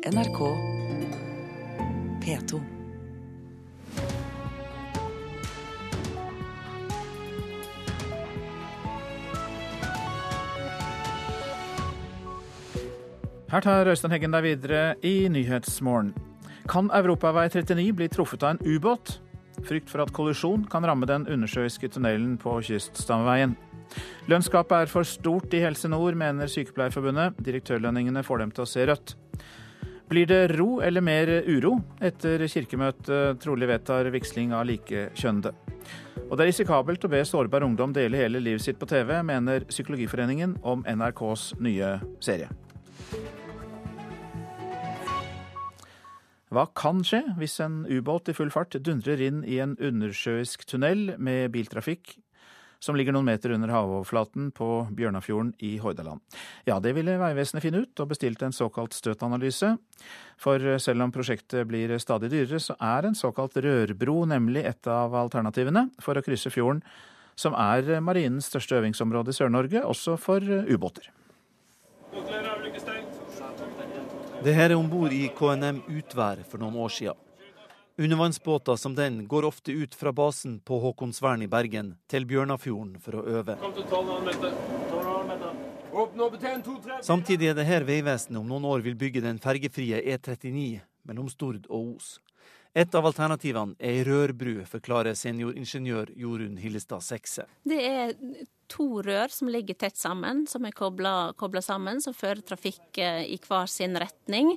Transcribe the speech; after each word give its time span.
NRK 0.00 0.38
P2. 2.24 2.60
Her 13.50 13.60
tar 13.60 13.84
Øystein 13.84 14.14
Heggen 14.14 14.32
deg 14.32 14.46
videre 14.46 14.94
i 15.04 15.28
Nyhetsmorgen. 15.28 16.14
Kan 16.64 16.88
Europavei 16.88 17.50
39 17.52 17.92
bli 17.92 18.08
truffet 18.08 18.42
av 18.42 18.56
en 18.56 18.64
ubåt? 18.64 19.18
Frykt 19.68 19.92
for 19.92 20.00
at 20.00 20.16
kollisjon 20.16 20.64
kan 20.64 20.86
ramme 20.88 21.04
den 21.04 21.28
undersjøiske 21.28 21.92
tunnelen 21.92 22.38
på 22.40 22.56
kyststamveien. 22.64 23.52
Lønnsgapet 24.32 24.86
er 24.86 24.88
for 24.88 25.04
stort 25.04 25.52
i 25.52 25.60
Helse 25.60 25.92
Nord, 25.92 26.16
mener 26.16 26.48
Sykepleierforbundet. 26.48 27.36
Direktørlønningene 27.44 28.24
får 28.24 28.46
dem 28.46 28.56
til 28.56 28.64
å 28.64 28.72
se 28.78 28.88
rødt. 28.88 29.20
Blir 30.10 30.26
det 30.26 30.48
ro 30.58 30.80
eller 30.82 31.04
mer 31.06 31.28
uro 31.46 31.76
etter 32.02 32.42
kirkemøtet 32.50 33.38
trolig 33.44 33.68
vedtar 33.70 34.08
vigsling 34.10 34.50
av 34.50 34.64
likekjønnede? 34.66 35.52
Og 36.24 36.32
det 36.34 36.42
er 36.42 36.48
risikabelt 36.48 37.04
å 37.06 37.10
be 37.12 37.20
sårbar 37.22 37.62
ungdom 37.62 37.92
dele 37.94 38.18
hele 38.18 38.40
livet 38.42 38.64
sitt 38.64 38.80
på 38.80 38.88
TV, 38.90 39.12
mener 39.22 39.62
Psykologiforeningen 39.70 40.56
om 40.66 40.82
NRKs 40.82 41.44
nye 41.62 41.92
serie. 42.18 42.50
Hva 46.50 46.66
kan 46.74 47.04
skje 47.06 47.22
hvis 47.38 47.60
en 47.62 47.84
ubåt 47.86 48.32
i 48.32 48.34
full 48.34 48.50
fart 48.50 48.74
dundrer 48.82 49.22
inn 49.22 49.44
i 49.46 49.60
en 49.62 49.76
undersjøisk 49.78 50.66
tunnel 50.66 51.12
med 51.22 51.52
biltrafikk 51.54 52.16
som 52.80 52.96
ligger 52.96 53.12
noen 53.12 53.28
meter 53.28 53.52
under 53.52 53.68
havoverflaten 53.74 54.50
på 54.56 54.68
Bjørnafjorden 54.96 55.52
i 55.58 55.74
Hordaland. 55.82 56.22
Ja, 56.64 56.78
det 56.80 56.94
ville 56.96 57.18
Vegvesenet 57.20 57.64
finne 57.64 57.84
ut, 57.84 57.92
og 58.00 58.10
bestilte 58.14 58.48
en 58.48 58.56
såkalt 58.56 58.96
støtanalyse. 58.96 59.74
For 60.40 60.64
selv 60.80 61.04
om 61.04 61.12
prosjektet 61.12 61.68
blir 61.68 61.92
stadig 62.00 62.32
dyrere, 62.32 62.60
så 62.62 62.76
er 62.80 63.06
en 63.06 63.18
såkalt 63.18 63.60
rørbro 63.60 64.24
nemlig 64.32 64.64
et 64.64 64.90
av 64.90 65.14
alternativene 65.26 65.90
for 66.00 66.16
å 66.16 66.24
krysse 66.24 66.52
fjorden, 66.52 66.82
som 67.36 67.54
er 67.56 68.00
marinens 68.04 68.48
største 68.50 68.80
øvingsområde 68.80 69.32
i 69.32 69.36
Sør-Norge, 69.36 69.84
også 69.84 70.16
for 70.20 70.40
ubåter. 70.44 71.12
Det 74.40 74.54
her 74.56 74.70
er 74.70 74.78
om 74.80 74.88
bord 74.88 75.12
i 75.12 75.26
KNM 75.36 75.82
Utvær 76.00 76.40
for 76.48 76.62
noen 76.62 76.80
år 76.80 76.96
siden. 76.96 77.26
Undervannsbåter 78.00 78.76
som 78.76 78.94
den 78.94 79.28
går 79.28 79.44
ofte 79.44 79.72
ut 79.72 79.94
fra 79.94 80.12
basen 80.12 80.60
på 80.60 80.78
Håkonsvern 80.78 81.42
i 81.42 81.48
Bergen 81.48 81.90
til 82.08 82.24
Bjørnafjorden 82.24 82.94
for 82.96 83.18
å 83.20 83.24
øve. 83.28 83.56
Samtidig 87.04 87.50
er 87.50 87.58
det 87.58 87.66
her 87.68 87.84
Vegvesenet 87.84 88.38
om 88.40 88.48
noen 88.48 88.64
år 88.70 88.80
vil 88.86 88.96
bygge 88.96 89.20
den 89.20 89.36
fergefrie 89.42 90.00
E39 90.00 90.80
mellom 91.10 91.28
Stord 91.28 91.68
og 91.68 91.98
Os. 91.98 92.08
Et 92.72 92.96
av 92.96 93.04
alternativene 93.04 93.76
er 93.76 93.98
ei 93.98 94.06
rørbru, 94.06 94.62
forklarer 94.70 95.18
senioringeniør 95.18 96.14
Jorunn 96.16 96.56
Hillestad 96.62 97.04
Sekse. 97.04 97.44
Det 97.68 97.82
er 97.84 98.14
to 98.70 99.02
rør 99.04 99.28
som 99.34 99.50
ligger 99.52 99.76
tett 99.76 100.00
sammen, 100.00 100.46
som 100.48 100.64
er 100.64 100.72
kobla 100.72 101.60
sammen, 101.60 102.00
som 102.00 102.16
fører 102.16 102.40
trafikk 102.48 102.96
i 103.02 103.36
hver 103.44 103.68
sin 103.68 104.00
retning 104.00 104.54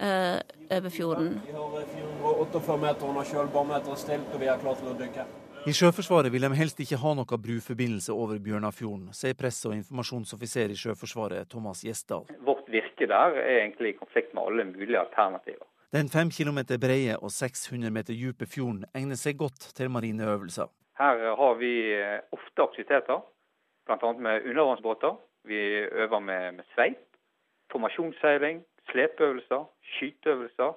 over 0.00 0.90
fjorden. 0.90 1.40
Vi 1.46 1.52
har 1.52 1.84
448 1.92 2.76
meter 2.76 3.06
under 3.08 3.24
kjølbarometeret 3.30 3.98
stilt, 3.98 4.34
og 4.34 4.40
vi 4.40 4.48
er 4.48 4.60
klare 4.62 4.80
til 4.80 4.92
å 4.92 4.98
dykke. 4.98 5.26
I 5.68 5.72
Sjøforsvaret 5.76 6.32
vil 6.32 6.46
de 6.46 6.56
helst 6.56 6.78
ikke 6.80 6.96
ha 7.02 7.10
noe 7.12 7.36
bruforbindelse 7.44 8.14
over 8.16 8.38
Bjørnafjorden, 8.40 9.10
sier 9.12 9.34
presse- 9.36 9.68
og 9.68 9.74
informasjonsoffiser 9.76 10.72
i 10.72 10.76
Sjøforsvaret 10.82 11.50
Thomas 11.52 11.82
Gjesdal. 11.84 12.24
Vårt 12.46 12.70
virke 12.72 13.04
der 13.10 13.36
er 13.42 13.58
egentlig 13.58 13.92
i 13.92 13.98
konflikt 13.98 14.32
med 14.32 14.46
alle 14.48 14.64
mulige 14.70 15.02
alternativer. 15.02 15.66
Den 15.92 16.08
fem 16.08 16.30
kilometer 16.30 16.78
brede 16.80 17.18
og 17.18 17.30
600 17.34 17.92
meter 17.92 18.16
dype 18.16 18.46
fjorden 18.48 18.86
egner 18.94 19.20
seg 19.20 19.36
godt 19.36 19.68
til 19.76 19.90
marineøvelser. 19.92 20.70
Her 20.96 21.36
har 21.42 21.54
vi 21.60 21.72
eh, 21.92 22.24
ofte 22.32 22.62
aktiviteter, 22.62 23.20
bl.a. 23.84 24.12
med 24.12 24.48
undervannsbåter. 24.48 25.18
Vi 25.44 25.60
øver 25.92 26.20
med, 26.20 26.52
med 26.56 26.64
sveip, 26.72 27.04
formasjonsseiling, 27.72 28.64
slepeøvelser, 28.90 29.66
skyteøvelser 29.96 30.76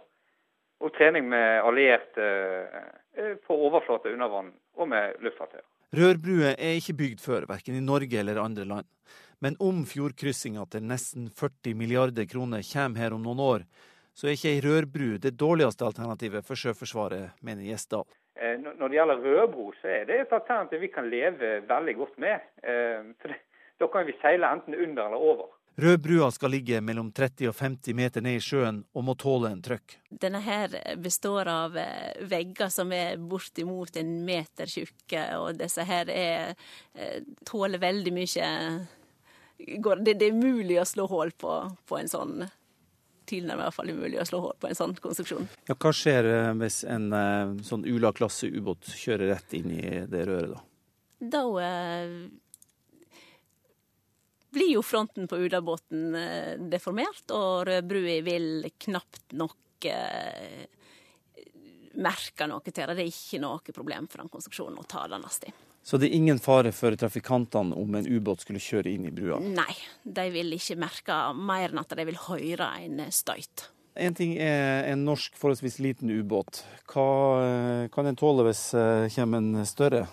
og 0.83 0.95
trening 0.97 1.29
med 1.31 1.61
allierte 1.63 2.25
eh, 2.25 3.35
på 3.45 3.57
overflate 3.67 4.13
under 4.13 4.31
vann 4.31 4.51
og 4.79 4.89
med 4.89 5.21
luftfartøyer. 5.23 5.65
Rørbruer 5.93 6.55
er 6.57 6.79
ikke 6.79 6.97
bygd 6.97 7.21
før, 7.21 7.45
verken 7.49 7.77
i 7.77 7.85
Norge 7.85 8.17
eller 8.19 8.41
andre 8.41 8.65
land. 8.65 8.87
Men 9.43 9.57
om 9.61 9.83
fjordkryssinga 9.85 10.63
til 10.71 10.85
nesten 10.89 11.27
40 11.29 11.75
milliarder 11.77 12.25
kroner 12.29 12.63
kommer 12.65 13.03
her 13.03 13.13
om 13.13 13.21
noen 13.25 13.41
år, 13.43 13.65
så 14.17 14.29
er 14.29 14.37
ikke 14.37 14.51
ei 14.53 14.61
rørbru 14.63 15.07
det 15.21 15.35
dårligste 15.41 15.85
alternativet 15.85 16.45
for 16.47 16.57
Sjøforsvaret, 16.57 17.33
mener 17.45 17.65
Gjesdal. 17.67 18.05
Eh, 18.37 18.57
når 18.61 18.87
det 18.87 18.97
gjelder 18.97 19.25
rørbro, 19.25 19.67
så 19.81 19.89
er 19.89 20.05
det 20.09 20.19
et 20.21 20.35
alternativ 20.37 20.81
vi 20.81 20.91
kan 20.93 21.09
leve 21.09 21.59
veldig 21.69 21.95
godt 21.97 22.17
med. 22.21 22.45
Eh, 22.63 23.11
for 23.21 23.35
da 23.81 23.89
kan 23.93 24.07
vi 24.07 24.15
seile 24.21 24.49
enten 24.49 24.75
under 24.75 25.09
eller 25.09 25.27
over. 25.31 25.51
Rødbrua 25.75 26.29
skal 26.31 26.53
ligge 26.53 26.81
mellom 26.85 27.09
30 27.11 27.49
og 27.49 27.55
50 27.57 27.95
meter 27.97 28.21
ned 28.21 28.37
i 28.37 28.41
sjøen 28.43 28.83
og 28.93 29.05
må 29.07 29.15
tåle 29.17 29.49
en 29.49 29.61
trøkk. 29.65 29.95
Denne 30.09 30.43
her 30.45 30.75
består 31.01 31.49
av 31.49 31.77
eh, 31.81 32.19
vegger 32.29 32.69
som 32.73 32.93
er 32.93 33.17
bortimot 33.17 33.97
en 33.97 34.11
meter 34.27 34.69
tjukke, 34.69 35.23
og 35.41 35.57
disse 35.57 35.85
her 35.87 36.11
er, 36.13 36.53
tåler 37.47 37.81
veldig 37.81 38.13
mye 38.13 38.49
det, 39.57 40.13
det 40.13 40.27
er 40.27 40.35
mulig 40.35 40.77
å 40.81 40.85
slå 40.85 41.07
hull 41.09 41.31
på, 41.37 41.55
på 41.87 41.97
en 41.97 42.11
sånn 42.11 42.43
tilnærmet 43.29 43.63
i 43.63 43.65
hvert 43.65 43.77
fall 43.77 43.91
umulig 43.93 44.19
å 44.19 44.27
slå 44.27 44.41
hull 44.43 44.57
på 44.59 44.69
en 44.69 44.77
sånn 44.77 44.95
konstruksjon. 45.01 45.47
Ja, 45.69 45.77
hva 45.79 45.93
skjer 45.95 46.27
hvis 46.59 46.81
en 46.89 47.09
sånn 47.65 47.87
Ula-klasse 47.87 48.49
ubåt 48.51 48.91
kjører 48.91 49.33
rett 49.33 49.57
inn 49.57 49.71
i 49.71 49.83
det 50.11 50.25
røret, 50.27 50.53
da? 50.57 50.63
Da 51.23 51.43
eh, 51.63 52.15
blir 54.53 54.73
jo 54.75 54.83
fronten 54.85 55.27
på 55.27 55.37
Ula-båten 55.37 56.15
eh, 56.15 56.53
deformert, 56.71 57.25
og 57.33 57.67
rødbrua 57.67 58.21
vil 58.25 58.69
knapt 58.85 59.35
nok 59.39 59.87
eh, 59.89 60.63
merke 61.93 62.47
noe 62.49 62.63
til 62.65 62.75
det. 62.77 62.95
Det 62.97 63.05
er 63.05 63.11
ikke 63.11 63.41
noe 63.43 63.75
problem 63.75 64.09
for 64.11 64.23
den 64.23 64.31
konstruksjonen 64.33 64.79
å 64.81 64.87
ta 64.89 65.05
den 65.11 65.25
lastig. 65.25 65.53
Så 65.83 65.99
det 65.99 66.07
er 66.07 66.15
ingen 66.15 66.39
fare 66.39 66.71
for 66.71 66.95
trafikantene 66.95 67.75
om 67.75 67.97
en 67.99 68.07
ubåt 68.07 68.45
skulle 68.45 68.61
kjøre 68.63 68.93
inn 68.93 69.09
i 69.09 69.11
brua? 69.11 69.41
Nei, 69.43 69.73
de 70.03 70.29
vil 70.31 70.55
ikke 70.55 70.79
merke 70.79 71.17
mer 71.35 71.73
enn 71.73 71.81
at 71.81 71.91
de 71.97 72.05
vil 72.07 72.21
høre 72.29 72.69
en 72.85 73.03
støyt. 73.11 73.67
En 73.99 74.15
ting 74.17 74.37
er 74.41 74.87
en 74.89 75.03
norsk 75.05 75.35
forholdsvis 75.37 75.77
liten 75.83 76.09
ubåt. 76.09 76.63
Hva 76.89 77.07
eh, 77.43 77.87
kan 77.93 78.07
en 78.09 78.17
tåle 78.17 78.47
hvis 78.47 78.69
det 78.73 79.11
kommer 79.17 79.43
en 79.43 79.67
større? 79.69 80.07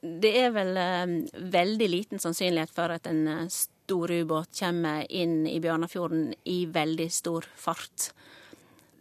Det 0.00 0.32
er 0.40 0.50
vel 0.54 0.76
eh, 0.76 1.06
veldig 1.52 1.88
liten 1.88 2.22
sannsynlighet 2.22 2.72
for 2.74 2.92
at 2.94 3.06
en 3.10 3.22
eh, 3.28 3.44
stor 3.52 4.12
ubåt 4.12 4.52
kommer 4.60 5.06
inn 5.08 5.46
i 5.48 5.60
Bjørnafjorden 5.60 6.34
i 6.44 6.58
veldig 6.66 7.08
stor 7.12 7.46
fart. 7.56 8.10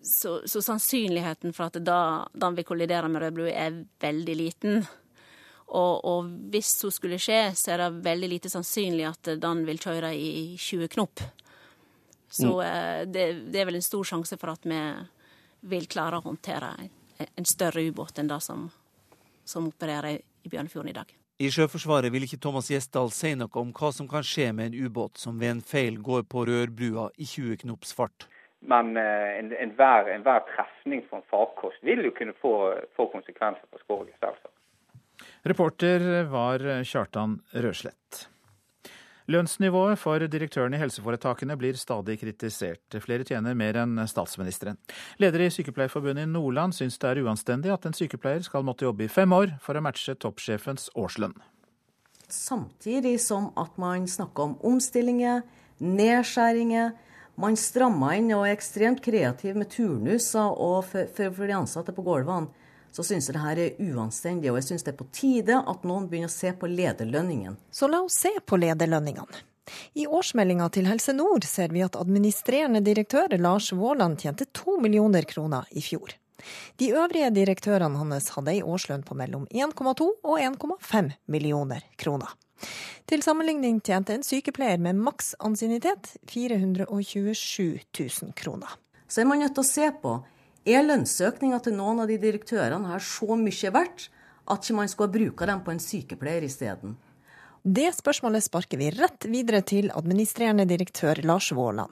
Så, 0.01 0.39
så 0.47 0.61
sannsynligheten 0.63 1.51
for 1.53 1.67
at 1.67 1.81
da, 1.83 2.27
den 2.31 2.55
vil 2.55 2.67
kollidere 2.67 3.09
med 3.11 3.25
rødblod 3.25 3.51
er 3.51 3.81
veldig 3.99 4.35
liten. 4.39 4.85
Og, 5.67 6.05
og, 6.07 6.29
hvis 6.53 6.69
så 6.79 6.91
skulle 6.95 7.19
skje, 7.19 7.51
så 7.59 7.73
er 7.73 7.83
det 7.83 8.05
veldig 8.05 8.29
lite 8.31 8.51
sannsynlig 8.51 9.03
at 9.09 9.33
den 9.41 9.65
vil 9.67 9.81
kjøre 9.83 10.13
i 10.15 10.55
20 10.55 10.87
knop. 10.95 11.23
Så 12.29 12.53
mm. 12.53 12.65
Eh, 12.67 13.01
det, 13.07 13.25
det, 13.51 13.59
er 13.59 13.67
vel 13.67 13.79
en 13.81 13.89
stor 13.89 14.07
sjanse 14.07 14.39
for 14.39 14.53
at 14.55 14.67
vi 14.67 14.79
vil 15.67 15.87
klare 15.91 16.19
å 16.19 16.23
håndtere 16.23 16.71
en 17.27 17.47
større 17.47 17.83
ubåt 17.83 18.19
enn 18.19 18.29
det 18.29 18.39
som, 18.45 18.67
som 19.43 19.67
opererer 19.67 20.21
i 20.47 20.51
Bjørnefjorden 20.55 20.91
i 20.91 20.97
dag. 20.97 21.11
I 21.37 21.51
Sjøforsvaret 21.53 22.09
vil 22.13 22.25
ikke 22.25 22.39
Thomas 22.41 22.71
Gjesdal 22.71 23.11
si 23.13 23.35
noe 23.37 23.61
om 23.61 23.69
hva 23.77 23.91
som 23.93 24.07
kan 24.09 24.25
skje 24.25 24.49
med 24.57 24.71
en 24.71 24.87
ubåt 24.87 25.21
som 25.21 25.37
ved 25.37 25.51
en 25.51 25.61
feil 25.61 25.99
går 26.01 26.25
på 26.31 26.47
rørbrua 26.49 27.11
i 27.21 27.27
20 27.29 27.61
knops 27.61 27.93
fart. 27.93 28.25
Men 28.65 28.95
enhver 28.97 30.09
en, 30.09 30.23
en, 30.23 30.31
en 30.31 30.47
trefning 30.49 31.03
for 31.09 31.19
en 31.19 31.27
farkost 31.29 31.83
vil 31.85 32.01
jo 32.07 32.13
kunne 32.17 32.33
få, 32.41 32.53
få 32.97 33.05
konsekvenser 33.11 33.69
for 33.69 33.83
skroget, 33.83 34.15
selvsagt. 34.17 34.55
Reporter 35.45 36.25
var 36.31 36.65
Kjartan 36.85 37.37
Røslett. 37.53 38.25
Lønnsnivået 39.27 39.99
for 39.99 40.23
direktørene 40.23 40.77
i 40.77 40.79
helseforetakene 40.79 41.57
blir 41.59 41.75
stadig 41.75 42.15
kritisert. 42.21 42.95
Flere 43.03 43.25
tjener 43.27 43.57
mer 43.59 43.75
enn 43.81 43.99
statsministeren. 44.07 44.77
Leder 45.19 45.43
i 45.43 45.49
Sykepleierforbundet 45.51 46.23
i 46.23 46.31
Nordland 46.31 46.75
syns 46.77 46.95
det 47.01 47.09
er 47.09 47.19
uanstendig 47.25 47.73
at 47.73 47.89
en 47.89 47.97
sykepleier 47.97 48.45
skal 48.47 48.63
måtte 48.63 48.87
jobbe 48.87 49.03
i 49.03 49.11
fem 49.11 49.35
år 49.35 49.57
for 49.63 49.75
å 49.75 49.83
matche 49.83 50.15
toppsjefens 50.15 50.87
årslønn. 50.95 51.35
Samtidig 52.31 53.17
som 53.23 53.49
at 53.59 53.75
man 53.79 54.07
snakker 54.07 54.47
om 54.47 54.55
omstillinger, 54.67 55.43
nedskjæringer. 55.83 56.95
Man 57.35 57.59
strammer 57.59 58.15
inn 58.15 58.31
og 58.31 58.45
er 58.47 58.55
ekstremt 58.55 59.03
kreativ 59.03 59.59
med 59.59 59.69
turnuser 59.75 60.55
og 60.55 60.87
for, 60.87 61.11
for, 61.11 61.35
for 61.35 61.51
de 61.51 61.59
ansatte 61.59 61.95
på 61.95 62.07
gulvene 62.07 62.47
så 62.97 63.03
syns 63.05 63.27
jeg 63.29 63.35
det 63.35 63.43
her 63.43 63.59
er 63.61 63.81
uanstendig. 63.91 64.49
Og 64.49 64.57
jeg 64.57 64.71
syns 64.71 64.85
det 64.87 64.95
er 64.95 64.97
på 64.97 65.05
tide 65.13 65.59
at 65.61 65.83
noen 65.85 66.07
begynner 66.09 66.31
å 66.31 66.33
se 66.33 66.49
på 66.57 66.69
lederlønningen. 66.71 67.59
Så 67.69 67.89
la 67.91 67.99
oss 68.01 68.17
se 68.23 68.31
på 68.41 68.57
lederlønningene. 68.57 69.43
I 69.99 70.07
årsmeldinga 70.07 70.69
til 70.73 70.87
Helse 70.89 71.13
Nord 71.13 71.45
ser 71.45 71.69
vi 71.75 71.83
at 71.85 71.97
administrerende 71.99 72.81
direktør 72.81 73.35
Lars 73.37 73.69
Våland 73.75 74.17
tjente 74.23 74.47
to 74.55 74.79
millioner 74.81 75.27
kroner 75.29 75.67
i 75.77 75.83
fjor. 75.83 76.15
De 76.81 76.89
øvrige 76.95 77.29
direktørene 77.35 78.01
hans 78.01 78.31
hadde 78.33 78.55
ei 78.55 78.63
årslønn 78.65 79.03
på 79.05 79.17
mellom 79.19 79.45
1,2 79.51 80.07
og 80.07 80.39
1,5 80.39 81.11
millioner 81.29 81.85
kroner. 82.01 82.33
Til 83.05 83.21
sammenligning 83.21 83.77
tjente 83.85 84.15
en 84.17 84.25
sykepleier 84.25 84.81
med 84.81 84.97
maks 85.05 85.35
ansiennitet 85.37 86.15
427 86.31 87.77
000 87.93 88.33
kroner. 88.33 88.73
Så 89.05 89.21
er 89.21 89.29
man 89.29 89.43
nødt 89.43 89.53
til 89.53 89.65
å 89.65 89.69
se 89.69 89.91
på 90.01 90.17
er 90.67 90.85
lønnsøkninga 90.85 91.59
til 91.63 91.75
noen 91.77 92.03
av 92.03 92.11
de 92.11 92.19
direktørene 92.21 92.91
her 92.91 93.03
så 93.03 93.37
mye 93.39 93.73
verdt 93.73 94.07
at 94.47 94.63
ikke 94.63 94.77
man 94.77 94.91
skulle 94.91 95.09
ha 95.09 95.15
bruka 95.17 95.47
dem 95.49 95.63
på 95.63 95.73
en 95.73 95.83
sykepleier 95.83 96.45
isteden. 96.47 96.95
Det 97.67 97.89
spørsmålet 97.95 98.45
sparker 98.45 98.79
vi 98.79 98.91
rett 98.95 99.27
videre 99.27 99.59
til 99.67 99.89
administrerende 99.91 100.67
direktør 100.69 101.19
Lars 101.27 101.49
Våland. 101.51 101.91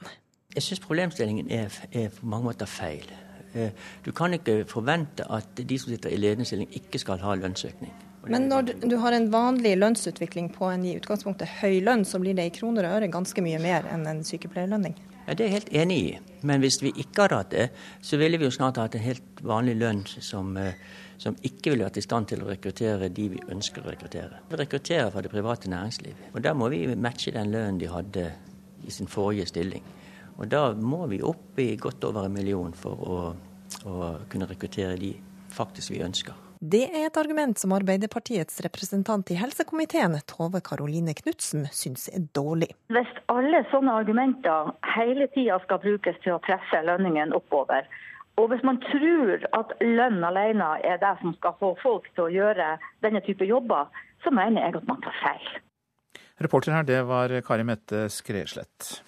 Jeg 0.54 0.64
syns 0.64 0.80
problemstillingen 0.80 1.50
er, 1.52 1.72
er, 1.92 2.08
på 2.16 2.28
mange 2.32 2.48
måter 2.48 2.70
feil. 2.70 3.04
Eh, 3.52 3.74
du 4.04 4.08
kan 4.16 4.32
ikke 4.32 4.62
forvente 4.70 5.26
at 5.28 5.52
de 5.56 5.78
som 5.78 5.92
sitter 5.92 6.14
i 6.14 6.20
ledende 6.20 6.48
stilling 6.48 6.70
ikke 6.78 7.00
skal 7.02 7.20
ha 7.20 7.34
lønnsøkning. 7.36 7.92
Men 8.26 8.48
når 8.50 8.72
du 8.82 8.96
har 8.98 9.14
en 9.14 9.28
vanlig 9.30 9.76
lønnsutvikling 9.78 10.48
på 10.54 10.70
en 10.72 10.86
i 10.88 10.96
utgangspunktet 10.98 11.60
høy 11.60 11.82
lønn, 11.84 12.06
så 12.08 12.18
blir 12.22 12.34
det 12.34 12.48
i 12.48 12.54
kroner 12.56 12.88
og 12.88 12.96
øre 12.96 13.12
ganske 13.12 13.44
mye 13.44 13.60
mer 13.62 13.86
enn 13.92 14.06
en 14.10 14.24
sykepleierlønning? 14.26 14.96
Ja, 15.26 15.34
Det 15.34 15.40
er 15.40 15.48
jeg 15.48 15.52
helt 15.52 15.72
enig 15.72 15.96
i. 15.98 16.18
Men 16.42 16.60
hvis 16.60 16.78
vi 16.82 16.92
ikke 16.94 17.24
hadde 17.24 17.40
hatt 17.40 17.50
det, 17.50 17.70
så 18.00 18.16
ville 18.16 18.38
vi 18.38 18.46
jo 18.46 18.54
snart 18.54 18.78
hatt 18.78 18.94
en 18.94 19.02
helt 19.02 19.42
vanlig 19.42 19.74
lønn 19.80 20.04
som, 20.06 20.56
eh, 20.56 20.74
som 21.18 21.36
ikke 21.42 21.72
ville 21.72 21.84
vært 21.84 21.98
i 21.98 22.04
stand 22.04 22.28
til 22.28 22.44
å 22.44 22.48
rekruttere 22.48 23.08
de 23.08 23.28
vi 23.28 23.42
ønsker 23.50 23.82
å 23.82 23.90
rekruttere. 23.90 24.38
Vi 24.50 24.56
rekrutterer 24.56 25.10
fra 25.10 25.22
det 25.22 25.30
private 25.30 25.68
næringslivet. 25.68 26.30
Og 26.34 26.42
da 26.42 26.54
må 26.54 26.70
vi 26.70 26.86
matche 26.94 27.32
den 27.32 27.50
lønnen 27.50 27.78
de 27.78 27.90
hadde 27.90 28.32
i 28.86 28.90
sin 28.90 29.06
forrige 29.06 29.46
stilling. 29.46 29.82
Og 30.38 30.48
da 30.48 30.72
må 30.74 31.06
vi 31.08 31.22
opp 31.22 31.58
i 31.58 31.76
godt 31.76 32.04
over 32.04 32.26
en 32.26 32.32
million 32.32 32.72
for 32.72 32.94
å, 32.94 33.36
å 33.84 34.16
kunne 34.28 34.46
rekruttere 34.46 34.96
de 34.96 35.16
faktisk 35.50 35.90
vi 35.90 36.04
ønsker. 36.04 36.45
Det 36.60 36.86
er 36.88 37.06
et 37.06 37.18
argument 37.20 37.58
som 37.60 37.74
Arbeiderpartiets 37.76 38.62
representant 38.64 39.28
i 39.30 39.36
helsekomiteen, 39.36 40.16
Tove 40.30 40.62
Karoline 40.64 41.12
Knutsen, 41.18 41.66
syns 41.68 42.08
er 42.08 42.24
dårlig. 42.36 42.70
Hvis 42.88 43.12
alle 43.32 43.60
sånne 43.72 43.92
argumenter 44.00 44.72
hele 44.96 45.28
tida 45.34 45.58
skal 45.66 45.82
brukes 45.84 46.16
til 46.24 46.36
å 46.36 46.40
presse 46.46 46.80
lønningen 46.88 47.36
oppover, 47.36 47.84
og 48.40 48.50
hvis 48.52 48.64
man 48.68 48.80
tror 48.84 49.44
at 49.56 49.76
lønn 49.84 50.24
alene 50.24 50.72
er 50.84 51.00
det 51.00 51.14
som 51.20 51.36
skal 51.36 51.56
få 51.60 51.74
folk 51.82 52.08
til 52.14 52.26
å 52.26 52.32
gjøre 52.32 52.74
denne 53.04 53.22
type 53.24 53.48
jobber, 53.48 53.88
så 54.24 54.32
mener 54.32 54.64
jeg 54.64 54.80
at 54.80 54.88
man 54.88 55.00
tar 55.04 55.16
feil. 55.22 55.46
Reporter 56.44 56.76
her, 56.76 56.88
det 56.88 57.00
var 57.08 57.32
Kari 57.44 57.64
Mette 57.64 58.08
Skreslett. 58.12 59.00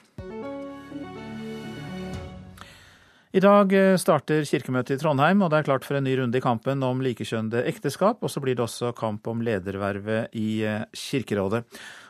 I 3.38 3.43
dag 3.44 3.70
eh, 3.76 3.94
starter 4.00 4.43
kirkemøtet 4.49 4.96
i 4.96 4.99
Trondheim, 4.99 5.44
og 5.44 5.52
det 5.52 5.61
er 5.61 5.67
klart 5.69 5.85
for 5.87 5.94
en 5.94 6.02
ny 6.08 6.17
runde 6.19 6.40
i 6.40 6.43
kampen 6.43 6.81
om 6.82 7.02
likekjønnede 7.05 7.61
ekteskap. 7.70 8.25
Og 8.25 8.32
så 8.32 8.40
blir 8.43 8.56
det 8.58 8.64
også 8.64 8.90
kamp 8.99 9.29
om 9.31 9.44
ledervervet 9.46 10.35
i 10.35 10.64
eh, 10.67 10.87
Kirkerådet. 10.96 11.61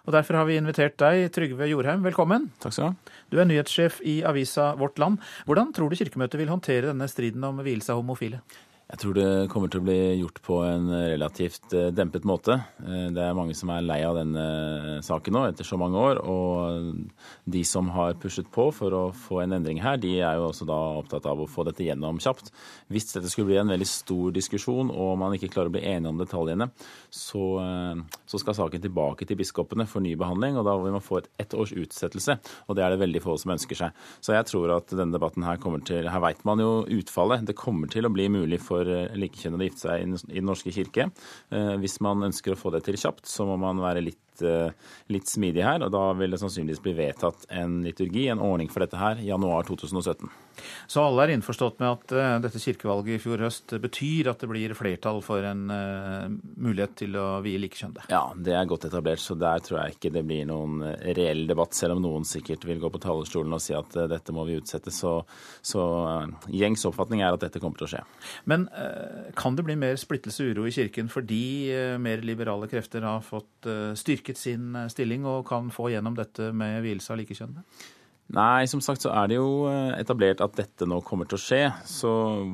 Og 0.07 0.15
Derfor 0.15 0.39
har 0.39 0.49
vi 0.49 0.57
invitert 0.57 0.97
deg, 1.03 1.27
Trygve 1.35 1.69
Jorheim, 1.69 2.01
velkommen. 2.07 2.47
Takk 2.63 2.73
skal 2.73 2.95
Du 2.95 3.11
ha. 3.11 3.19
Du 3.29 3.37
er 3.43 3.51
nyhetssjef 3.51 3.99
i 4.09 4.23
avisa 4.25 4.71
Vårt 4.81 4.97
Land. 5.03 5.21
Hvordan 5.45 5.75
tror 5.77 5.93
du 5.93 5.99
Kirkemøtet 6.01 6.41
vil 6.41 6.55
håndtere 6.55 6.95
denne 6.95 7.11
striden 7.13 7.45
om 7.45 7.61
vielse 7.67 7.93
av 7.93 8.01
homofile? 8.01 8.41
Jeg 8.89 9.03
tror 9.03 9.17
det 9.19 9.49
kommer 9.53 9.69
til 9.69 9.83
å 9.83 9.85
bli 9.85 9.97
gjort 10.17 10.39
på 10.47 10.59
en 10.65 10.87
relativt 10.89 11.75
eh, 11.77 11.91
dempet 11.93 12.25
måte. 12.25 12.55
Eh, 12.81 13.11
det 13.13 13.21
er 13.21 13.35
mange 13.37 13.53
som 13.53 13.69
er 13.69 13.85
lei 13.85 13.99
av 14.01 14.17
denne 14.17 15.03
saken 15.05 15.35
nå 15.37 15.43
etter 15.45 15.67
så 15.69 15.77
mange 15.77 16.01
år. 16.01 16.21
Og 16.25 17.03
de 17.45 17.61
som 17.69 17.91
har 17.93 18.17
pushet 18.17 18.49
på 18.49 18.71
for 18.73 18.97
å 18.97 19.03
få 19.13 19.43
en 19.43 19.59
endring 19.59 19.83
her, 19.85 20.01
de 20.01 20.15
er 20.23 20.39
jo 20.41 20.47
også 20.47 20.65
da 20.71 20.79
opptatt 21.03 21.29
av 21.29 21.43
å 21.45 21.49
få 21.53 21.67
dette 21.69 21.85
gjennom 21.85 22.17
kjapt. 22.25 22.49
Hvis 22.89 23.11
dette 23.13 23.29
skulle 23.29 23.51
bli 23.51 23.59
en 23.61 23.75
veldig 23.75 23.91
stor 23.91 24.33
diskusjon 24.39 24.89
og 24.95 25.13
man 25.21 25.37
ikke 25.37 25.53
klarer 25.53 25.69
å 25.69 25.77
bli 25.77 25.85
enige 25.85 26.15
om 26.15 26.23
detaljene, 26.25 26.71
så, 27.13 27.45
eh, 27.61 28.25
så 28.25 28.41
skal 28.41 28.57
saken 28.57 28.87
tilbake 28.87 29.29
til 29.29 29.37
biskopene 29.43 29.85
for 29.85 30.01
ny 30.01 30.15
behandling. 30.17 30.57
Og 30.57 30.65
da 30.65 30.79
vil 30.81 30.97
man 30.97 31.05
få 31.05 31.21
et 31.21 31.29
ett 31.45 31.53
års 31.53 31.77
utsettelse. 31.77 32.39
Og 32.73 32.81
det 32.81 32.89
er 32.89 32.97
det 32.97 33.05
veldig 33.05 33.25
få 33.27 33.37
som 33.37 33.53
ønsker 33.53 33.83
seg. 33.85 34.03
Så 34.25 34.33
jeg 34.33 34.49
tror 34.49 34.79
at 34.79 34.97
denne 34.97 35.13
debatten 35.13 35.45
her 35.45 35.61
kommer 35.61 35.85
til 35.85 36.09
Her 36.09 36.25
veit 36.25 36.41
man 36.49 36.65
jo 36.65 36.89
utfallet. 36.89 37.45
Det 37.45 37.53
kommer 37.53 37.93
til 37.93 38.09
å 38.09 38.15
bli 38.17 38.31
mulig 38.33 38.63
for 38.65 38.78
for 38.79 38.95
eh, 38.95 39.19
likekjønnede 39.19 39.67
å 39.67 39.69
gifte 39.69 39.85
seg 39.87 40.07
i 40.07 40.39
Den 40.39 40.49
norske 40.49 40.75
kirke. 40.75 41.11
Eh, 41.51 41.75
hvis 41.83 41.99
man 42.05 42.27
ønsker 42.31 42.55
å 42.55 42.61
få 42.61 42.75
det 42.75 42.85
til 42.87 42.99
kjapt, 43.01 43.27
så 43.29 43.47
må 43.49 43.59
man 43.61 43.83
være 43.83 44.05
litt 44.07 44.23
Eh, 44.43 44.71
litt, 45.13 45.29
smidig 45.29 45.65
her. 45.65 45.83
og 45.85 45.93
Da 45.93 46.05
vil 46.19 46.35
det 46.35 46.41
sannsynligvis 46.43 46.83
bli 46.85 46.95
vedtatt 46.99 47.47
en 47.51 47.81
liturgi, 47.85 48.29
en 48.29 48.43
ordning 48.45 48.71
for 48.73 48.85
dette 48.85 49.01
her, 49.01 49.21
januar 49.25 49.67
2017. 49.69 50.29
Så 50.91 51.03
alle 51.05 51.25
er 51.25 51.33
innforstått 51.37 51.79
med 51.79 51.89
at 51.89 52.15
uh, 52.17 52.39
dette 52.43 52.61
kirkevalget 52.63 53.15
i 53.15 53.23
fjor 53.23 53.43
høst 53.45 53.75
betyr 53.79 54.31
at 54.33 54.43
det 54.43 54.49
blir 54.51 54.75
flertall 54.75 55.21
for 55.25 55.45
en 55.47 55.69
uh, 55.71 56.27
mulighet 56.59 56.97
til 57.03 57.19
å 57.21 57.27
vie 57.45 57.61
likekjønnede? 57.63 58.09
Ja, 58.13 58.25
det 58.35 58.57
er 58.57 58.69
godt 58.69 58.89
etablert, 58.89 59.23
så 59.23 59.37
der 59.39 59.63
tror 59.65 59.81
jeg 59.83 59.97
ikke 59.97 60.13
det 60.17 60.25
blir 60.27 60.49
noen 60.49 60.83
reell 61.17 61.45
debatt. 61.51 61.77
Selv 61.79 61.99
om 61.99 62.03
noen 62.05 62.27
sikkert 62.29 62.67
vil 62.69 62.83
gå 62.83 62.91
på 62.91 63.03
talerstolen 63.03 63.55
og 63.55 63.63
si 63.63 63.77
at 63.77 63.95
dette 64.11 64.35
må 64.35 64.47
vi 64.49 64.59
utsette. 64.59 64.93
Så, 64.95 65.21
så 65.63 65.85
gjengs 66.51 66.87
oppfatning 66.89 67.23
er 67.23 67.37
at 67.37 67.45
dette 67.45 67.63
kommer 67.63 67.79
til 67.79 67.89
å 67.89 67.93
skje. 67.95 68.03
Men 68.51 68.67
kan 69.39 69.57
det 69.57 69.65
bli 69.67 69.77
mer 69.79 69.99
splittelse 70.01 70.45
og 70.45 70.57
uro 70.57 70.67
i 70.69 70.75
kirken 70.75 71.11
fordi 71.13 71.71
mer 72.03 72.23
liberale 72.27 72.69
krefter 72.71 73.05
har 73.07 73.23
fått 73.25 73.69
styrke 73.99 74.28
styrket 74.29 74.39
sin 74.39 74.77
eh, 74.77 74.89
stilling 74.89 75.27
og 75.27 75.47
kan 75.47 75.71
få 75.71 75.91
gjennom 75.91 76.17
dette 76.17 76.53
med 76.53 76.83
vielse 76.83 77.13
av 77.13 77.19
likekjønnede? 77.19 77.65
Nei, 78.29 78.67
som 78.69 78.83
sagt 78.85 79.01
så 79.01 79.09
er 79.17 79.31
det 79.31 79.39
jo 79.39 79.65
eh, 79.71 79.95
etablert 79.97 80.43
at 80.45 80.53
dette 80.59 80.85
nå 80.85 80.99
kommer 81.07 81.25
til 81.29 81.39
å 81.39 81.41
skje. 81.41 81.61
Så 81.89 82.11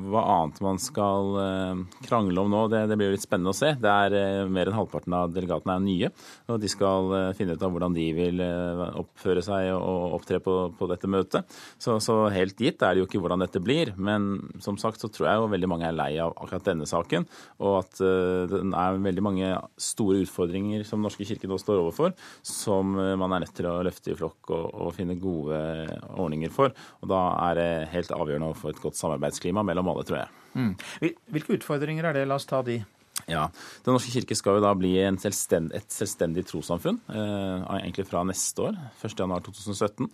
hva 0.07 0.21
annet 0.37 0.61
man 0.63 0.77
skal 0.79 1.33
eh, 1.41 1.81
krangle 2.05 2.45
om 2.45 2.53
nå, 2.53 2.61
det, 2.71 2.85
det 2.87 2.95
blir 2.95 3.09
jo 3.11 3.15
litt 3.17 3.25
spennende 3.25 3.51
å 3.51 3.57
se. 3.57 3.73
Det 3.81 3.91
er 3.91 4.15
eh, 4.15 4.43
Mer 4.55 4.71
enn 4.71 4.77
halvparten 4.77 5.15
av 5.17 5.33
delegatene 5.35 5.75
er 5.75 5.83
nye, 5.83 6.09
og 6.47 6.61
de 6.63 6.69
skal 6.71 7.11
finne 7.35 7.57
ut 7.57 7.65
av 7.65 7.73
hvordan 7.73 7.95
de 7.95 8.05
vil 8.15 8.39
oppføre 9.01 9.41
seg 9.43 9.71
og 9.75 10.15
opptre 10.15 10.39
på, 10.43 10.53
på 10.77 10.87
dette 10.87 11.09
møtet. 11.11 11.57
Så, 11.81 11.97
så, 12.03 12.21
helt 12.31 12.61
gitt 12.61 12.83
er 12.85 12.95
det 12.95 13.03
jo 13.03 13.09
ikke 13.09 13.19
hvordan 13.25 13.43
dette 13.43 13.59
blir. 13.63 13.91
Men 13.97 14.45
som 14.63 14.79
sagt 14.79 15.03
så 15.03 15.09
tror 15.11 15.27
jeg 15.27 15.41
jo 15.41 15.51
veldig 15.51 15.71
mange 15.71 15.89
er 15.89 15.97
lei 15.97 16.11
av 16.23 16.37
akkurat 16.37 16.69
denne 16.69 16.87
saken, 16.87 17.27
og 17.59 17.81
at 17.81 17.99
det 17.99 18.61
er 18.63 19.01
veldig 19.09 19.25
mange 19.25 19.51
store 19.81 20.21
utfordringer 20.23 20.85
som 20.87 21.03
Norske 21.03 21.27
kirke 21.27 21.49
nå 21.51 21.59
står 21.59 21.81
overfor, 21.83 22.15
som 22.45 22.95
man 22.95 23.35
er 23.35 23.43
nødt 23.43 23.55
til 23.57 23.67
å 23.67 23.81
løfte 23.85 24.13
i 24.13 24.19
flokk 24.19 24.53
og, 24.55 24.67
og 24.85 24.95
finne 24.95 25.19
gode 25.19 25.64
ordninger 26.15 26.53
for. 26.53 26.73
Og 27.01 27.11
Da 27.11 27.21
er 27.49 27.59
det 27.59 27.69
helt 27.93 28.11
avgjørende 28.15 28.51
å 28.51 28.57
få 28.57 28.73
et 28.73 28.81
godt 28.83 28.99
samarbeidsklima 28.99 29.63
mellom 29.65 29.93
alle, 29.93 30.05
tror 30.07 30.21
jeg. 30.23 30.43
Mm. 30.55 30.73
Hvilke 31.35 31.57
utfordringer 31.59 32.09
er 32.09 32.19
det? 32.19 32.27
La 32.29 32.39
oss 32.39 32.47
ta 32.49 32.61
de. 32.65 32.79
Ja, 33.31 33.47
Den 33.85 33.95
norske 33.95 34.11
kirke 34.11 34.35
skal 34.37 34.57
jo 34.57 34.63
da 34.65 34.73
bli 34.77 34.91
selvstend, 35.21 35.71
et 35.73 35.87
selvstendig 35.93 36.43
trossamfunn, 36.49 36.99
eh, 37.09 37.77
egentlig 37.79 38.05
fra 38.09 38.23
neste 38.27 38.67
år, 38.67 38.75
1.1.2017. 39.01 40.09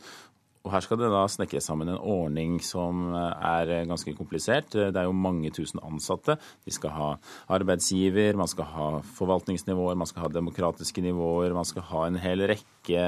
Og 0.61 0.69
Her 0.75 0.83
skal 0.85 0.99
det 1.01 1.09
da 1.09 1.23
snekres 1.31 1.65
sammen 1.65 1.89
en 1.89 1.97
ordning 1.97 2.59
som 2.61 3.15
er 3.17 3.71
ganske 3.89 4.13
komplisert. 4.13 4.69
Det 4.75 4.93
er 4.93 5.07
jo 5.07 5.15
mange 5.17 5.49
tusen 5.53 5.81
ansatte. 5.81 6.35
De 6.65 6.73
skal 6.73 6.93
ha 6.93 7.07
arbeidsgiver, 7.55 8.37
man 8.37 8.49
skal 8.49 8.69
ha 8.69 8.89
forvaltningsnivåer, 9.17 9.97
man 9.97 10.09
skal 10.09 10.27
ha 10.27 10.29
demokratiske 10.35 11.01
nivåer, 11.01 11.55
man 11.57 11.65
skal 11.65 11.87
ha 11.89 12.03
en 12.05 12.19
hel 12.21 12.45
rekke, 12.51 13.07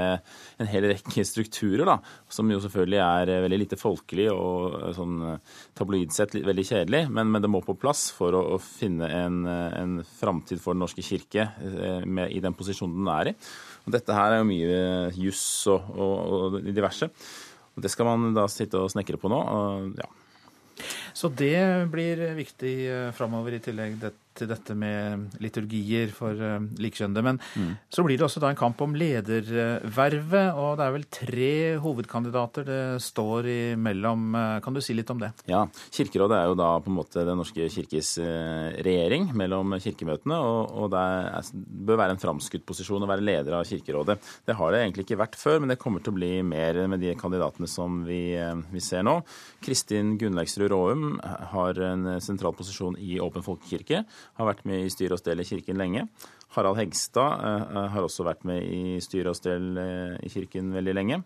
en 0.57 0.71
hel 0.71 0.89
rekke 0.95 1.25
strukturer, 1.29 1.85
da, 1.91 1.99
som 2.31 2.49
jo 2.49 2.57
selvfølgelig 2.63 3.01
er 3.03 3.33
veldig 3.45 3.61
lite 3.61 3.79
folkelig 3.79 4.27
og 4.33 4.89
sånn 4.97 5.21
tabloid 5.77 6.15
sett 6.15 6.33
veldig 6.33 6.67
kjedelig. 6.71 7.05
Men, 7.13 7.29
men, 7.29 7.43
det 7.43 7.53
må 7.53 7.61
på 7.61 7.77
plass 7.77 8.07
for 8.17 8.33
å, 8.33 8.43
å 8.55 8.61
finne 8.63 9.11
en, 9.13 9.43
en 9.45 9.95
framtid 10.17 10.61
for 10.63 10.73
Den 10.73 10.87
norske 10.87 11.05
kirke 11.05 11.51
eh, 11.53 12.01
med, 12.01 12.33
i 12.33 12.41
den 12.41 12.57
posisjonen 12.57 13.03
den 13.03 13.13
er 13.13 13.33
i. 13.33 13.37
Og 13.83 13.93
dette 13.93 14.15
her 14.15 14.33
er 14.33 14.41
jo 14.41 14.47
mye 14.47 14.83
juss 15.19 15.45
og, 15.69 15.89
og, 15.93 16.13
og 16.55 16.61
diverse. 16.63 17.09
Det 17.75 17.89
skal 17.89 18.05
man 18.05 18.35
da 18.37 18.45
sitte 18.51 18.81
og 18.81 18.91
snekre 18.93 19.17
på 19.21 19.31
nå. 19.31 19.39
Ja. 19.97 20.09
Så 21.13 21.29
det 21.29 21.89
blir 21.93 22.25
viktig 22.37 22.75
eh, 22.89 23.09
framover, 23.15 23.57
i 23.57 23.63
tillegg 23.63 23.99
til 24.33 24.49
dette 24.49 24.73
med 24.73 25.37
liturgier 25.43 26.09
for 26.13 26.33
uh, 26.33 26.55
likekjønnede. 26.81 27.21
Men 27.21 27.37
mm. 27.37 27.73
så 27.93 28.01
blir 28.05 28.17
det 28.17 28.25
også 28.25 28.41
da 28.41 28.49
en 28.49 28.57
kamp 28.57 28.79
om 28.81 28.95
ledervervet, 28.97 30.57
og 30.57 30.79
det 30.79 30.87
er 30.87 30.95
vel 30.95 31.05
tre 31.13 31.53
hovedkandidater 31.83 32.65
det 32.65 32.81
står 33.05 33.49
imellom. 33.53 34.23
Eh, 34.39 34.55
kan 34.65 34.73
du 34.73 34.81
si 34.81 34.95
litt 34.97 35.11
om 35.13 35.21
det? 35.21 35.29
Ja, 35.49 35.63
Kirkerådet 35.93 36.39
er 36.39 36.49
jo 36.49 36.57
da 36.57 36.71
på 36.81 36.89
en 36.89 36.97
måte 36.97 37.21
Den 37.27 37.37
norske 37.37 37.67
kirkes 37.69 38.15
regjering 38.17 39.29
mellom 39.37 39.75
kirkemøtene, 39.81 40.39
og, 40.41 40.73
og 40.81 40.89
det 40.93 41.03
er, 41.03 41.51
bør 41.53 42.01
være 42.01 42.15
en 42.15 42.23
framskutt 42.23 42.65
posisjon 42.65 43.05
å 43.05 43.09
være 43.09 43.25
leder 43.25 43.59
av 43.59 43.67
Kirkerådet. 43.69 44.17
Det 44.47 44.57
har 44.57 44.73
det 44.73 44.81
egentlig 44.81 45.05
ikke 45.05 45.19
vært 45.21 45.37
før, 45.37 45.61
men 45.61 45.73
det 45.73 45.79
kommer 45.81 46.01
til 46.01 46.13
å 46.13 46.17
bli 46.17 46.31
mer 46.47 46.81
med 46.89 47.03
de 47.03 47.13
kandidatene 47.19 47.69
som 47.69 48.01
vi, 48.07 48.23
vi 48.73 48.83
ser 48.83 49.05
nå. 49.05 49.19
Kristin 49.63 50.15
Gunnleiksrud 50.17 50.71
Råum 50.73 51.02
har 51.53 51.79
en 51.87 52.13
sentral 52.23 52.55
posisjon 52.57 52.97
i 52.99 53.17
Åpen 53.23 53.45
folkekirke 53.45 54.03
har 54.07 54.49
vært 54.49 54.63
med 54.69 54.85
i 54.85 54.93
styre 54.93 55.17
og 55.17 55.23
stell 55.23 55.43
i 55.43 55.47
Kirken 55.47 55.81
lenge. 55.81 56.07
Harald 56.53 56.77
Hegstad 56.77 57.41
har 57.93 58.05
også 58.05 58.25
vært 58.27 58.45
med 58.45 58.61
i 58.61 59.01
styre 59.01 59.33
og 59.33 59.37
stell 59.39 59.73
i 60.21 60.29
kirken 60.29 60.69
veldig 60.75 60.93
lenge. 60.93 61.21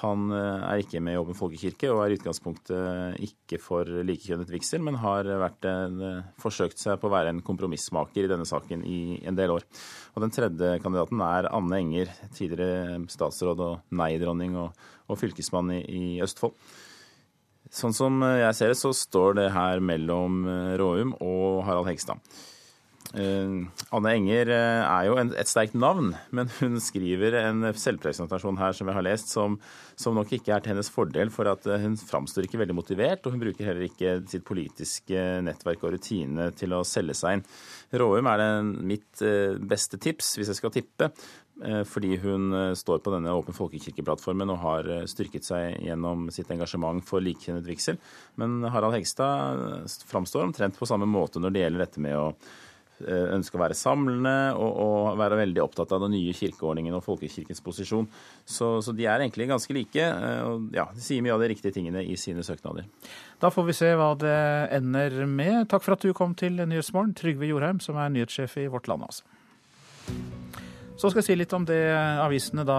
Han 0.00 0.32
er 0.34 0.80
ikke 0.82 0.98
med 1.04 1.14
i 1.14 1.20
Åpen 1.20 1.36
folkekirke 1.38 1.92
og 1.92 2.00
er 2.02 2.14
i 2.14 2.16
utgangspunktet 2.18 3.20
ikke 3.22 3.60
for 3.62 3.86
likekjønnet 3.86 4.50
vigsel, 4.50 4.82
men 4.82 4.98
har 4.98 5.28
en, 5.30 6.00
forsøkt 6.42 6.82
seg 6.82 6.98
på 6.98 7.06
å 7.06 7.12
være 7.14 7.30
en 7.30 7.44
kompromissmaker 7.46 8.26
i 8.26 8.32
denne 8.32 8.48
saken 8.48 8.82
i 8.82 9.20
en 9.22 9.38
del 9.38 9.54
år. 9.54 9.66
Og 10.16 10.24
Den 10.26 10.34
tredje 10.34 10.72
kandidaten 10.82 11.22
er 11.22 11.50
Anne 11.54 11.78
Enger, 11.78 12.10
tidligere 12.34 12.98
statsråd 13.14 13.62
og 13.62 13.94
nei-dronning 13.94 14.58
og, 14.58 14.74
og 15.06 15.20
fylkesmann 15.20 15.70
i, 15.76 15.84
i 15.86 16.04
Østfold. 16.26 16.58
Sånn 17.74 17.94
som 17.96 18.22
jeg 18.22 18.54
ser 18.54 18.70
det, 18.70 18.78
så 18.78 18.94
står 18.94 19.38
det 19.40 19.52
her 19.54 19.80
mellom 19.82 20.44
Råum 20.78 21.16
og 21.18 21.64
Harald 21.66 21.90
Hegstad. 21.90 22.22
Uh, 23.14 23.68
Anne 23.94 24.10
Enger 24.16 24.48
er 24.50 25.04
jo 25.06 25.14
en, 25.20 25.28
et 25.38 25.46
sterkt 25.46 25.76
navn, 25.78 26.14
men 26.34 26.48
hun 26.56 26.80
skriver 26.82 27.36
en 27.38 27.68
selvpresentasjon 27.78 28.58
her 28.58 28.74
som 28.74 28.90
jeg 28.90 28.96
har 28.96 29.06
lest, 29.06 29.30
som, 29.30 29.58
som 30.00 30.16
nok 30.18 30.32
ikke 30.34 30.54
er 30.54 30.64
til 30.64 30.72
hennes 30.72 30.90
fordel. 30.90 31.30
For 31.34 31.50
at 31.50 31.66
hun 31.82 31.98
framstår 32.00 32.48
ikke 32.48 32.62
veldig 32.62 32.78
motivert, 32.78 33.26
og 33.26 33.36
hun 33.36 33.44
bruker 33.44 33.70
heller 33.70 33.86
ikke 33.86 34.16
sitt 34.30 34.46
politiske 34.46 35.26
nettverk 35.46 35.84
og 35.86 35.94
rutine 35.94 36.50
til 36.58 36.74
å 36.74 36.82
selge 36.88 37.18
seg 37.18 37.38
inn. 37.38 37.46
Råum 38.02 38.30
er 38.32 38.42
det 38.42 38.50
mitt 38.94 39.24
beste 39.70 40.00
tips, 40.02 40.34
hvis 40.38 40.50
jeg 40.50 40.58
skal 40.58 40.74
tippe, 40.74 41.12
fordi 41.86 42.16
hun 42.18 42.48
står 42.74 42.98
på 42.98 43.12
denne 43.14 43.30
Åpen 43.30 43.54
folkekirkeplattformen 43.54 44.50
og 44.50 44.58
har 44.58 44.88
styrket 45.06 45.46
seg 45.46 45.76
gjennom 45.86 46.26
sitt 46.34 46.50
engasjement 46.50 47.04
for 47.06 47.22
likekjønnet 47.22 47.68
vigsel. 47.68 48.00
Men 48.40 48.58
Harald 48.74 48.96
Hegstad 48.96 49.86
framstår 50.10 50.48
omtrent 50.48 50.80
på 50.80 50.88
samme 50.90 51.06
måte 51.06 51.38
når 51.38 51.54
det 51.54 51.62
gjelder 51.62 51.84
dette 51.86 52.02
med 52.02 52.18
å 52.18 52.26
ønske 53.02 53.58
å 53.58 53.62
være 53.62 53.76
samlende 53.76 54.54
og, 54.54 54.70
og, 54.70 55.18
være 55.18 55.38
veldig 55.42 55.62
opptatt 55.64 55.92
av 55.94 56.04
den 56.04 56.14
nye 56.14 56.34
kirkeordningen 56.36 56.94
og 56.94 57.04
folkekirkens 57.04 57.62
posisjon. 57.64 58.06
Så, 58.44 58.80
så, 58.84 58.94
de 58.94 59.06
er 59.06 59.24
egentlig 59.24 59.48
ganske 59.50 59.74
like. 59.76 60.04
Eh, 60.04 60.42
og 60.46 60.74
ja, 60.76 60.86
De 60.94 61.02
sier 61.04 61.24
mye 61.24 61.34
av 61.34 61.42
de 61.42 61.50
riktige 61.52 61.74
tingene 61.74 62.04
i 62.04 62.16
sine 62.20 62.44
søknader. 62.46 62.86
Da 63.42 63.50
får 63.52 63.68
vi 63.68 63.78
se 63.80 63.90
hva 63.98 64.12
det 64.18 64.36
ender 64.76 65.24
med. 65.26 65.66
Takk 65.72 65.86
for 65.86 65.96
at 65.96 66.06
du 66.06 66.14
kom 66.16 66.36
til 66.38 66.60
Nyhetsmorgen, 66.60 67.16
Trygve 67.18 67.50
Jorheim, 67.50 67.82
som 67.82 67.98
er 67.98 68.14
nyhetssjef 68.14 68.60
i 68.62 68.70
Vårt 68.72 68.88
Land. 68.90 69.08
altså. 69.10 70.72
Så 70.94 71.10
skal 71.10 71.20
jeg 71.20 71.26
si 71.26 71.34
litt 71.36 71.52
om 71.56 71.64
det 71.66 71.80
avisene 72.22 72.62
da 72.66 72.78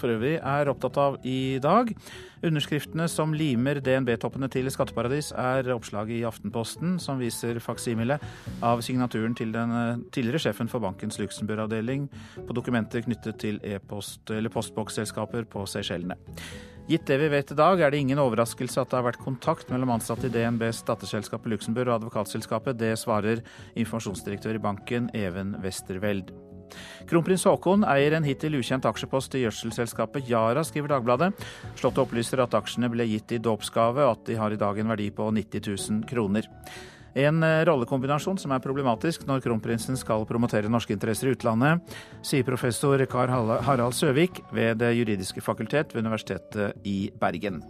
for 0.00 0.10
øvrig 0.10 0.34
er 0.38 0.70
opptatt 0.72 0.98
av 0.98 1.18
i 1.22 1.60
dag. 1.62 1.92
Underskriftene 2.42 3.06
som 3.06 3.36
limer 3.38 3.78
DNB-toppene 3.78 4.48
til 4.50 4.66
skatteparadis, 4.74 5.30
er 5.38 5.70
oppslaget 5.70 6.16
i 6.16 6.24
Aftenposten, 6.26 6.96
som 6.98 7.22
viser 7.22 7.60
faksimile 7.62 8.18
av 8.66 8.82
signaturen 8.82 9.38
til 9.38 9.54
den 9.54 9.76
eh, 9.78 10.02
tidligere 10.10 10.42
sjefen 10.48 10.70
for 10.72 10.82
bankens 10.82 11.20
Luxembourg-avdeling 11.22 12.10
på 12.42 12.58
dokumenter 12.58 13.06
knyttet 13.06 13.38
til 13.44 13.62
e-post- 13.62 14.34
eller 14.34 14.50
postboksselskaper 14.50 15.46
på 15.46 15.62
Seychellene. 15.70 16.18
Gitt 16.90 17.06
det 17.06 17.20
vi 17.22 17.30
vet 17.30 17.54
i 17.54 17.60
dag, 17.62 17.78
er 17.78 17.94
det 17.94 18.02
ingen 18.02 18.18
overraskelse 18.18 18.82
at 18.82 18.90
det 18.90 18.98
har 18.98 19.06
vært 19.06 19.22
kontakt 19.22 19.70
mellom 19.70 19.94
ansatte 19.94 20.26
i 20.26 20.34
DNBs 20.34 20.82
datterselskap 20.88 21.46
i 21.46 21.54
Luxembourg 21.54 21.92
og 21.92 22.00
advokatselskapet. 22.00 22.80
Det 22.82 22.96
svarer 22.98 23.46
informasjonsdirektør 23.78 24.58
i 24.58 24.66
banken, 24.66 25.12
Even 25.14 25.54
Westerveld. 25.62 26.34
Kronprins 27.10 27.44
Haakon 27.48 27.86
eier 27.88 28.16
en 28.16 28.26
hittil 28.26 28.58
ukjent 28.60 28.86
aksjepost 28.88 29.34
i 29.36 29.44
gjødselselskapet 29.44 30.30
Yara, 30.30 30.64
skriver 30.66 30.94
Dagbladet. 30.94 31.32
Slottet 31.74 32.04
opplyser 32.04 32.44
at 32.44 32.56
aksjene 32.58 32.90
ble 32.92 33.06
gitt 33.10 33.34
i 33.36 33.42
dåpsgave, 33.42 34.06
og 34.06 34.16
at 34.16 34.24
de 34.30 34.38
har 34.40 34.54
i 34.54 34.60
dag 34.60 34.78
en 34.78 34.94
verdi 34.94 35.10
på 35.14 35.28
90 35.34 35.68
000 35.68 36.08
kroner. 36.08 36.48
En 37.14 37.42
eh, 37.44 37.60
rollekombinasjon 37.68 38.38
som 38.40 38.54
er 38.54 38.62
problematisk 38.64 39.26
når 39.28 39.42
kronprinsen 39.44 39.98
skal 40.00 40.24
promotere 40.28 40.70
norske 40.72 40.94
interesser 40.96 41.28
i 41.28 41.36
utlandet, 41.36 41.94
sier 42.24 42.46
professor 42.46 43.04
Kar 43.10 43.32
Harald 43.66 43.96
Søvik 43.96 44.40
ved 44.52 44.80
Det 44.80 44.94
juridiske 44.96 45.44
fakultet 45.44 45.92
ved 45.92 46.06
Universitetet 46.06 46.88
i 46.88 47.10
Bergen. 47.20 47.60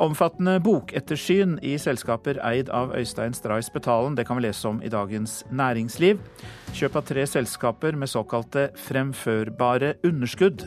Omfattende 0.00 0.54
bokettersyn 0.64 1.58
i 1.60 1.74
selskaper 1.76 2.38
eid 2.48 2.70
av 2.72 2.94
Øystein 2.96 3.34
Stray 3.36 3.60
Spetalen. 3.60 4.14
Det 4.16 4.24
kan 4.24 4.38
vi 4.38 4.46
lese 4.46 4.68
om 4.70 4.78
i 4.80 4.88
Dagens 4.88 5.42
Næringsliv. 5.52 6.22
Kjøp 6.72 6.96
av 6.96 7.04
tre 7.10 7.26
selskaper 7.28 7.98
med 8.00 8.08
såkalte 8.08 8.70
fremførbare 8.80 9.98
underskudd 10.08 10.64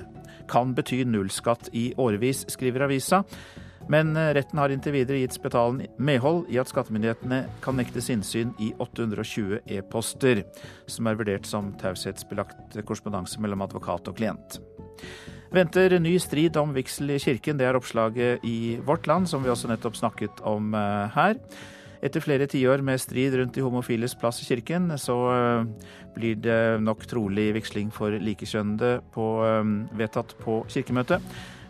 kan 0.51 0.75
bety 0.77 1.01
nullskatt 1.09 1.71
i 1.73 1.87
årevis, 1.97 2.43
skriver 2.53 2.85
avisa. 2.85 3.23
Men 3.89 4.13
retten 4.37 4.61
har 4.61 4.69
inntil 4.69 4.99
videre 4.99 5.23
gitt 5.23 5.33
Spetalen 5.33 5.81
medhold 5.97 6.45
i 6.53 6.61
at 6.61 6.69
skattemyndighetene 6.69 7.41
kan 7.65 7.81
nektes 7.81 8.11
innsyn 8.13 8.53
i 8.61 8.69
820 8.77 9.63
e-poster, 9.65 10.45
som 10.85 11.09
er 11.09 11.17
vurdert 11.17 11.49
som 11.49 11.73
taushetsbelagt 11.81 12.77
korrespondanse 12.85 13.41
mellom 13.41 13.65
advokat 13.65 14.13
og 14.13 14.21
klient. 14.21 14.61
Venter 15.53 15.93
ny 16.01 16.15
strid 16.17 16.55
om 16.57 16.71
vigsel 16.73 17.11
i 17.13 17.19
kirken. 17.21 17.59
Det 17.59 17.67
er 17.67 17.77
oppslaget 17.77 18.41
i 18.47 18.79
Vårt 18.81 19.05
Land, 19.05 19.29
som 19.29 19.43
vi 19.43 19.51
også 19.53 19.69
nettopp 19.69 19.99
snakket 19.99 20.41
om 20.49 20.73
eh, 20.73 21.13
her. 21.13 21.37
Etter 22.03 22.23
flere 22.25 22.47
tiår 22.49 22.81
med 22.81 22.97
strid 22.97 23.37
rundt 23.37 23.53
de 23.53 23.61
homofiles 23.61 24.17
plass 24.17 24.41
i 24.41 24.47
kirken, 24.47 24.89
så 24.97 25.19
eh, 25.35 25.93
blir 26.17 26.41
det 26.41 26.81
nok 26.81 27.05
trolig 27.05 27.51
vigsling 27.59 27.93
for 27.93 28.17
likekjønnede 28.17 28.95
eh, 28.97 29.71
vedtatt 30.01 30.33
på 30.41 30.63
kirkemøtet. 30.73 31.21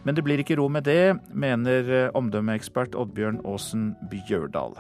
Men 0.08 0.16
det 0.16 0.24
blir 0.24 0.40
ikke 0.40 0.62
ro 0.62 0.72
med 0.72 0.88
det, 0.88 1.18
mener 1.36 2.12
omdømmeekspert 2.16 2.96
Oddbjørn 2.96 3.44
Aasen 3.44 3.94
Bjørdal. 4.12 4.80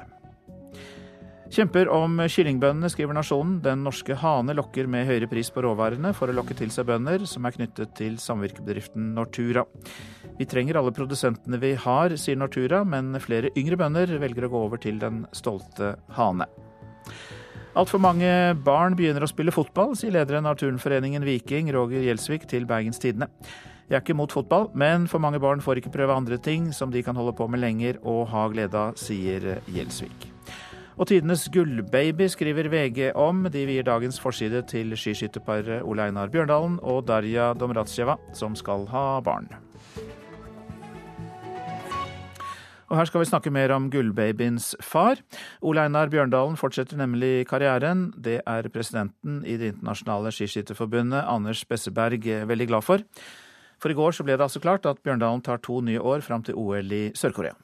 Kjemper 1.54 1.86
om 1.94 2.16
kyllingbøndene, 2.18 2.90
skriver 2.90 3.14
Nasjonen. 3.14 3.60
Den 3.62 3.84
norske 3.86 4.16
hane 4.18 4.56
lokker 4.58 4.88
med 4.90 5.06
høyere 5.06 5.28
pris 5.30 5.52
på 5.54 5.62
råvarene 5.62 6.10
for 6.18 6.32
å 6.32 6.34
lokke 6.34 6.56
til 6.58 6.72
seg 6.74 6.88
bønder 6.90 7.28
som 7.30 7.46
er 7.46 7.54
knyttet 7.54 7.92
til 8.00 8.16
samvirkebedriften 8.18 9.12
Nortura. 9.14 9.62
Vi 10.40 10.48
trenger 10.50 10.80
alle 10.80 10.96
produsentene 10.98 11.60
vi 11.62 11.76
har, 11.78 12.16
sier 12.18 12.42
Nortura, 12.42 12.82
men 12.82 13.14
flere 13.22 13.54
yngre 13.54 13.78
bønder 13.78 14.16
velger 14.24 14.48
å 14.48 14.52
gå 14.56 14.64
over 14.66 14.82
til 14.82 14.98
den 15.04 15.28
stolte 15.30 15.94
hane. 16.18 16.50
Altfor 17.78 18.02
mange 18.02 18.34
barn 18.66 18.98
begynner 18.98 19.22
å 19.22 19.30
spille 19.30 19.54
fotball, 19.54 19.94
sier 19.98 20.18
lederen 20.18 20.50
av 20.50 20.58
turnforeningen 20.58 21.22
Viking, 21.30 21.70
Roger 21.78 22.02
Gjelsvik, 22.02 22.50
til 22.50 22.66
Bergens 22.66 23.02
Tidende. 23.02 23.30
Jeg 23.92 24.00
er 24.00 24.02
ikke 24.02 24.18
mot 24.18 24.34
fotball, 24.34 24.72
men 24.74 25.06
for 25.06 25.22
mange 25.22 25.42
barn 25.44 25.62
får 25.62 25.84
ikke 25.84 25.94
prøve 25.94 26.18
andre 26.18 26.42
ting 26.42 26.72
som 26.74 26.90
de 26.90 27.06
kan 27.06 27.18
holde 27.20 27.38
på 27.38 27.46
med 27.46 27.62
lenger 27.62 28.02
og 28.02 28.26
ha 28.34 28.48
glede 28.50 28.88
av, 28.88 28.98
sier 28.98 29.60
Gjelsvik. 29.70 30.33
Og 30.94 31.08
tidenes 31.10 31.48
gullbaby 31.50 32.28
skriver 32.30 32.70
VG 32.70 33.14
om. 33.18 33.48
De 33.50 33.66
vier 33.66 33.86
dagens 33.86 34.20
forside 34.22 34.62
til 34.70 34.94
skiskytterparet 34.94 35.82
Ole 35.82 36.06
Einar 36.06 36.30
Bjørndalen 36.34 36.78
og 36.86 37.08
Darja 37.08 37.54
Domratsjeva, 37.58 38.20
som 38.38 38.58
skal 38.60 38.86
ha 38.94 39.18
barn. 39.26 39.50
Og 42.94 43.00
her 43.00 43.10
skal 43.10 43.24
vi 43.24 43.26
snakke 43.26 43.50
mer 43.50 43.72
om 43.74 43.88
gullbabyens 43.90 44.76
far. 44.86 45.18
Ole 45.66 45.82
Einar 45.88 46.12
Bjørndalen 46.14 46.60
fortsetter 46.62 47.00
nemlig 47.00 47.48
karrieren. 47.50 48.12
Det 48.14 48.44
er 48.46 48.70
presidenten 48.70 49.42
i 49.50 49.58
Det 49.58 49.74
internasjonale 49.74 50.30
skiskytterforbundet, 50.30 51.24
Anders 51.26 51.66
Besseberg, 51.66 52.22
veldig 52.22 52.68
glad 52.68 52.86
for. 52.86 53.02
For 53.82 53.90
i 53.90 53.98
går 53.98 54.14
så 54.14 54.24
ble 54.24 54.38
det 54.38 54.46
altså 54.46 54.62
klart 54.62 54.86
at 54.86 55.02
Bjørndalen 55.02 55.42
tar 55.42 55.58
to 55.58 55.82
nye 55.82 56.00
år 56.00 56.22
fram 56.22 56.44
til 56.44 56.54
OL 56.56 56.92
i 56.92 57.10
Sør-Korea. 57.18 57.58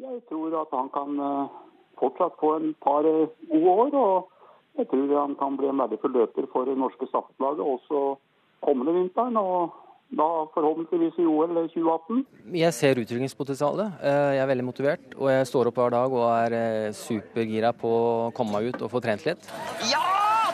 Jeg 0.00 0.22
tror 0.30 0.62
at 0.62 0.72
han 0.72 0.88
kan 0.94 1.20
eh, 1.20 1.67
fortsatt 2.00 2.38
få 2.40 2.54
en 2.56 2.72
par 2.84 3.06
eh, 3.08 3.28
gode 3.50 3.74
år. 3.84 3.94
og 3.94 4.78
Jeg 4.78 4.88
tror 4.92 5.14
han 5.20 5.36
kan 5.40 5.58
bli 5.58 5.68
en 5.68 5.82
verdifull 5.82 6.14
løper 6.14 6.48
for 6.52 6.68
det 6.68 6.78
norske 6.78 7.10
stafettlaget 7.10 7.64
også 7.64 8.16
kommende 8.64 8.96
vinteren. 9.00 9.36
og 9.36 9.76
da 10.08 10.26
forhåpentligvis 10.54 11.18
i 11.20 11.26
OL 11.28 11.52
2018. 11.68 12.22
Jeg 12.56 12.72
ser 12.72 13.00
utviklingspotensialet. 13.02 13.98
Eh, 14.00 14.30
jeg 14.38 14.42
er 14.42 14.48
veldig 14.48 14.64
motivert. 14.64 15.04
Og 15.18 15.28
jeg 15.32 15.48
står 15.50 15.68
opp 15.68 15.80
hver 15.80 15.92
dag 15.92 16.14
og 16.16 16.24
er 16.32 16.56
eh, 16.56 16.96
supergira 16.96 17.74
på 17.76 17.90
å 17.92 18.30
komme 18.36 18.56
meg 18.56 18.72
ut 18.72 18.86
og 18.86 18.92
få 18.94 19.02
trent 19.04 19.26
litt. 19.28 19.50
Ja! 19.90 20.00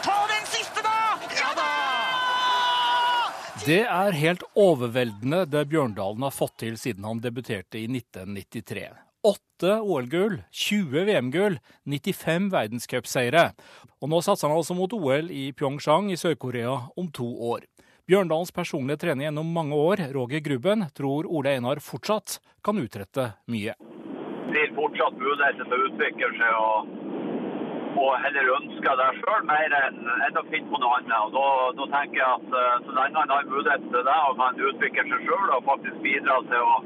Ta 0.03 0.17
den 0.31 0.51
siste, 0.51 0.83
da! 0.83 1.15
Ja 1.39 1.55
da! 1.61 1.71
Det 3.63 3.81
er 3.87 4.19
helt 4.25 4.43
overveldende 4.59 5.45
det 5.47 5.69
Bjørndalen 5.71 6.27
har 6.27 6.35
fått 6.35 6.59
til 6.67 6.79
siden 6.81 7.07
han 7.07 7.23
debuterte 7.23 7.79
i 7.79 7.87
1993. 7.87 8.89
8 9.25 9.81
OL-gull, 9.81 10.43
20 10.53 11.05
VM-gull, 11.09 11.57
95 11.89 12.51
verdenscupseire. 12.53 13.45
Og 14.03 14.11
nå 14.13 14.21
satser 14.21 14.51
han 14.51 14.59
altså 14.59 14.77
mot 14.77 14.93
OL 14.93 15.31
i 15.33 15.47
Pyeongchang 15.57 16.11
i 16.13 16.19
Sør-Korea 16.21 16.75
om 17.01 17.09
to 17.09 17.31
år. 17.53 17.65
Bjørndalens 18.05 18.53
personlige 18.53 19.01
trener 19.01 19.31
gjennom 19.31 19.49
mange 19.57 19.77
år, 19.81 20.03
Roger 20.13 20.45
Grubben, 20.45 20.85
tror 20.93 21.25
Ole 21.25 21.55
Einar 21.57 21.81
fortsatt 21.81 22.37
kan 22.61 22.77
utrette 22.77 23.31
mye. 23.49 23.73
Det 23.81 24.51
blir 24.53 24.75
fortsatt 24.77 25.17
muligheter 25.17 25.65
til 25.71 25.73
å 25.73 25.87
utvikle 25.89 26.29
seg 26.37 26.59
og, 26.61 26.93
og 28.05 28.11
heller 28.27 28.51
ønske 28.59 28.97
det 29.01 29.09
sjøl 29.23 29.49
mer 29.49 29.77
enn, 29.81 30.05
enn, 30.27 30.37
å 30.37 30.45
finne 30.51 30.69
på 30.69 30.83
noe 30.85 30.99
annet. 30.99 31.17
Og 31.17 31.33
da, 31.39 31.47
da 31.81 31.89
tenker 31.97 32.21
jeg 32.21 32.29
at 32.29 32.53
uh, 32.53 32.77
så 32.85 32.99
lenge 33.01 33.25
han 33.25 33.35
har 33.39 33.49
mulighet 33.55 33.89
til 33.89 34.05
det 34.11 34.19
og 34.29 34.39
kan 34.43 34.63
utvikle 34.69 35.07
seg 35.15 35.27
sjøl 35.31 35.57
og 35.57 35.67
faktisk 35.73 36.05
bidra 36.05 36.39
til 36.53 36.69
å 36.75 36.77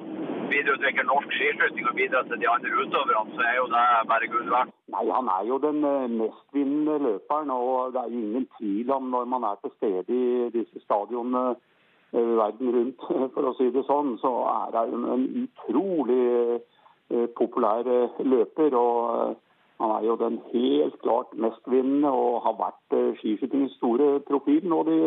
videreutvikle 0.52 1.05
norsk 1.09 1.33
skiskyting 1.37 1.88
og 1.90 1.97
bidra 1.99 2.23
til 2.26 2.40
de 2.43 2.49
andre 2.55 2.71
utøverne, 2.83 3.35
så 3.37 3.47
er 3.50 3.57
jo 3.57 3.67
det 3.75 3.87
bare 4.11 4.31
gull 4.33 4.50
verdt. 4.55 4.75
Nei, 4.95 5.05
Han 5.19 5.31
er 5.37 5.43
jo 5.49 5.59
den 5.67 5.85
eh, 5.85 6.12
mestvinnende 6.21 6.99
løperen, 7.07 7.50
og 7.50 7.93
det 7.93 8.00
er 8.02 8.12
jo 8.12 8.23
ingen 8.26 8.47
tvil 8.59 8.93
om 8.97 9.11
når 9.14 9.25
man 9.35 9.47
er 9.50 9.59
til 9.62 9.75
stede 9.76 10.21
i 10.21 10.50
disse 10.57 10.85
stadionene 10.85 11.45
eh, 12.12 12.33
verden 12.40 12.73
rundt, 12.76 13.07
for 13.35 13.50
å 13.50 13.55
si 13.59 13.69
det 13.75 13.85
sånn, 13.88 14.17
så 14.23 14.33
er 14.55 14.78
han 14.81 15.07
en 15.17 15.26
utrolig 15.45 16.25
eh, 16.57 17.28
populær 17.40 17.85
løper. 18.33 18.75
og 18.75 19.37
Han 19.81 19.95
er 19.99 20.09
jo 20.09 20.17
den 20.25 20.40
helt 20.52 20.99
klart 21.05 21.37
mestvinnende 21.47 22.11
og 22.11 22.43
har 22.47 22.57
vært 22.59 22.99
skiskytingens 23.21 23.76
store 23.78 24.19
profil 24.26 24.67
nå 24.69 24.83
de 24.88 24.99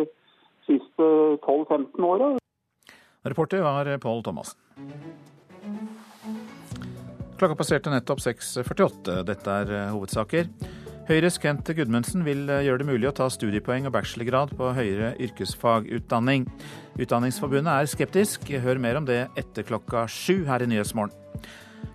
siste 0.69 1.09
12-15 1.43 2.07
åra. 2.07 2.31
Reporter 3.25 3.61
var 3.61 3.97
Pål 4.01 4.23
Thomassen. 4.23 4.57
Klokka 7.41 7.57
passerte 7.57 7.89
nettopp 7.89 8.21
6.48. 8.21 9.23
Dette 9.25 9.53
er 9.63 9.71
eh, 9.73 9.89
hovedsaker. 9.89 10.49
Høyres 11.07 11.39
Kent 11.41 11.71
Gudmundsen 11.73 12.21
vil 12.27 12.43
eh, 12.45 12.61
gjøre 12.67 12.83
det 12.83 12.87
mulig 12.91 13.09
å 13.09 13.15
ta 13.17 13.25
studiepoeng 13.33 13.87
og 13.89 13.95
bachelorgrad 13.95 14.53
på 14.59 14.69
høyere 14.77 15.15
yrkesfagutdanning. 15.25 16.45
Utdanningsforbundet 17.01 17.73
er 17.73 17.89
skeptisk. 17.89 18.45
Hør 18.61 18.81
mer 18.83 18.99
om 19.01 19.09
det 19.09 19.23
etter 19.41 19.65
klokka 19.65 20.05
sju 20.05 20.43
her 20.49 20.61
i 20.61 20.69
Nyhetsmorgen. 20.69 21.17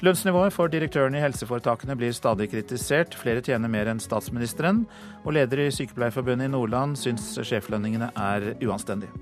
Lønnsnivået 0.02 0.52
for 0.52 0.68
direktørene 0.68 1.20
i 1.20 1.24
helseforetakene 1.24 1.94
blir 1.96 2.12
stadig 2.12 2.50
kritisert. 2.52 3.14
Flere 3.16 3.44
tjener 3.46 3.70
mer 3.70 3.88
enn 3.92 4.02
statsministeren, 4.02 4.82
og 5.22 5.38
leder 5.38 5.62
i 5.62 5.70
Sykepleierforbundet 5.72 6.50
i 6.50 6.52
Nordland 6.52 6.98
syns 7.00 7.30
sjeflønningene 7.38 8.10
er 8.18 8.50
uanstendige. 8.66 9.14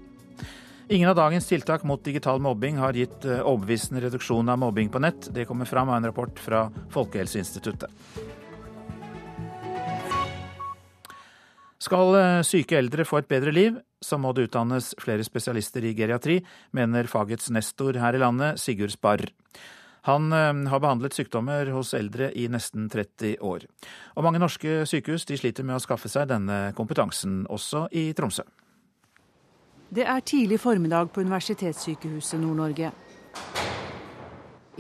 Ingen 0.89 1.09
av 1.09 1.17
dagens 1.17 1.47
tiltak 1.47 1.83
mot 1.83 2.05
digital 2.05 2.41
mobbing 2.41 2.77
har 2.77 2.93
gitt 2.93 3.25
eh, 3.25 3.41
overbevisende 3.41 4.03
reduksjon 4.05 4.49
av 4.53 4.59
mobbing 4.61 4.91
på 4.93 5.01
nett. 5.01 5.31
Det 5.33 5.47
kommer 5.49 5.65
fram 5.65 5.89
av 5.89 5.97
en 5.97 6.07
rapport 6.11 6.39
fra 6.39 6.67
Folkehelseinstituttet. 6.93 7.89
Skal 11.81 12.17
eh, 12.19 12.43
syke 12.45 12.77
eldre 12.77 13.07
få 13.09 13.23
et 13.23 13.31
bedre 13.33 13.55
liv, 13.57 13.79
så 14.05 14.19
må 14.21 14.35
det 14.37 14.51
utdannes 14.51 14.91
flere 15.01 15.25
spesialister 15.25 15.87
i 15.89 15.95
geriatri, 15.97 16.43
mener 16.77 17.09
fagets 17.09 17.49
nestor 17.49 17.97
her 18.03 18.19
i 18.19 18.21
landet, 18.21 18.61
Sigurd 18.61 18.93
Sparr. 18.93 19.25
Han 20.05 20.29
eh, 20.37 20.53
har 20.69 20.83
behandlet 20.85 21.17
sykdommer 21.17 21.73
hos 21.73 21.95
eldre 21.97 22.29
i 22.37 22.45
nesten 22.53 22.91
30 22.93 23.41
år. 23.41 23.65
Og 24.21 24.29
mange 24.29 24.43
norske 24.43 24.83
sykehus 24.85 25.25
sliter 25.33 25.65
med 25.65 25.79
å 25.79 25.85
skaffe 25.87 26.13
seg 26.13 26.29
denne 26.29 26.75
kompetansen, 26.77 27.47
også 27.49 27.87
i 27.97 28.11
Tromsø. 28.13 28.45
Det 29.95 30.03
er 30.03 30.21
tidlig 30.27 30.57
formiddag 30.59 31.13
på 31.15 31.23
Universitetssykehuset 31.23 32.41
Nord-Norge. 32.41 32.89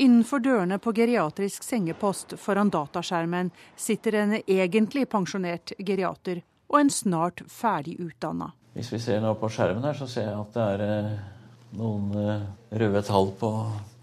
Innenfor 0.02 0.40
dørene 0.42 0.80
på 0.82 0.90
geriatrisk 0.96 1.62
sengepost 1.62 2.34
foran 2.42 2.72
dataskjermen 2.74 3.52
sitter 3.78 4.16
en 4.18 4.34
egentlig 4.40 5.04
pensjonert 5.12 5.70
geriater 5.78 6.40
og 6.66 6.80
en 6.80 6.90
snart 6.90 7.44
ferdig 7.46 7.94
utdanna. 8.02 8.50
Hvis 8.74 8.90
vi 8.90 8.98
ser 9.04 9.22
nå 9.22 9.36
på 9.38 9.52
skjermen 9.54 9.86
her, 9.86 9.94
så 9.94 10.08
ser 10.10 10.32
jeg 10.32 10.40
at 10.40 10.56
det 10.56 10.64
er 10.72 10.82
eh, 10.88 11.12
noen 11.78 12.10
eh, 12.18 12.48
røde 12.82 13.04
tall 13.06 13.30
på, 13.38 13.52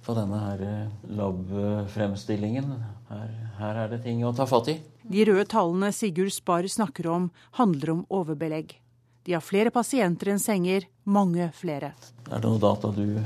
på 0.05 0.15
denne 0.15 0.39
her 0.45 0.63
eh, 0.69 1.09
lab-fremstillingen. 1.19 2.71
Her, 3.11 3.35
her 3.59 3.81
er 3.83 3.91
det 3.97 4.05
ting 4.07 4.23
å 4.23 4.31
ta 4.37 4.47
fatt 4.47 4.71
i. 4.71 4.77
De 5.03 5.27
røde 5.27 5.43
tallene 5.51 5.91
Sigurd 5.91 6.31
Spar 6.31 6.71
snakker 6.71 7.11
om, 7.11 7.27
handler 7.59 7.97
om 7.97 8.07
overbelegg. 8.21 8.77
De 9.23 9.33
har 9.33 9.43
flere 9.45 9.69
pasienter 9.69 10.31
enn 10.33 10.41
senger, 10.41 10.87
mange 11.03 11.51
flere. 11.53 11.93
Er 12.31 12.41
det 12.41 12.47
noe 12.47 12.61
data 12.61 12.89
du 12.95 13.19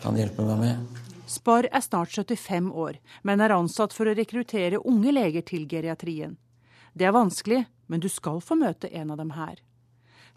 kan 0.00 0.16
hjelpe 0.16 0.46
meg 0.46 0.62
med? 0.62 1.00
Spar 1.30 1.68
er 1.70 1.82
snart 1.84 2.14
75 2.16 2.70
år, 2.72 2.96
men 3.22 3.44
er 3.44 3.54
ansatt 3.54 3.92
for 3.94 4.08
å 4.08 4.14
rekruttere 4.16 4.80
unge 4.80 5.12
leger 5.12 5.44
til 5.46 5.68
geriatrien. 5.70 6.38
Det 6.94 7.06
er 7.06 7.14
vanskelig, 7.14 7.66
men 7.86 8.00
du 8.02 8.08
skal 8.10 8.40
få 8.42 8.56
møte 8.58 8.88
en 8.88 9.12
av 9.12 9.20
dem 9.20 9.34
her. 9.36 9.60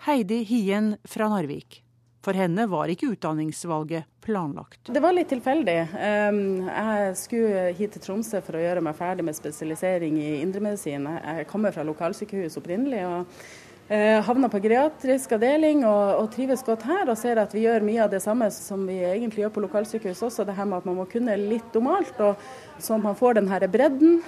Heidi 0.05 0.43
Hien 0.43 0.97
fra 1.07 1.31
Narvik. 1.31 1.79
For 2.23 2.37
henne 2.39 2.69
var 2.71 2.87
ikke 2.87 3.09
utdanningsvalget 3.15 4.07
planlagt. 4.23 4.91
Det 4.95 5.01
var 5.03 5.11
litt 5.15 5.27
tilfeldig. 5.31 5.75
Jeg 5.91 7.17
skulle 7.19 7.65
hit 7.75 7.97
til 7.97 8.03
Tromsø 8.05 8.39
for 8.45 8.55
å 8.55 8.61
gjøre 8.63 8.83
meg 8.85 8.95
ferdig 8.95 9.25
med 9.27 9.35
spesialisering 9.35 10.21
i 10.21 10.29
indremedisin. 10.39 11.09
Jeg 11.19 11.49
kommer 11.51 11.75
fra 11.75 11.83
lokalsykehus 11.87 12.55
opprinnelig. 12.61 13.03
og 13.09 13.43
havna 13.89 14.47
på 14.49 14.61
geriatrisk 14.63 15.33
avdeling 15.35 15.81
og, 15.85 16.21
og, 16.21 16.29
trives 16.31 16.63
godt 16.63 16.85
her, 16.87 17.09
og 17.11 17.17
ser 17.19 17.41
at 17.41 17.51
vi 17.53 17.65
gjør 17.65 17.83
mye 17.83 18.05
av 18.05 18.13
det 18.13 18.21
samme 18.23 18.47
som 18.55 18.85
vi 18.87 19.01
egentlig 19.03 19.43
gjør 19.43 19.51
på 19.57 19.63
lokalsykehus 19.65 20.23
også. 20.29 20.45
Det 20.47 20.55
her 20.55 20.69
med 20.69 20.79
at 20.79 20.87
man 20.87 21.01
må 21.01 21.07
kunne 21.11 21.35
litt 21.37 21.75
om 21.75 21.89
alt, 21.91 22.21
og 22.23 22.79
sånn 22.79 23.01
at 23.01 23.09
man 23.09 23.19
får 23.19 23.41
den 23.41 23.51
her 23.51 23.67
bredden. 23.67 24.21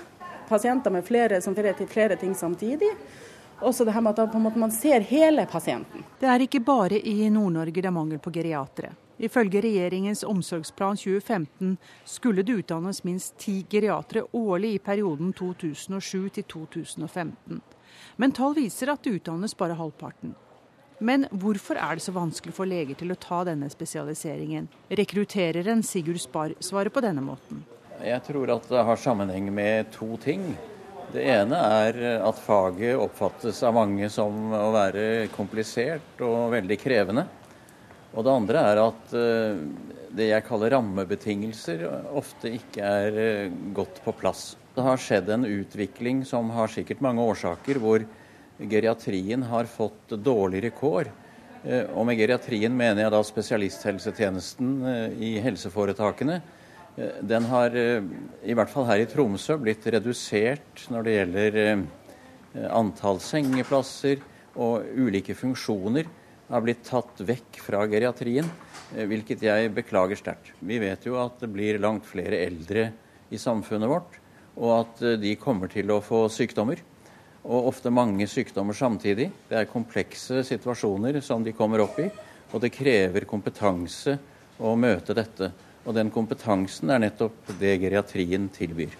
Pasienter 0.50 0.94
med 0.94 1.08
flere, 1.08 1.40
som 1.42 1.56
flere 1.58 1.74
til 1.78 1.88
flere 1.90 2.20
ting 2.20 2.36
samtidig. 2.38 2.92
Også 3.64 3.86
det 3.88 3.96
her 3.96 4.04
med 4.04 4.20
at 4.20 4.58
man 4.60 4.72
ser 4.72 5.00
hele 5.00 5.46
pasienten. 5.48 6.04
Det 6.20 6.28
er 6.28 6.44
ikke 6.44 6.60
bare 6.60 7.00
i 7.00 7.30
Nord-Norge 7.30 7.80
det 7.80 7.88
er 7.88 7.96
mangel 7.96 8.20
på 8.20 8.34
geriatere. 8.36 8.92
Ifølge 9.18 9.62
regjeringens 9.64 10.24
Omsorgsplan 10.28 10.98
2015 10.98 11.78
skulle 12.04 12.44
det 12.44 12.58
utdannes 12.60 13.04
minst 13.08 13.38
ti 13.40 13.62
geriatere 13.72 14.26
årlig 14.34 14.74
i 14.76 14.80
perioden 14.84 15.32
2007 15.34 16.30
til 16.36 16.44
2015. 16.44 17.62
Men 18.16 18.32
tall 18.36 18.56
viser 18.56 18.92
at 18.94 19.04
det 19.04 19.18
utdannes 19.20 19.56
bare 19.58 19.76
halvparten. 19.76 20.36
Men 21.04 21.28
hvorfor 21.32 21.76
er 21.76 21.98
det 21.98 22.06
så 22.06 22.14
vanskelig 22.16 22.56
for 22.56 22.70
leger 22.70 22.96
til 22.96 23.12
å 23.12 23.20
ta 23.20 23.42
denne 23.48 23.68
spesialiseringen? 23.72 24.70
Rekruttereren 24.88 25.84
Sigurd 25.84 26.22
Spar 26.24 26.56
svarer 26.64 26.94
på 26.94 27.04
denne 27.04 27.24
måten. 27.26 27.66
Jeg 28.00 28.24
tror 28.28 28.54
at 28.56 28.70
det 28.72 28.86
har 28.88 29.00
sammenheng 29.00 29.52
med 29.56 29.92
to 29.96 30.16
ting. 30.24 30.54
Det 31.12 31.24
ene 31.32 31.60
er 31.82 32.00
at 32.24 32.40
faget 32.40 33.00
oppfattes 33.00 33.62
av 33.68 33.76
mange 33.76 34.08
som 34.12 34.56
å 34.56 34.70
være 34.76 35.28
komplisert 35.36 36.24
og 36.24 36.56
veldig 36.56 36.80
krevende. 36.80 37.28
Og 38.16 38.24
det 38.24 38.32
andre 38.32 38.64
er 38.72 38.80
at 38.80 39.16
eh, 39.20 39.64
det 40.16 40.30
jeg 40.30 40.48
kaller 40.48 40.72
rammebetingelser 40.78 41.84
ofte 42.16 42.54
ikke 42.56 42.92
er 43.04 43.20
eh, 43.20 43.58
godt 43.76 44.00
på 44.06 44.16
plass. 44.16 44.54
Det 44.76 44.84
har 44.84 45.00
skjedd 45.00 45.30
en 45.32 45.46
utvikling 45.48 46.26
som 46.28 46.50
har 46.52 46.68
sikkert 46.68 47.00
mange 47.00 47.24
årsaker, 47.24 47.78
hvor 47.80 48.04
geriatrien 48.60 49.46
har 49.48 49.70
fått 49.72 50.12
dårligere 50.20 50.74
kår. 50.76 51.08
Eh, 51.64 51.86
og 51.96 52.04
med 52.10 52.20
geriatrien 52.20 52.76
mener 52.76 53.06
jeg 53.06 53.14
da 53.14 53.22
spesialisthelsetjenesten 53.24 54.74
eh, 54.92 55.14
i 55.16 55.30
helseforetakene. 55.46 56.42
Eh, 56.98 57.22
den 57.24 57.48
har, 57.48 57.72
i 57.72 58.58
hvert 58.58 58.74
fall 58.74 58.90
her 58.90 59.06
i 59.06 59.08
Tromsø, 59.08 59.56
blitt 59.64 59.88
redusert 59.96 60.84
når 60.92 61.08
det 61.08 61.16
gjelder 61.16 61.62
antall 62.76 63.24
sengeplasser, 63.24 64.20
og 64.60 64.92
ulike 64.92 65.38
funksjoner 65.40 66.12
har 66.52 66.68
blitt 66.68 66.84
tatt 66.88 67.24
vekk 67.24 67.64
fra 67.64 67.82
geriatrien, 67.92 68.52
hvilket 68.92 69.48
jeg 69.48 69.72
beklager 69.76 70.20
sterkt. 70.20 70.52
Vi 70.60 70.84
vet 70.84 71.08
jo 71.08 71.16
at 71.24 71.40
det 71.44 71.52
blir 71.56 71.80
langt 71.84 72.08
flere 72.08 72.44
eldre 72.44 72.90
i 73.32 73.40
samfunnet 73.40 73.92
vårt 73.92 74.22
og 74.56 74.72
at 74.80 75.04
eh, 75.04 75.18
de 75.22 75.36
kommer 75.40 75.72
til 75.72 75.92
å 75.92 76.02
få 76.04 76.26
sykdommer. 76.32 76.82
Og 77.46 77.70
ofte 77.70 77.94
mange 77.94 78.26
sykdommer 78.30 78.78
samtidig. 78.78 79.30
Det 79.50 79.60
er 79.60 79.70
komplekse 79.70 80.42
situasjoner 80.48 81.20
som 81.22 81.44
de 81.46 81.54
kommer 81.54 81.84
opp 81.84 82.00
i, 82.02 82.08
og 82.52 82.62
det 82.64 82.74
krever 82.74 83.28
kompetanse 83.30 84.16
å 84.58 84.74
møte 84.80 85.14
dette. 85.18 85.52
Og 85.86 85.94
den 85.94 86.10
kompetansen 86.14 86.90
er 86.90 87.04
nettopp 87.04 87.54
det 87.60 87.76
geriatrien 87.84 88.48
tilbyr. 88.54 88.96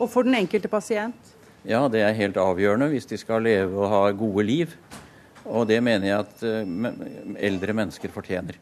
Og 0.00 0.08
for 0.08 0.24
den 0.24 0.38
enkelte 0.38 0.70
pasient? 0.72 1.36
Ja, 1.68 1.84
det 1.92 2.00
er 2.06 2.16
helt 2.16 2.40
avgjørende 2.40 2.88
hvis 2.94 3.08
de 3.10 3.18
skal 3.20 3.44
leve 3.44 3.76
og 3.76 3.92
ha 3.92 4.00
gode 4.16 4.46
liv. 4.48 4.72
Og 5.44 5.66
det 5.68 5.82
mener 5.84 6.08
jeg 6.08 6.24
at 6.24 6.42
eh, 6.46 7.44
eldre 7.50 7.76
mennesker 7.76 8.12
fortjener. 8.12 8.56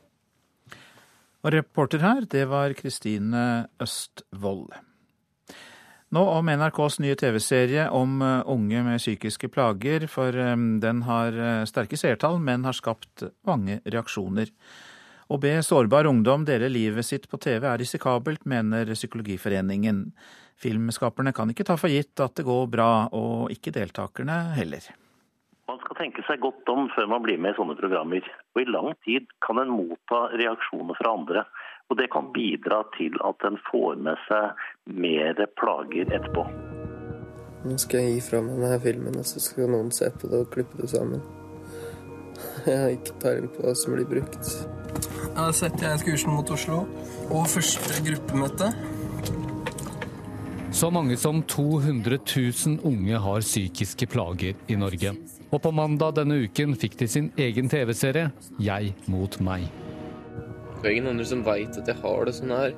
Og 1.47 1.55
reporter 1.55 2.03
her, 2.03 2.25
det 2.27 2.49
var 2.51 2.75
Kristine 2.75 3.69
Østvold. 3.83 4.73
Nå 6.09 6.23
om 6.25 6.47
NRKs 6.49 7.03
nye 7.05 7.17
TV-serie 7.21 7.91
om 7.93 8.23
eh, 8.25 8.47
unge 8.49 8.81
med 8.87 9.01
psykiske 9.01 9.51
plager, 9.53 10.07
for 10.09 10.33
eh, 10.33 10.55
den 10.81 11.03
har 11.05 11.37
eh, 11.37 11.65
sterke 11.69 11.99
seertall, 12.01 12.39
men 12.41 12.65
har 12.65 12.77
skapt 12.77 13.27
mange 13.45 13.83
reaksjoner. 13.85 14.49
Å 15.29 15.37
be 15.37 15.59
sårbar 15.61 16.09
ungdom 16.09 16.47
dele 16.49 16.71
livet 16.73 17.05
sitt 17.05 17.29
på 17.29 17.37
TV 17.37 17.67
er 17.69 17.77
risikabelt, 17.83 18.47
mener 18.49 18.89
Psykologiforeningen. 18.97 20.07
Filmskaperne 20.57 21.35
kan 21.37 21.53
ikke 21.53 21.69
ta 21.69 21.77
for 21.77 21.93
gitt 21.93 22.17
at 22.25 22.41
det 22.41 22.49
går 22.49 22.65
bra, 22.73 22.89
og 23.13 23.53
ikke 23.53 23.75
deltakerne 23.77 24.39
heller. 24.57 24.89
Man 25.69 25.77
skal 25.83 25.99
tenke 26.01 26.25
seg 26.25 26.41
godt 26.41 26.73
om 26.73 26.89
før 26.95 27.13
man 27.13 27.21
blir 27.27 27.37
med 27.37 27.53
i 27.53 27.59
sånne 27.61 27.77
programmer. 27.77 28.25
Og 28.57 28.65
i 28.65 28.71
lang 28.73 28.95
tid 29.05 29.29
kan 29.45 29.61
en 29.61 29.77
motta 29.77 30.31
reaksjoner 30.33 30.97
fra 30.97 31.13
andre. 31.21 31.45
Og 31.89 31.97
det 31.97 32.11
kan 32.13 32.33
bidra 32.35 32.83
til 32.99 33.17
at 33.25 33.45
en 33.49 33.57
får 33.71 33.97
med 34.05 34.21
seg 34.29 34.97
mer 35.05 35.41
plager 35.61 36.11
etterpå. 36.13 36.45
Nå 37.65 37.77
skal 37.81 38.05
jeg 38.05 38.19
gi 38.19 38.27
fra 38.29 38.43
meg 38.45 38.61
denne 38.61 38.81
filmen, 38.83 39.17
og 39.19 39.27
så 39.27 39.41
skal 39.43 39.71
noen 39.73 39.91
se 39.95 40.11
på 40.15 40.31
det 40.31 40.43
og 40.45 40.53
klippe 40.53 40.79
det 40.79 40.91
sammen. 40.93 41.25
Jeg 42.69 42.77
har 42.79 42.93
ikke 42.95 43.17
peiling 43.23 43.49
på 43.55 43.65
hva 43.65 43.75
som 43.79 43.97
blir 43.97 44.07
brukt. 44.09 44.53
Jeg 45.29 45.41
har 45.41 45.57
sett 45.57 45.83
Jeg 45.83 46.05
Kursen 46.05 46.35
mot 46.35 46.51
Oslo 46.55 46.85
og 47.29 47.51
første 47.51 47.99
gruppemøte. 48.07 48.71
Så 50.79 50.91
mange 50.95 51.17
som 51.17 51.43
200 51.43 52.19
000 52.37 52.79
unge 52.87 53.19
har 53.25 53.41
psykiske 53.43 54.07
plager 54.07 54.55
i 54.69 54.79
Norge. 54.79 55.15
Og 55.51 55.63
på 55.65 55.73
mandag 55.73 56.19
denne 56.21 56.43
uken 56.45 56.77
fikk 56.79 56.99
de 57.01 57.09
sin 57.09 57.33
egen 57.41 57.69
TV-serie 57.69 58.31
'Jeg 58.61 58.95
mot 59.07 59.41
meg'. 59.41 59.88
Det 60.79 60.87
er 60.87 60.95
ingen 60.95 61.11
andre 61.11 61.27
som 61.27 61.43
veit 61.43 61.75
at 61.81 61.89
jeg 61.91 61.99
har 62.05 62.29
det 62.29 62.37
sånn 62.39 62.55
her. 62.55 62.77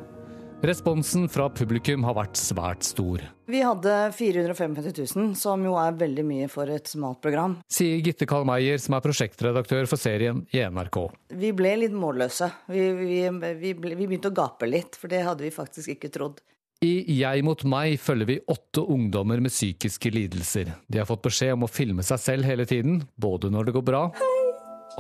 Responsen 0.60 1.24
fra 1.32 1.46
publikum 1.48 2.02
har 2.04 2.16
vært 2.18 2.36
svært 2.36 2.84
stor. 2.84 3.22
Vi 3.48 3.62
hadde 3.64 3.94
455 4.12 5.14
000, 5.16 5.30
som 5.40 5.62
jo 5.64 5.72
er 5.80 5.96
veldig 5.96 6.24
mye 6.28 6.48
for 6.52 6.68
et 6.68 6.88
smalt 6.88 7.22
program. 7.24 7.56
Sier 7.72 8.02
Gitte 8.04 8.28
Karl 8.28 8.44
Meyer, 8.48 8.76
som 8.80 8.96
er 8.96 9.04
prosjektredaktør 9.04 9.88
for 9.88 10.00
serien 10.00 10.42
i 10.52 10.60
NRK. 10.60 10.98
Vi 11.40 11.54
ble 11.56 11.72
litt 11.80 11.96
målløse. 11.96 12.50
Vi, 12.68 12.84
vi, 12.98 13.22
vi, 13.62 13.72
ble, 13.72 13.96
vi 13.96 14.08
begynte 14.10 14.32
å 14.32 14.36
gape 14.36 14.68
litt, 14.68 15.00
for 15.00 15.12
det 15.12 15.24
hadde 15.24 15.48
vi 15.48 15.52
faktisk 15.54 15.96
ikke 15.96 16.12
trodd. 16.12 16.44
I 16.84 17.04
Jeg 17.12 17.44
mot 17.44 17.60
meg 17.68 17.98
følger 18.00 18.28
vi 18.28 18.38
åtte 18.48 18.84
ungdommer 18.88 19.40
med 19.44 19.52
psykiske 19.52 20.12
lidelser. 20.12 20.74
De 20.88 21.00
har 21.00 21.08
fått 21.08 21.26
beskjed 21.26 21.56
om 21.56 21.66
å 21.66 21.72
filme 21.72 22.04
seg 22.04 22.20
selv 22.20 22.48
hele 22.48 22.68
tiden, 22.68 23.02
både 23.20 23.52
når 23.52 23.68
det 23.68 23.76
går 23.76 23.84
bra, 23.84 24.06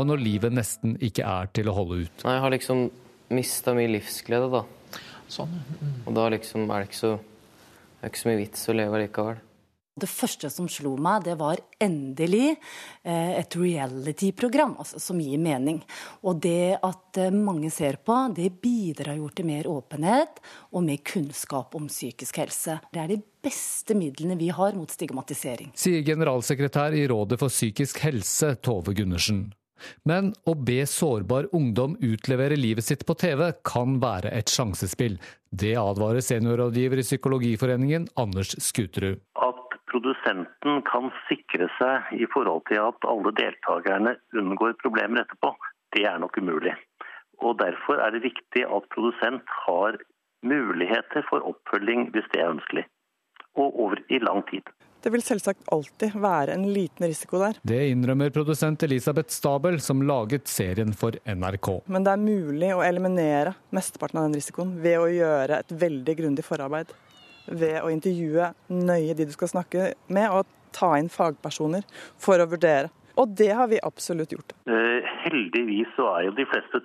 og 0.00 0.08
når 0.08 0.22
livet 0.24 0.56
nesten 0.56 0.96
ikke 1.04 1.26
er 1.28 1.50
til 1.56 1.70
å 1.70 1.76
holde 1.76 2.02
ut. 2.04 2.24
Nei, 2.24 2.36
jeg 2.36 2.44
har 2.46 2.54
liksom 2.56 2.86
mista 3.36 3.74
mye 3.76 3.92
livsglede, 3.92 4.50
da. 4.50 4.64
Sånn, 5.30 5.52
Og 6.08 6.16
da 6.16 6.26
liksom 6.34 6.64
er 6.66 6.82
det 6.82 6.90
ikke 6.90 6.98
så, 6.98 7.12
det 7.20 8.02
er 8.02 8.10
ikke 8.10 8.22
så 8.24 8.30
mye 8.32 8.40
vits 8.40 8.66
å 8.66 8.74
leve 8.74 9.04
likevel. 9.04 9.38
Det 10.00 10.08
første 10.08 10.48
som 10.48 10.68
slo 10.70 10.94
meg, 11.02 11.24
det 11.26 11.34
var 11.36 11.60
endelig 11.82 12.54
eh, 12.54 13.32
et 13.40 13.56
reality-program 13.58 14.76
altså, 14.80 15.00
som 15.02 15.20
gir 15.20 15.40
mening. 15.42 15.80
Og 16.24 16.40
det 16.40 16.78
at 16.78 17.20
eh, 17.20 17.34
mange 17.34 17.72
ser 17.74 17.98
på, 18.06 18.16
det 18.36 18.48
bidrar 18.62 19.18
jo 19.18 19.28
til 19.34 19.50
mer 19.50 19.68
åpenhet 19.68 20.40
og 20.70 20.86
mer 20.86 21.02
kunnskap 21.04 21.76
om 21.76 21.90
psykisk 21.90 22.40
helse. 22.40 22.78
Det 22.94 23.02
er 23.02 23.12
de 23.12 23.20
beste 23.44 23.96
midlene 23.98 24.38
vi 24.40 24.48
har 24.54 24.78
mot 24.78 24.90
stigmatisering. 24.90 25.74
Sier 25.76 26.06
generalsekretær 26.06 26.96
i 26.96 27.04
Rådet 27.10 27.40
for 27.42 27.52
psykisk 27.52 28.00
helse, 28.06 28.54
Tove 28.64 28.96
Gundersen. 28.96 29.50
Men 30.08 30.32
å 30.48 30.54
be 30.54 30.82
sårbar 30.88 31.50
ungdom 31.56 31.96
utlevere 32.00 32.58
livet 32.58 32.86
sitt 32.86 33.06
på 33.06 33.16
TV 33.18 33.50
kan 33.66 33.98
være 34.02 34.32
et 34.36 34.52
sjansespill. 34.52 35.18
Det 35.50 35.74
advarer 35.78 36.22
seniorrådgiver 36.24 37.02
i 37.02 37.06
Psykologiforeningen, 37.06 38.06
Anders 38.20 38.54
Skuterud. 38.62 39.22
At 39.40 39.78
produsenten 39.90 40.82
kan 40.86 41.10
sikre 41.28 41.66
seg 41.78 42.12
i 42.22 42.28
forhold 42.30 42.62
til 42.70 42.82
at 42.84 43.08
alle 43.10 43.32
deltakerne 43.38 44.14
unngår 44.36 44.78
problemer 44.82 45.24
etterpå, 45.24 45.54
det 45.96 46.06
er 46.06 46.20
nok 46.22 46.38
umulig. 46.38 46.76
Og 47.40 47.58
Derfor 47.58 48.02
er 48.04 48.12
det 48.14 48.26
viktig 48.28 48.66
at 48.66 48.88
produsent 48.94 49.48
har 49.66 49.98
muligheter 50.46 51.24
for 51.28 51.44
oppfølging 51.44 52.10
hvis 52.14 52.28
det 52.32 52.42
er 52.42 52.52
ønskelig, 52.54 52.84
og 53.56 53.80
over 53.84 54.00
i 54.08 54.20
lang 54.22 54.44
tid. 54.50 54.64
Det 55.00 55.10
vil 55.14 55.22
selvsagt 55.24 55.68
alltid 55.72 56.16
være 56.20 56.52
en 56.52 56.66
liten 56.74 57.06
risiko 57.08 57.40
der. 57.40 57.56
Det 57.64 57.78
innrømmer 57.88 58.32
produsent 58.34 58.82
Elisabeth 58.84 59.32
Stabel, 59.32 59.78
som 59.80 60.02
laget 60.04 60.48
serien 60.50 60.92
for 60.92 61.16
NRK. 61.24 61.70
Men 61.88 62.04
det 62.04 62.12
er 62.12 62.20
mulig 62.20 62.72
å 62.76 62.82
eliminere 62.84 63.54
mesteparten 63.72 64.20
av 64.20 64.28
den 64.28 64.36
risikoen 64.36 64.74
ved 64.84 64.98
å 65.00 65.08
gjøre 65.08 65.62
et 65.64 65.72
veldig 65.84 66.16
grundig 66.20 66.44
forarbeid. 66.44 66.92
Ved 67.48 67.80
å 67.80 67.88
intervjue 67.90 68.52
nøye 68.68 69.16
de 69.16 69.26
du 69.30 69.32
skal 69.32 69.54
snakke 69.54 69.92
med, 70.12 70.28
og 70.28 70.44
ta 70.76 70.92
inn 71.00 71.08
fagpersoner 71.10 71.86
for 72.20 72.42
å 72.42 72.48
vurdere. 72.50 72.92
Og 73.20 73.32
det 73.36 73.50
har 73.56 73.72
vi 73.72 73.80
absolutt 73.82 74.36
gjort. 74.36 74.52
Eh, 74.68 75.10
heldigvis 75.24 75.90
så 75.96 76.12
er 76.14 76.28
jo 76.28 76.36
de 76.36 76.46
fleste 76.48 76.84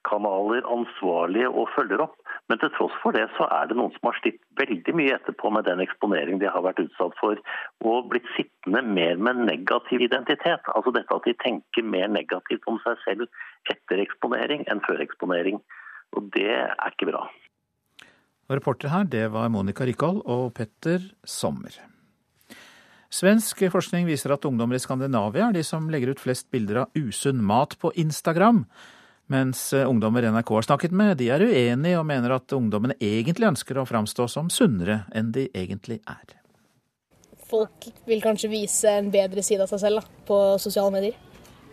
TV-kanaler 0.00 0.62
ansvarlige 0.66 1.48
og 1.48 1.68
følger 1.76 2.00
opp. 2.00 2.16
Men 2.48 2.58
til 2.58 2.70
tross 2.76 2.92
for 3.02 3.12
det 3.12 3.28
så 3.36 3.46
er 3.50 3.68
det 3.68 3.76
noen 3.76 3.92
som 3.92 4.08
har 4.08 4.18
slitt 4.20 4.40
veldig 4.58 4.94
mye 4.94 5.14
etterpå 5.14 5.50
med 5.50 5.64
den 5.64 5.80
eksponering 5.80 6.40
de 6.40 6.48
har 6.48 6.62
vært 6.62 6.80
utsatt 6.80 7.14
for, 7.20 7.36
og 7.84 8.08
blitt 8.10 8.26
sittende 8.36 8.82
mer 8.82 9.16
med 9.16 9.44
negativ 9.46 10.00
identitet. 10.00 10.60
Altså 10.74 10.90
dette 10.90 11.14
at 11.14 11.24
de 11.24 11.34
tenker 11.42 11.82
mer 11.82 12.08
negativt 12.08 12.66
om 12.66 12.80
seg 12.84 12.98
selv 13.04 13.26
etter 13.70 14.00
eksponering 14.02 14.66
enn 14.68 14.82
før 14.86 15.00
eksponering. 15.00 15.60
Og 16.16 16.30
det 16.34 16.50
er 16.50 16.90
ikke 16.90 17.10
bra. 17.12 17.28
Og 18.50 18.56
reporter 18.58 18.90
her, 18.90 19.04
det 19.06 19.28
var 19.30 19.48
Monica 19.48 19.86
Rikhold 19.86 20.24
og 20.26 20.50
Petter 20.54 21.04
Sommer. 21.22 21.76
Svensk 23.10 23.62
forskning 23.70 24.06
viser 24.06 24.30
at 24.34 24.44
ungdommer 24.46 24.78
i 24.78 24.82
Skandinavia 24.82 25.48
er 25.48 25.54
de 25.54 25.62
som 25.66 25.88
legger 25.90 26.12
ut 26.14 26.22
flest 26.22 26.50
bilder 26.50 26.84
av 26.84 26.98
usunn 26.98 27.42
mat 27.42 27.76
på 27.78 27.90
Instagram. 27.98 28.64
Mens 29.30 29.68
ungdommer 29.72 30.26
NRK 30.26 30.50
har 30.56 30.66
snakket 30.66 30.94
med, 30.96 31.16
de 31.20 31.28
er 31.30 31.44
uenige 31.46 32.00
og 32.00 32.06
mener 32.08 32.34
at 32.34 32.50
ungdommene 32.56 32.96
egentlig 32.98 33.46
ønsker 33.52 33.78
å 33.78 33.86
framstå 33.86 34.26
som 34.30 34.50
sunnere 34.50 35.04
enn 35.14 35.30
de 35.36 35.46
egentlig 35.54 36.00
er. 36.10 36.36
Folk 37.50 37.86
vil 38.10 38.22
kanskje 38.22 38.50
vise 38.50 38.90
en 38.98 39.10
bedre 39.14 39.42
side 39.46 39.62
av 39.62 39.70
seg 39.70 39.82
selv 39.84 40.00
da, 40.00 40.18
på 40.26 40.38
sosiale 40.62 40.94
medier. 40.94 41.18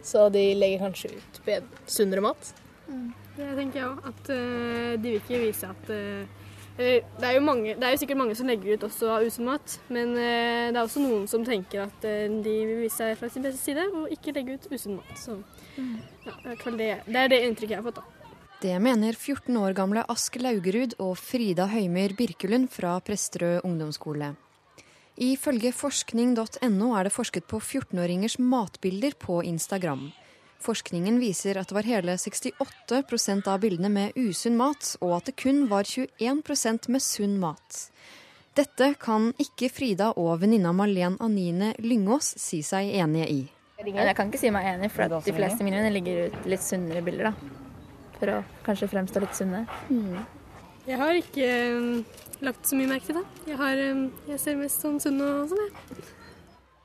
Så 0.06 0.30
de 0.34 0.44
legger 0.58 0.86
kanskje 0.86 1.12
ut 1.18 1.40
bedre, 1.46 1.82
sunnere 1.90 2.24
mat. 2.30 2.54
Mm. 2.88 3.10
Det 3.38 3.48
tenker 3.58 3.80
jeg 3.80 3.88
òg. 3.90 4.06
At 4.10 4.30
uh, 4.34 4.94
de 4.98 5.12
vil 5.12 5.20
ikke 5.20 5.42
vise 5.42 5.70
at 5.70 5.92
uh, 5.94 6.46
det, 6.78 7.26
er 7.26 7.40
mange, 7.42 7.76
det 7.76 7.88
er 7.88 7.96
jo 7.96 8.02
sikkert 8.02 8.20
mange 8.22 8.36
som 8.38 8.50
legger 8.50 8.78
ut 8.78 8.86
også 8.88 9.20
usunn 9.26 9.50
mat, 9.50 9.78
men 9.90 10.14
eh, 10.16 10.68
det 10.70 10.78
er 10.78 10.84
også 10.84 11.02
noen 11.02 11.26
som 11.30 11.46
tenker 11.48 11.88
at 11.88 12.06
de 12.06 12.54
vil 12.70 12.84
vise 12.84 13.00
seg 13.00 13.18
fra 13.20 13.32
sin 13.34 13.46
beste 13.46 13.64
side 13.64 13.88
og 13.92 14.14
ikke 14.14 14.36
legge 14.38 14.58
ut 14.58 14.70
usunn 14.72 15.00
mat. 15.00 15.16
Så 15.18 15.40
mm. 15.78 15.96
ja, 16.28 16.38
det, 16.54 16.92
det, 17.08 17.18
er 17.18 17.34
det 17.34 17.42
inntrykket 17.48 17.78
jeg 17.78 17.82
har 17.82 17.90
fått, 17.90 18.02
da. 18.02 18.14
Det 18.58 18.74
mener 18.82 19.14
14 19.14 19.54
år 19.62 19.76
gamle 19.78 20.02
Ask 20.10 20.40
Laugerud 20.42 20.96
og 20.98 21.12
Frida 21.22 21.68
Høymyr 21.70 22.16
Birkelund 22.18 22.72
fra 22.74 22.96
Presterød 23.06 23.62
ungdomsskole. 23.68 24.32
Ifølge 25.18 25.70
forskning.no 25.74 26.88
er 26.98 27.06
det 27.06 27.14
forsket 27.14 27.46
på 27.50 27.58
14-åringers 27.58 28.40
matbilder 28.42 29.14
på 29.18 29.44
Instagram. 29.46 30.08
Forskningen 30.64 31.20
viser 31.22 31.60
at 31.60 31.70
det 31.70 31.76
var 31.78 31.88
hele 31.88 32.16
68% 32.18 33.50
av 33.52 33.60
bildene 33.62 33.92
med 33.94 34.18
usunn 34.18 34.58
mat, 34.58 34.96
og 35.02 35.20
at 35.20 35.30
det 35.30 35.38
kun 35.40 35.68
var 35.72 35.88
21% 35.88 36.90
med 36.94 37.04
sunn 37.04 37.38
mat. 37.42 37.84
Dette 38.58 38.96
kan 38.98 39.30
ikke 39.38 39.70
Frida 39.70 40.10
og 40.18 40.40
venninna 40.42 40.72
Malene 40.74 41.20
Anine 41.22 41.76
Lyngås 41.78 42.34
si 42.42 42.64
seg 42.66 42.90
enige 42.90 43.28
i. 43.30 43.44
Jeg 43.86 44.16
kan 44.18 44.32
ikke 44.32 44.42
si 44.42 44.50
meg 44.50 44.66
enig, 44.72 44.90
for 44.90 45.06
de 45.22 45.34
fleste 45.36 45.62
mine 45.62 45.78
venner 45.78 45.94
ligger 45.94 46.24
ut 46.26 46.50
litt 46.50 46.66
sunnere 46.66 47.04
bilder. 47.06 47.30
da. 47.30 47.58
For 48.18 48.34
å 48.34 48.38
kanskje 48.66 48.90
fremstå 48.90 49.22
litt 49.22 49.38
sunne. 49.38 49.68
Mm. 49.94 50.24
Jeg 50.88 50.98
har 50.98 51.20
ikke 51.20 51.48
um, 51.78 51.92
lagt 52.48 52.66
så 52.66 52.80
mye 52.80 52.90
merke 52.90 53.12
til 53.12 53.20
det. 53.20 53.26
Jeg, 53.52 53.60
har, 53.62 53.84
um, 53.92 54.08
jeg 54.32 54.42
ser 54.42 54.58
mest 54.58 54.82
sånn 54.82 54.98
sunn 55.04 55.22
og 55.22 55.52
sånn, 55.52 55.68
jeg. 55.68 56.08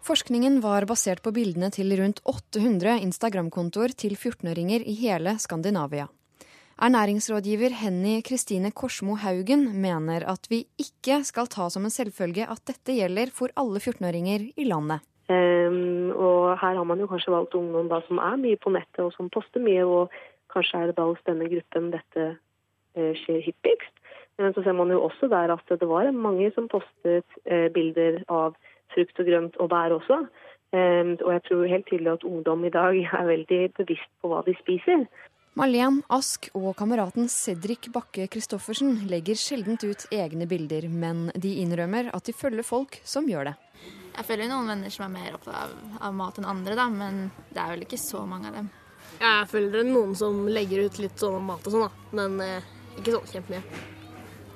Forskningen 0.02 0.56
var 0.60 0.82
basert 0.90 1.20
på 1.22 1.30
bildene 1.30 1.68
til 1.70 1.92
rundt 1.94 2.18
800 2.26 2.96
Instagram-kontoer 3.04 3.92
til 3.94 4.16
14-åringer 4.16 4.82
i 4.82 4.96
hele 4.98 5.36
Skandinavia. 5.38 6.08
Ernæringsrådgiver 6.82 7.76
Henny 7.78 8.16
Kristine 8.26 8.72
Korsmo 8.74 9.14
Haugen 9.22 9.68
mener 9.78 10.26
at 10.26 10.48
vi 10.50 10.64
ikke 10.82 11.20
skal 11.22 11.46
ta 11.46 11.68
som 11.70 11.86
en 11.86 11.94
selvfølge 11.94 12.48
at 12.50 12.64
dette 12.66 12.96
gjelder 12.96 13.30
for 13.30 13.54
alle 13.54 13.78
14-åringer 13.78 14.48
i 14.58 14.66
landet. 14.66 15.06
Um, 15.30 16.10
og 16.10 16.58
her 16.58 16.74
har 16.80 16.84
man 16.90 16.98
jo 16.98 17.06
kanskje 17.06 17.36
valgt 17.36 17.54
ungdom 17.54 17.86
da, 17.92 18.02
som 18.08 18.18
er 18.18 18.42
mye 18.42 18.58
på 18.58 18.74
nettet 18.74 19.04
og 19.06 19.14
som 19.14 19.30
poster 19.30 19.62
mye, 19.62 19.86
og 19.86 20.10
kanskje 20.50 20.80
er 20.80 20.90
det 20.90 20.98
da 20.98 21.06
hos 21.12 21.22
denne 21.30 21.46
gruppen 21.46 21.92
dette 21.94 22.26
uh, 22.34 23.12
skjer 23.22 23.38
hyppigst. 23.46 23.94
Men 24.42 24.50
så 24.56 24.66
ser 24.66 24.74
man 24.74 24.90
jo 24.90 24.98
også 25.06 25.30
der 25.30 25.54
at 25.54 25.70
det 25.70 25.86
var 25.86 26.10
mange 26.10 26.50
som 26.58 26.66
postet 26.66 27.38
uh, 27.46 27.70
bilder 27.70 28.24
av 28.26 28.58
frukt 28.94 29.20
og 29.20 29.28
grønt 29.28 29.58
og 29.62 29.70
bær 29.72 29.96
også. 29.98 30.22
Um, 30.72 31.18
og 31.20 31.34
jeg 31.34 31.42
tror 31.48 31.66
helt 31.68 31.84
tydelig 31.90 32.14
at 32.14 32.24
ungdom 32.24 32.64
i 32.64 32.72
dag 32.72 32.96
er 33.18 33.28
veldig 33.28 33.60
bevisst 33.76 34.12
på 34.22 34.32
hva 34.32 34.40
de 34.46 34.56
spiser. 34.62 35.04
Malene 35.52 36.00
Ask 36.08 36.46
og 36.56 36.70
kameraten 36.78 37.26
Cedric 37.28 37.90
Bakke 37.92 38.24
Christoffersen 38.32 39.02
legger 39.10 39.36
sjelden 39.36 39.76
ut 39.82 40.06
egne 40.08 40.46
bilder, 40.48 40.86
men 40.88 41.26
de 41.36 41.58
innrømmer 41.60 42.08
at 42.16 42.24
de 42.24 42.32
følger 42.32 42.64
folk 42.64 42.96
som 43.04 43.28
gjør 43.28 43.50
det. 43.50 43.54
Jeg 44.16 44.28
følger 44.28 44.48
noen 44.48 44.70
venner 44.72 44.92
som 44.92 45.04
er 45.04 45.12
mer 45.12 45.36
opptatt 45.36 45.58
av, 45.66 45.74
av 46.08 46.16
mat 46.16 46.40
enn 46.40 46.48
andre, 46.48 46.76
da, 46.76 46.88
men 46.88 47.26
det 47.52 47.60
er 47.60 47.74
vel 47.74 47.84
ikke 47.84 48.00
så 48.00 48.24
mange 48.28 48.48
av 48.48 48.56
dem. 48.62 48.72
Jeg 49.20 49.48
følger 49.52 49.84
noen 49.88 50.16
som 50.16 50.40
legger 50.48 50.86
ut 50.86 51.00
litt 51.04 51.20
sånn 51.20 51.44
mat 51.44 51.68
og 51.68 51.76
sånn, 51.76 51.84
da, 51.84 52.16
men 52.16 52.40
eh, 52.44 52.70
ikke 52.96 53.18
sånn 53.18 53.30
kjempemye. 53.34 53.84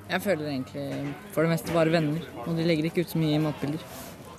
Jeg 0.07 0.23
føler 0.23 0.49
egentlig 0.49 1.15
for 1.35 1.45
det 1.45 1.53
meste 1.53 1.77
bare 1.77 1.93
venner, 1.93 2.25
og 2.47 2.57
de 2.57 2.67
legger 2.67 2.89
ikke 2.89 3.05
ut 3.05 3.13
så 3.13 3.21
mye 3.21 3.41
matbilder. 3.43 3.85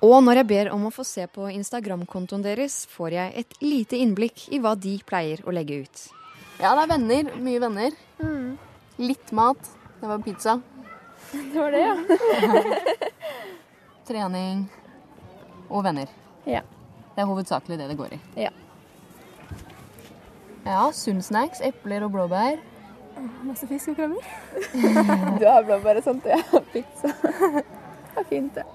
Og 0.05 0.19
når 0.21 0.41
jeg 0.41 0.47
ber 0.49 0.69
om 0.75 0.85
å 0.87 0.93
få 0.93 1.03
se 1.07 1.25
på 1.33 1.47
Instagram-kontoen 1.49 2.43
deres, 2.45 2.83
får 2.91 3.15
jeg 3.15 3.33
et 3.41 3.57
lite 3.63 3.97
innblikk 3.97 4.45
i 4.53 4.59
hva 4.61 4.75
de 4.77 4.93
pleier 5.07 5.41
å 5.47 5.53
legge 5.55 5.81
ut. 5.85 6.03
Ja, 6.61 6.73
det 6.77 6.83
er 6.83 6.91
venner. 6.91 7.31
Mye 7.41 7.61
venner. 7.61 7.97
Mm. 8.21 8.51
Litt 9.01 9.33
mat. 9.33 9.73
Det 9.97 10.09
var 10.09 10.21
pizza. 10.25 10.59
Det 11.53 11.59
var 11.59 11.73
det, 11.73 11.81
ja. 11.81 11.95
Trening 14.07 14.61
og 15.67 15.83
venner. 15.83 16.13
Ja. 16.47 16.61
Det 17.15 17.23
er 17.23 17.27
hovedsakelig 17.27 17.79
det 17.81 17.89
det 17.89 17.97
går 17.99 18.15
i. 18.15 18.19
Ja. 18.45 18.53
Ja, 20.67 20.85
Sundsnacks, 20.93 21.59
epler 21.65 22.05
og 22.05 22.13
blåbær. 22.15 22.61
Masse 23.47 23.67
fisk 23.67 23.91
og 23.91 23.99
krabber. 23.99 24.31
Du 25.41 25.45
har 25.49 25.65
blåbær 25.67 25.99
og 25.99 26.05
sånt, 26.05 26.25
og 26.27 26.35
jeg 26.37 26.47
har 26.53 26.67
pizza. 26.71 27.13
Det 27.17 28.23
er 28.23 28.29
fint, 28.29 28.53
det. 28.55 28.67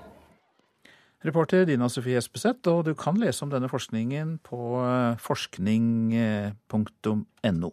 Reporter 1.22 1.62
Dina 1.68 1.86
Sofie 1.86 2.18
Espeseth, 2.18 2.66
og 2.66 2.88
du 2.88 2.96
kan 2.98 3.14
lese 3.20 3.44
om 3.44 3.50
denne 3.52 3.68
forskningen 3.70 4.40
på 4.42 4.80
eh, 4.82 5.14
forskning.no. 5.22 7.70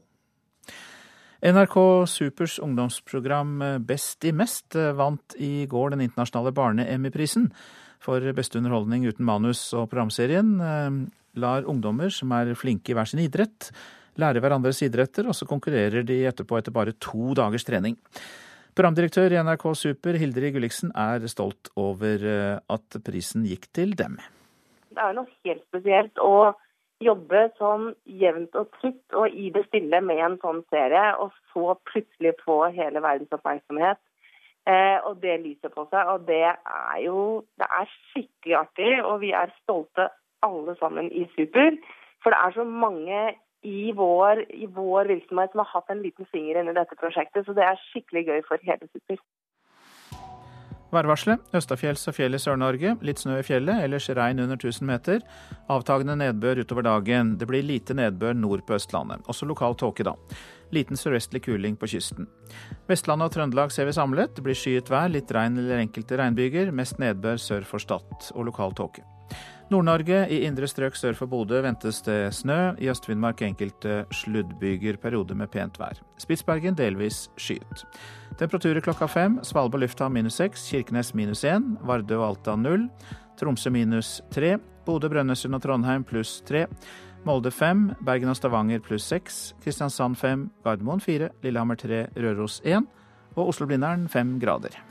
NRK 1.39 1.77
Supers 2.11 2.59
ungdomsprogram 2.61 3.61
eh, 3.65 3.79
Best 3.81 4.27
i 4.29 4.31
mest 4.37 4.77
eh, 4.77 4.91
vant 4.93 5.33
i 5.41 5.65
går 5.71 5.95
den 5.95 6.03
internasjonale 6.05 6.53
barne-Emmy-prisen 6.53 7.49
for 8.03 8.21
beste 8.37 8.61
underholdning 8.61 9.07
uten 9.09 9.25
manus, 9.25 9.73
og 9.73 9.89
programserien 9.91 10.53
lar 11.35 11.65
ungdommer 11.67 12.09
som 12.13 12.31
er 12.37 12.53
flinke 12.55 12.93
i 12.93 12.95
hver 12.95 13.09
sin 13.09 13.19
idrett, 13.19 13.71
lære 14.19 14.39
hverandres 14.39 14.81
idretter, 14.85 15.27
og 15.27 15.35
så 15.35 15.45
konkurrerer 15.49 16.03
de 16.07 16.25
etterpå 16.29 16.57
etter 16.61 16.71
bare 16.75 16.93
to 17.01 17.33
dagers 17.35 17.65
trening. 17.67 17.97
Programdirektør 18.77 19.33
i 19.33 19.39
NRK 19.43 19.65
Super, 19.75 20.17
Hildrid 20.21 20.55
Gulliksen, 20.55 20.91
er 20.95 21.25
stolt 21.31 21.71
over 21.79 22.23
at 22.59 22.99
prisen 23.05 23.45
gikk 23.47 23.67
til 23.75 23.95
dem. 23.97 24.19
Det 24.93 25.01
er 25.03 25.15
noe 25.17 25.27
helt 25.45 25.63
spesielt 25.67 26.21
å 26.23 26.53
jobbe 27.03 27.45
sånn 27.59 27.93
jevnt 28.19 28.55
og 28.59 28.69
trygt 28.79 29.15
og 29.15 29.31
i 29.31 29.49
det 29.55 29.65
stille 29.69 30.01
med 30.03 30.19
en 30.23 30.37
sånn 30.43 30.61
serie, 30.73 31.15
og 31.21 31.31
så 31.53 31.75
plutselig 31.89 32.35
få 32.43 32.61
hele 32.75 33.01
verdens 33.03 33.35
oppmerksomhet. 33.35 33.99
Eh, 34.67 34.97
og 35.07 35.21
det 35.23 35.39
lyser 35.43 35.71
på 35.73 35.85
seg. 35.89 36.11
Og 36.13 36.25
det 36.27 36.43
er 36.51 36.97
jo 37.05 37.19
det 37.59 37.69
er 37.79 37.93
skikkelig 38.11 38.57
artig, 38.63 38.91
og 39.03 39.21
vi 39.23 39.31
er 39.35 39.53
stolte 39.63 40.09
alle 40.45 40.75
sammen 40.79 41.09
i 41.11 41.25
Super. 41.35 41.79
For 42.23 42.35
det 42.35 42.41
er 42.43 42.57
så 42.57 42.65
mange 42.67 43.21
i 43.63 43.91
vår, 43.95 44.45
i 44.55 44.67
vår 44.71 45.11
virksomhet 45.11 45.51
som 45.51 45.63
har 45.63 45.71
hatt 45.73 45.91
en 45.91 46.03
liten 46.03 46.27
finger 46.31 46.61
inni 46.61 46.75
dette 46.77 46.95
prosjektet. 46.99 47.45
Så 47.45 47.55
det 47.57 47.65
er 47.65 47.81
skikkelig 47.89 48.25
gøy 48.29 48.41
for 48.47 48.61
hele 48.63 48.87
Super. 48.91 49.19
Værvarselet. 50.89 51.43
Østafjells 51.53 52.07
og 52.09 52.15
fjell 52.17 52.33
i 52.33 52.39
Sør-Norge. 52.41 52.95
Litt 53.05 53.21
snø 53.21 53.35
i 53.37 53.45
fjellet, 53.45 53.83
ellers 53.85 54.07
regn 54.17 54.41
under 54.41 54.57
1000 54.57 54.87
meter. 54.89 55.19
Avtagende 55.69 56.15
nedbør 56.17 56.63
utover 56.63 56.87
dagen. 56.87 57.35
Det 57.37 57.45
blir 57.49 57.65
lite 57.65 57.93
nedbør 57.93 58.33
nord 58.33 58.63
på 58.65 58.73
Østlandet. 58.79 59.21
Også 59.29 59.45
lokal 59.45 59.77
tåke, 59.77 60.07
da. 60.07 60.15
Liten 60.73 60.97
sørvestlig 60.97 61.43
kuling 61.45 61.77
på 61.77 61.91
kysten. 61.93 62.25
Vestlandet 62.89 63.29
og 63.29 63.37
Trøndelag 63.37 63.73
ser 63.73 63.85
vi 63.85 63.93
samlet. 63.93 64.33
Det 64.33 64.45
blir 64.45 64.57
skyet 64.57 64.89
vær, 64.89 65.11
litt 65.13 65.29
regn 65.29 65.61
eller 65.61 65.83
enkelte 65.83 66.17
regnbyger. 66.17 66.73
Mest 66.73 66.97
nedbør 67.01 67.37
sør 67.37 67.69
for 67.69 67.85
Stad 67.85 68.31
og 68.33 68.49
lokal 68.49 68.73
tåke. 68.77 69.05
Nord-Norge, 69.69 70.23
i 70.33 70.39
indre 70.47 70.65
strøk 70.65 70.95
sør 70.97 71.13
for 71.13 71.29
Bodø 71.29 71.59
ventes 71.61 71.99
det 72.01 72.31
snø. 72.33 72.73
I 72.81 72.87
Øst-Finnmark 72.89 73.43
enkelte 73.45 73.99
sluddbyger, 74.17 74.97
perioder 74.97 75.37
med 75.37 75.51
pent 75.53 75.77
vær. 75.77 75.99
Spitsbergen 76.17 76.73
delvis 76.73 77.27
skyet. 77.37 77.83
Temperaturer 78.39 78.81
klokka 78.81 79.05
fem. 79.05 79.37
Svalbard 79.45 79.85
lufthavn 79.85 80.17
minus 80.17 80.39
seks, 80.41 80.65
Kirkenes 80.71 81.13
minus 81.13 81.45
én, 81.45 81.75
Vardø 81.85 82.17
og 82.17 82.25
Alta 82.31 82.57
null. 82.57 82.89
Tromsø 83.37 83.69
minus 83.69 84.23
tre. 84.33 84.55
Bodø, 84.89 85.13
Brønnøysund 85.13 85.53
og 85.53 85.61
Trondheim 85.61 86.03
pluss 86.03 86.39
tre. 86.49 86.65
Molde 87.29 87.53
fem, 87.53 87.91
Bergen 88.01 88.33
og 88.33 88.41
Stavanger 88.41 88.81
pluss 88.81 89.05
seks. 89.05 89.41
Kristiansand 89.61 90.17
fem, 90.17 90.49
Gardermoen 90.65 91.03
fire, 91.03 91.29
Lillehammer 91.45 91.77
tre, 91.77 92.07
Røros 92.17 92.57
én. 92.65 92.89
Og 93.37 93.53
Oslo-Blindern 93.53 94.09
fem 94.09 94.39
grader. 94.41 94.88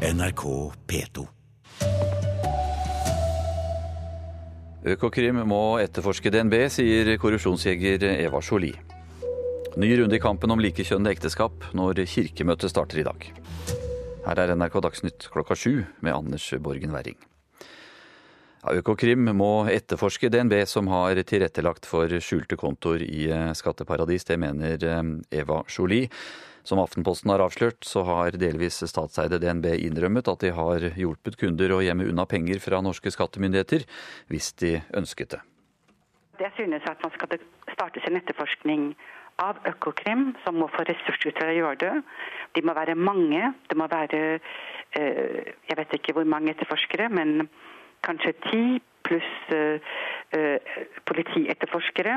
NRK 0.00 0.72
P2. 0.88 1.26
Økokrim 4.88 5.42
må 5.44 5.76
etterforske 5.82 6.32
DNB, 6.32 6.54
sier 6.72 7.10
korrupsjonsjeger 7.20 8.06
Eva 8.14 8.40
Jolie. 8.40 8.80
Ny 9.76 9.90
runde 10.00 10.16
i 10.16 10.22
kampen 10.24 10.56
om 10.56 10.64
likekjønnede 10.64 11.12
ekteskap 11.18 11.68
når 11.76 12.00
kirkemøtet 12.08 12.72
starter 12.72 13.02
i 13.02 13.04
dag. 13.10 13.28
Her 14.24 14.40
er 14.40 14.56
NRK 14.56 14.80
Dagsnytt 14.88 15.28
klokka 15.36 15.52
sju 15.52 15.82
med 16.00 16.16
Anders 16.16 16.48
Borgen 16.64 16.96
Werring. 16.96 17.20
Økokrim 18.72 19.34
må 19.36 19.66
etterforske 19.68 20.32
DNB, 20.32 20.62
som 20.64 20.88
har 20.96 21.20
tilrettelagt 21.28 21.84
for 21.84 22.08
skjulte 22.24 22.56
kontoer 22.56 23.04
i 23.04 23.28
skatteparadis. 23.52 24.24
Det 24.24 24.40
mener 24.40 24.80
Eva 25.28 25.60
Jolie. 25.68 26.08
Som 26.70 26.78
Aftenposten 26.78 27.32
har 27.32 27.42
avslørt, 27.42 27.82
så 27.82 28.04
har 28.06 28.36
delvis 28.38 28.76
statseide 28.86 29.40
DNB 29.42 29.72
innrømmet 29.88 30.28
at 30.30 30.44
de 30.44 30.52
har 30.54 30.84
hjulpet 30.94 31.34
kunder 31.40 31.72
å 31.74 31.80
gjemme 31.82 32.06
unna 32.06 32.28
penger 32.30 32.62
fra 32.62 32.78
norske 32.84 33.10
skattemyndigheter, 33.10 33.82
hvis 34.30 34.52
de 34.62 34.76
ønsket 34.94 35.34
det. 35.34 35.40
Jeg 36.38 36.54
synes 36.60 36.86
at 36.86 37.02
man 37.02 37.16
skal 37.16 37.42
starte 37.72 38.04
sin 38.04 38.20
etterforskning 38.20 38.92
av 39.42 39.58
Økokrim, 39.66 40.28
som 40.44 40.60
må 40.62 40.70
få 40.70 40.86
ressurser 40.86 41.34
til 41.40 41.50
å 41.50 41.58
gjøre 41.58 41.80
det. 41.82 41.92
De 42.54 42.62
må 42.62 42.76
være 42.78 42.94
mange. 42.94 43.50
Det 43.66 43.80
må 43.80 43.90
være 43.90 44.22
jeg 44.94 45.80
vet 45.82 45.98
ikke 45.98 46.14
hvor 46.14 46.30
mange 46.30 46.54
etterforskere, 46.54 47.10
men 47.10 47.48
kanskje 48.06 48.36
ti 48.46 48.64
pluss 49.10 49.34
politietterforskere. 51.10 52.16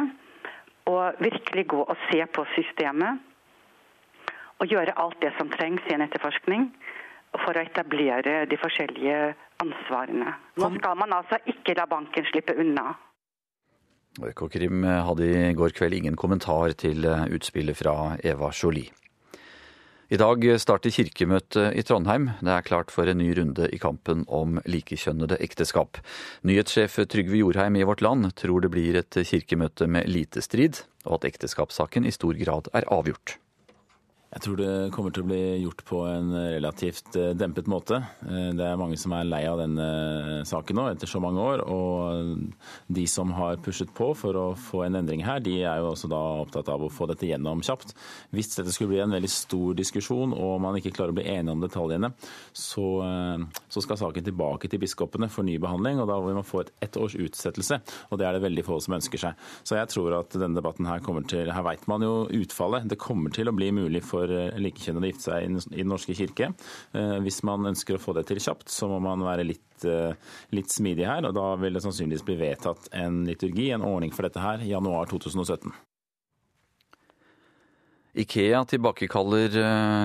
Og 0.94 1.22
virkelig 1.26 1.70
gå 1.74 1.86
og 1.89 2.10
se 2.12 2.22
på 2.38 2.46
systemet 2.54 3.33
og 4.63 4.71
gjøre 4.71 4.95
alt 4.99 5.19
det 5.21 5.34
som 5.38 5.52
trengs 5.52 5.84
i 5.89 5.95
en 5.97 6.06
etterforskning 6.06 6.69
for 7.43 7.58
å 7.58 7.63
etablere 7.65 8.43
de 8.47 8.60
forskjellige 8.62 9.34
ansvarene. 9.63 10.36
Nå 10.62 10.69
skal 10.78 10.99
man 10.99 11.15
altså 11.17 11.41
ikke 11.49 11.76
la 11.78 11.88
banken 11.89 12.28
slippe 12.30 12.56
unna. 12.62 12.93
Økokrim 14.23 14.86
hadde 14.86 15.26
i 15.26 15.54
går 15.58 15.73
kveld 15.73 15.97
ingen 15.97 16.17
kommentar 16.19 16.76
til 16.78 17.08
utspillet 17.08 17.80
fra 17.80 18.13
Eva 18.21 18.52
Jolie. 18.54 18.91
I 20.13 20.19
dag 20.19 20.43
starter 20.62 20.93
kirkemøtet 20.93 21.73
i 21.73 21.82
Trondheim. 21.82 22.28
Det 22.43 22.52
er 22.54 22.65
klart 22.67 22.91
for 22.93 23.10
en 23.10 23.17
ny 23.17 23.32
runde 23.34 23.65
i 23.73 23.80
kampen 23.82 24.21
om 24.30 24.60
likekjønnede 24.69 25.39
ekteskap. 25.41 25.97
Nyhetssjef 26.45 26.99
Trygve 27.10 27.39
Jorheim 27.39 27.80
i 27.80 27.86
Vårt 27.88 28.04
Land 28.06 28.30
tror 28.38 28.62
det 28.62 28.69
blir 28.76 28.99
et 28.99 29.17
kirkemøte 29.26 29.88
med 29.89 30.12
lite 30.12 30.43
strid, 30.45 30.84
og 31.08 31.17
at 31.17 31.32
ekteskapssaken 31.32 32.06
i 32.06 32.13
stor 32.13 32.38
grad 32.38 32.69
er 32.78 32.86
avgjort. 32.93 33.39
Jeg 34.34 34.41
tror 34.41 34.58
det 34.58 34.89
kommer 34.96 35.13
til 35.13 35.22
å 35.22 35.28
bli 35.30 35.41
gjort 35.62 35.82
på 35.86 36.00
en 36.10 36.32
relativt 36.34 37.13
dempet 37.38 37.67
måte. 37.69 38.00
Det 38.26 38.65
er 38.65 38.80
mange 38.82 38.98
som 38.98 39.13
er 39.13 39.28
lei 39.30 39.43
av 39.46 39.60
denne 39.62 40.41
saken 40.50 40.80
nå 40.80 40.88
etter 40.89 41.10
så 41.10 41.22
mange 41.22 41.43
år. 41.43 41.62
Og 41.69 42.48
de 42.98 43.04
som 43.10 43.30
har 43.38 43.62
pushet 43.62 43.91
på 43.93 44.08
for 44.17 44.39
å 44.39 44.46
få 44.58 44.82
en 44.88 44.98
endring 44.98 45.22
her, 45.28 45.38
de 45.43 45.60
er 45.62 45.84
jo 45.84 45.91
også 45.91 46.10
da 46.10 46.22
opptatt 46.41 46.72
av 46.74 46.82
å 46.82 46.89
få 46.89 47.06
dette 47.12 47.30
gjennom 47.30 47.62
kjapt. 47.65 47.93
Hvis 48.34 48.56
dette 48.56 48.74
skulle 48.74 48.96
bli 48.96 49.04
en 49.04 49.13
veldig 49.13 49.30
stor 49.30 49.78
diskusjon 49.78 50.34
og 50.34 50.56
man 50.65 50.80
ikke 50.80 50.96
klarer 50.98 51.13
å 51.13 51.19
bli 51.19 51.28
enige 51.30 51.54
om 51.54 51.62
detaljene, 51.62 52.10
så, 52.58 52.88
så 53.69 53.86
skal 53.86 54.02
saken 54.02 54.26
tilbake 54.32 54.72
til 54.72 54.82
biskopene 54.82 55.30
for 55.30 55.46
ny 55.46 55.60
behandling. 55.62 56.02
Og 56.02 56.10
da 56.10 56.17
vil 56.26 56.39
man 56.39 56.48
få 56.48 56.63
et 56.63 56.74
ett 56.88 56.98
års 56.98 57.19
utsettelse. 57.19 57.84
Og 58.10 58.17
det 58.17 58.26
er 58.28 58.39
det 58.39 58.48
veldig 58.48 58.65
få 58.65 58.82
som 58.82 58.98
ønsker 58.98 59.28
seg. 59.28 59.46
Så 59.62 59.78
jeg 59.78 59.93
tror 59.93 60.17
at 60.24 60.34
denne 60.34 60.58
debatten 60.58 60.89
her 60.89 61.06
kommer 61.06 61.22
til 61.30 61.54
Her 61.54 61.69
veit 61.69 61.86
man 61.91 62.02
jo 62.02 62.26
utfallet. 62.34 62.89
Det 62.89 62.98
kommer 62.98 63.30
til 63.30 63.54
å 63.54 63.56
bli 63.56 63.69
mulig 63.76 64.02
for 64.02 64.23
for 64.24 64.60
likekjønnede 64.64 65.06
å 65.06 65.14
gifte 65.14 65.28
seg 65.30 65.46
i 65.46 65.78
Den 65.78 65.92
norske 65.92 66.18
kirke. 66.18 66.52
Hvis 67.24 67.42
man 67.48 67.72
ønsker 67.74 68.00
å 68.00 68.02
få 68.02 68.18
det 68.18 68.26
til 68.30 68.42
kjapt, 68.44 68.72
så 68.72 68.90
må 68.92 69.00
man 69.04 69.24
være 69.26 69.48
litt, 69.48 69.88
litt 70.56 70.74
smidig 70.74 71.08
her. 71.10 71.28
og 71.30 71.36
Da 71.38 71.48
vil 71.62 71.76
det 71.76 71.86
sannsynligvis 71.86 72.28
bli 72.28 72.40
vedtatt 72.42 72.92
en 72.98 73.24
liturgi, 73.28 73.72
en 73.76 73.86
ordning 73.88 74.14
for 74.16 74.28
dette 74.28 74.44
her, 74.44 74.64
januar 74.68 75.12
2017. 75.12 75.74
Ikea 78.13 78.60
tilbakekaller 78.69 79.56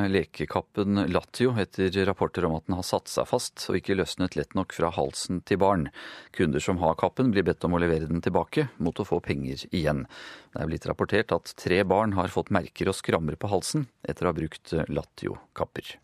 lekekappen 0.09 1.03
Latio 1.13 1.51
etter 1.61 1.93
rapporter 2.09 2.47
om 2.49 2.55
at 2.57 2.65
den 2.65 2.79
har 2.79 2.87
satt 2.89 3.13
seg 3.13 3.29
fast 3.29 3.67
og 3.69 3.77
ikke 3.77 3.99
løsnet 3.99 4.39
lett 4.39 4.57
nok 4.57 4.73
fra 4.73 4.89
halsen 4.97 5.43
til 5.45 5.61
barn. 5.61 5.91
Kunder 6.33 6.65
som 6.65 6.81
har 6.81 6.97
kappen 6.97 7.35
blir 7.35 7.45
bedt 7.45 7.69
om 7.69 7.77
å 7.77 7.83
levere 7.85 8.09
den 8.09 8.25
tilbake 8.25 8.71
mot 8.81 8.97
å 8.97 9.05
få 9.05 9.21
penger 9.29 9.67
igjen. 9.69 10.07
Det 10.57 10.65
er 10.65 10.73
blitt 10.73 10.89
rapportert 10.89 11.37
at 11.37 11.53
tre 11.61 11.83
barn 11.85 12.17
har 12.17 12.33
fått 12.33 12.49
merker 12.49 12.89
og 12.89 12.97
skrammer 12.97 13.37
på 13.37 13.53
halsen 13.53 13.91
etter 14.09 14.25
å 14.25 14.33
ha 14.33 14.41
brukt 14.41 14.73
Latio-kapper. 14.89 15.99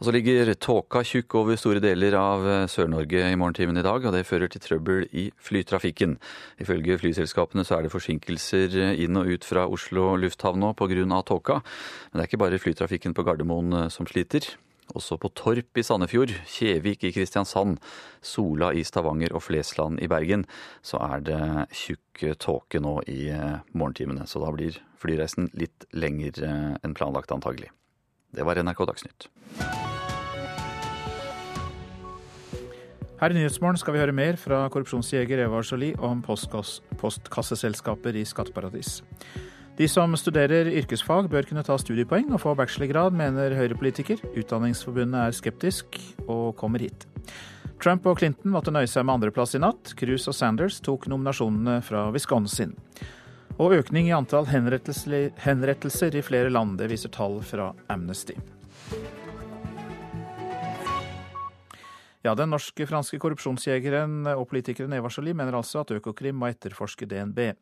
Og 0.00 0.06
så 0.08 0.14
ligger 0.16 0.48
tåka 0.56 1.02
tjukk 1.04 1.34
over 1.36 1.58
store 1.60 1.80
deler 1.84 2.14
av 2.16 2.46
Sør-Norge 2.72 3.20
i 3.20 3.36
morgentimen 3.36 3.76
i 3.76 3.84
dag, 3.84 4.00
og 4.00 4.14
det 4.14 4.22
fører 4.24 4.48
til 4.48 4.62
trøbbel 4.64 5.02
i 5.12 5.26
flytrafikken. 5.36 6.14
Ifølge 6.56 6.96
flyselskapene 7.02 7.66
så 7.68 7.76
er 7.76 7.84
det 7.84 7.92
forsinkelser 7.92 8.78
inn 8.96 9.20
og 9.20 9.28
ut 9.28 9.44
fra 9.44 9.66
Oslo 9.68 10.14
lufthavn 10.16 10.56
nå 10.64 10.72
pga. 10.72 11.20
tåka. 11.20 11.60
Men 11.60 12.16
det 12.16 12.22
er 12.22 12.28
ikke 12.30 12.44
bare 12.46 12.62
flytrafikken 12.64 13.12
på 13.12 13.26
Gardermoen 13.28 13.90
som 13.92 14.08
sliter. 14.08 14.48
Også 14.96 15.18
på 15.20 15.28
Torp 15.36 15.76
i 15.76 15.84
Sandefjord, 15.84 16.32
Kjevik 16.48 17.04
i 17.04 17.12
Kristiansand, 17.12 17.76
Sola 18.22 18.72
i 18.72 18.80
Stavanger 18.82 19.36
og 19.36 19.44
Flesland 19.44 20.00
i 20.00 20.08
Bergen 20.08 20.46
så 20.82 20.96
er 21.12 21.20
det 21.28 21.42
tjukk 21.76 22.24
tåke 22.40 22.80
nå 22.80 23.02
i 23.04 23.28
morgentimene. 23.76 24.24
Så 24.24 24.40
da 24.40 24.48
blir 24.56 24.80
flyreisen 24.96 25.52
litt 25.52 25.84
lengre 25.92 26.80
enn 26.80 26.96
planlagt 26.96 27.36
antagelig. 27.36 27.68
Det 28.32 28.48
var 28.48 28.64
NRK 28.64 28.86
Dagsnytt. 28.88 29.30
Her 33.20 33.34
i 33.34 33.36
Nyhetsmorgen 33.36 33.76
skal 33.76 33.92
vi 33.92 34.00
høre 34.00 34.14
mer 34.16 34.38
fra 34.40 34.62
korrupsjonsjeger 34.72 35.42
Eva 35.44 35.58
Jolie 35.60 35.92
om 36.00 36.22
postkasseselskaper 36.24 38.16
i 38.16 38.22
skatteparadis. 38.24 39.02
De 39.76 39.84
som 39.92 40.14
studerer 40.16 40.70
yrkesfag 40.72 41.28
bør 41.28 41.44
kunne 41.50 41.64
ta 41.66 41.76
studiepoeng 41.76 42.30
og 42.32 42.40
få 42.40 42.54
bachelorgrad, 42.56 43.12
mener 43.12 43.52
Høyre-politiker. 43.58 44.22
Utdanningsforbundet 44.40 45.20
er 45.20 45.36
skeptisk 45.36 45.98
og 46.24 46.54
kommer 46.56 46.80
hit. 46.80 47.04
Trump 47.80 48.08
og 48.08 48.22
Clinton 48.22 48.54
måtte 48.54 48.72
nøye 48.72 48.88
seg 48.88 49.04
med 49.04 49.18
andreplass 49.18 49.52
i 49.56 49.60
natt. 49.60 49.92
Cruz 50.00 50.24
og 50.24 50.36
Sanders 50.36 50.80
tok 50.84 51.04
nominasjonene 51.12 51.82
fra 51.84 52.06
Wisconsin. 52.16 52.72
Og 53.60 53.76
økning 53.82 54.08
i 54.08 54.16
antall 54.16 54.48
henrettelser, 54.48 56.16
i 56.16 56.24
flere 56.24 56.48
land, 56.48 56.78
det 56.80 56.88
viser 56.88 57.12
tall 57.12 57.42
fra 57.44 57.74
Amnesty. 57.92 58.38
Ja, 62.20 62.34
Den 62.36 62.50
norsk-franske 62.52 63.16
korrupsjonsjegeren 63.16 64.26
og 64.34 64.42
politikeren 64.50 64.92
Eva 64.92 65.08
Jolie 65.08 65.32
mener 65.32 65.56
altså 65.56 65.80
at 65.80 65.92
Økokrim 65.96 66.36
må 66.36 66.50
etterforske 66.50 67.08
DNB. 67.08 67.54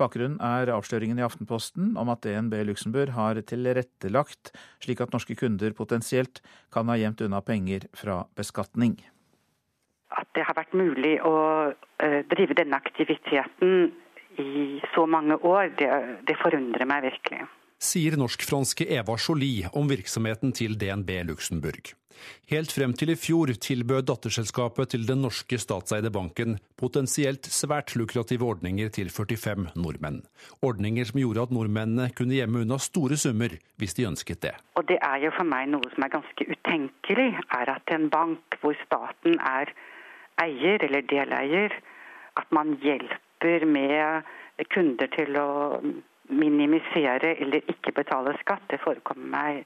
Bakgrunnen 0.00 0.38
er 0.40 0.72
avsløringen 0.72 1.20
i 1.20 1.26
Aftenposten 1.26 1.90
om 2.00 2.08
at 2.14 2.22
DNB 2.24 2.56
Luxembourg 2.70 3.12
har 3.12 3.42
tilrettelagt 3.44 4.54
slik 4.80 5.04
at 5.04 5.12
norske 5.12 5.36
kunder 5.36 5.76
potensielt 5.76 6.40
kan 6.72 6.88
ha 6.88 6.96
gjemt 6.96 7.20
unna 7.26 7.42
penger 7.44 7.84
fra 7.92 8.22
beskatning. 8.38 8.96
At 10.08 10.32
det 10.32 10.48
har 10.48 10.56
vært 10.56 10.72
mulig 10.72 11.18
å 11.20 11.36
eh, 12.00 12.24
drive 12.32 12.56
denne 12.56 12.80
aktiviteten 12.80 13.90
i 14.40 14.80
så 14.94 15.04
mange 15.04 15.36
år, 15.44 15.74
det, 15.76 15.92
det 16.24 16.40
forundrer 16.40 16.88
meg 16.88 17.04
virkelig. 17.10 17.44
Sier 17.76 18.16
norsk-franske 18.16 18.88
Eva 18.88 19.20
Jolie 19.20 19.68
om 19.76 19.92
virksomheten 19.92 20.56
til 20.56 20.80
DNB 20.80 21.18
Luxembourg. 21.28 21.97
Helt 22.50 22.72
frem 22.72 22.94
til 22.96 23.12
i 23.12 23.18
fjor 23.18 23.52
tilbød 23.52 24.06
datterselskapet 24.08 24.94
til 24.94 25.06
den 25.08 25.22
norske 25.24 25.58
statseide 25.60 26.10
banken 26.14 26.58
potensielt 26.80 27.48
svært 27.52 27.94
lukrative 27.98 28.46
ordninger 28.46 28.88
til 28.94 29.10
45 29.12 29.74
nordmenn. 29.76 30.22
Ordninger 30.62 31.08
som 31.08 31.20
gjorde 31.20 31.46
at 31.48 31.54
nordmennene 31.54 32.08
kunne 32.18 32.38
gjemme 32.38 32.64
unna 32.64 32.78
store 32.82 33.18
summer 33.20 33.54
hvis 33.78 33.94
de 33.98 34.08
ønsket 34.08 34.42
det. 34.42 34.54
Og 34.80 34.88
det 34.88 34.98
er 35.02 35.22
jo 35.24 35.34
for 35.36 35.48
meg 35.48 35.68
noe 35.72 35.92
som 35.94 36.06
er 36.06 36.14
ganske 36.16 36.48
utenkelig, 36.48 37.30
er 37.60 37.74
at 37.76 37.94
en 37.94 38.08
bank 38.12 38.58
hvor 38.62 38.76
staten 38.86 39.38
er 39.38 39.72
eier 40.42 40.84
eller 40.86 41.06
deleier, 41.10 41.74
at 42.38 42.52
man 42.54 42.76
hjelper 42.82 43.66
med 43.66 44.22
kunder 44.74 45.10
til 45.14 45.38
å 45.38 45.48
minimisere 46.28 47.34
eller 47.40 47.72
ikke 47.72 47.94
betale 47.96 48.34
skatt. 48.42 48.66
Det 48.70 48.80
forekommer 48.82 49.30
meg 49.32 49.64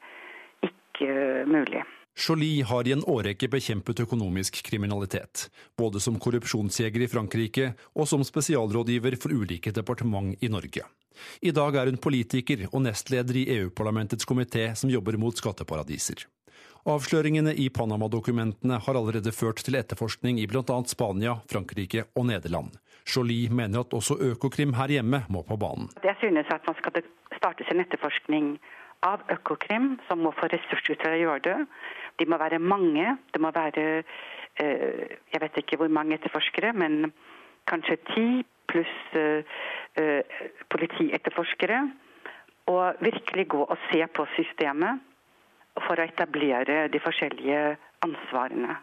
ikke 0.62 1.44
mulig. 1.50 1.82
Jolie 2.16 2.64
har 2.64 2.88
i 2.88 2.92
en 2.92 3.05
årrekke 3.09 3.48
bekjempet 3.48 4.03
økonomisk 4.05 4.59
kriminalitet, 4.66 5.48
både 5.79 6.01
som 6.01 6.18
korrupsjonsjeger 6.20 7.07
i 7.07 7.09
Frankrike 7.09 7.72
og 7.96 8.09
som 8.09 8.25
spesialrådgiver 8.25 9.16
for 9.20 9.33
ulike 9.33 9.72
departement 9.72 10.37
i 10.44 10.51
Norge. 10.53 10.85
I 11.40 11.53
dag 11.57 11.77
er 11.77 11.88
hun 11.88 12.01
politiker 12.01 12.66
og 12.70 12.85
nestleder 12.85 13.40
i 13.40 13.48
EU-parlamentets 13.57 14.29
komité 14.29 14.72
som 14.77 14.92
jobber 14.92 15.16
mot 15.16 15.37
skatteparadiser. 15.37 16.27
Avsløringene 16.83 17.55
i 17.62 17.68
Panama-dokumentene 17.70 18.81
har 18.83 18.98
allerede 18.98 19.33
ført 19.33 19.62
til 19.62 19.79
etterforskning 19.79 20.40
i 20.42 20.48
bl.a. 20.51 20.79
Spania, 20.90 21.37
Frankrike 21.51 22.09
og 22.18 22.27
Nederland. 22.27 22.75
Jolie 23.07 23.51
mener 23.51 23.85
at 23.85 23.94
også 23.94 24.18
Økokrim 24.33 24.75
her 24.75 24.90
hjemme 24.90 25.22
må 25.31 25.44
på 25.46 25.57
banen. 25.57 25.90
Jeg 26.03 26.18
synes 26.20 26.51
at 26.51 26.66
man 26.66 26.79
skal 26.79 27.05
starte 27.38 27.66
sin 27.68 27.83
etterforskning 27.83 28.57
av 29.07 29.22
Økokrim, 29.31 29.96
som 30.09 30.22
må 30.22 30.33
få 30.38 30.48
ressurser 30.51 30.98
til 30.98 31.14
å 31.14 31.20
gjøre 31.22 31.44
det. 31.46 31.57
De 32.22 32.30
må 32.30 32.38
være 32.38 32.62
mange. 32.62 33.16
Det 33.35 33.42
må 33.42 33.50
være 33.54 33.87
eh, 33.98 35.18
jeg 35.32 35.42
vet 35.42 35.58
ikke 35.62 35.80
hvor 35.80 35.90
mange 35.90 36.14
etterforskere, 36.14 36.72
men 36.72 37.11
kanskje 37.66 37.98
ti 38.12 38.26
pluss 38.70 39.16
eh, 39.18 39.42
eh, 39.98 40.42
politietterforskere. 40.70 41.82
Og 42.70 43.02
virkelig 43.02 43.48
gå 43.50 43.64
og 43.64 43.78
se 43.90 44.06
på 44.14 44.26
systemet 44.37 45.02
for 45.82 45.98
å 45.98 46.06
etablere 46.06 46.87
de 46.92 47.00
forskjellige 47.02 47.61
ansvarene. 48.06 48.78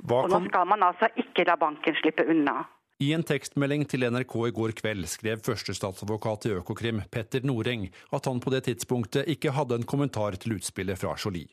Kan... 0.00 0.16
Og 0.16 0.32
nå 0.32 0.40
skal 0.48 0.68
man 0.72 0.88
altså 0.88 1.10
ikke 1.20 1.44
la 1.44 1.58
banken 1.60 1.98
slippe 2.00 2.24
unna. 2.32 2.62
I 3.00 3.12
en 3.16 3.24
tekstmelding 3.24 3.86
til 3.88 4.04
NRK 4.12 4.34
i 4.48 4.52
går 4.56 4.74
kveld 4.76 5.06
skrev 5.08 5.40
førstestatsadvokat 5.44 6.50
i 6.50 6.56
Økokrim, 6.58 7.00
Petter 7.12 7.44
Noreng, 7.48 7.86
at 8.12 8.28
han 8.28 8.40
på 8.44 8.52
det 8.52 8.66
tidspunktet 8.68 9.28
ikke 9.32 9.54
hadde 9.56 9.80
en 9.80 9.88
kommentar 9.88 10.36
til 10.40 10.58
utspillet 10.58 11.00
fra 11.00 11.14
Jolie. 11.16 11.48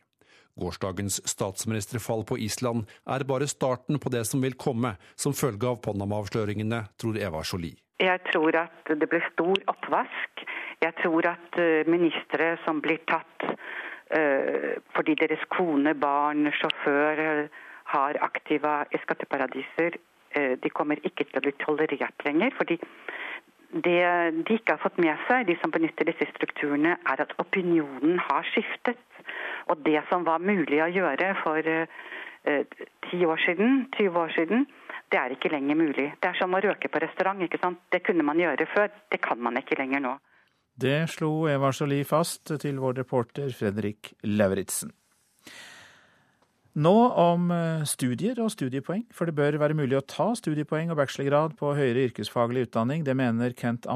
Gårsdagens 0.57 1.21
statsministerfall 1.29 2.25
på 2.27 2.37
Island 2.41 2.87
er 3.05 3.25
bare 3.29 3.47
starten 3.47 3.99
på 3.99 4.11
det 4.13 4.25
som 4.29 4.41
vil 4.43 4.57
komme 4.57 4.95
som 5.15 5.35
følge 5.37 5.69
av 5.69 5.81
Panama-avsløringene, 5.85 6.83
tror 6.97 7.19
Eva 7.21 7.43
Jolie. 7.45 7.77
Jeg 7.99 8.21
tror 8.31 8.55
at 8.59 8.91
det 9.01 9.09
blir 9.09 9.23
stor 9.33 9.57
oppvask. 9.73 10.43
Jeg 10.81 10.93
tror 11.01 11.25
at 11.31 11.57
eh, 11.57 11.87
ministre 11.89 12.51
som 12.65 12.81
blir 12.81 13.01
tatt 13.09 13.45
uh, 14.13 14.77
fordi 14.93 15.15
deres 15.19 15.41
kone, 15.49 15.95
barn, 15.97 16.51
sjåfør 16.53 17.23
uh, 17.23 17.63
har 17.93 18.19
aktiva 18.21 18.83
i 18.93 19.01
skatteparadiser, 19.01 19.97
uh, 20.37 20.53
de 20.61 20.69
kommer 20.69 21.01
ikke 21.01 21.25
til 21.25 21.41
å 21.41 21.45
bli 21.47 21.55
tolerert 21.63 22.27
lenger. 22.27 22.53
fordi 22.59 22.77
det 23.67 23.99
de 24.47 24.55
ikke 24.55 24.77
har 24.77 24.79
fått 24.79 24.99
med 25.01 25.17
seg, 25.27 25.47
de 25.49 25.57
som 25.61 25.73
benytter 25.73 26.07
disse 26.07 26.29
strukturene, 26.29 26.95
er 27.03 27.23
at 27.23 27.33
opinionen 27.41 28.15
har 28.29 28.45
skiftet. 28.53 29.01
Og 29.67 29.83
det 29.85 30.01
som 30.09 30.25
var 30.27 30.43
mulig 30.43 30.79
å 30.83 30.89
gjøre 30.91 31.33
for 31.43 31.71
eh, 31.71 32.77
ti 33.09 33.23
år 33.25 33.41
siden, 33.45 33.87
20 33.97 34.19
år 34.23 34.35
siden, 34.35 34.67
det 35.11 35.19
er 35.19 35.33
ikke 35.35 35.51
lenger 35.51 35.79
mulig. 35.79 36.07
Det 36.21 36.31
er 36.31 36.39
som 36.39 36.55
å 36.55 36.61
røke 36.63 36.91
på 36.91 37.01
restaurant. 37.03 37.41
ikke 37.43 37.59
sant? 37.61 37.79
Det 37.91 38.03
kunne 38.03 38.25
man 38.27 38.39
gjøre 38.39 38.67
før, 38.73 38.91
det 39.11 39.21
kan 39.23 39.39
man 39.39 39.59
ikke 39.59 39.79
lenger 39.79 40.03
nå. 40.03 40.15
Det 40.77 41.07
slo 41.09 41.47
Eva 41.49 41.71
Jolie 41.73 42.05
fast 42.05 42.51
til 42.61 42.79
vår 42.79 42.99
reporter 43.01 43.49
Fredrik 43.49 44.13
Lauritzen. 44.23 44.91
Nå 46.77 46.93
om 47.17 47.47
eh, 47.49 47.85
studier 47.89 48.37
og 48.43 48.51
studiepoeng, 48.53 49.07
for 49.09 49.25
det 49.25 49.33
bør 49.33 49.57
være 49.57 49.73
mulig 49.73 49.97
å 49.97 50.05
ta 50.05 50.27
studiepoeng 50.37 50.91
og 50.93 50.99
bachelorgrad 50.99 51.55
på 51.57 51.71
høyere 51.73 52.03
yrkesfaglig 52.11 52.67
utdanning. 52.67 53.01
Det 53.07 53.15
mener 53.17 53.55
Kent 53.57 53.87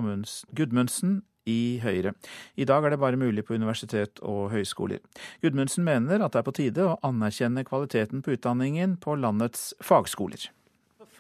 Gudmundsen 0.58 1.20
i 1.50 1.80
Høyre. 1.84 2.14
I 2.56 2.68
dag 2.70 2.86
er 2.86 2.94
det 2.94 3.02
bare 3.02 3.20
mulig 3.20 3.46
på 3.48 3.58
universitet 3.58 4.22
og 4.22 4.52
høyskoler. 4.54 5.02
Gudmundsen 5.42 5.86
mener 5.88 6.22
at 6.22 6.34
det 6.34 6.42
er 6.42 6.48
på 6.48 6.56
tide 6.58 6.88
å 6.88 6.98
anerkjenne 7.08 7.66
kvaliteten 7.68 8.24
på 8.26 8.36
utdanningen 8.38 8.98
på 9.02 9.18
landets 9.20 9.72
fagskoler. 9.82 10.50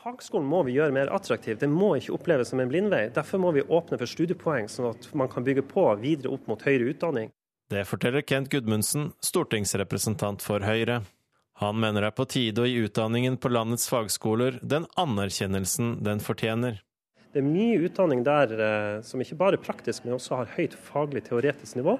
Fagskolen 0.01 0.47
må 0.49 0.63
vi 0.65 0.73
gjøre 0.73 0.95
mer 0.95 1.11
attraktiv. 1.13 1.59
Det 1.61 1.69
må 1.69 1.91
ikke 1.99 2.15
oppleves 2.15 2.49
som 2.49 2.61
en 2.61 2.69
blindvei. 2.71 3.03
Derfor 3.13 3.41
må 3.41 3.51
vi 3.53 3.61
åpne 3.61 3.99
for 4.01 4.09
studiepoeng, 4.09 4.69
sånn 4.71 4.89
at 4.89 5.05
man 5.17 5.29
kan 5.29 5.45
bygge 5.45 5.67
på 5.69 5.83
videre 6.01 6.33
opp 6.33 6.47
mot 6.49 6.63
høyere 6.65 6.89
utdanning. 6.89 7.29
Det 7.71 7.85
forteller 7.87 8.25
Kent 8.25 8.49
Gudmundsen, 8.51 9.11
stortingsrepresentant 9.23 10.41
for 10.43 10.65
Høyre. 10.65 11.03
Han 11.61 11.77
mener 11.79 12.01
det 12.01 12.09
er 12.09 12.17
på 12.17 12.25
tide 12.25 12.63
å 12.63 12.67
gi 12.67 12.81
utdanningen 12.87 13.37
på 13.37 13.51
landets 13.53 13.85
fagskoler 13.91 14.57
den 14.65 14.87
anerkjennelsen 14.99 15.99
den 16.03 16.23
fortjener. 16.25 16.81
Det 17.31 17.39
er 17.39 17.47
mye 17.47 17.79
utdanning 17.87 18.25
der 18.27 18.51
eh, 18.59 18.97
som 19.07 19.21
ikke 19.23 19.37
bare 19.39 19.55
er 19.55 19.63
praktisk, 19.63 20.03
men 20.03 20.17
også 20.17 20.41
har 20.41 20.51
høyt 20.57 20.75
faglig 20.75 21.23
teoretisk 21.29 21.77
nivå. 21.79 21.95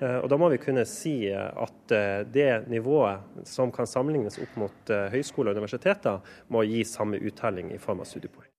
Eh, 0.00 0.16
og 0.18 0.26
Da 0.32 0.38
må 0.40 0.48
vi 0.50 0.58
kunne 0.62 0.82
si 0.90 1.28
at 1.30 1.94
eh, 1.94 2.24
det 2.26 2.66
nivået 2.72 3.46
som 3.46 3.70
kan 3.74 3.86
sammenlignes 3.86 4.40
opp 4.42 4.56
mot 4.58 4.96
høyskoler 5.14 5.54
og 5.54 5.62
universiteter, 5.62 6.18
må 6.50 6.64
gi 6.66 6.82
samme 6.90 7.22
uttelling 7.22 7.70
i 7.70 7.78
form 7.78 8.02
av 8.02 8.10
studiepoeng. 8.10 8.50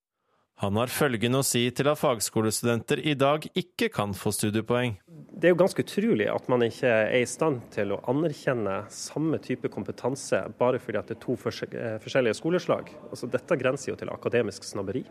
Han 0.64 0.78
har 0.80 0.88
følgende 0.88 1.42
å 1.42 1.44
si 1.44 1.66
til 1.76 1.90
at 1.92 2.00
fagskolestudenter 2.00 3.02
i 3.04 3.12
dag 3.20 3.44
ikke 3.60 3.90
kan 3.92 4.14
få 4.16 4.32
studiepoeng. 4.32 4.96
Det 5.36 5.50
er 5.50 5.52
jo 5.52 5.60
ganske 5.60 5.84
utrolig 5.84 6.30
at 6.32 6.48
man 6.48 6.64
ikke 6.64 6.88
er 6.88 7.18
i 7.18 7.28
stand 7.28 7.66
til 7.76 7.92
å 7.92 8.00
anerkjenne 8.08 8.86
samme 8.88 9.42
type 9.44 9.68
kompetanse 9.74 10.46
bare 10.56 10.80
fordi 10.80 11.04
det 11.10 11.18
er 11.18 11.24
to 11.26 11.36
forskjellige 11.36 12.38
skoleslag. 12.40 12.88
Altså, 13.10 13.28
dette 13.28 13.60
grenser 13.60 13.92
jo 13.92 14.00
til 14.00 14.16
akademisk 14.16 14.64
snabberi. 14.64 15.04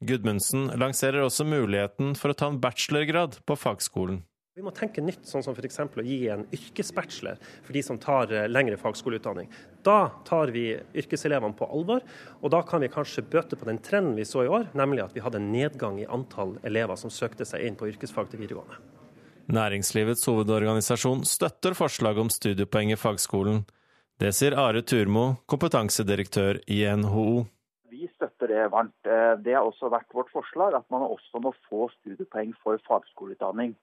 Gudmundsen 0.00 0.70
lanserer 0.80 1.26
også 1.26 1.44
muligheten 1.44 2.14
for 2.16 2.32
å 2.32 2.36
ta 2.36 2.48
en 2.48 2.60
bachelorgrad 2.60 3.36
på 3.44 3.56
fagskolen. 3.58 4.22
Vi 4.56 4.64
må 4.64 4.72
tenke 4.76 5.02
nytt, 5.04 5.22
sånn 5.28 5.44
som 5.44 5.54
f.eks. 5.54 5.78
å 5.78 6.04
gi 6.04 6.16
en 6.32 6.46
yrkesbachelor 6.52 7.36
for 7.62 7.76
de 7.76 7.82
som 7.84 8.00
tar 8.00 8.32
eh, 8.34 8.48
lengre 8.48 8.76
fagskoleutdanning. 8.80 9.46
Da 9.86 10.10
tar 10.26 10.50
vi 10.52 10.64
yrkeselevene 10.96 11.56
på 11.56 11.68
alvor, 11.68 12.02
og 12.40 12.52
da 12.52 12.62
kan 12.66 12.82
vi 12.82 12.90
kanskje 12.92 13.24
bøte 13.30 13.56
på 13.60 13.68
den 13.68 13.78
trenden 13.84 14.16
vi 14.18 14.26
så 14.28 14.42
i 14.44 14.50
år, 14.50 14.66
nemlig 14.76 15.04
at 15.04 15.14
vi 15.16 15.22
hadde 15.24 15.38
en 15.40 15.52
nedgang 15.52 16.00
i 16.02 16.08
antall 16.08 16.56
elever 16.66 16.98
som 17.00 17.12
søkte 17.12 17.46
seg 17.48 17.68
inn 17.68 17.78
på 17.78 17.92
yrkesfag 17.92 18.32
til 18.32 18.42
videregående. 18.42 18.80
Næringslivets 19.52 20.26
hovedorganisasjon 20.28 21.24
støtter 21.28 21.76
forslaget 21.76 22.24
om 22.24 22.32
studiepoeng 22.32 22.92
i 22.92 23.00
fagskolen. 23.00 23.62
Det 24.20 24.34
sier 24.36 24.56
Are 24.60 24.82
Turmo, 24.84 25.30
kompetansedirektør 25.48 26.64
i 26.68 26.84
NHO 27.00 27.46
støtter 28.20 28.29
det 28.50 28.66
varmt. 28.72 28.96
Eh, 29.06 29.34
det 29.44 29.54
har 29.56 29.66
også 29.66 29.90
vært 29.92 30.10
vårt 30.14 30.32
forslag 30.34 30.74
at 30.78 30.86
man 30.92 31.06
også 31.06 31.42
må 31.44 31.54
få 31.68 31.88
studiepoeng 31.98 32.52
for 32.64 32.80
fagskoleutdanning. 32.88 33.76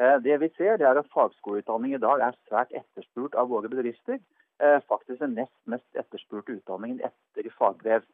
Eh, 0.00 0.16
det 0.22 0.38
vi 0.42 0.50
ser, 0.58 0.78
det 0.78 0.86
er 0.88 1.00
at 1.00 1.10
fagskoleutdanning 1.14 1.96
i 1.96 2.02
dag 2.02 2.22
er 2.28 2.38
svært 2.48 2.74
etterspurt 2.74 3.36
av 3.38 3.50
våre 3.52 3.70
bedrifter. 3.72 4.22
eh, 4.62 4.78
faktisk 4.88 5.18
den 5.18 5.32
nest 5.34 5.56
mest 5.66 5.96
etterspurte 5.98 6.54
utdanningen 6.54 7.00
etter 7.02 7.48
fagbrev. 7.58 8.04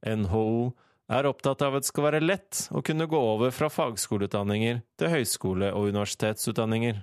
NHO 0.00 0.72
er 1.12 1.28
opptatt 1.28 1.60
av 1.60 1.76
at 1.76 1.84
det 1.84 1.90
skal 1.90 2.06
være 2.06 2.22
lett 2.24 2.62
å 2.72 2.80
kunne 2.80 3.06
gå 3.06 3.18
over 3.20 3.52
fra 3.52 3.68
fagskoleutdanninger 3.68 4.80
til 4.96 5.12
høyskole- 5.12 5.68
og 5.76 5.92
universitetsutdanninger. 5.92 7.02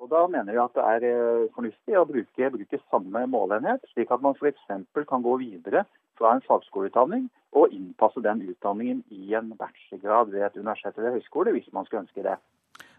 Og 0.00 0.08
Da 0.08 0.26
mener 0.26 0.52
vi 0.52 0.58
at 0.64 0.74
det 0.74 0.86
er 0.94 1.46
fornuftig 1.52 1.98
å 2.00 2.08
bruke, 2.08 2.50
bruke 2.56 2.80
samme 2.90 3.26
målenhet, 3.28 3.84
slik 3.92 4.10
at 4.10 4.24
man 4.24 4.34
f.eks. 4.40 4.64
kan 5.06 5.22
gå 5.22 5.36
videre 5.38 5.84
fra 6.18 6.34
en 6.36 6.44
fagskoleutdanning 6.46 7.28
og 7.58 7.74
innpasse 7.74 8.22
den 8.24 8.42
utdanningen 8.48 9.02
i 9.12 9.34
en 9.36 9.52
bachelorgrad 9.58 10.32
ved 10.32 10.46
et 10.46 10.58
universitet 10.58 10.98
eller 10.98 11.18
høyskole, 11.18 11.52
hvis 11.56 11.68
man 11.72 11.86
skulle 11.86 12.04
ønske 12.06 12.24
det. 12.24 12.38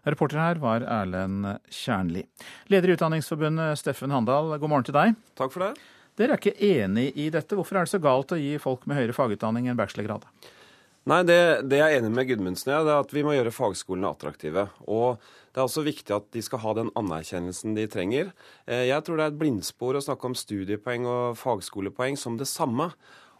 Reporter 0.04 0.38
her 0.38 0.60
var 0.60 0.84
Erlend 0.84 1.48
Kjernli. 1.72 2.26
Leder 2.68 2.92
i 2.92 2.96
Utdanningsforbundet 2.98 3.80
Steffen 3.80 4.12
Handal, 4.12 4.52
god 4.60 4.70
morgen 4.70 4.86
til 4.86 4.96
deg. 4.96 5.16
Takk 5.38 5.54
for 5.54 5.64
det. 5.64 5.72
Dere 6.14 6.36
er 6.36 6.42
ikke 6.42 6.60
enig 6.62 7.08
i 7.18 7.30
dette. 7.34 7.56
Hvorfor 7.58 7.80
er 7.80 7.86
det 7.86 7.94
så 7.94 8.02
galt 8.02 8.34
å 8.36 8.38
gi 8.38 8.52
folk 8.62 8.84
med 8.86 9.00
høyere 9.00 9.16
fagutdanning 9.16 9.66
en 9.66 9.78
bachelorgrad? 9.80 10.28
Nei, 11.04 11.20
det, 11.28 11.38
det 11.68 11.82
jeg 11.82 11.92
er 11.92 11.98
enig 12.00 12.10
med 12.16 12.28
Gudmundsen 12.30 12.70
i, 12.70 12.74
er 12.78 12.90
at 12.94 13.10
vi 13.12 13.20
må 13.26 13.34
gjøre 13.34 13.52
fagskolene 13.52 14.08
attraktive. 14.08 14.70
Og 14.88 15.18
det 15.52 15.60
er 15.60 15.66
også 15.66 15.84
viktig 15.84 16.14
at 16.16 16.30
de 16.32 16.40
skal 16.44 16.62
ha 16.62 16.72
den 16.78 16.88
anerkjennelsen 16.96 17.76
de 17.76 17.84
trenger. 17.92 18.30
Eh, 18.64 18.86
jeg 18.88 19.04
tror 19.04 19.20
det 19.20 19.26
er 19.26 19.34
et 19.34 19.42
blindspor 19.42 19.98
å 19.98 20.02
snakke 20.04 20.30
om 20.30 20.36
studiepoeng 20.38 21.04
og 21.04 21.36
fagskolepoeng 21.36 22.16
som 22.20 22.38
det 22.40 22.48
samme. 22.48 22.88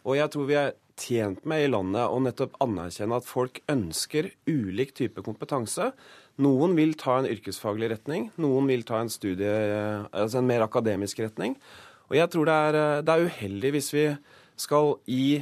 Og 0.05 0.19
jeg 0.19 0.29
tror 0.35 0.45
vi 0.51 0.59
er 0.61 0.75
tjent 1.01 1.41
med 1.49 1.65
i 1.65 1.71
landet 1.71 2.05
å 2.05 2.21
nettopp 2.21 2.53
anerkjenne 2.63 3.17
at 3.17 3.25
folk 3.25 3.57
ønsker 3.73 4.29
ulik 4.45 4.93
type 5.01 5.25
kompetanse. 5.25 5.89
Noen 6.45 6.77
vil 6.77 6.93
ta 7.01 7.17
en 7.17 7.31
yrkesfaglig 7.31 7.89
retning, 7.95 8.29
noen 8.37 8.69
vil 8.69 8.85
ta 8.85 9.01
en, 9.01 9.09
studie, 9.09 9.49
altså 10.13 10.39
en 10.39 10.47
mer 10.53 10.67
akademisk 10.67 11.25
retning. 11.25 11.57
Og 12.11 12.19
jeg 12.19 12.29
tror 12.29 12.45
det 12.45 12.61
er, 12.69 12.79
det 13.01 13.11
er 13.11 13.25
uheldig 13.25 13.73
hvis 13.73 13.91
vi 13.95 14.07
skal 14.61 14.99
gi 15.09 15.41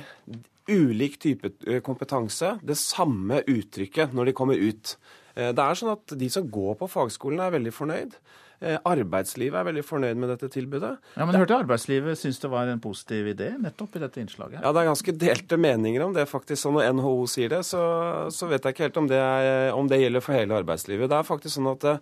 ulik 0.69 1.19
type 1.21 1.51
eh, 1.67 1.81
kompetanse 1.83 2.57
det 2.63 2.77
samme 2.79 3.41
uttrykket 3.49 4.15
når 4.15 4.29
de 4.29 4.37
kommer 4.37 4.59
ut. 4.59 4.95
Eh, 5.35 5.51
det 5.55 5.65
er 5.65 5.79
sånn 5.79 5.95
at 5.95 6.15
De 6.19 6.29
som 6.31 6.47
går 6.47 6.79
på 6.79 6.89
fagskolen 6.91 7.43
er 7.43 7.53
veldig 7.55 7.73
fornøyd. 7.75 8.17
Eh, 8.63 8.77
arbeidslivet 8.87 9.57
er 9.59 9.67
veldig 9.67 9.83
fornøyd 9.83 10.19
med 10.21 10.29
dette 10.31 10.47
tilbudet. 10.53 10.93
Ja, 11.17 11.25
Men 11.25 11.35
jeg 11.35 11.43
hørte 11.43 11.57
arbeidslivet 11.65 12.19
syns 12.19 12.39
det 12.39 12.51
var 12.53 12.69
en 12.71 12.79
positiv 12.79 13.27
idé 13.33 13.49
nettopp 13.59 13.97
i 13.97 14.03
dette 14.05 14.21
innslaget? 14.23 14.61
Ja, 14.61 14.71
Det 14.71 14.83
er 14.83 14.91
ganske 14.91 15.17
delte 15.25 15.59
meninger 15.59 16.05
om 16.05 16.13
det, 16.15 16.29
faktisk. 16.29 16.61
Så 16.63 16.71
når 16.71 16.93
NHO 16.95 17.27
sier 17.27 17.49
det, 17.49 17.63
så, 17.67 17.83
så 18.31 18.47
vet 18.47 18.63
jeg 18.63 18.75
ikke 18.75 18.87
helt 18.87 19.01
om 19.03 19.09
det, 19.11 19.19
er, 19.19 19.73
om 19.75 19.89
det, 19.91 19.99
gjelder 19.99 20.23
for 20.23 20.37
hele 20.37 20.55
arbeidslivet. 20.63 21.11
Det 21.11 21.17
er 21.17 21.27
faktisk 21.27 21.57
sånn 21.57 21.73
at 21.73 21.83
det, 21.83 21.97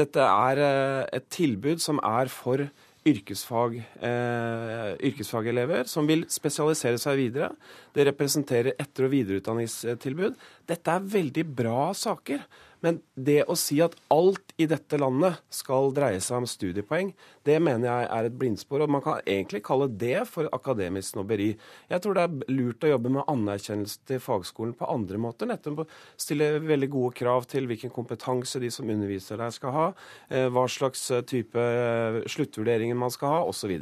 dette 0.00 0.24
er 0.24 0.64
et 1.12 1.28
tilbud 1.28 1.82
som 1.84 2.00
er 2.00 2.32
for 2.32 2.70
yrkesfag, 3.08 3.76
eh, 4.04 4.92
yrkesfagelever 5.08 5.88
som 5.90 6.06
vil 6.08 6.24
spesialisere 6.30 7.00
seg 7.00 7.18
videre. 7.18 7.50
Det 7.94 8.06
representerer 8.06 8.76
etter- 8.78 9.08
og 9.08 9.12
videreutdanningstilbud. 9.12 10.34
Dette 10.66 10.94
er 10.94 11.12
veldig 11.16 11.44
bra 11.56 11.92
saker. 11.92 12.44
Men 12.84 13.00
det 13.14 13.42
å 13.50 13.56
si 13.58 13.80
at 13.84 13.96
alt 14.12 14.54
i 14.58 14.66
dette 14.70 14.98
landet 15.00 15.38
skal 15.54 15.92
dreie 15.94 16.20
seg 16.22 16.42
om 16.42 16.46
studiepoeng, 16.48 17.12
det 17.46 17.58
mener 17.62 17.88
jeg 17.88 18.08
er 18.14 18.28
et 18.28 18.36
blindspor. 18.38 18.84
Og 18.84 18.92
man 18.92 19.04
kan 19.04 19.22
egentlig 19.24 19.62
kalle 19.66 19.88
det 19.90 20.24
for 20.30 20.50
akademisk 20.54 21.14
snobberi. 21.14 21.52
Jeg 21.90 22.04
tror 22.04 22.18
det 22.18 22.24
er 22.26 22.52
lurt 22.52 22.84
å 22.84 22.92
jobbe 22.92 23.12
med 23.14 23.30
anerkjennelse 23.30 24.04
til 24.08 24.22
fagskolen 24.22 24.74
på 24.78 24.88
andre 24.90 25.20
måter. 25.22 25.48
Nettopp 25.50 25.86
stille 26.18 26.50
veldig 26.64 26.90
gode 26.92 27.14
krav 27.18 27.46
til 27.50 27.68
hvilken 27.70 27.92
kompetanse 27.94 28.60
de 28.62 28.70
som 28.74 28.88
underviser 28.90 29.40
der 29.40 29.54
skal 29.54 29.74
ha, 29.74 29.86
eh, 30.30 30.48
hva 30.52 30.66
slags 30.70 31.04
eh, 31.14 31.24
type 31.28 31.58
eh, 31.58 32.20
sluttvurderinger 32.30 32.98
man 32.98 33.12
skal 33.14 33.34
ha, 33.36 33.40
osv. 33.48 33.74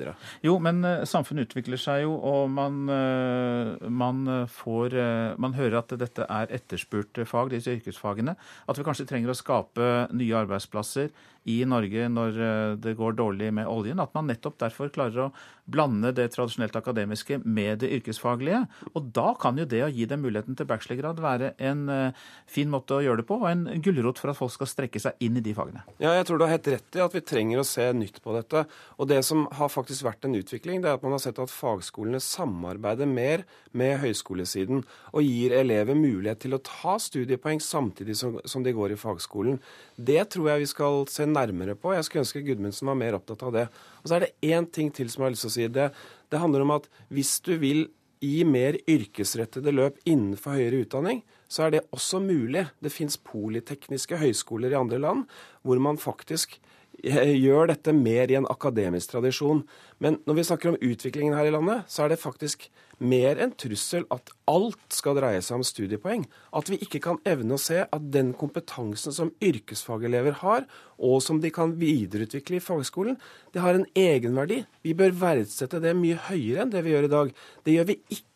Jo, 0.44 0.56
men 0.62 0.82
samfunnet 1.08 1.48
utvikler 1.48 1.80
seg 1.80 2.04
jo, 2.04 2.16
og 2.16 2.50
man, 2.52 2.84
man 2.86 4.46
får 4.52 4.94
Man 5.40 5.54
hører 5.56 5.78
at 5.78 5.92
dette 5.98 6.24
er 6.30 6.50
etterspurt 6.54 7.18
fag, 7.28 7.50
disse 7.52 7.72
yrkesfagene. 7.72 8.36
At 8.68 8.78
vi 8.78 8.85
kanskje 8.86 9.08
trenger 9.10 9.32
å 9.32 9.38
skape 9.38 9.90
nye 10.14 10.36
arbeidsplasser 10.38 11.10
i 11.46 11.60
Norge 11.68 12.08
når 12.10 12.40
eh, 12.42 12.72
det 12.82 12.96
går 12.98 13.16
dårlig 13.18 13.52
med 13.54 13.70
oljen. 13.70 14.02
At 14.02 14.14
man 14.16 14.28
nettopp 14.30 14.58
derfor 14.60 14.90
klarer 14.94 15.26
å 15.26 15.30
blande 15.66 16.12
det 16.14 16.28
tradisjonelt 16.34 16.76
akademiske 16.78 17.40
med 17.44 17.80
det 17.82 17.90
yrkesfaglige. 17.98 18.64
Og 18.94 19.10
da 19.14 19.32
kan 19.38 19.58
jo 19.58 19.66
det 19.68 19.82
å 19.86 19.90
gi 19.92 20.06
dem 20.10 20.22
muligheten 20.26 20.58
til 20.58 20.68
bachelorgrad 20.68 21.22
være 21.22 21.52
en 21.70 21.86
eh, 21.92 22.24
fin 22.50 22.70
måte 22.70 22.98
å 22.98 23.02
gjøre 23.04 23.22
det 23.22 23.28
på, 23.28 23.40
og 23.42 23.48
en 23.50 23.66
gulrot 23.82 24.20
for 24.22 24.32
at 24.32 24.38
folk 24.38 24.54
skal 24.54 24.70
strekke 24.70 25.02
seg 25.02 25.26
inn 25.26 25.38
i 25.38 25.44
de 25.44 25.54
fagene. 25.56 25.84
Ja, 26.02 26.14
jeg 26.16 26.28
tror 26.28 26.40
du 26.40 26.46
har 26.46 26.54
helt 26.56 26.70
rett 26.76 26.98
i 26.98 27.04
at 27.04 27.14
vi 27.16 27.24
trenger 27.26 27.62
å 27.62 27.66
se 27.66 27.86
nytt 27.96 28.20
på 28.24 28.34
dette. 28.36 28.66
Og 28.98 29.10
det 29.10 29.22
som 29.26 29.46
har 29.58 29.72
faktisk 29.72 30.06
vært 30.06 30.26
en 30.26 30.38
utvikling, 30.38 30.82
det 30.82 30.90
er 30.90 30.98
at 30.98 31.06
man 31.06 31.16
har 31.16 31.22
sett 31.22 31.40
at 31.42 31.52
fagskolene 31.52 32.22
samarbeider 32.22 33.10
mer 33.10 33.46
med 33.76 33.98
høyskolesiden 34.02 34.82
og 35.12 35.22
gir 35.24 35.54
elever 35.56 35.98
mulighet 35.98 36.42
til 36.44 36.56
å 36.56 36.62
ta 36.64 36.96
studiepoeng 37.02 37.60
samtidig 37.62 38.16
som, 38.18 38.62
de 38.66 38.74
går 38.74 38.94
i 38.94 39.00
fagskolen. 39.00 39.60
Det 39.96 40.22
tror 40.32 40.50
jeg 40.52 40.64
vi 40.64 40.70
skal 40.70 41.04
se 41.12 41.26
nærmere 41.36 41.76
på. 41.78 41.92
Jeg 41.94 42.06
skulle 42.06 42.24
ønske 42.24 42.44
Gudmundsen 42.46 42.88
var 42.90 42.98
mer 42.98 43.18
opptatt 43.18 43.44
av 43.46 43.54
det. 43.54 43.66
Og 44.02 44.08
så 44.08 44.16
er 44.16 44.26
det 44.26 44.34
én 44.48 44.66
ting 44.72 44.90
til 44.94 45.12
som 45.12 45.22
jeg 45.22 45.28
har 45.28 45.36
lyst 45.36 45.46
til 45.46 45.52
å 45.52 45.56
si. 45.56 45.68
Det, 45.76 45.90
det 46.32 46.42
handler 46.42 46.64
om 46.64 46.74
at 46.78 46.90
hvis 47.12 47.36
du 47.46 47.54
vil 47.62 47.86
gi 48.24 48.44
mer 48.48 48.78
yrkesrettede 48.88 49.74
løp 49.74 49.98
innenfor 50.08 50.56
høyere 50.56 50.84
utdanning, 50.86 51.20
så 51.48 51.66
er 51.66 51.74
det 51.74 51.84
også 51.94 52.20
mulig. 52.24 52.66
Det 52.82 52.92
fins 52.92 53.18
politekniske 53.20 54.18
høyskoler 54.20 54.72
i 54.72 54.80
andre 54.80 55.00
land 55.02 55.26
hvor 55.66 55.80
man 55.82 56.00
faktisk 56.00 56.56
eh, 57.04 57.34
gjør 57.36 57.72
dette 57.74 57.94
mer 57.96 58.32
i 58.32 58.38
en 58.38 58.48
akademisk 58.50 59.12
tradisjon. 59.12 59.64
Men 60.02 60.20
når 60.26 60.40
vi 60.40 60.48
snakker 60.48 60.72
om 60.72 60.80
utviklingen 60.80 61.36
her 61.36 61.50
i 61.50 61.54
landet, 61.54 61.86
så 61.92 62.04
er 62.04 62.14
det 62.14 62.22
faktisk 62.22 62.70
mer 62.98 63.40
en 63.42 63.52
trussel 63.58 64.06
at 64.14 64.30
alt 64.48 64.94
skal 64.94 65.18
dreie 65.18 65.42
seg 65.44 65.58
om 65.58 65.64
studiepoeng. 65.66 66.24
At 66.56 66.70
vi 66.72 66.78
ikke 66.82 67.00
kan 67.04 67.20
evne 67.28 67.56
å 67.56 67.60
se 67.60 67.82
at 67.84 68.06
den 68.14 68.32
kompetansen 68.38 69.14
som 69.14 69.32
yrkesfagelever 69.44 70.38
har, 70.42 70.64
og 70.96 71.20
som 71.24 71.40
de 71.42 71.52
kan 71.52 71.74
videreutvikle 71.80 72.60
i 72.60 72.64
fagskolen, 72.64 73.18
det 73.52 73.64
har 73.64 73.76
en 73.76 73.88
egenverdi. 73.96 74.62
Vi 74.86 74.96
bør 74.96 75.16
verdsette 75.20 75.82
det 75.82 75.96
mye 75.98 76.20
høyere 76.30 76.64
enn 76.64 76.72
det 76.72 76.84
vi 76.86 76.94
gjør 76.94 77.10
i 77.10 77.14
dag. 77.16 77.34
Det 77.66 77.76
gjør 77.76 77.90
vi 77.92 78.00
ikke 78.08 78.35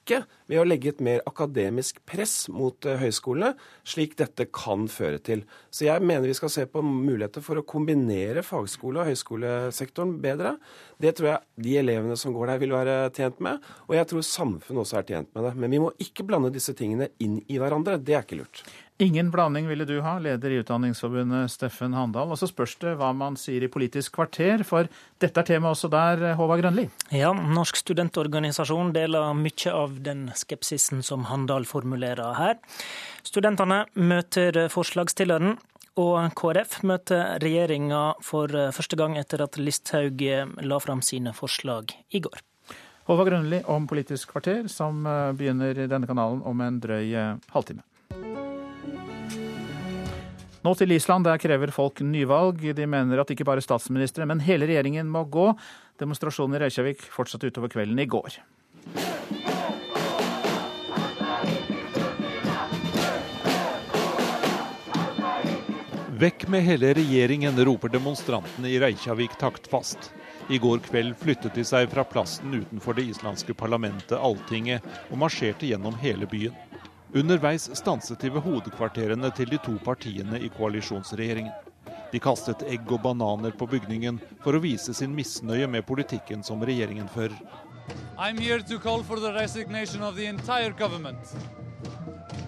ved 0.50 0.60
å 0.60 0.66
legge 0.66 0.90
et 0.92 1.02
mer 1.04 1.22
akademisk 1.28 2.00
press 2.08 2.48
mot 2.52 2.76
uh, 2.88 2.96
høyskolene, 3.00 3.54
slik 3.86 4.16
dette 4.18 4.48
kan 4.54 4.88
føre 4.90 5.20
til. 5.22 5.44
Så 5.70 5.86
jeg 5.86 6.04
mener 6.04 6.28
vi 6.28 6.36
skal 6.38 6.52
se 6.52 6.66
på 6.70 6.82
muligheter 6.84 7.44
for 7.44 7.60
å 7.60 7.66
kombinere 7.66 8.44
fagskole- 8.46 9.04
og 9.04 9.10
høyskolesektoren 9.10 10.16
bedre. 10.22 10.56
Det 11.00 11.14
tror 11.18 11.32
jeg 11.32 11.64
de 11.68 11.78
elevene 11.84 12.18
som 12.20 12.34
går 12.36 12.52
der 12.54 12.62
vil 12.64 12.76
være 12.76 12.98
tjent 13.16 13.40
med, 13.44 13.62
og 13.88 13.96
jeg 13.96 14.10
tror 14.10 14.26
samfunnet 14.26 14.84
også 14.84 15.00
er 15.00 15.10
tjent 15.12 15.34
med 15.36 15.48
det. 15.48 15.56
Men 15.56 15.76
vi 15.76 15.82
må 15.86 15.94
ikke 16.02 16.26
blande 16.28 16.52
disse 16.54 16.74
tingene 16.76 17.12
inn 17.22 17.40
i 17.48 17.60
hverandre. 17.62 18.00
Det 18.02 18.16
er 18.16 18.26
ikke 18.26 18.42
lurt. 18.42 18.64
Ingen 19.00 19.30
blanding 19.30 19.64
ville 19.64 19.86
du 19.88 19.94
ha, 20.04 20.18
leder 20.20 20.52
i 20.52 20.58
Utdanningsforbundet 20.60 21.48
Steffen 21.48 21.94
Handal. 21.96 22.34
Og 22.34 22.36
så 22.36 22.44
spørs 22.50 22.74
det 22.82 22.90
hva 23.00 23.14
man 23.16 23.38
sier 23.40 23.64
i 23.64 23.70
Politisk 23.72 24.18
kvarter, 24.18 24.60
for 24.68 24.90
dette 25.24 25.40
er 25.40 25.48
tema 25.48 25.70
også 25.72 25.88
der, 25.88 26.34
Håvard 26.36 26.60
Grønli. 26.60 26.84
Ja, 27.16 27.30
Norsk 27.32 27.80
studentorganisasjon 27.80 28.92
deler 28.92 29.32
mye 29.32 29.72
av 29.72 29.96
den 30.04 30.26
skepsisen 30.36 31.00
som 31.06 31.24
Handal 31.30 31.64
formulerer 31.64 32.36
her. 32.36 32.60
Studentene 33.24 33.86
møter 33.96 34.66
forslagsstilleren, 34.68 35.56
og 35.96 36.36
KrF 36.36 36.82
møter 36.84 37.40
regjeringa 37.40 38.04
for 38.20 38.52
første 38.52 39.00
gang 39.00 39.16
etter 39.16 39.40
at 39.48 39.56
Listhaug 39.56 40.28
la 40.60 40.84
fram 40.84 41.00
sine 41.00 41.32
forslag 41.32 41.96
i 42.12 42.20
går. 42.20 42.44
Håvard 43.08 43.32
Grønli 43.32 43.64
om 43.64 43.88
Politisk 43.88 44.36
kvarter, 44.36 44.68
som 44.68 45.06
begynner 45.40 45.86
i 45.86 45.88
denne 45.88 46.04
kanalen 46.04 46.44
om 46.44 46.60
en 46.68 46.84
drøy 46.84 47.16
halvtime. 47.56 47.86
Nå 50.60 50.74
til 50.76 50.92
Island. 50.92 51.24
Der 51.24 51.40
krever 51.40 51.72
folk 51.72 52.02
nyvalg. 52.04 52.60
De 52.76 52.86
mener 52.86 53.22
at 53.22 53.30
ikke 53.32 53.46
bare 53.48 53.64
statsministeren, 53.64 54.28
men 54.28 54.42
hele 54.44 54.68
regjeringen 54.68 55.08
må 55.08 55.24
gå. 55.24 55.50
Demonstrasjonen 56.00 56.58
i 56.58 56.64
Reykjavik 56.66 57.04
fortsatte 57.08 57.48
utover 57.48 57.72
kvelden 57.72 57.98
i 58.00 58.08
går. 58.10 58.40
Vekk 66.20 66.42
med 66.52 66.66
hele 66.66 66.90
regjeringen, 66.92 67.56
roper 67.64 67.88
demonstrantene 67.88 68.68
i 68.68 68.80
Reykjavik 68.82 69.38
taktfast. 69.40 70.10
I 70.52 70.58
går 70.60 70.82
kveld 70.84 71.14
flyttet 71.16 71.56
de 71.56 71.64
seg 71.64 71.88
fra 71.88 72.04
plassen 72.04 72.52
utenfor 72.52 72.98
det 72.98 73.06
islandske 73.08 73.56
parlamentet 73.56 74.18
Alltinget 74.18 74.84
og 75.08 75.22
marsjerte 75.22 75.70
gjennom 75.70 75.96
hele 76.02 76.28
byen. 76.28 76.52
Underveis 77.14 77.70
stanset 77.74 78.20
de 78.20 78.30
ved 78.30 78.44
hovedkvarterene 78.44 79.30
til 79.34 79.50
de 79.50 79.58
to 79.64 79.74
partiene 79.84 80.38
i 80.38 80.50
koalisjonsregjeringen. 80.54 81.52
De 82.12 82.20
kastet 82.22 82.62
egg 82.66 82.86
og 82.90 83.02
bananer 83.02 83.54
på 83.54 83.66
bygningen 83.70 84.20
for 84.44 84.54
å 84.54 84.62
vise 84.62 84.94
sin 84.94 85.14
misnøye 85.14 85.66
med 85.70 85.86
politikken 85.86 86.44
som 86.46 86.62
regjeringen 86.62 87.10
fører. 87.10 87.38
I'm 88.16 88.38
here 88.38 88.62
to 88.62 88.78
call 88.78 89.02
for 89.02 89.18
the 89.18 89.32
resignation 89.32 90.02
of 90.02 90.14
the 90.14 90.26
entire 90.26 90.70
government. 90.70 91.18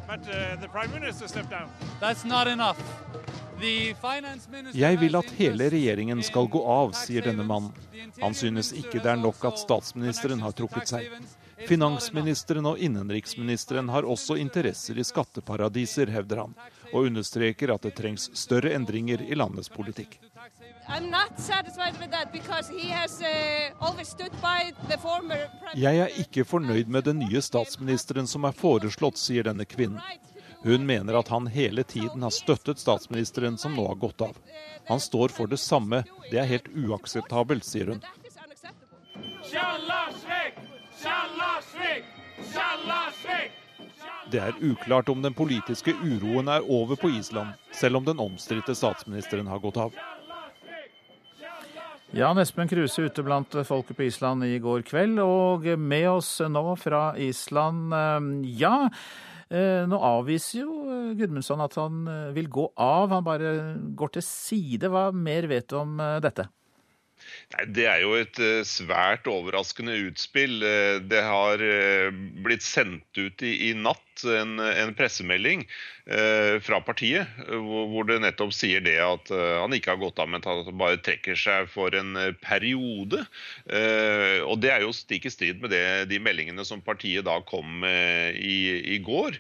But 0.07 0.21
uh, 0.29 0.61
the 0.61 0.69
prime 0.69 0.93
minister 0.93 1.27
stepped 1.27 1.51
down. 1.51 1.71
That's 2.01 2.25
not 2.25 2.47
enough. 2.47 2.79
Jeg 4.75 4.99
vil 4.99 5.17
at 5.17 5.29
hele 5.39 5.69
regjeringen 5.71 6.23
skal 6.27 6.49
gå 6.51 6.63
av, 6.67 6.97
sier 6.99 7.23
denne 7.23 7.45
mannen. 7.47 7.71
Han 8.19 8.35
synes 8.35 8.73
ikke 8.75 8.99
det 8.99 9.13
er 9.13 9.21
nok 9.21 9.45
at 9.47 9.61
statsministeren 9.61 10.43
har 10.43 10.55
trukket 10.59 10.91
seg. 10.91 11.13
Finansministeren 11.69 12.67
og 12.67 12.79
innenriksministeren 12.79 13.89
har 13.93 14.07
også 14.09 14.37
interesser 14.41 14.99
i 14.99 15.05
skatteparadiser, 15.07 16.11
hevder 16.11 16.45
han, 16.45 16.55
og 16.93 17.09
understreker 17.09 17.73
at 17.75 17.87
det 17.87 17.95
trengs 17.99 18.29
større 18.39 18.75
endringer 18.77 19.23
i 19.23 19.39
landets 19.39 19.71
politikk. 19.73 20.19
Jeg 25.75 26.03
er 26.05 26.19
ikke 26.25 26.45
fornøyd 26.45 26.91
med 26.91 27.07
den 27.07 27.23
nye 27.23 27.43
statsministeren 27.43 28.27
som 28.27 28.45
er 28.49 28.59
foreslått, 28.59 29.21
sier 29.21 29.47
denne 29.47 29.65
kvinnen. 29.69 30.03
Hun 30.63 30.87
mener 30.87 31.19
at 31.19 31.29
han 31.29 31.47
hele 31.51 31.83
tiden 31.83 32.23
har 32.23 32.31
støttet 32.31 32.79
statsministeren 32.79 33.59
som 33.59 33.75
nå 33.75 33.87
har 33.89 33.99
gått 33.99 34.21
av. 34.23 34.37
Han 34.87 35.01
står 35.01 35.35
for 35.35 35.51
det 35.51 35.59
samme. 35.59 36.05
Det 36.31 36.39
er 36.39 36.51
helt 36.51 36.69
uakseptabelt, 36.71 37.67
sier 37.67 37.95
hun. 37.95 38.03
Det 44.33 44.41
er 44.41 44.61
uklart 44.65 45.11
om 45.13 45.23
den 45.23 45.35
politiske 45.37 45.93
uroen 45.93 46.49
er 46.49 46.65
over 46.65 46.97
på 46.97 47.11
Island, 47.19 47.53
selv 47.73 48.01
om 48.01 48.07
den 48.07 48.21
omstridte 48.23 48.75
statsministeren 48.75 49.51
har 49.51 49.61
gått 49.61 49.81
av. 49.83 49.99
Jan 52.13 52.39
Espen 52.39 52.69
Kruse 52.69 53.09
ute 53.09 53.25
blant 53.25 53.55
folket 53.65 53.97
på 53.97 54.07
Island 54.07 54.45
i 54.45 54.59
går 54.61 54.85
kveld, 54.89 55.21
og 55.21 55.69
med 55.81 56.09
oss 56.13 56.39
nå 56.45 56.65
fra 56.81 57.13
Island. 57.21 57.95
Ja, 58.61 58.91
Eh, 59.53 59.85
nå 59.85 59.99
avviser 60.01 60.63
jo 60.63 60.75
eh, 60.89 61.13
Gudmundsson 61.19 61.61
at 61.61 61.75
han 61.77 62.07
eh, 62.09 62.31
vil 62.33 62.49
gå 62.53 62.71
av, 62.81 63.11
han 63.13 63.27
bare 63.27 63.51
går 63.99 64.15
til 64.15 64.25
side. 64.25 64.89
Hva 64.89 65.11
mer 65.13 65.49
vet 65.51 65.69
du 65.69 65.77
om 65.83 66.01
dette? 66.25 66.49
Det 67.69 67.85
er 67.85 68.01
jo 68.01 68.15
et 68.17 68.39
svært 68.65 69.27
overraskende 69.29 69.95
utspill. 70.09 70.63
Det 71.05 71.23
har 71.27 71.61
blitt 72.45 72.65
sendt 72.65 73.19
ut 73.19 73.45
i, 73.45 73.53
i 73.69 73.73
natt 73.77 74.25
en, 74.25 74.57
en 74.63 74.95
pressemelding 74.97 75.67
Eh, 76.02 76.02
fra 76.63 76.81
partiet, 76.83 77.31
hvor 77.47 78.07
det 78.09 78.19
nettopp 78.25 78.51
sier 78.55 78.83
det 78.83 78.97
at 78.99 79.31
eh, 79.31 79.59
han 79.63 79.75
ikke 79.77 79.93
har 79.95 80.01
gått 80.01 80.19
av, 80.19 80.31
men 80.31 80.43
at 80.43 80.67
han 80.67 80.79
bare 80.79 80.99
trekker 80.99 81.39
seg 81.39 81.69
for 81.71 81.95
en 81.95 82.17
eh, 82.19 82.33
periode. 82.43 83.23
Og 84.43 84.57
Det 84.63 84.71
er 84.73 84.83
jo 84.83 84.93
stikk 84.95 85.29
i 85.29 85.33
strid 85.33 85.61
med 85.63 85.71
det, 85.73 86.11
de 86.11 86.19
meldingene 86.23 86.65
som 86.67 86.83
partiet 86.85 87.27
da 87.27 87.39
kom 87.47 87.81
med 87.83 88.39
i, 88.39 88.97
i 88.97 88.99
går. 89.03 89.39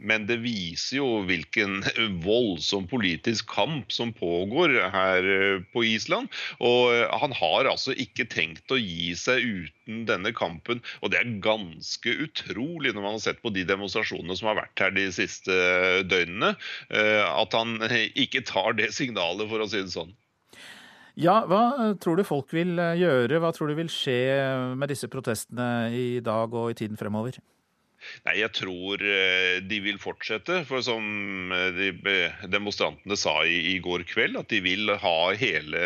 Men 0.00 0.26
det 0.28 0.38
viser 0.44 1.00
jo 1.00 1.08
hvilken 1.28 1.82
voldsom 2.26 2.86
politisk 2.90 3.48
kamp 3.52 3.92
som 3.92 4.12
pågår 4.16 4.76
her 4.94 5.28
på 5.74 5.84
Island. 5.88 6.30
Og 6.60 6.92
han 7.24 7.34
har 7.36 7.70
altså 7.72 7.96
ikke 7.96 8.28
tenkt 8.30 8.72
å 8.72 8.80
gi 8.80 9.12
seg 9.18 9.44
uten 9.44 9.83
denne 9.86 10.32
kampen. 10.36 10.82
Og 11.02 11.12
det 11.12 11.20
er 11.20 11.36
ganske 11.44 12.16
utrolig 12.26 12.94
når 12.94 13.02
man 13.02 13.16
har 13.16 13.24
sett 13.26 13.42
på 13.44 13.52
de 13.54 13.66
demonstrasjonene 13.68 14.36
som 14.38 14.50
har 14.50 14.60
vært 14.62 14.84
her 14.84 14.94
de 14.96 15.06
siste 15.14 15.54
døgnene. 16.10 16.54
Eh, 16.90 17.22
at 17.24 17.56
han 17.56 17.78
ikke 18.14 18.44
tar 18.48 18.76
det 18.78 18.92
signalet, 18.96 19.48
for 19.50 19.64
å 19.64 19.70
si 19.70 19.82
det 19.82 19.94
sånn. 19.94 20.14
Ja, 21.20 21.44
Hva 21.46 21.94
tror 22.02 22.18
du 22.18 22.26
folk 22.26 22.50
vil 22.54 22.78
eh, 22.82 22.96
gjøre? 22.98 23.38
Hva 23.42 23.52
tror 23.54 23.70
du 23.70 23.78
vil 23.78 23.92
skje 23.92 24.74
med 24.74 24.90
disse 24.90 25.10
protestene 25.10 25.92
i 25.94 26.08
dag 26.24 26.54
og 26.54 26.72
i 26.72 26.78
tiden 26.78 26.98
fremover? 26.98 27.38
Nei, 28.26 28.36
Jeg 28.42 28.52
tror 28.56 29.02
eh, 29.04 29.60
de 29.64 29.80
vil 29.84 30.00
fortsette. 30.02 30.62
For 30.68 30.84
som 30.84 31.52
de 31.76 31.90
demonstrantene 32.50 33.18
sa 33.18 33.36
i, 33.46 33.74
i, 33.74 33.78
går 33.84 34.06
kveld, 34.10 34.38
at 34.40 34.50
de 34.52 34.60
vil 34.64 34.92
ha 35.00 35.18
hele 35.38 35.82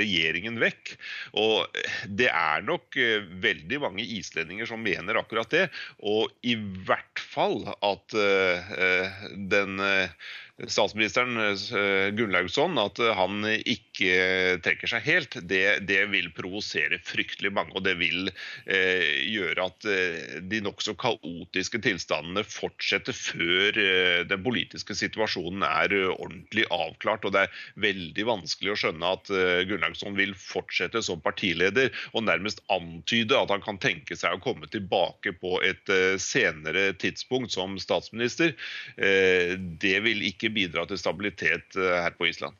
regjeringen 0.00 0.60
vekk. 0.62 0.94
Og 1.42 1.82
det 2.08 2.30
er 2.32 2.64
nok 2.66 2.98
eh, 3.00 3.24
veldig 3.42 3.82
mange 3.82 4.06
islendinger 4.18 4.68
som 4.68 4.82
mener 4.82 5.20
akkurat 5.20 5.50
det. 5.52 5.66
Og 5.98 6.32
i 6.46 6.56
hvert 6.56 7.22
fall 7.32 7.62
at 7.82 8.16
uh, 8.16 9.22
den 9.52 9.80
uh, 9.82 10.32
statsministeren 10.68 11.36
eh, 11.36 12.14
Gunnlaugsson 12.14 12.76
at 12.78 13.00
eh, 13.00 13.12
han 13.16 13.42
ikke 13.48 14.58
trekker 14.62 14.90
seg 14.90 15.06
helt, 15.06 15.36
det, 15.48 15.82
det 15.88 16.04
vil 16.12 16.28
provosere 16.36 16.98
fryktelig 17.02 17.52
mange. 17.54 17.72
Og 17.78 17.84
det 17.86 17.96
vil 18.00 18.28
eh, 18.66 19.24
gjøre 19.32 19.68
at 19.70 19.88
eh, 19.88 20.36
de 20.50 20.60
nokså 20.64 20.94
kaotiske 21.00 21.80
tilstandene 21.82 22.44
fortsetter 22.46 23.16
før 23.16 23.80
eh, 23.80 24.20
den 24.28 24.44
politiske 24.44 24.96
situasjonen 24.98 25.64
er 25.66 25.96
ordentlig 26.12 26.66
avklart. 26.70 27.26
Og 27.26 27.34
det 27.34 27.46
er 27.46 27.64
veldig 27.88 28.28
vanskelig 28.28 28.74
å 28.74 28.78
skjønne 28.84 29.14
at 29.16 29.32
eh, 29.32 29.64
Gunnlaugsson 29.70 30.18
vil 30.18 30.36
fortsette 30.38 31.02
som 31.04 31.22
partileder 31.24 31.90
og 32.12 32.26
nærmest 32.28 32.62
antyde 32.72 33.38
at 33.38 33.50
han 33.52 33.64
kan 33.64 33.80
tenke 33.82 34.16
seg 34.18 34.36
å 34.36 34.42
komme 34.44 34.68
tilbake 34.70 35.34
på 35.40 35.56
et 35.64 35.90
senere 36.20 36.90
tidspunkt 37.00 37.52
som 37.54 37.74
statsminister. 37.80 38.52
det 38.96 39.94
vil 40.04 40.22
ikke 40.26 40.41
bidra 40.50 40.86
til 40.88 41.00
stabilitet 41.00 41.76
eh, 41.78 41.98
her 42.02 42.16
på 42.18 42.26
Island. 42.30 42.58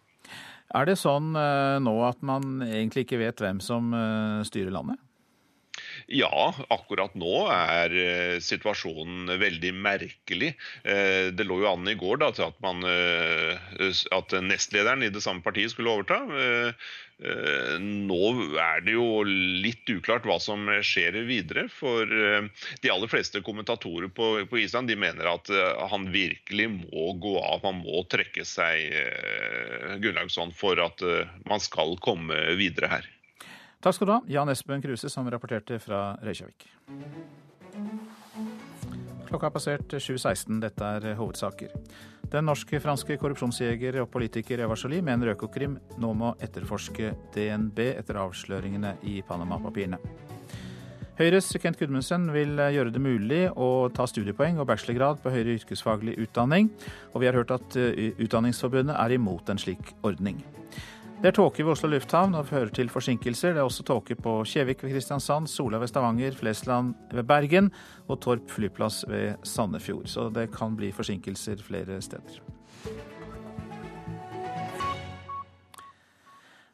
Er 0.72 0.88
det 0.88 1.00
sånn 1.00 1.34
eh, 1.36 1.78
nå 1.84 1.94
at 2.06 2.22
man 2.24 2.62
egentlig 2.64 3.06
ikke 3.06 3.20
vet 3.20 3.42
hvem 3.42 3.60
som 3.64 3.90
eh, 3.96 4.44
styrer 4.48 4.72
landet? 4.74 5.00
Ja, 6.12 6.52
akkurat 6.70 7.14
nå 7.16 7.46
er 7.48 7.92
situasjonen 8.42 9.30
veldig 9.40 9.70
merkelig. 9.72 10.50
Det 10.82 11.46
lå 11.46 11.60
jo 11.62 11.68
an 11.70 11.88
i 11.88 11.94
går 11.96 12.18
da, 12.20 12.28
til 12.34 12.48
at, 12.50 12.58
man, 12.60 12.82
at 12.84 14.34
nestlederen 14.44 15.06
i 15.06 15.12
det 15.14 15.22
samme 15.24 15.44
partiet 15.46 15.72
skulle 15.72 15.94
overta. 15.94 16.18
Eh, 17.22 17.74
nå 17.78 18.18
er 18.58 18.82
det 18.82 18.96
jo 18.96 19.22
litt 19.26 19.86
uklart 19.92 20.26
hva 20.26 20.38
som 20.42 20.66
skjer 20.82 21.20
videre. 21.28 21.68
For 21.70 22.02
eh, 22.02 22.48
de 22.82 22.92
aller 22.92 23.10
fleste 23.10 23.42
kommentatorer 23.46 24.10
på, 24.10 24.34
Island 24.58 24.90
de 24.90 24.98
mener 24.98 25.30
at 25.30 25.50
eh, 25.52 25.84
han 25.92 26.08
virkelig 26.14 26.68
må 26.74 27.12
gå 27.22 27.36
av. 27.38 27.62
Han 27.66 27.82
må 27.84 28.02
trekke 28.10 28.46
seg 28.48 28.90
Gunnlaugsson 30.02 30.54
for 30.56 30.80
at 30.82 31.02
man 31.48 31.62
skal 31.62 31.94
komme 32.02 32.56
videre 32.58 32.90
her. 32.90 33.08
Takk 33.82 33.96
skal 33.96 34.08
du 34.08 34.14
ha, 34.14 34.20
Jan 34.30 34.50
Espen 34.52 34.82
Kruse, 34.82 35.10
som 35.10 35.26
rapporterte 35.30 35.78
fra 35.82 36.12
Reykjavik. 36.22 36.68
Klokka 39.32 39.48
har 39.48 39.54
passert 39.54 39.94
7.16. 39.96 40.58
Dette 40.60 40.84
er 40.84 41.14
hovedsaker. 41.16 41.70
Den 42.28 42.44
norsk-franske 42.44 43.16
korrupsjonsjeger 43.16 43.96
og 44.02 44.10
politiker 44.12 44.60
Eva 44.60 44.76
Jolie 44.76 45.00
mener 45.00 45.30
Økokrim 45.32 45.78
nå 46.04 46.10
må 46.20 46.34
etterforske 46.44 47.14
DNB 47.32 47.80
etter 47.94 48.18
avsløringene 48.20 48.90
i 49.08 49.22
Panama-papirene. 49.24 49.96
Høyres 51.16 51.48
Kent 51.62 51.80
Gudmundsen 51.80 52.28
vil 52.34 52.60
gjøre 52.60 52.92
det 52.92 53.00
mulig 53.00 53.40
å 53.56 53.88
ta 53.96 54.04
studiepoeng 54.04 54.60
og 54.60 54.68
bachelorgrad 54.68 55.24
på 55.24 55.32
høyere 55.32 55.56
yrkesfaglig 55.62 56.18
utdanning, 56.26 56.68
og 57.14 57.24
vi 57.24 57.30
har 57.30 57.40
hørt 57.40 57.56
at 57.56 57.80
eh, 57.80 58.12
Utdanningsforbundet 58.20 59.00
er 59.00 59.16
imot 59.16 59.48
en 59.48 59.64
slik 59.64 59.94
ordning. 60.04 60.44
Det 61.22 61.30
er 61.30 61.36
tåke 61.36 61.62
ved 61.62 61.76
Oslo 61.76 61.86
lufthavn 61.92 62.32
og 62.34 62.48
fører 62.48 62.72
til 62.74 62.88
forsinkelser. 62.90 63.52
Det 63.54 63.60
er 63.62 63.68
også 63.68 63.84
tåke 63.86 64.16
på 64.18 64.40
Kjevik 64.42 64.80
ved 64.82 64.90
Kristiansand, 64.96 65.46
Sola 65.46 65.78
ved 65.78 65.86
Stavanger, 65.86 66.34
Flesland 66.34 66.96
ved 67.14 67.22
Bergen 67.30 67.68
og 68.10 68.18
Torp 68.24 68.50
flyplass 68.50 69.04
ved 69.06 69.38
Sandefjord. 69.46 70.08
Så 70.10 70.26
det 70.34 70.48
kan 70.50 70.74
bli 70.74 70.90
forsinkelser 70.90 71.62
flere 71.62 72.00
steder. 72.02 72.42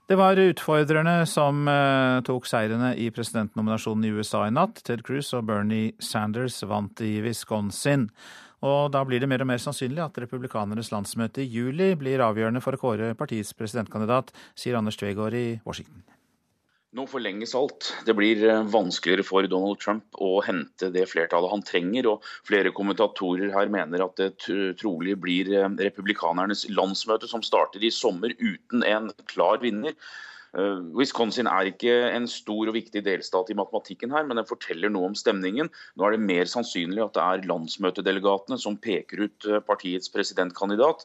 Det 0.08 0.16
var 0.16 0.40
utfordrerne 0.40 1.18
som 1.28 1.68
uh, 1.68 2.24
tok 2.24 2.48
seirene 2.48 2.94
i 2.96 3.10
presidentnominasjonen 3.12 4.08
i 4.08 4.14
USA 4.16 4.46
i 4.48 4.56
natt. 4.56 4.80
Ted 4.80 5.04
Cruz 5.04 5.34
og 5.36 5.44
Bernie 5.52 5.92
Sanders 6.00 6.62
vant 6.64 7.04
i 7.04 7.18
Wisconsin. 7.20 8.08
Og 8.66 8.90
da 8.90 9.04
blir 9.06 9.22
det 9.22 9.28
mer 9.30 9.44
og 9.44 9.50
mer 9.52 9.62
sannsynlig 9.62 10.02
at 10.02 10.18
republikanernes 10.18 10.90
landsmøte 10.90 11.44
i 11.44 11.50
juli 11.50 11.92
blir 11.98 12.24
avgjørende 12.24 12.62
for 12.64 12.74
å 12.74 12.82
kåre 12.82 13.14
partiets 13.18 13.54
presidentkandidat, 13.54 14.32
sier 14.58 14.78
Anders 14.78 14.98
Tvegård 14.98 15.36
i 15.38 15.48
Washington. 15.66 16.02
Nå 16.96 17.04
forlenges 17.04 17.52
alt. 17.54 17.90
Det 18.06 18.14
blir 18.16 18.40
eh, 18.48 18.62
vanskeligere 18.72 19.26
for 19.26 19.44
Donald 19.50 19.76
Trump 19.82 20.16
å 20.24 20.38
hente 20.46 20.88
det 20.90 21.04
flertallet 21.10 21.52
han 21.52 21.62
trenger. 21.62 22.08
og 22.08 22.24
Flere 22.48 22.72
kommentatorer 22.72 23.52
her 23.52 23.68
mener 23.70 24.06
at 24.06 24.16
det 24.16 24.30
trolig 24.80 25.18
blir 25.20 25.52
eh, 25.52 25.68
republikanernes 25.84 26.64
landsmøte 26.72 27.28
som 27.28 27.44
starter 27.44 27.84
i 27.84 27.92
sommer 27.92 28.32
uten 28.40 28.86
en 28.88 29.12
klar 29.28 29.60
vinner. 29.60 29.94
Eh, 30.56 30.80
Wisconsin 30.96 31.48
er 31.50 31.68
ikke 31.68 31.92
en 32.08 32.28
stor 32.30 32.70
og 32.70 32.76
viktig 32.76 33.02
delstat 33.04 33.50
i 33.52 33.56
matematikken 33.58 34.12
her, 34.14 34.24
men 34.28 34.40
den 34.40 34.48
forteller 34.48 34.92
noe 34.92 35.10
om 35.10 35.16
stemningen. 35.18 35.70
Nå 35.96 36.06
er 36.06 36.16
det 36.16 36.24
mer 36.24 36.48
sannsynlig 36.50 37.02
at 37.04 37.16
det 37.18 37.24
er 37.24 37.48
landsmøtedelegatene 37.50 38.58
som 38.60 38.78
peker 38.80 39.26
ut 39.26 39.48
eh, 39.48 39.62
partiets 39.64 40.12
presidentkandidat. 40.14 41.04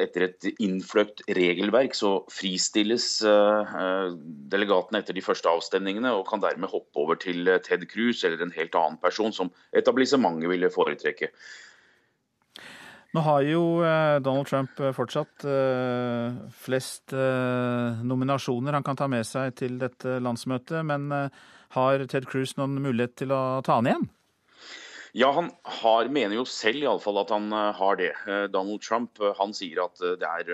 Etter 0.00 0.28
et 0.28 0.50
innfløkt 0.58 1.24
regelverk 1.36 1.96
så 1.98 2.16
fristilles 2.32 3.08
eh, 3.26 4.12
delegatene 4.52 5.02
etter 5.02 5.16
de 5.16 5.24
første 5.24 5.50
avstemningene, 5.50 6.14
og 6.16 6.28
kan 6.30 6.42
dermed 6.42 6.72
hoppe 6.72 7.04
over 7.04 7.20
til 7.20 7.48
Ted 7.66 7.84
Cruz 7.90 8.24
eller 8.24 8.40
en 8.44 8.54
helt 8.56 8.76
annen 8.78 9.00
person 9.02 9.34
som 9.34 9.52
etablissementet 9.76 10.50
ville 10.50 10.72
foretrekke. 10.72 11.30
Nå 13.10 13.22
har 13.26 13.42
jo 13.42 13.62
Donald 14.22 14.46
Trump 14.46 14.78
fortsatt 14.94 15.42
flest 16.62 17.10
nominasjoner 18.06 18.76
han 18.78 18.86
kan 18.86 19.00
ta 19.00 19.08
med 19.10 19.26
seg 19.26 19.56
til 19.58 19.80
dette 19.80 20.20
landsmøtet, 20.22 20.84
men 20.86 21.10
har 21.74 22.06
Ted 22.06 22.28
Cruz 22.30 22.54
noen 22.54 22.78
mulighet 22.78 23.16
til 23.18 23.34
å 23.34 23.58
ta 23.66 23.80
han 23.80 23.90
igjen? 23.90 24.06
Ja, 25.12 25.32
han 25.34 25.50
har, 25.80 26.08
mener 26.12 26.36
jo 26.36 26.44
selv 26.46 26.84
i 26.84 26.86
alle 26.86 27.02
fall 27.02 27.18
at 27.22 27.32
han 27.34 27.48
uh, 27.50 27.70
har 27.74 27.98
det. 27.98 28.10
Uh, 28.26 28.44
Donald 28.52 28.82
Trump 28.84 29.18
uh, 29.22 29.32
han 29.38 29.54
sier 29.56 29.80
at 29.82 30.02
er, 30.06 30.50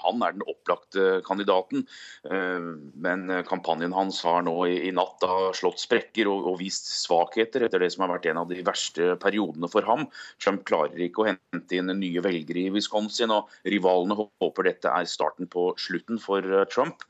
han 0.00 0.24
er 0.24 0.36
den 0.36 0.46
opplagte 0.48 1.20
kandidaten. 1.26 1.84
Men 2.28 3.30
kampanjen 3.48 3.94
hans 3.94 4.20
har 4.26 4.42
nå 4.46 4.54
i, 4.68 4.76
i 4.88 4.92
natt 4.94 5.18
da 5.22 5.50
slått 5.56 5.80
sprekker 5.82 6.28
og, 6.30 6.46
og, 6.50 6.58
vist 6.60 6.88
svakheter 6.90 7.64
etter 7.66 7.82
det 7.82 7.90
som 7.94 8.04
har 8.04 8.12
vært 8.14 8.28
en 8.30 8.40
av 8.42 8.50
de 8.50 8.60
verste 8.66 9.14
periodene 9.22 9.70
for 9.70 9.86
ham. 9.88 10.06
Trump 10.42 10.64
klarer 10.68 11.00
ikke 11.04 11.24
å 11.24 11.28
hente 11.30 11.78
inn 11.78 11.92
nye 11.98 12.22
velgere 12.24 12.66
i 12.66 12.72
Wisconsin, 12.74 13.32
og 13.34 13.50
rivalene 13.68 14.16
håper 14.18 14.70
dette 14.70 14.92
er 14.92 15.08
starten 15.08 15.50
på 15.50 15.70
slutten 15.80 16.20
for 16.22 16.44
Trump. 16.72 17.04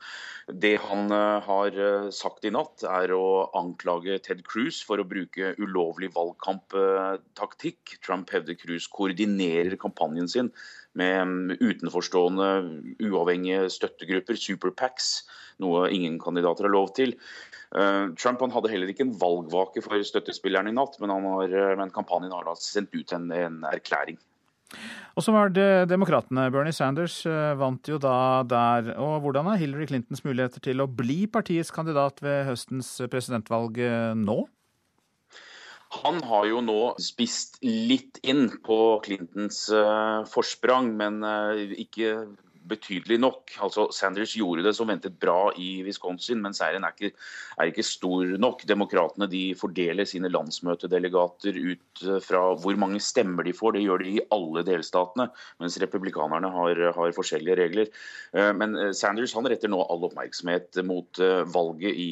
Det 0.49 0.75
han 0.81 1.11
har 1.11 1.75
sagt 2.15 2.45
i 2.47 2.51
natt, 2.53 2.81
er 2.87 3.11
å 3.13 3.49
anklage 3.57 4.17
Ted 4.25 4.41
Cruz 4.47 4.79
for 4.85 5.01
å 5.01 5.05
bruke 5.05 5.53
ulovlig 5.61 6.09
valgkamptaktikk. 6.15 7.99
Trump 8.05 8.33
hevder 8.33 8.57
Cruz 8.57 8.87
koordinerer 8.89 9.77
kampanjen 9.81 10.31
sin 10.31 10.49
med 10.97 11.27
mm, 11.27 11.57
utenforstående, 11.59 12.47
uavhengige 13.05 13.69
støttegrupper, 13.73 14.39
superpacks, 14.39 15.11
noe 15.61 15.87
ingen 15.93 16.17
kandidater 16.21 16.67
har 16.67 16.73
lov 16.73 16.93
til. 16.97 17.15
Eh, 17.75 18.05
Trump 18.17 18.41
hadde 18.55 18.71
heller 18.71 18.91
ikke 18.91 19.05
en 19.07 19.17
valgvake 19.21 19.83
for 19.85 20.01
støttespillerne 20.05 20.73
i 20.73 20.77
natt, 20.77 20.97
men, 21.01 21.13
har, 21.13 21.53
eh, 21.53 21.75
men 21.79 21.93
kampanjen 21.93 22.33
har 22.33 22.47
da 22.47 22.57
sendt 22.59 22.95
ut 22.97 23.13
en, 23.15 23.29
en 23.35 23.61
erklæring. 23.69 24.19
Og 25.17 25.25
så 25.25 25.33
var 25.35 25.51
det 25.51 25.89
demokratene. 25.91 26.47
Bernie 26.53 26.75
Sanders 26.75 27.17
eh, 27.27 27.55
vant 27.59 27.89
jo 27.89 27.97
da 28.01 28.43
der. 28.47 28.93
Og 29.01 29.19
hvordan 29.23 29.49
er 29.51 29.59
Hillary 29.61 29.89
Clintons 29.89 30.23
muligheter 30.23 30.63
til 30.63 30.83
å 30.83 30.87
bli 30.87 31.25
partiets 31.27 31.73
kandidat 31.75 32.21
ved 32.23 32.45
høstens 32.51 32.93
presidentvalg 33.11 33.81
nå? 34.19 34.39
Han 36.03 36.19
har 36.29 36.45
jo 36.45 36.59
nå 36.61 36.81
spist 37.01 37.57
litt 37.65 38.19
inn 38.21 38.45
på 38.61 38.77
Clintons 39.01 39.63
uh, 39.73 40.21
forsprang, 40.29 40.91
men 40.99 41.23
ikke 41.81 42.11
betydelig 42.69 43.19
nok. 43.21 43.53
Altså, 43.65 43.87
Sanders 43.95 44.35
gjorde 44.37 44.63
det 44.65 44.73
som 44.77 44.89
ventet 44.89 45.17
bra 45.21 45.51
i 45.59 45.81
Wisconsin, 45.85 46.41
men 46.43 46.55
seieren 46.55 46.85
er 46.87 46.95
ikke, 46.95 47.11
er 47.57 47.71
ikke 47.71 47.85
stor 47.85 48.33
nok. 48.41 48.63
Demokratene 48.69 49.29
de 49.31 49.43
fordeler 49.59 50.07
sine 50.09 50.31
landsmøtedelegater 50.31 51.59
ut 51.59 52.03
eh, 52.05 52.19
fra 52.23 52.43
hvor 52.61 52.79
mange 52.81 53.01
stemmer 53.03 53.47
de 53.47 53.55
får. 53.55 53.77
Det 53.77 53.85
gjør 53.85 54.05
de 54.05 54.15
i 54.15 54.25
alle 54.35 54.65
delstatene, 54.67 55.29
mens 55.61 55.79
republikanerne 55.83 56.51
har, 56.53 56.83
har 56.97 57.17
forskjellige 57.17 57.59
regler. 57.61 57.91
Eh, 58.33 58.51
men 58.57 58.77
eh, 58.77 58.93
Sanders 58.97 59.35
han 59.37 59.49
retter 59.49 59.71
nå 59.71 59.81
all 59.85 60.07
oppmerksomhet 60.09 60.81
mot 60.87 61.19
valget 61.49 61.97
i 61.99 62.09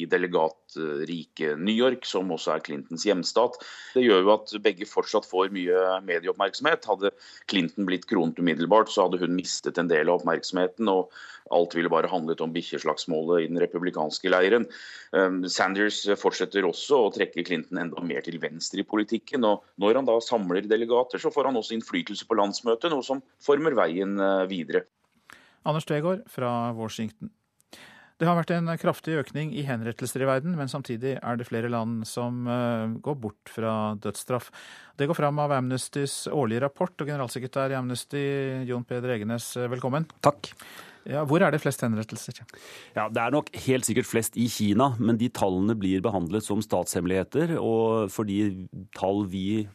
delegatrike 0.74 1.56
New 1.56 1.74
York, 1.74 2.04
som 2.04 2.30
også 2.30 2.54
er 2.54 2.64
Clintons 2.64 3.04
hjemstat. 3.06 3.58
Det 3.94 4.04
gjør 4.04 4.24
jo 4.24 4.34
at 4.34 4.52
begge 4.62 4.86
fortsatt 4.86 5.26
får 5.28 5.52
mye 5.54 6.00
medieoppmerksomhet. 6.06 6.86
Hadde 6.88 7.12
Clinton 7.48 7.86
blitt 7.88 8.06
kronet 8.08 8.38
umiddelbart, 8.38 8.90
så 8.90 9.06
hadde 9.06 9.20
hun 9.22 9.36
mistet 9.36 9.78
en 9.78 9.90
del 9.90 10.08
av 10.08 10.20
oppmerksomheten 10.20 10.88
og 10.92 11.12
Alt 11.48 11.72
ville 11.72 11.88
bare 11.88 12.10
handlet 12.12 12.42
om 12.44 12.50
bikkjeslagsmålet 12.52 13.40
i 13.40 13.46
den 13.48 13.56
republikanske 13.62 14.28
leiren. 14.28 14.66
Um, 15.16 15.38
Sanders 15.48 16.02
fortsetter 16.20 16.66
også 16.68 16.98
å 17.06 17.12
trekke 17.14 17.40
Clinton 17.46 17.80
enda 17.80 18.02
mer 18.04 18.20
til 18.26 18.36
venstre 18.42 18.82
i 18.82 18.84
politikken. 18.84 19.46
og 19.48 19.64
Når 19.80 19.96
han 19.96 20.10
da 20.10 20.18
samler 20.20 20.68
delegater, 20.68 21.16
så 21.16 21.32
får 21.32 21.48
han 21.48 21.56
også 21.56 21.78
innflytelse 21.78 22.28
på 22.28 22.36
landsmøtet, 22.36 22.92
noe 22.92 23.06
som 23.06 23.24
former 23.40 23.72
veien 23.80 24.20
uh, 24.20 24.44
videre. 24.50 24.84
Anders 25.64 25.88
Tvegård 25.88 26.28
fra 26.28 26.52
Washington. 26.76 27.32
Det 28.18 28.26
har 28.26 28.34
vært 28.34 28.50
en 28.50 28.72
kraftig 28.80 29.14
økning 29.20 29.52
i 29.54 29.62
henrettelser 29.62 30.24
i 30.24 30.26
verden, 30.26 30.56
men 30.58 30.70
samtidig 30.70 31.14
er 31.20 31.38
det 31.38 31.46
flere 31.46 31.70
land 31.70 32.02
som 32.08 32.48
uh, 32.50 32.90
går 32.98 33.18
bort 33.22 33.52
fra 33.54 33.94
dødsstraff. 34.02 34.48
Det 34.98 35.06
går 35.06 35.14
fram 35.20 35.38
av 35.38 35.54
Amnestys 35.54 36.24
årlige 36.26 36.64
rapport, 36.66 36.96
og 36.98 37.06
generalsekretær 37.06 37.70
i 37.70 37.78
Amnesty, 37.78 38.24
Jon 38.66 38.82
Peder 38.88 39.14
Egenes, 39.14 39.52
velkommen. 39.70 40.08
Takk. 40.26 40.50
Ja, 41.08 41.22
hvor 41.24 41.40
er 41.40 41.54
det 41.54 41.62
flest 41.62 41.80
henrettelser? 41.86 42.42
Ja, 42.96 43.06
Det 43.08 43.22
er 43.22 43.32
nok 43.32 43.48
helt 43.64 43.86
sikkert 43.86 44.10
flest 44.10 44.36
i 44.36 44.48
Kina, 44.50 44.90
men 44.98 45.16
de 45.16 45.30
tallene 45.30 45.78
blir 45.78 46.02
behandlet 46.04 46.44
som 46.44 46.60
statshemmeligheter. 46.60 47.54
Og 47.62 48.10
fordi 48.12 48.68
tall 48.98 49.24
vi 49.30 49.68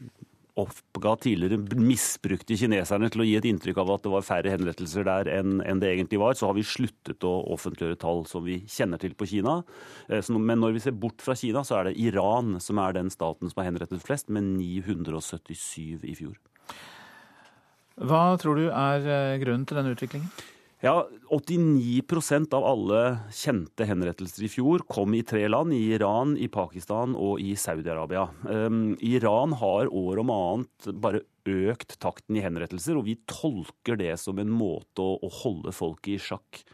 oppga 0.60 1.16
tidligere 1.18 1.58
misbrukte 1.82 2.56
kineserne 2.60 3.10
til 3.12 3.24
å 3.24 3.26
gi 3.26 3.34
et 3.40 3.48
inntrykk 3.50 3.80
av 3.82 3.92
at 3.96 4.04
det 4.06 4.12
var 4.14 4.26
færre 4.28 4.54
henrettelser 4.54 5.08
der 5.08 5.30
enn, 5.34 5.58
det 5.82 5.90
egentlig 5.90 6.20
var, 6.22 6.38
så 6.38 6.52
har 6.52 6.58
vi 6.58 6.66
sluttet 6.68 7.26
å 7.26 7.34
offentliggjøre 7.56 7.98
tall 8.04 8.22
som 8.30 8.46
vi 8.46 8.60
kjenner 8.70 9.02
til 9.02 9.16
på 9.18 9.28
Kina. 9.32 9.62
Eh, 10.08 10.22
men 10.38 10.62
når 10.62 10.78
vi 10.78 10.84
ser 10.86 10.98
bort 10.98 11.26
fra 11.26 11.36
Kina, 11.40 11.66
så 11.66 11.80
er 11.80 11.90
det 11.90 11.98
Iran 12.06 12.60
som 12.62 12.82
er 12.84 12.94
den 13.00 13.10
staten 13.14 13.50
som 13.50 13.64
har 13.64 13.72
henrettet 13.72 14.06
flest, 14.06 14.30
med 14.30 14.46
977 14.60 16.06
i 16.06 16.18
fjor. 16.22 16.38
Hva 17.98 18.26
tror 18.42 18.62
du 18.62 18.68
er 18.70 19.06
eh, 19.06 19.40
grunnen 19.42 19.66
til 19.70 19.82
denne 19.82 19.98
utviklingen? 19.98 20.30
Ja, 20.84 21.08
89% 21.30 22.54
av 22.54 22.66
alle 22.68 23.02
kjente 23.32 23.86
henrettelser 23.88 24.44
i 24.44 24.50
fjor 24.52 24.82
kom 24.92 25.14
i 25.16 25.22
tre 25.24 25.46
land. 25.48 25.72
I 25.72 25.94
Iran, 25.96 26.34
i 26.36 26.50
Pakistan 26.52 27.14
og 27.16 27.40
i 27.40 27.54
Saudi-Arabia. 27.56 28.26
Um, 28.44 28.98
Iran 29.00 29.56
har 29.62 29.88
år 29.88 30.20
om 30.20 30.34
annet 30.34 30.90
bare 31.06 31.24
økt 31.48 31.96
takten 32.04 32.36
i 32.36 32.44
henrettelser, 32.44 33.00
og 33.00 33.08
vi 33.08 33.16
tolker 33.32 33.96
det 33.96 34.18
som 34.20 34.44
en 34.44 34.52
måte 34.52 35.00
å, 35.00 35.16
å 35.24 35.32
holde 35.40 35.72
folket 35.72 36.18
i 36.18 36.20
sjakk. 36.20 36.66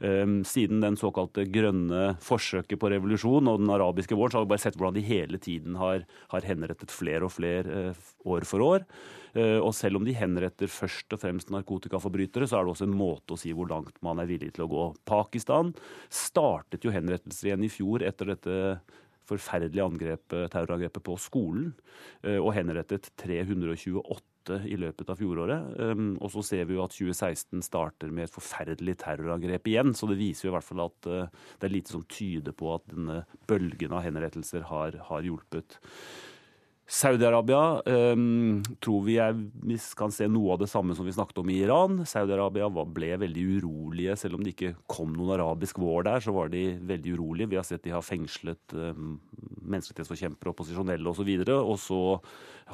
Um, 0.00 0.40
siden 0.48 0.80
den 0.80 0.96
såkalte 0.96 1.44
grønne 1.52 2.14
forsøket 2.24 2.80
på 2.80 2.88
revolusjon 2.88 3.50
og 3.52 3.60
den 3.60 3.72
arabiske 3.74 4.16
våren, 4.16 4.32
så 4.32 4.40
har 4.40 4.46
vi 4.46 4.52
bare 4.54 4.64
sett 4.64 4.78
hvordan 4.80 4.96
de 4.96 5.04
hele 5.04 5.40
tiden 5.42 5.76
har, 5.76 6.06
har 6.32 6.46
henrettet 6.48 6.94
flere 6.94 7.28
og 7.28 7.34
flere 7.36 7.90
uh, 7.90 8.06
år 8.32 8.48
for 8.48 8.64
år. 8.64 8.86
Eh, 9.36 9.58
og 9.62 9.72
selv 9.76 10.00
om 10.00 10.06
de 10.06 10.14
henretter 10.16 10.70
først 10.70 11.14
og 11.14 11.20
fremst 11.22 11.52
narkotikaforbrytere, 11.54 12.48
så 12.50 12.58
er 12.58 12.66
det 12.66 12.74
også 12.74 12.88
en 12.88 12.96
måte 12.98 13.36
å 13.36 13.38
si 13.40 13.52
hvor 13.54 13.68
langt 13.70 14.00
man 14.04 14.22
er 14.22 14.30
villig 14.30 14.54
til 14.56 14.66
å 14.66 14.70
gå. 14.70 14.86
Pakistan 15.08 15.74
startet 16.10 16.86
jo 16.86 16.94
henrettelser 16.94 17.50
igjen 17.50 17.66
i 17.66 17.70
fjor 17.72 18.04
etter 18.06 18.32
dette 18.32 18.56
forferdelige 19.30 19.86
angrepet, 19.86 20.50
terrorangrepet 20.50 21.04
på 21.06 21.14
skolen, 21.22 21.70
eh, 22.24 22.40
og 22.40 22.54
henrettet 22.56 23.12
328 23.22 24.29
i 24.48 24.78
løpet 24.80 25.12
av 25.12 25.20
fjoråret. 25.20 25.68
Eh, 25.76 26.04
og 26.16 26.32
så 26.32 26.44
ser 26.46 26.64
vi 26.68 26.78
jo 26.78 26.84
at 26.84 26.96
2016 26.96 27.60
starter 27.66 28.14
med 28.14 28.28
et 28.28 28.34
forferdelig 28.34 28.96
terrorangrep 29.04 29.68
igjen. 29.68 29.92
Så 29.92 30.08
det 30.08 30.20
viser 30.20 30.48
jo 30.48 30.54
i 30.54 30.56
hvert 30.56 30.68
fall 30.70 30.86
at 30.86 31.10
det 31.10 31.68
er 31.68 31.74
lite 31.74 31.92
som 31.92 32.06
tyder 32.08 32.56
på 32.56 32.72
at 32.74 32.88
denne 32.90 33.22
bølgen 33.50 33.92
av 33.96 34.04
henrettelser 34.06 34.64
har, 34.70 34.96
har 35.10 35.26
hjulpet. 35.26 35.80
Saudi-Arabia 36.90 37.82
um, 37.86 38.62
tror 38.82 39.04
vi, 39.06 39.14
er, 39.22 39.36
vi 39.62 39.76
kan 39.94 40.10
se 40.10 40.26
noe 40.26 40.56
av 40.56 40.62
det 40.64 40.66
samme 40.72 40.96
som 40.98 41.06
vi 41.06 41.14
snakket 41.14 41.38
om 41.38 41.50
i 41.52 41.60
Iran. 41.62 42.00
Saudi-Arabia 42.02 42.66
ble 42.66 43.12
veldig 43.22 43.44
urolige. 43.60 44.16
Selv 44.18 44.38
om 44.38 44.42
det 44.42 44.56
ikke 44.56 44.72
kom 44.90 45.12
noen 45.14 45.36
arabisk 45.36 45.78
vår 45.78 46.08
der, 46.08 46.24
så 46.24 46.34
var 46.34 46.50
de 46.50 46.64
veldig 46.90 47.14
urolige. 47.14 47.52
Vi 47.52 47.60
har 47.60 47.68
sett 47.68 47.84
de 47.86 47.94
har 47.94 48.02
fengslet 48.02 48.74
um, 48.74 49.20
menneskerettighetsforkjempere, 49.70 50.50
opposisjonelle 50.50 51.12
osv. 51.12 51.30
Og, 51.30 51.46
så 51.46 51.60
og 51.62 51.78
så 51.84 52.00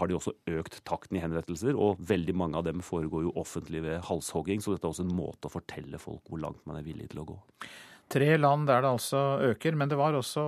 har 0.00 0.08
de 0.08 0.16
også 0.16 0.32
økt 0.56 0.80
takten 0.88 1.20
i 1.20 1.24
henrettelser. 1.24 1.76
Og 1.76 2.00
veldig 2.08 2.36
mange 2.40 2.56
av 2.56 2.64
dem 2.70 2.80
foregår 2.84 3.28
jo 3.28 3.34
offentlig 3.36 3.84
ved 3.84 4.00
halshogging, 4.08 4.64
så 4.64 4.72
dette 4.72 4.88
er 4.88 4.96
også 4.96 5.04
en 5.04 5.18
måte 5.18 5.50
å 5.50 5.56
fortelle 5.58 6.00
folk 6.00 6.24
hvor 6.32 6.40
langt 6.40 6.64
man 6.64 6.80
er 6.80 6.88
villig 6.88 7.10
til 7.12 7.20
å 7.20 7.28
gå. 7.34 7.36
Tre 8.06 8.36
land 8.38 8.68
der 8.68 8.84
det 8.84 8.90
altså 8.94 9.20
øker, 9.42 9.74
men 9.74 9.90
det 9.90 9.98
var 9.98 10.14
også 10.14 10.42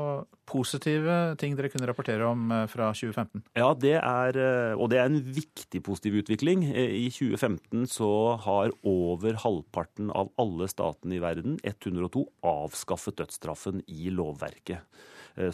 positive 0.49 1.35
ting 1.41 1.57
dere 1.59 1.71
kunne 1.73 1.89
rapportere 1.91 2.27
om 2.29 2.53
eh, 2.55 2.67
fra 2.71 2.93
2015? 2.95 3.43
Ja, 3.59 3.73
det 3.75 3.97
er, 3.99 4.39
eh, 4.39 4.79
og 4.79 4.93
det 4.93 5.01
er 5.01 5.11
en 5.11 5.19
viktig 5.21 5.83
positiv 5.83 6.21
utvikling. 6.23 6.63
Eh, 6.71 6.95
I 7.03 7.09
2015 7.11 7.89
så 7.91 8.11
har 8.45 8.75
over 8.87 9.41
halvparten 9.43 10.13
av 10.15 10.31
alle 10.39 10.71
statene 10.71 11.19
i 11.19 11.23
verden, 11.25 11.59
102, 11.67 12.29
avskaffet 12.47 13.19
dødsstraffen 13.19 13.83
i 13.91 14.15
lovverket. 14.15 14.87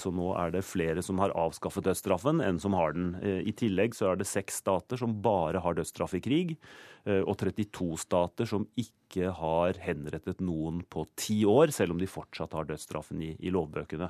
Så 0.00 0.08
nå 0.14 0.30
er 0.40 0.54
det 0.54 0.62
flere 0.64 1.02
som 1.04 1.18
har 1.20 1.34
avskaffet 1.36 1.84
dødsstraffen 1.84 2.38
enn 2.40 2.56
som 2.62 2.72
har 2.72 2.94
den. 2.96 3.10
I 3.20 3.52
tillegg 3.52 3.92
så 3.92 4.10
er 4.10 4.20
det 4.20 4.28
seks 4.30 4.62
stater 4.62 4.96
som 4.96 5.18
bare 5.20 5.60
har 5.60 5.76
dødsstraff 5.76 6.14
i 6.16 6.22
krig. 6.24 6.54
Eh, 7.04 7.20
og 7.20 7.36
32 7.40 7.98
stater 8.00 8.48
som 8.48 8.64
ikke 8.80 9.28
har 9.36 9.76
henrettet 9.84 10.40
noen 10.44 10.80
på 10.88 11.04
ti 11.20 11.42
år, 11.48 11.72
selv 11.74 11.94
om 11.94 12.00
de 12.00 12.08
fortsatt 12.08 12.54
har 12.56 12.68
dødsstraffen 12.70 13.20
i, 13.22 13.34
i 13.44 13.52
lovbøkene. 13.52 14.08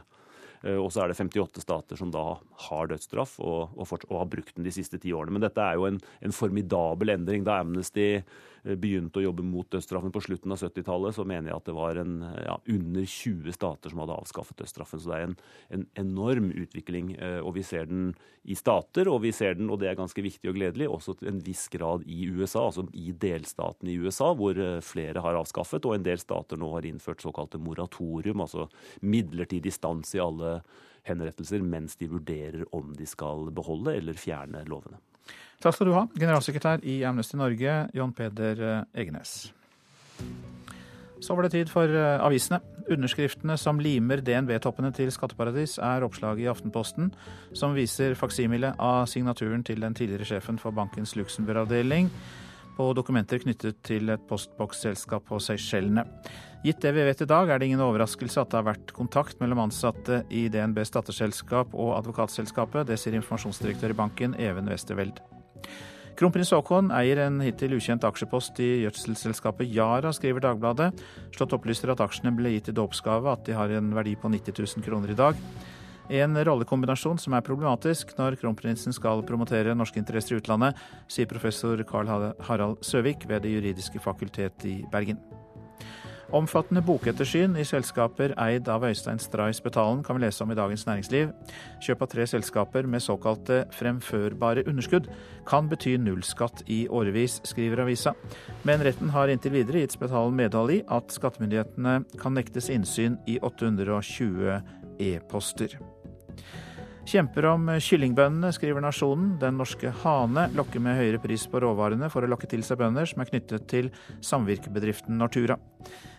Eh, 0.63 0.79
og 0.79 0.93
så 0.95 1.03
er 1.03 1.11
det 1.11 1.19
58 1.19 1.65
stater 1.65 1.99
som 1.99 2.13
da 2.15 2.25
har 2.69 2.91
dødsstraff 2.93 3.37
og, 3.43 3.75
og, 3.75 3.97
og, 4.07 4.19
har 4.21 4.31
brukt 4.31 4.55
den 4.55 4.69
de 4.69 4.75
siste 4.75 5.01
ti 5.03 5.15
årene. 5.15 5.35
Men 5.37 5.47
dette 5.49 5.65
er 5.65 5.81
jo 5.81 5.89
en, 5.91 5.99
en 6.23 6.37
formidabel 6.37 7.17
endring. 7.17 7.47
Da 7.47 7.59
Amnesty 7.65 8.09
begynte 8.65 9.21
å 9.21 9.25
jobbe 9.27 9.45
mot 9.47 9.69
dødsstraffen 9.71 10.13
på 10.15 10.23
slutten 10.25 10.55
av 10.55 10.61
70-tallet, 10.63 11.17
så 11.17 11.27
mener 11.29 11.51
jeg 11.51 11.59
at 11.59 11.69
det 11.69 11.77
var 11.77 12.01
en, 12.01 12.15
ja, 12.45 12.57
under 12.75 13.09
20 13.15 13.57
stater 13.57 13.93
som 13.93 14.03
hadde 14.03 14.17
avskaffet 14.17 14.63
dødsstraffen. 14.63 15.03
Så 15.03 15.11
det 15.11 15.19
er 15.19 15.27
en, 15.29 15.37
en 15.79 15.85
enorm 16.01 16.49
utvikling. 16.53 17.13
Og 17.45 17.55
vi 17.59 17.65
ser 17.67 17.91
den 17.91 18.15
i 18.45 18.57
stater, 18.59 19.09
og 19.13 19.23
vi 19.25 19.33
ser 19.37 19.59
den, 19.59 19.71
og 19.73 19.81
det 19.81 19.91
er 19.91 19.99
ganske 19.99 20.25
viktig 20.25 20.51
og 20.51 20.57
gledelig, 20.59 20.89
også 20.91 21.17
til 21.21 21.31
en 21.33 21.43
viss 21.45 21.67
grad 21.73 22.05
i 22.09 22.27
USA, 22.33 22.67
altså 22.69 22.87
i 22.93 23.13
delstatene 23.13 23.93
i 23.93 23.99
USA, 24.01 24.33
hvor 24.37 24.59
flere 24.85 25.23
har 25.25 25.39
avskaffet, 25.41 25.85
og 25.85 25.99
en 25.99 26.09
del 26.09 26.21
stater 26.21 26.61
nå 26.61 26.73
har 26.77 26.89
innført 26.89 27.25
såkalte 27.25 27.61
moratorium, 27.61 28.45
altså 28.45 28.69
midlertidig 29.05 29.73
stans 29.77 30.17
i 30.17 30.23
alle 30.25 30.59
henrettelser 31.05 31.65
mens 31.65 31.99
de 32.01 32.09
vurderer 32.09 32.65
om 32.77 32.95
de 32.97 33.07
skal 33.09 33.51
beholde 33.55 33.97
eller 33.99 34.17
fjerne 34.19 34.65
lovene. 34.69 35.01
Takk 35.63 35.77
skal 35.77 35.89
du 35.89 35.95
ha, 35.97 36.05
generalsekretær 36.19 36.85
i 36.85 37.01
Amnesty 37.09 37.39
Norge, 37.41 37.77
John 37.97 38.13
Peder 38.13 38.85
Egenes. 38.93 39.53
Så 41.25 41.33
var 41.33 41.47
det 41.47 41.55
tid 41.55 41.71
for 41.73 41.89
avisene. 42.21 42.61
Underskriftene 42.93 43.57
som 43.57 43.79
limer 43.81 44.21
DNB-toppene 44.21 44.91
til 44.93 45.09
skatteparadis, 45.15 45.79
er 45.81 46.05
oppslaget 46.05 46.45
i 46.45 46.51
Aftenposten, 46.53 47.15
som 47.57 47.73
viser 47.73 48.13
faksimile 48.19 48.75
av 48.77 49.07
signaturen 49.09 49.65
til 49.65 49.81
den 49.81 49.97
tidligere 49.97 50.29
sjefen 50.29 50.61
for 50.61 50.77
bankens 50.77 51.17
Luxembourg-avdeling 51.17 52.11
på 52.77 52.91
dokumenter 52.97 53.41
knyttet 53.43 53.81
til 53.87 54.11
et 54.13 54.27
postboksselskap 54.29 55.27
på 55.29 55.39
Seychellene. 55.43 56.07
Gitt 56.65 56.81
det 56.81 56.95
vi 56.97 57.05
vet 57.05 57.21
i 57.21 57.29
dag, 57.29 57.51
er 57.51 57.61
det 57.61 57.69
ingen 57.69 57.83
overraskelse 57.85 58.41
at 58.41 58.53
det 58.53 58.61
har 58.61 58.69
vært 58.71 58.93
kontakt 58.97 59.41
mellom 59.43 59.67
ansatte 59.67 60.23
i 60.33 60.47
DNBs 60.49 60.95
datterselskap 60.95 61.75
og 61.77 61.93
advokatselskapet. 61.99 62.89
Det 62.89 62.97
sier 63.01 63.19
informasjonsdirektør 63.19 63.93
i 63.93 63.99
banken, 63.99 64.37
Even 64.41 64.71
Westerveld. 64.73 65.21
Kronprins 66.15 66.53
Haakon 66.55 66.93
eier 66.95 67.19
en 67.25 67.41
hittil 67.43 67.75
ukjent 67.75 68.05
aksjepost 68.07 68.61
i 68.63 68.85
gjødselselskapet 68.85 69.71
Yara, 69.75 70.13
skriver 70.15 70.45
Dagbladet. 70.45 70.93
Slått 71.35 71.57
opplyser 71.57 71.91
at 71.91 72.03
aksjene 72.05 72.33
ble 72.39 72.55
gitt 72.55 72.71
i 72.71 72.77
dåpsgave, 72.77 73.33
at 73.33 73.43
de 73.49 73.57
har 73.59 73.73
en 73.75 73.91
verdi 73.97 74.15
på 74.15 74.31
90 74.31 74.61
000 74.63 74.87
kroner 74.87 75.11
i 75.11 75.19
dag. 75.19 75.41
En 76.13 76.37
rollekombinasjon 76.37 77.19
som 77.19 77.37
er 77.37 77.45
problematisk 77.45 78.13
når 78.19 78.37
kronprinsen 78.41 78.93
skal 78.93 79.25
promotere 79.25 79.77
norske 79.77 80.01
interesser 80.01 80.37
i 80.37 80.43
utlandet, 80.43 80.77
sier 81.09 81.31
professor 81.31 81.81
Carl 81.89 82.11
Harald 82.45 82.85
Søvik 82.85 83.25
ved 83.29 83.43
Det 83.43 83.55
juridiske 83.55 84.03
fakultet 84.05 84.65
i 84.69 84.83
Bergen. 84.93 85.19
Omfattende 86.35 86.83
bokettersyn 86.83 87.53
i 87.61 87.65
selskaper 87.69 88.33
eid 88.41 88.69
av 88.73 88.83
Øystein 88.89 89.21
Stray 89.23 89.53
Spetalen 89.55 90.01
kan 90.05 90.17
vi 90.17 90.25
lese 90.25 90.43
om 90.43 90.51
i 90.51 90.57
Dagens 90.59 90.87
Næringsliv. 90.89 91.31
Kjøp 91.85 92.03
av 92.03 92.11
tre 92.11 92.27
selskaper 92.27 92.89
med 92.91 93.05
såkalte 93.05 93.61
fremførbare 93.77 94.65
underskudd 94.67 95.07
kan 95.47 95.69
bety 95.71 95.95
nullskatt 96.01 96.65
i 96.67 96.85
årevis, 96.89 97.39
skriver 97.47 97.85
avisa. 97.85 98.17
Men 98.65 98.83
retten 98.83 99.13
har 99.15 99.31
inntil 99.31 99.55
videre 99.61 99.85
gitt 99.85 99.95
Spetalen 99.95 100.35
medhold 100.37 100.75
i 100.75 100.83
at 100.89 101.13
skattemyndighetene 101.15 102.01
kan 102.19 102.35
nektes 102.35 102.73
innsyn 102.73 103.21
i 103.31 103.39
820 103.39 104.59
e-poster. 104.99 105.79
Kjemper 107.05 107.45
om 107.51 107.67
kyllingbøndene, 107.85 108.49
skriver 108.57 108.81
Nasjonen. 108.81 109.35
Den 109.41 109.59
norske 109.61 109.91
hane 110.03 110.47
lokker 110.57 110.81
med 110.81 110.97
høyere 110.97 111.21
pris 111.21 111.45
på 111.51 111.61
råvarene 111.61 112.09
for 112.13 112.25
å 112.25 112.31
lokke 112.33 112.49
til 112.49 112.65
seg 112.65 112.81
bønder 112.81 113.09
som 113.11 113.21
er 113.21 113.29
knyttet 113.29 113.67
til 113.69 113.91
samvirkebedriften 114.25 115.19
Nortura. 115.21 115.59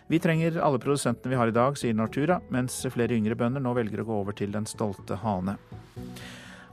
Vi 0.06 0.20
trenger 0.22 0.60
alle 0.62 0.78
produsentene 0.78 1.32
vi 1.32 1.40
har 1.40 1.50
i 1.50 1.56
dag, 1.56 1.74
sier 1.78 1.96
Nortura, 1.98 2.38
mens 2.54 2.78
flere 2.94 3.16
yngre 3.18 3.34
bønder 3.38 3.64
nå 3.64 3.72
velger 3.74 4.04
å 4.04 4.06
gå 4.06 4.20
over 4.20 4.36
til 4.38 4.54
den 4.54 4.68
stolte 4.70 5.18
hane. 5.24 5.56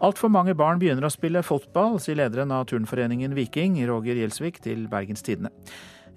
Altfor 0.03 0.29
mange 0.29 0.53
barn 0.53 0.77
begynner 0.81 1.07
å 1.07 1.13
spille 1.13 1.41
fotball, 1.47 1.97
sier 2.03 2.19
lederen 2.19 2.53
av 2.53 2.67
turnforeningen 2.69 3.33
Viking, 3.33 3.79
Roger 3.89 4.19
Gjelsvik, 4.19 4.61
til 4.61 4.85
Bergens 4.91 5.25
Tidende. 5.25 5.49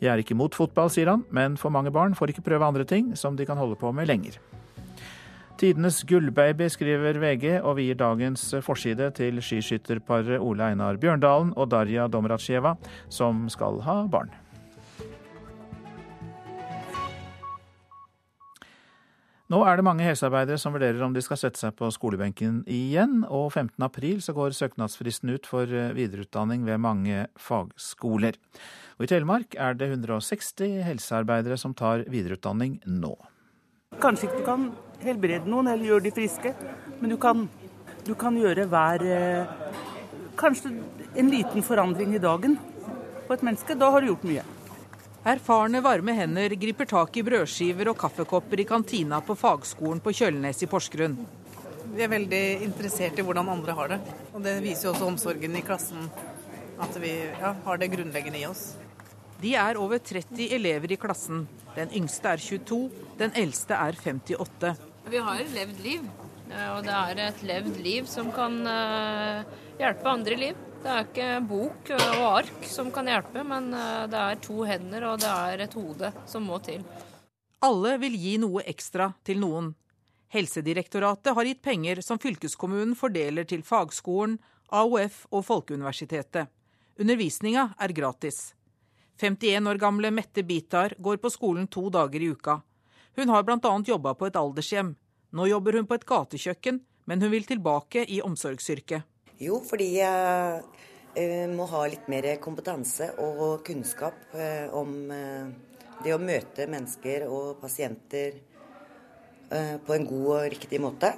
Jeg 0.02 0.12
er 0.12 0.20
ikke 0.20 0.36
mot 0.36 0.52
fotball, 0.52 0.92
sier 0.92 1.08
han, 1.08 1.24
men 1.32 1.56
for 1.56 1.72
mange 1.72 1.94
barn 1.94 2.12
får 2.18 2.34
ikke 2.34 2.44
prøve 2.50 2.68
andre 2.68 2.84
ting 2.84 3.14
som 3.16 3.38
de 3.38 3.48
kan 3.48 3.56
holde 3.56 3.78
på 3.80 3.94
med 3.96 4.10
lenger. 4.10 4.36
Tidenes 5.56 6.02
gullbaby, 6.04 6.66
skriver 6.68 7.16
VG, 7.16 7.62
og 7.64 7.78
vi 7.78 7.86
gir 7.86 7.96
dagens 7.96 8.42
forside 8.60 9.06
til 9.16 9.38
skiskytterparet 9.40 10.36
Ole 10.36 10.66
Einar 10.68 10.98
Bjørndalen 11.00 11.54
og 11.56 11.70
Darja 11.72 12.04
Domratsjeva, 12.12 12.74
som 13.08 13.46
skal 13.48 13.80
ha 13.86 14.02
barn. 14.12 14.28
Nå 19.48 19.62
er 19.64 19.78
det 19.78 19.86
mange 19.86 20.04
helsearbeidere 20.04 20.60
som 20.60 20.74
vurderer 20.76 21.00
om 21.06 21.14
de 21.14 21.22
skal 21.24 21.38
sette 21.40 21.62
seg 21.62 21.72
på 21.78 21.88
skolebenken 21.94 22.58
igjen, 22.68 23.22
og 23.24 23.54
15. 23.54 23.78
april 23.86 24.20
går 24.20 24.56
søknadsfristen 24.58 25.32
ut 25.32 25.48
for 25.48 25.70
videreutdanning 25.96 26.66
ved 26.68 26.82
mange 26.84 27.30
fagskoler. 27.40 28.36
Og 28.98 29.06
I 29.06 29.08
Telemark 29.14 29.56
er 29.56 29.78
det 29.78 29.88
160 29.94 30.82
helsearbeidere 30.84 31.56
som 31.56 31.72
tar 31.78 32.04
videreutdanning 32.12 32.82
nå. 32.84 33.14
Kanskje 34.02 34.28
ikke 34.28 34.42
du 34.42 34.44
kan 34.50 34.68
helbrede 35.04 35.50
noen 35.50 35.70
eller 35.72 35.90
gjøre 35.90 36.06
de 36.06 36.14
friske, 36.14 36.52
men 37.00 37.12
du 37.12 37.16
kan, 37.20 37.46
du 38.06 38.14
kan 38.18 38.36
gjøre 38.38 38.68
hver 38.70 39.06
eh, 39.06 39.56
Kanskje 40.36 40.68
en 41.16 41.30
liten 41.32 41.64
forandring 41.64 42.10
i 42.12 42.18
dagen 42.20 42.58
på 43.24 43.32
et 43.32 43.44
menneske. 43.46 43.72
Da 43.72 43.88
har 43.88 44.04
du 44.04 44.10
gjort 44.10 44.26
mye. 44.28 44.42
Erfarne, 45.26 45.80
varme 45.80 46.12
hender 46.12 46.52
griper 46.60 46.86
tak 46.90 47.16
i 47.16 47.24
brødskiver 47.24 47.88
og 47.88 47.96
kaffekopper 47.98 48.60
i 48.60 48.66
kantina 48.68 49.22
på 49.24 49.34
fagskolen 49.34 50.02
på 50.04 50.12
Kjølnes 50.12 50.60
i 50.60 50.68
Porsgrunn. 50.68 51.16
Vi 51.96 52.04
er 52.04 52.12
veldig 52.12 52.42
interessert 52.66 53.16
i 53.16 53.24
hvordan 53.24 53.48
andre 53.48 53.74
har 53.78 53.94
det. 53.94 53.98
Og 54.34 54.44
det 54.44 54.58
viser 54.60 54.90
jo 54.90 54.92
også 54.92 55.08
omsorgen 55.08 55.56
i 55.56 55.64
klassen, 55.64 56.10
at 56.84 57.00
vi 57.00 57.14
ja, 57.40 57.56
har 57.64 57.80
det 57.80 57.90
grunnleggende 57.96 58.44
i 58.44 58.46
oss. 58.50 58.74
De 59.40 59.52
er 59.54 59.76
over 59.76 60.00
30 60.00 60.48
elever 60.56 60.92
i 60.92 60.96
klassen. 60.96 61.44
Den 61.76 61.90
yngste 61.92 62.32
er 62.32 62.40
22, 62.40 62.78
den 63.20 63.34
eldste 63.36 63.76
er 63.76 63.98
58. 64.00 64.72
Vi 65.12 65.20
har 65.22 65.42
et 65.42 65.52
levd 65.52 65.82
liv, 65.84 66.06
og 66.48 66.80
det 66.86 66.94
er 66.96 67.20
et 67.26 67.42
levd 67.46 67.76
liv 67.84 68.08
som 68.08 68.30
kan 68.34 68.56
eh, 68.70 69.58
hjelpe 69.82 70.08
andre 70.08 70.40
liv. 70.40 70.64
Det 70.80 70.92
er 70.92 71.04
ikke 71.04 71.28
bok 71.50 71.92
og 71.98 72.24
ark 72.30 72.66
som 72.70 72.88
kan 72.94 73.12
hjelpe, 73.12 73.44
men 73.44 73.68
eh, 73.76 74.06
det 74.08 74.22
er 74.22 74.42
to 74.48 74.64
hender 74.64 75.10
og 75.12 75.20
det 75.20 75.32
er 75.34 75.66
et 75.66 75.76
hode 75.76 76.12
som 76.30 76.48
må 76.48 76.60
til. 76.64 76.84
Alle 77.66 77.96
vil 78.00 78.16
gi 78.16 78.36
noe 78.40 78.64
ekstra 78.64 79.10
til 79.26 79.40
noen. 79.44 79.74
Helsedirektoratet 80.32 81.36
har 81.36 81.48
gitt 81.48 81.62
penger 81.64 82.00
som 82.04 82.18
fylkeskommunen 82.20 82.96
fordeler 82.98 83.46
til 83.48 83.62
fagskolen, 83.64 84.40
AOF 84.74 85.26
og 85.30 85.44
Folkeuniversitetet. 85.46 86.48
Undervisninga 86.98 87.68
er 87.78 87.94
gratis. 87.94 88.56
51 89.16 89.68
år 89.68 89.78
gamle 89.80 90.10
Mette 90.10 90.42
Bitar 90.42 90.94
går 90.98 91.16
på 91.16 91.30
skolen 91.32 91.66
to 91.72 91.88
dager 91.90 92.20
i 92.20 92.30
uka. 92.32 92.60
Hun 93.16 93.28
har 93.32 93.42
bl.a. 93.42 93.82
jobba 93.86 94.14
på 94.14 94.26
et 94.28 94.36
aldershjem. 94.36 94.92
Nå 95.32 95.46
jobber 95.48 95.78
hun 95.78 95.86
på 95.88 95.96
et 95.96 96.04
gatekjøkken, 96.04 96.80
men 97.08 97.22
hun 97.22 97.32
vil 97.32 97.46
tilbake 97.48 98.04
i 98.12 98.20
omsorgsyrket. 98.20 99.06
Jo, 99.40 99.60
fordi 99.64 99.86
jeg 99.98 100.60
uh, 101.16 101.46
må 101.52 101.68
ha 101.72 101.86
litt 101.88 102.08
mer 102.12 102.28
kompetanse 102.44 103.08
og 103.20 103.64
kunnskap 103.64 104.36
uh, 104.36 104.68
om 104.76 104.92
uh, 105.08 105.48
det 106.04 106.12
å 106.12 106.20
møte 106.20 106.68
mennesker 106.68 107.24
og 107.28 107.56
pasienter 107.62 108.42
på 109.46 109.94
en 109.94 110.02
god 110.02 110.24
og 110.26 110.46
riktig 110.50 110.80
måte. 110.82 111.12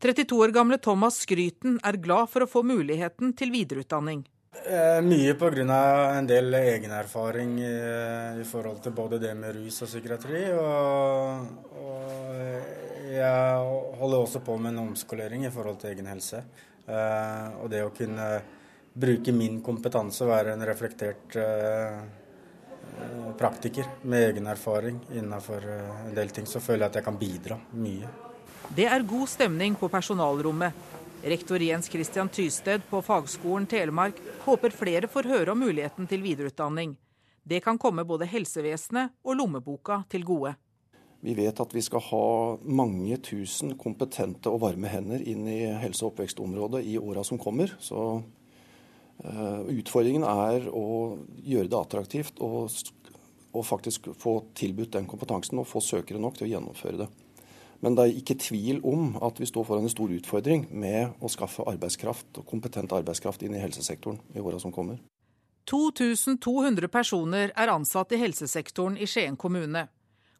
32 0.00 0.38
år 0.40 0.54
gamle 0.56 0.78
Thomas 0.80 1.18
Skryten 1.20 1.74
er 1.84 1.98
glad 2.00 2.30
for 2.32 2.46
å 2.46 2.48
få 2.48 2.62
muligheten 2.64 3.34
til 3.36 3.52
videreutdanning. 3.52 4.22
Eh, 4.52 5.00
mye 5.02 5.34
pga. 5.34 6.18
en 6.18 6.26
del 6.26 6.54
egenerfaring 6.54 7.58
i, 7.60 7.74
i 8.40 8.44
forhold 8.44 8.80
til 8.82 8.92
både 8.92 9.18
det 9.18 9.34
med 9.36 9.54
rus 9.56 9.82
og 9.82 9.88
psykiatri. 9.88 10.44
Og, 10.52 11.46
og 11.76 13.10
jeg 13.12 13.98
holder 14.00 14.18
også 14.18 14.40
på 14.44 14.56
med 14.56 14.72
en 14.72 14.86
omskolering 14.88 15.44
i 15.44 15.50
forhold 15.50 15.78
til 15.80 15.92
egen 15.92 16.08
helse. 16.08 16.42
Eh, 16.86 17.60
og 17.60 17.68
det 17.70 17.84
å 17.84 17.92
kunne 17.92 18.28
bruke 18.98 19.32
min 19.36 19.60
kompetanse 19.62 20.24
og 20.24 20.32
være 20.32 20.56
en 20.56 20.64
reflektert 20.66 21.36
eh, 21.36 22.00
praktiker 23.38 24.00
med 24.08 24.30
egen 24.32 24.48
erfaring 24.50 24.98
innenfor 25.12 25.68
en 26.08 26.14
del 26.16 26.32
ting, 26.34 26.48
så 26.48 26.58
føler 26.60 26.86
jeg 26.86 26.90
at 26.90 26.98
jeg 26.98 27.06
kan 27.06 27.20
bidra 27.20 27.60
mye. 27.78 28.08
Det 28.74 28.88
er 28.88 29.04
god 29.06 29.28
stemning 29.30 29.76
på 29.78 29.88
personalrommet. 29.92 30.87
Rektor 31.22 31.62
Jens 31.62 31.88
Christian 31.88 32.28
Tysted 32.28 32.82
på 32.90 33.02
Fagskolen 33.02 33.66
Telemark 33.66 34.14
håper 34.44 34.70
flere 34.70 35.08
får 35.10 35.26
høre 35.26 35.50
om 35.50 35.58
muligheten 35.58 36.06
til 36.06 36.22
videreutdanning. 36.22 36.94
Det 37.42 37.58
kan 37.64 37.78
komme 37.78 38.04
både 38.06 38.28
helsevesenet 38.30 39.16
og 39.26 39.40
lommeboka 39.40 40.04
til 40.12 40.22
gode. 40.28 40.54
Vi 41.20 41.34
vet 41.34 41.58
at 41.58 41.74
vi 41.74 41.82
skal 41.82 42.04
ha 42.12 42.28
mange 42.62 43.18
tusen 43.26 43.74
kompetente 43.80 44.52
og 44.52 44.62
varme 44.62 44.90
hender 44.92 45.24
inn 45.26 45.48
i 45.50 45.58
helse- 45.82 46.06
og 46.06 46.12
oppvekstområdet 46.12 46.84
i 46.86 46.94
åra 47.02 47.24
som 47.26 47.40
kommer. 47.42 47.74
Så 47.82 48.22
uh, 48.22 49.62
utfordringen 49.74 50.22
er 50.22 50.70
å 50.70 51.18
gjøre 51.42 51.72
det 51.72 51.80
attraktivt 51.80 52.38
og, 52.38 52.70
og 53.50 53.66
faktisk 53.66 54.12
få 54.14 54.38
tilbudt 54.54 54.94
den 54.94 55.10
kompetansen 55.10 55.58
og 55.58 55.66
få 55.66 55.82
søkere 55.82 56.22
nok 56.22 56.38
til 56.38 56.46
å 56.46 56.52
gjennomføre 56.54 57.02
det. 57.02 57.10
Men 57.84 57.94
det 57.94 58.04
er 58.04 58.16
ikke 58.18 58.38
tvil 58.42 58.80
om 58.86 59.12
at 59.22 59.38
vi 59.38 59.46
står 59.46 59.66
foran 59.68 59.86
en 59.86 59.92
stor 59.92 60.10
utfordring 60.10 60.66
med 60.70 61.20
å 61.22 61.30
skaffe 61.30 61.66
arbeidskraft 61.70 62.40
og 62.40 62.48
kompetent 62.48 62.94
arbeidskraft 62.94 63.44
inn 63.46 63.54
i 63.54 63.62
helsesektoren 63.62 64.18
i 64.34 64.42
åra 64.42 64.58
som 64.62 64.74
kommer. 64.74 64.98
2200 65.68 66.88
personer 66.88 67.52
er 67.52 67.70
ansatt 67.70 68.12
i 68.16 68.20
helsesektoren 68.22 68.96
i 68.98 69.06
Skien 69.06 69.36
kommune. 69.36 69.86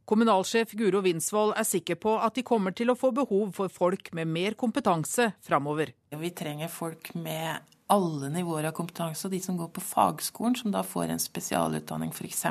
Kommunalsjef 0.08 0.72
Guro 0.72 1.02
Winsvold 1.04 1.52
er 1.60 1.66
sikker 1.68 1.98
på 2.00 2.14
at 2.16 2.38
de 2.38 2.44
kommer 2.46 2.72
til 2.72 2.88
å 2.88 2.96
få 2.96 3.10
behov 3.12 3.50
for 3.58 3.68
folk 3.68 4.08
med 4.16 4.30
mer 4.32 4.56
kompetanse 4.56 5.34
framover. 5.44 5.92
Vi 6.16 6.30
trenger 6.32 6.72
folk 6.72 7.10
med 7.12 7.60
alle 7.92 8.30
nivåer 8.32 8.70
av 8.70 8.74
kompetanse, 8.76 9.26
og 9.28 9.34
de 9.36 9.40
som 9.44 9.56
går 9.60 9.68
på 9.76 9.84
fagskolen, 9.84 10.56
som 10.56 10.72
da 10.72 10.80
får 10.84 11.12
en 11.12 11.20
spesialutdanning 11.20 12.12
f.eks. 12.12 12.42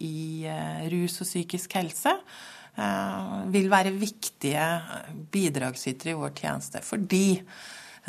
i 0.00 0.48
eh, 0.48 0.88
rus 0.92 1.20
og 1.20 1.28
psykisk 1.28 1.76
helse, 1.76 2.12
vil 3.52 3.68
være 3.68 3.92
viktige 3.92 4.64
bidragsytere 5.32 6.14
i 6.14 6.18
vår 6.18 6.32
tjeneste. 6.38 6.80
Fordi 6.84 7.26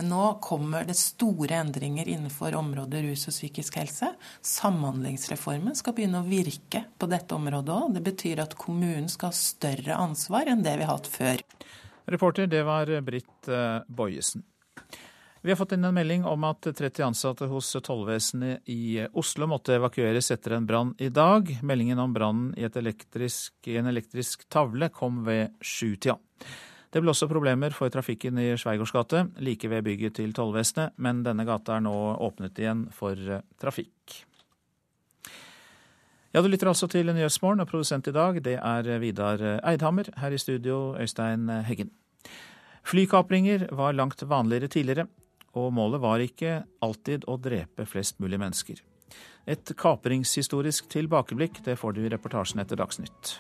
nå 0.01 0.22
kommer 0.41 0.88
det 0.88 0.95
store 0.97 1.59
endringer 1.61 2.07
innenfor 2.09 2.55
området 2.57 3.03
rus 3.05 3.28
og 3.30 3.36
psykisk 3.36 3.78
helse. 3.78 4.09
Samhandlingsreformen 4.41 5.76
skal 5.78 5.93
begynne 5.97 6.24
å 6.24 6.30
virke 6.30 6.86
på 6.97 7.09
dette 7.11 7.36
området 7.36 7.76
òg. 7.76 7.91
Det 7.97 8.05
betyr 8.07 8.41
at 8.41 8.55
kommunen 8.57 9.11
skal 9.11 9.30
ha 9.30 9.38
større 9.38 9.99
ansvar 9.99 10.49
enn 10.49 10.66
det 10.66 10.80
vi 10.80 10.88
har 10.88 10.95
hatt 10.95 11.11
før. 11.11 11.43
Reporter, 12.09 12.49
det 12.49 12.64
var 12.68 12.89
Britt 13.05 13.51
eh, 13.51 13.84
Bojesen. 13.88 14.43
Vi 15.45 15.51
har 15.51 15.55
fått 15.55 15.71
inn 15.71 15.83
en 15.83 15.93
melding 15.93 16.21
om 16.23 16.43
at 16.47 16.63
30 16.63 17.03
ansatte 17.03 17.45
hos 17.51 17.73
tollvesenet 17.83 18.69
i 18.71 19.01
Oslo 19.11 19.43
måtte 19.51 19.73
evakueres 19.75 20.31
etter 20.31 20.53
en 20.55 20.63
brann 20.63 20.93
i 21.03 21.09
dag. 21.11 21.49
Meldingen 21.59 21.99
om 21.99 22.13
brannen 22.15 22.53
i 22.55 22.63
elektrisk, 22.63 23.67
en 23.67 23.89
elektrisk 23.91 24.45
tavle 24.47 24.87
kom 24.87 25.17
ved 25.25 25.57
sjutida. 25.59 26.15
Det 26.87 27.01
ble 27.03 27.11
også 27.11 27.27
problemer 27.27 27.75
for 27.75 27.91
trafikken 27.91 28.39
i 28.39 28.53
Sveigårds 28.55 28.93
gate, 28.95 29.25
like 29.43 29.67
ved 29.67 29.83
bygget 29.83 30.15
til 30.21 30.31
tollvesenet, 30.31 30.93
men 30.95 31.25
denne 31.25 31.43
gata 31.43 31.75
er 31.75 31.83
nå 31.83 31.95
åpnet 32.23 32.61
igjen 32.63 32.85
for 32.95 33.19
eh, 33.19 33.41
trafikk. 33.59 34.21
Ja, 36.31 36.39
Du 36.39 36.47
lytter 36.47 36.71
altså 36.71 36.87
til 36.87 37.11
Nyhetsmorgen, 37.11 37.59
og 37.59 37.67
produsent 37.67 38.07
i 38.07 38.15
dag 38.15 38.39
det 38.45 38.55
er 38.61 38.87
Vidar 39.03 39.43
Eidhammer. 39.59 40.07
Her 40.23 40.31
i 40.31 40.39
studio, 40.39 40.95
Øystein 40.95 41.51
Heggen. 41.67 41.91
Flykapringer 42.87 43.67
var 43.75 43.91
langt 43.91 44.23
vanligere 44.23 44.71
tidligere, 44.71 45.07
og 45.54 45.74
målet 45.76 46.01
var 46.04 46.24
ikke 46.24 46.62
alltid 46.84 47.28
å 47.30 47.38
drepe 47.41 47.86
flest 47.89 48.20
mulig 48.24 48.39
mennesker. 48.41 48.82
Et 49.45 49.74
kapringshistorisk 49.78 50.88
tilbakeblikk, 50.91 51.60
det 51.66 51.76
får 51.80 51.95
du 51.95 52.06
i 52.06 52.12
reportasjen 52.14 52.64
etter 52.64 52.80
Dagsnytt. 52.80 53.36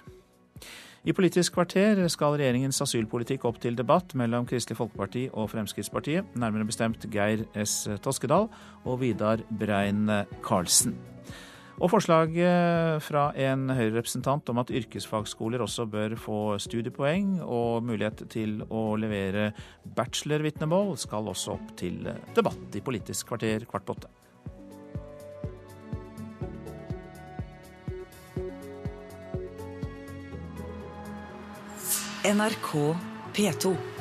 I 1.03 1.11
Politisk 1.11 1.57
kvarter 1.57 1.99
skal 2.07 2.37
regjeringens 2.39 2.79
asylpolitikk 2.85 3.43
opp 3.49 3.57
til 3.63 3.75
debatt 3.75 4.13
mellom 4.15 4.45
Kristelig 4.47 4.77
Folkeparti 4.79 5.25
og 5.33 5.49
Fremskrittspartiet, 5.51 6.37
nærmere 6.39 6.67
bestemt 6.69 7.03
Geir 7.11 7.43
S. 7.59 7.89
Toskedal 8.03 8.47
og 8.85 9.01
Vidar 9.01 9.43
Brein 9.51 10.07
Karlsen. 10.45 10.95
Og 11.81 11.89
forslaget 11.89 13.01
fra 13.03 13.27
en 13.39 13.65
Høyre-representant 13.73 14.49
om 14.53 14.61
at 14.61 14.71
yrkesfagskoler 14.71 15.63
også 15.65 15.87
bør 15.89 16.15
få 16.21 16.39
studiepoeng 16.61 17.39
og 17.41 17.83
mulighet 17.87 18.25
til 18.31 18.61
å 18.69 18.93
levere 18.99 19.49
bachelorvitnemål, 19.97 20.93
skal 21.01 21.31
også 21.33 21.57
opp 21.57 21.73
til 21.79 22.03
debatt 22.37 22.77
i 22.77 22.83
Politisk 22.85 23.33
kvarter 23.33 23.65
kvart 23.69 23.87
på 23.87 23.97
åtte. 23.97 24.11
NRK 32.23 32.69
P2. 33.35 33.92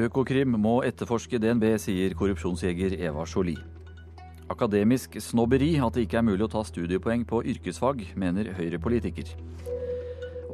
Økokrim 0.00 0.54
må 0.56 0.78
etterforske 0.86 1.36
DNB, 1.42 1.64
sier 1.82 2.14
korrupsjonsjeger 2.16 2.94
Eva 3.04 3.26
Jolie. 3.28 3.60
Akademisk 4.50 5.18
snobberi 5.20 5.74
at 5.76 5.94
det 5.94 6.06
ikke 6.06 6.20
er 6.22 6.24
mulig 6.24 6.46
å 6.46 6.52
ta 6.54 6.62
studiepoeng 6.64 7.26
på 7.28 7.42
yrkesfag, 7.52 8.06
mener 8.16 8.48
Høyre-politiker. 8.56 9.34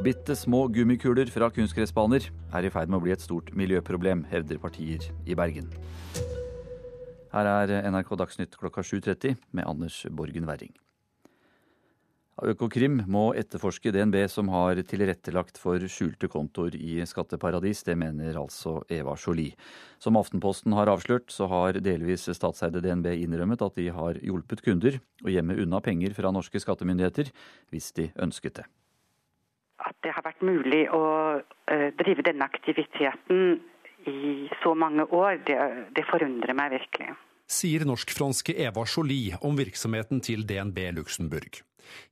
Bitte 0.02 0.34
små 0.36 0.64
gummikuler 0.74 1.30
fra 1.32 1.48
kunstgressbaner 1.54 2.26
er 2.26 2.66
i 2.66 2.72
ferd 2.74 2.90
med 2.90 2.98
å 2.98 3.04
bli 3.06 3.14
et 3.14 3.22
stort 3.22 3.52
miljøproblem, 3.56 4.26
hevder 4.32 4.58
partier 4.62 5.06
i 5.24 5.38
Bergen. 5.38 5.70
Her 7.30 7.52
er 7.52 7.76
NRK 7.92 8.16
Dagsnytt 8.18 8.58
klokka 8.58 8.82
7.30 8.82 9.38
med 9.54 9.70
Anders 9.70 10.02
Borgen 10.10 10.50
Werring. 10.50 10.74
Økokrim 12.44 12.98
må 13.08 13.30
etterforske 13.38 13.88
DNB 13.94 14.18
som 14.28 14.50
har 14.52 14.76
tilrettelagt 14.84 15.56
for 15.56 15.80
skjulte 15.88 16.28
kontoer 16.28 16.76
i 16.76 16.98
skatteparadis. 17.08 17.80
Det 17.86 17.96
mener 17.96 18.36
altså 18.36 18.82
Eva 18.92 19.16
Jolie. 19.16 19.56
Som 19.96 20.20
Aftenposten 20.20 20.76
har 20.76 20.92
avslørt, 20.92 21.32
så 21.32 21.48
har 21.48 21.80
delvis 21.80 22.28
statseide 22.36 22.84
DNB 22.84 23.14
innrømmet 23.14 23.64
at 23.64 23.80
de 23.80 23.88
har 23.88 24.20
hjulpet 24.20 24.64
kunder 24.66 25.00
å 25.24 25.32
gjemme 25.32 25.56
unna 25.64 25.80
penger 25.80 26.12
fra 26.18 26.34
norske 26.34 26.60
skattemyndigheter 26.60 27.32
hvis 27.72 27.94
de 27.96 28.10
ønsket 28.20 28.60
det 28.60 28.68
at 29.86 29.96
det 30.02 30.12
har 30.14 30.24
vært 30.24 30.44
mulig 30.46 30.86
å 30.94 31.02
uh, 31.38 31.88
drive 32.00 32.24
denne 32.26 32.46
aktiviteten 32.46 33.60
i 34.08 34.48
så 34.62 34.74
mange 34.78 35.06
år, 35.14 35.40
det, 35.46 35.58
det 35.96 36.06
forundrer 36.08 36.56
meg 36.56 36.76
virkelig. 36.76 37.14
Sier 37.46 37.84
norsk-franske 37.86 38.56
Eva 38.58 38.82
Jolie 38.90 39.36
om 39.46 39.54
virksomheten 39.54 40.18
til 40.18 40.42
DNB 40.48 40.80
Luxembourg. 40.96 41.60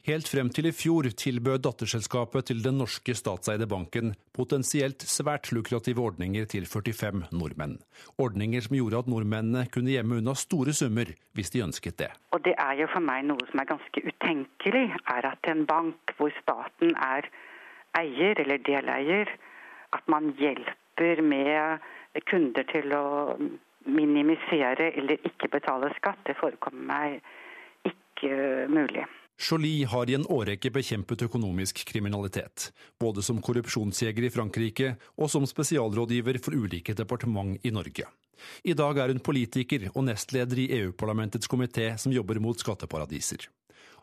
Helt 0.06 0.28
frem 0.30 0.46
til 0.54 0.68
i 0.68 0.70
fjor 0.70 1.08
tilbød 1.10 1.64
datterselskapet 1.66 2.46
til 2.46 2.60
den 2.62 2.78
norske 2.78 3.16
statseide 3.18 3.66
banken 3.66 4.12
potensielt 4.38 5.02
svært 5.02 5.50
lukrative 5.50 6.04
ordninger 6.04 6.46
til 6.46 6.68
45 6.70 7.32
nordmenn. 7.34 7.80
Ordninger 8.14 8.62
som 8.62 8.76
gjorde 8.78 9.02
at 9.02 9.10
nordmennene 9.10 9.66
kunne 9.74 9.90
gjemme 9.96 10.20
unna 10.22 10.36
store 10.38 10.76
summer 10.76 11.10
hvis 11.34 11.50
de 11.50 11.64
ønsket 11.66 11.98
det. 12.04 12.12
Og 12.30 12.44
det 12.46 12.54
er 12.54 12.78
jo 12.84 12.88
for 12.94 13.02
meg 13.02 13.26
noe 13.26 13.50
som 13.50 13.64
er 13.64 13.70
ganske 13.74 14.06
utenkelig, 14.06 14.86
er 15.18 15.30
at 15.34 15.50
en 15.50 15.66
bank 15.66 16.14
hvor 16.14 16.30
staten 16.44 16.94
er 16.94 17.26
eier 17.98 18.38
eller 18.46 18.62
deleier, 18.62 19.34
at 19.90 20.06
man 20.06 20.30
hjelper 20.38 21.26
med 21.26 21.82
kunder 22.30 22.62
til 22.70 22.94
å 22.94 23.06
minimisere 23.86 24.90
eller 24.98 25.20
ikke 25.28 25.50
betale 25.52 25.90
skatt, 25.98 26.22
det 26.26 26.36
forekommer 26.40 26.88
meg 26.88 27.20
ikke 27.90 28.66
mulig. 28.72 29.04
Jolie 29.34 29.86
har 29.90 30.10
i 30.10 30.14
en 30.14 30.26
årrekke 30.30 30.70
bekjempet 30.70 31.24
økonomisk 31.26 31.80
kriminalitet, 31.88 32.70
både 33.00 33.22
som 33.22 33.40
korrupsjonsjeger 33.42 34.28
i 34.28 34.30
Frankrike 34.30 34.92
og 35.18 35.30
som 35.32 35.46
spesialrådgiver 35.48 36.38
for 36.44 36.54
ulike 36.54 36.94
departement 36.94 37.58
i 37.66 37.72
Norge. 37.74 38.06
I 38.62 38.76
dag 38.78 38.98
er 38.98 39.10
hun 39.10 39.22
politiker 39.24 39.88
og 39.94 40.06
nestleder 40.06 40.60
i 40.62 40.70
EU-parlamentets 40.78 41.50
komité 41.50 41.90
som 41.98 42.14
jobber 42.14 42.38
mot 42.42 42.58
skatteparadiser. 42.58 43.48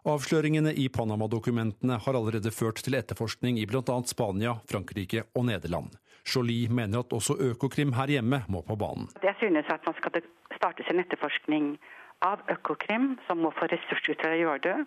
Avsløringene 0.02 0.74
i 0.82 0.88
Panama-dokumentene 0.90 2.00
har 2.02 2.18
allerede 2.18 2.52
ført 2.52 2.82
til 2.82 2.98
etterforskning 2.98 3.60
i 3.62 3.68
bl.a. 3.70 3.98
Spania, 4.10 4.56
Frankrike 4.68 5.28
og 5.38 5.46
Nederland. 5.46 5.94
Jolie 6.26 6.70
mener 6.70 7.00
at 7.02 7.14
også 7.14 7.38
Økokrim 7.40 7.94
her 7.98 8.08
hjemme 8.08 8.44
må 8.50 8.62
på 8.68 8.76
banen. 8.76 9.10
Jeg 9.24 9.36
synes 9.40 9.66
at 9.70 9.86
man 9.86 9.96
skal 9.98 10.22
starte 10.56 10.86
sin 10.88 11.00
etterforskning 11.02 11.74
av 12.22 12.44
Økokrim, 12.54 13.16
som 13.28 13.42
må 13.42 13.52
få 13.58 13.68
ressurser 13.72 14.18
til 14.22 14.36
å 14.36 14.40
gjøre 14.44 14.64
det. 14.68 14.78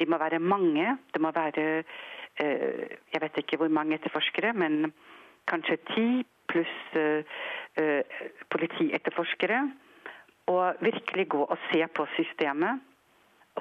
De 0.00 0.08
må 0.10 0.18
være 0.18 0.42
mange. 0.42 0.96
Det 1.14 1.22
må 1.22 1.30
være 1.34 1.66
eh, 1.78 2.98
jeg 3.12 3.22
vet 3.22 3.42
ikke 3.42 3.60
hvor 3.60 3.72
mange 3.72 3.98
etterforskere, 3.98 4.52
men 4.52 4.92
kanskje 5.50 5.78
ti 5.92 6.06
pluss 6.50 6.96
eh, 6.98 7.24
eh, 7.78 8.22
politietterforskere. 8.50 9.62
Og 10.50 10.82
virkelig 10.82 11.28
gå 11.30 11.44
og 11.44 11.58
se 11.70 11.86
på 11.94 12.06
systemet 12.16 12.82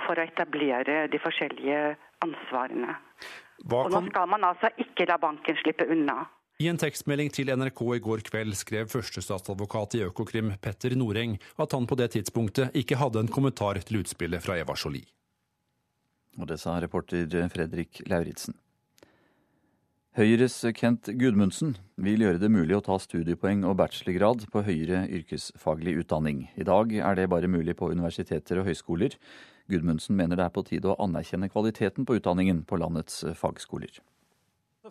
for 0.08 0.18
å 0.18 0.26
etablere 0.26 1.06
de 1.12 1.20
forskjellige 1.22 1.82
ansvarene. 2.26 2.96
Kan... 3.62 3.76
Og 3.78 3.92
Nå 3.94 4.02
skal 4.10 4.30
man 4.32 4.48
altså 4.48 4.72
ikke 4.82 5.06
la 5.10 5.20
banken 5.22 5.60
slippe 5.62 5.86
unna. 5.94 6.24
I 6.62 6.68
en 6.70 6.78
tekstmelding 6.78 7.32
til 7.34 7.50
NRK 7.58 7.80
i 7.96 8.00
går 8.06 8.22
kveld 8.28 8.54
skrev 8.60 8.90
førstestatsadvokat 8.92 9.96
i 9.98 10.02
Økokrim 10.06 10.52
Petter 10.62 10.94
Noreng 11.00 11.40
at 11.64 11.74
han 11.74 11.88
på 11.90 11.96
det 11.98 12.12
tidspunktet 12.14 12.76
ikke 12.78 13.00
hadde 13.02 13.24
en 13.24 13.32
kommentar 13.34 13.80
til 13.82 14.04
utspillet 14.04 14.44
fra 14.46 14.60
Eva 14.62 14.76
Jolie. 14.78 15.08
Og 16.38 16.46
det 16.52 16.60
sa 16.62 16.76
reporter 16.84 17.26
Fredrik 17.50 18.04
Lauritzen. 18.12 18.54
Høyres 20.20 20.60
Kent 20.78 21.10
Gudmundsen 21.18 21.78
vil 21.98 22.28
gjøre 22.28 22.44
det 22.44 22.52
mulig 22.54 22.78
å 22.78 22.84
ta 22.86 23.00
studiepoeng 23.00 23.66
og 23.66 23.80
bachelorgrad 23.82 24.46
på 24.54 24.66
høyere 24.68 25.08
yrkesfaglig 25.18 25.96
utdanning. 26.04 26.46
I 26.62 26.68
dag 26.68 26.94
er 26.94 27.18
det 27.18 27.30
bare 27.32 27.50
mulig 27.50 27.80
på 27.80 27.90
universiteter 27.90 28.62
og 28.62 28.70
høyskoler. 28.70 29.18
Gudmundsen 29.72 30.20
mener 30.20 30.38
det 30.38 30.46
er 30.46 30.54
på 30.54 30.68
tide 30.68 30.94
å 30.94 31.00
anerkjenne 31.08 31.50
kvaliteten 31.50 32.06
på 32.06 32.22
utdanningen 32.22 32.66
på 32.70 32.78
landets 32.84 33.24
fagskoler. 33.40 34.04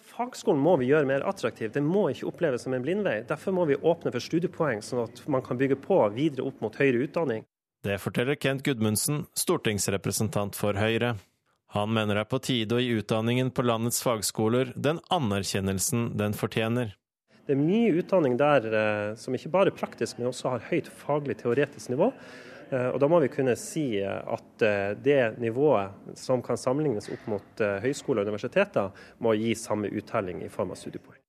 Fagskolen 0.00 0.60
må 0.62 0.76
vi 0.80 0.88
gjøre 0.90 1.08
mer 1.08 1.24
attraktiv. 1.28 1.70
Det 1.74 1.82
må 1.84 2.08
ikke 2.10 2.28
oppleves 2.30 2.64
som 2.66 2.74
en 2.76 2.84
blindvei. 2.84 3.20
Derfor 3.28 3.54
må 3.56 3.66
vi 3.68 3.76
åpne 3.76 4.12
for 4.14 4.24
studiepoeng, 4.24 4.82
sånn 4.84 5.04
at 5.04 5.22
man 5.30 5.44
kan 5.46 5.60
bygge 5.60 5.78
på 5.80 6.00
videre 6.16 6.48
opp 6.48 6.62
mot 6.64 6.76
høyere 6.76 7.04
utdanning. 7.06 7.44
Det 7.84 7.96
forteller 8.02 8.36
Kent 8.36 8.64
Gudmundsen, 8.66 9.24
stortingsrepresentant 9.38 10.58
for 10.58 10.76
Høyre. 10.76 11.14
Han 11.72 11.92
mener 11.94 12.18
det 12.18 12.24
er 12.26 12.30
på 12.32 12.40
tide 12.42 12.76
å 12.76 12.82
gi 12.82 12.96
utdanningen 12.98 13.52
på 13.54 13.64
landets 13.64 14.02
fagskoler 14.04 14.72
den 14.74 14.98
anerkjennelsen 15.14 16.10
den 16.18 16.34
fortjener. 16.36 16.96
Det 17.46 17.54
er 17.54 17.62
mye 17.62 17.94
utdanning 18.02 18.36
der 18.38 18.66
eh, 18.68 19.14
som 19.18 19.34
ikke 19.34 19.52
bare 19.54 19.72
er 19.72 19.78
praktisk, 19.78 20.18
men 20.18 20.28
også 20.28 20.56
har 20.56 20.66
høyt 20.68 20.90
faglig 21.00 21.38
teoretisk 21.40 21.92
nivå. 21.94 22.10
Eh, 22.70 22.88
og 22.90 23.00
Da 23.02 23.08
må 23.10 23.20
vi 23.22 23.30
kunne 23.32 23.56
si 23.58 24.02
at 24.02 24.66
eh, 24.66 24.92
det 24.94 25.38
nivået 25.42 26.16
som 26.18 26.42
kan 26.42 26.60
sammenlignes 26.60 27.10
opp 27.12 27.26
mot 27.30 27.64
høyskoler 27.84 28.22
og 28.22 28.30
universiteter, 28.30 28.94
må 29.18 29.34
gi 29.38 29.54
samme 29.58 29.90
uttelling 29.90 30.44
i 30.46 30.52
form 30.52 30.72
av 30.74 30.80
studiepoeng. 30.80 31.20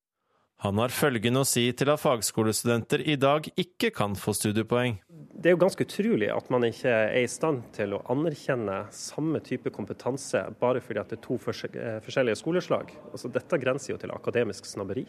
Han 0.62 0.78
har 0.78 0.92
følgende 0.94 1.40
å 1.42 1.46
si 1.48 1.64
til 1.74 1.90
at 1.90 1.98
fagskolestudenter 1.98 3.02
i 3.10 3.16
dag 3.18 3.48
ikke 3.58 3.88
kan 3.96 4.12
få 4.14 4.30
studiepoeng. 4.38 5.00
Det 5.10 5.50
er 5.50 5.56
jo 5.56 5.62
ganske 5.64 5.82
utrolig 5.82 6.28
at 6.30 6.52
man 6.54 6.62
ikke 6.68 6.92
er 6.92 7.16
i 7.18 7.30
stand 7.30 7.64
til 7.74 7.96
å 7.96 8.02
anerkjenne 8.12 8.76
samme 8.94 9.40
type 9.42 9.72
kompetanse 9.74 10.44
bare 10.60 10.78
fordi 10.84 11.02
det 11.10 11.18
er 11.18 11.24
to 11.24 11.40
forskjellige 11.42 12.38
skoleslag. 12.38 12.94
Altså, 13.10 13.32
dette 13.34 13.58
grenser 13.58 13.96
jo 13.96 13.98
til 13.98 14.14
akademisk 14.14 14.70
snobberi. 14.70 15.02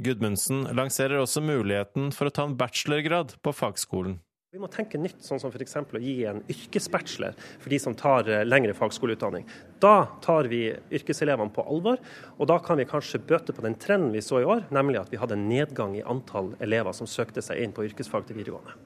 Gudmundsen 0.00 0.64
lanserer 0.72 1.20
også 1.20 1.44
muligheten 1.44 2.08
for 2.16 2.30
å 2.30 2.32
ta 2.32 2.48
en 2.48 2.56
bachelorgrad 2.56 3.36
på 3.44 3.52
fagskolen. 3.52 4.22
Vi 4.52 4.60
må 4.60 4.68
tenke 4.68 4.98
nytt, 5.00 5.22
sånn 5.24 5.40
som 5.40 5.48
f.eks. 5.48 5.78
å 5.80 6.00
gi 6.02 6.26
en 6.28 6.42
yrkesbachelor 6.52 7.32
for 7.40 7.72
de 7.72 7.78
som 7.80 7.94
tar 7.96 8.26
eh, 8.28 8.42
lengre 8.44 8.74
fagskoleutdanning. 8.76 9.46
Da 9.80 10.10
tar 10.20 10.44
vi 10.52 10.66
yrkeselevene 10.92 11.54
på 11.56 11.64
alvor, 11.64 11.96
og 12.36 12.50
da 12.50 12.58
kan 12.60 12.76
vi 12.76 12.84
kanskje 12.90 13.22
bøte 13.30 13.54
på 13.56 13.64
den 13.64 13.78
trenden 13.80 14.10
vi 14.12 14.20
så 14.20 14.42
i 14.42 14.44
år, 14.44 14.66
nemlig 14.68 14.98
at 15.00 15.08
vi 15.08 15.16
hadde 15.22 15.38
en 15.38 15.46
nedgang 15.48 15.94
i 15.96 16.04
antall 16.04 16.50
elever 16.60 16.92
som 16.92 17.08
søkte 17.08 17.40
seg 17.40 17.62
inn 17.64 17.72
på 17.72 17.86
yrkesfag 17.86 18.26
til 18.28 18.36
videregående. 18.42 18.76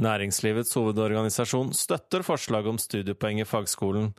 Næringslivets 0.00 0.72
hovedorganisasjon 0.72 1.74
støtter 1.76 2.24
forslaget 2.24 2.72
om 2.72 2.80
studiepoeng 2.80 3.42
i 3.44 3.46
fagskolen. 3.50 4.14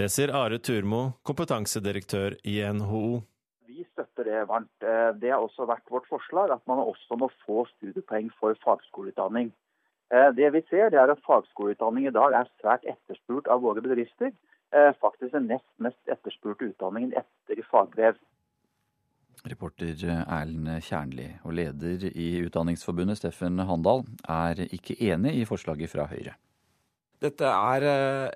Det 0.00 0.08
sier 0.14 0.32
Are 0.32 0.56
Turmo, 0.64 1.02
kompetansedirektør 1.28 2.38
i 2.48 2.62
NHO 2.72 3.20
Vi 3.68 3.84
støtter 3.90 4.30
det 4.30 4.46
varmt. 4.48 4.72
Eh, 4.80 5.10
det 5.12 5.36
har 5.36 5.44
også 5.44 5.68
vært 5.68 5.92
vårt 5.92 6.08
forslag 6.08 6.56
at 6.56 6.64
man 6.72 6.80
også 6.80 7.20
må 7.20 7.28
få 7.44 7.66
studiepoeng 7.74 8.32
for 8.40 8.56
fagskoleutdanning. 8.64 9.52
Eh, 10.12 10.28
det 10.36 10.50
vi 10.52 10.60
ser, 10.68 10.90
det 10.92 11.00
er 11.00 11.12
at 11.12 11.22
fagskoleutdanning 11.26 12.06
i 12.08 12.14
dag 12.14 12.34
er 12.36 12.50
svært 12.60 12.84
etterspurt 12.88 13.48
av 13.48 13.62
våre 13.64 13.80
bedrifter. 13.84 14.34
Eh, 14.72 14.92
faktisk 15.00 15.32
den 15.32 15.48
nest 15.48 15.68
mest 15.80 16.12
etterspurte 16.12 16.68
utdanningen 16.68 17.14
etter 17.16 17.64
fagbrev. 17.70 18.20
Reporter 19.48 19.96
Erlend 20.22 20.68
Kjernli 20.84 21.26
og 21.42 21.56
leder 21.56 22.04
i 22.12 22.28
Utdanningsforbundet 22.44 23.18
Steffen 23.18 23.58
Handal 23.66 24.04
er 24.30 24.60
ikke 24.68 24.94
enig 25.02 25.32
i 25.40 25.46
forslaget 25.48 25.90
fra 25.90 26.06
Høyre. 26.06 26.36
Dette 27.22 27.48
er 27.48 27.86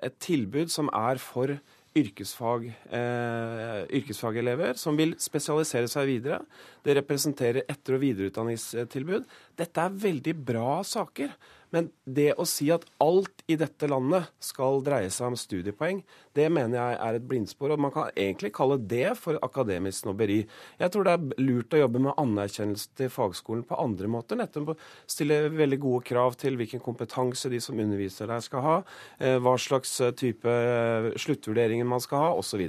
et 0.03 0.17
tilbud 0.23 0.71
som 0.73 0.89
er 0.95 1.21
for 1.21 1.53
yrkesfag, 1.97 2.67
eh, 2.91 3.85
yrkesfagelever 3.99 4.77
som 4.77 4.97
vil 4.97 5.15
spesialisere 5.19 5.89
seg 5.89 6.07
videre. 6.09 6.41
Det 6.83 6.95
representerer 6.97 7.63
etter- 7.67 7.95
og 7.95 8.01
videreutdanningstilbud. 8.01 9.25
Dette 9.57 9.77
er 9.77 9.89
veldig 9.89 10.35
bra 10.45 10.83
saker. 10.83 11.33
Men 11.77 11.91
det 12.09 12.31
å 12.41 12.45
si 12.49 12.71
at 12.73 12.85
alt 13.03 13.43
i 13.51 13.57
dette 13.59 13.85
landet 13.89 14.31
skal 14.41 14.81
dreie 14.85 15.11
seg 15.13 15.29
om 15.29 15.35
studiepoeng, 15.37 15.99
det 16.33 16.47
mener 16.49 16.79
jeg 16.79 16.97
er 17.05 17.17
et 17.17 17.27
blindspor. 17.29 17.75
Og 17.75 17.83
man 17.85 17.93
kan 17.93 18.09
egentlig 18.17 18.49
kalle 18.55 18.79
det 18.81 19.11
for 19.19 19.37
akademisk 19.45 20.05
snobberi. 20.05 20.39
Jeg 20.81 20.93
tror 20.93 21.05
det 21.05 21.13
er 21.13 21.43
lurt 21.43 21.75
å 21.75 21.81
jobbe 21.83 22.01
med 22.07 22.17
anerkjennelse 22.17 22.97
til 22.97 23.11
fagskolen 23.13 23.65
på 23.67 23.77
andre 23.83 24.09
måter. 24.09 24.39
Nettopp 24.39 24.73
stille 25.05 25.43
veldig 25.53 25.79
gode 25.83 26.05
krav 26.09 26.39
til 26.41 26.57
hvilken 26.57 26.81
kompetanse 26.81 27.51
de 27.53 27.61
som 27.61 27.77
underviser 27.77 28.31
der 28.31 28.41
skal 28.45 28.65
ha, 28.65 28.77
eh, 29.19 29.37
hva 29.37 29.53
slags 29.61 29.93
eh, 30.01 30.15
type 30.17 30.49
eh, 30.49 31.11
sluttvurderinger 31.19 31.85
man 31.85 32.01
skal 32.01 32.25
ha, 32.25 32.33
osv. 32.41 32.63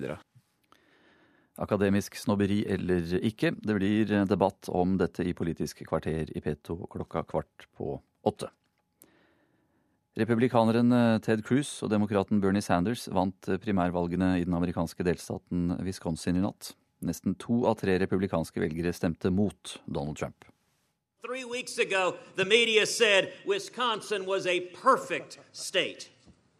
Akademisk 1.59 2.20
snobberi 2.20 2.61
eller 2.70 3.16
ikke, 3.24 3.54
det 3.56 3.80
blir 3.80 4.14
debatt 4.28 4.68
om 4.68 4.98
dette 5.00 5.24
i 5.24 5.34
Politisk 5.34 5.82
kvarter 5.88 6.28
i 6.28 6.44
P2 6.44 6.82
klokka 6.92 7.24
kvart 7.32 7.70
på 7.72 7.96
åtte. 8.28 8.52
Republikaneren 10.19 10.93
eh, 10.93 11.21
Ted 11.23 11.45
Cruz 11.47 11.77
og 11.87 11.93
demokraten 11.93 12.41
Bernie 12.43 12.62
Sanders 12.64 13.07
vant 13.14 13.49
eh, 13.49 13.59
primærvalgene 13.62 14.33
i 14.41 14.47
den 14.49 14.57
amerikanske 14.59 15.05
delstaten 15.07 15.77
Wisconsin 15.87 16.41
i 16.41 16.43
natt. 16.43 16.73
Nesten 17.07 17.37
to 17.39 17.61
av 17.71 17.77
tre 17.79 17.95
republikanske 18.03 18.59
velgere 18.59 18.91
stemte 18.97 19.31
mot 19.31 19.77
Donald 19.87 20.19
Trump. 20.19 20.49
Three 21.23 21.45
weeks 21.45 21.79
ago, 21.79 22.16
the 22.35 22.45
media 22.45 22.87
said 22.87 23.31
Wisconsin 23.47 24.27
was 24.27 24.47
a 24.47 24.61
perfect 24.83 25.39
state 25.53 26.11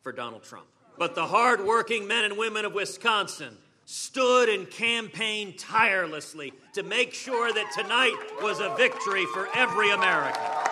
for 0.03 0.13
Donald 0.13 0.45
Trump. 0.45 0.69
But 0.97 1.17
the 1.17 1.27
hardworking 1.27 2.07
men 2.07 2.25
and 2.25 2.39
women 2.39 2.65
of 2.65 2.75
Wisconsin 2.75 3.57
stood 3.87 4.49
and 4.49 4.71
campaigned 4.71 5.59
tirelessly 5.59 6.53
to 6.75 6.85
make 6.85 7.13
sure 7.13 7.53
that 7.53 7.73
tonight 7.75 8.19
was 8.41 8.61
a 8.61 8.75
victory 8.77 9.27
for 9.35 9.49
every 9.57 9.91
American. 9.91 10.68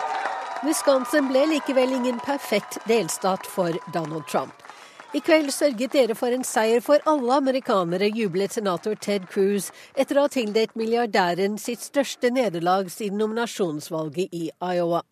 Wisconsin 0.65 1.27
ble 1.29 1.43
likevel 1.45 1.91
ingen 1.93 2.17
perfekt 2.19 2.79
delstat 2.89 3.45
for 3.45 3.75
Donald 3.93 4.25
Trump. 4.27 4.53
I 5.13 5.19
kveld 5.21 5.51
sørget 5.53 5.93
dere 5.93 6.15
for 6.17 6.33
en 6.33 6.43
seier 6.43 6.81
for 6.81 7.03
alle 7.05 7.35
amerikanere, 7.37 8.09
jublet 8.09 8.55
senator 8.57 8.95
Ted 8.97 9.27
Cruz 9.29 9.69
etter 9.93 10.17
å 10.17 10.25
ha 10.25 10.31
tildelt 10.33 10.73
milliardæren 10.79 11.59
sitt 11.61 11.85
største 11.85 12.31
nederlag 12.33 12.89
siden 12.89 13.21
nominasjonsvalget 13.21 14.33
i 14.33 14.49
Iowa. 14.57 15.03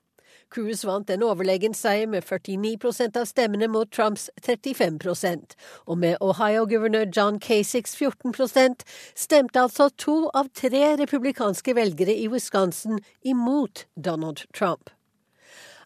Cruz 0.49 0.81
vant 0.87 1.09
en 1.13 1.27
overlegen 1.27 1.77
seier 1.77 2.09
med 2.09 2.25
49% 2.25 3.21
av 3.21 3.29
stemmene 3.29 3.69
mot 3.69 3.91
Trumps 3.93 4.27
35% 4.41 5.55
og 5.85 6.01
med 6.01 6.17
Ohio-guvernør 6.25 7.11
John 7.13 7.39
Kasichs 7.39 7.93
14% 8.01 8.85
stemte 9.13 9.61
altså 9.61 9.91
to 9.93 10.19
av 10.33 10.49
tre 10.57 10.95
republikanske 11.05 11.77
velgere 11.77 12.17
i 12.17 12.29
Wisconsin 12.33 13.01
imot 13.21 13.85
Donald 13.95 14.47
Trump. 14.53 14.94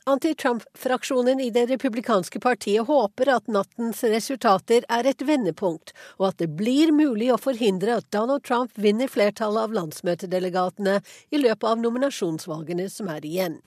Anti-Trump-fraksjonen 0.09 1.39
i 1.39 1.49
det 1.49 1.65
republikanske 1.69 2.39
partiet 2.41 2.87
håper 2.87 3.29
at 3.29 3.47
nattens 3.51 3.99
resultater 4.03 4.85
er 4.89 5.05
et 5.05 5.21
vendepunkt, 5.21 5.91
og 6.17 6.31
at 6.31 6.39
det 6.41 6.47
blir 6.57 6.89
mulig 6.95 7.27
å 7.29 7.37
forhindre 7.37 7.99
at 7.99 8.07
Donald 8.15 8.41
Trump 8.47 8.73
vinner 8.73 9.11
flertallet 9.11 9.67
av 9.67 9.75
landsmøtedelegatene 9.77 10.95
i 11.29 11.41
løpet 11.43 11.67
av 11.69 11.83
nominasjonsvalgene 11.83 12.87
som 12.89 13.11
er 13.13 13.27
igjen. 13.29 13.59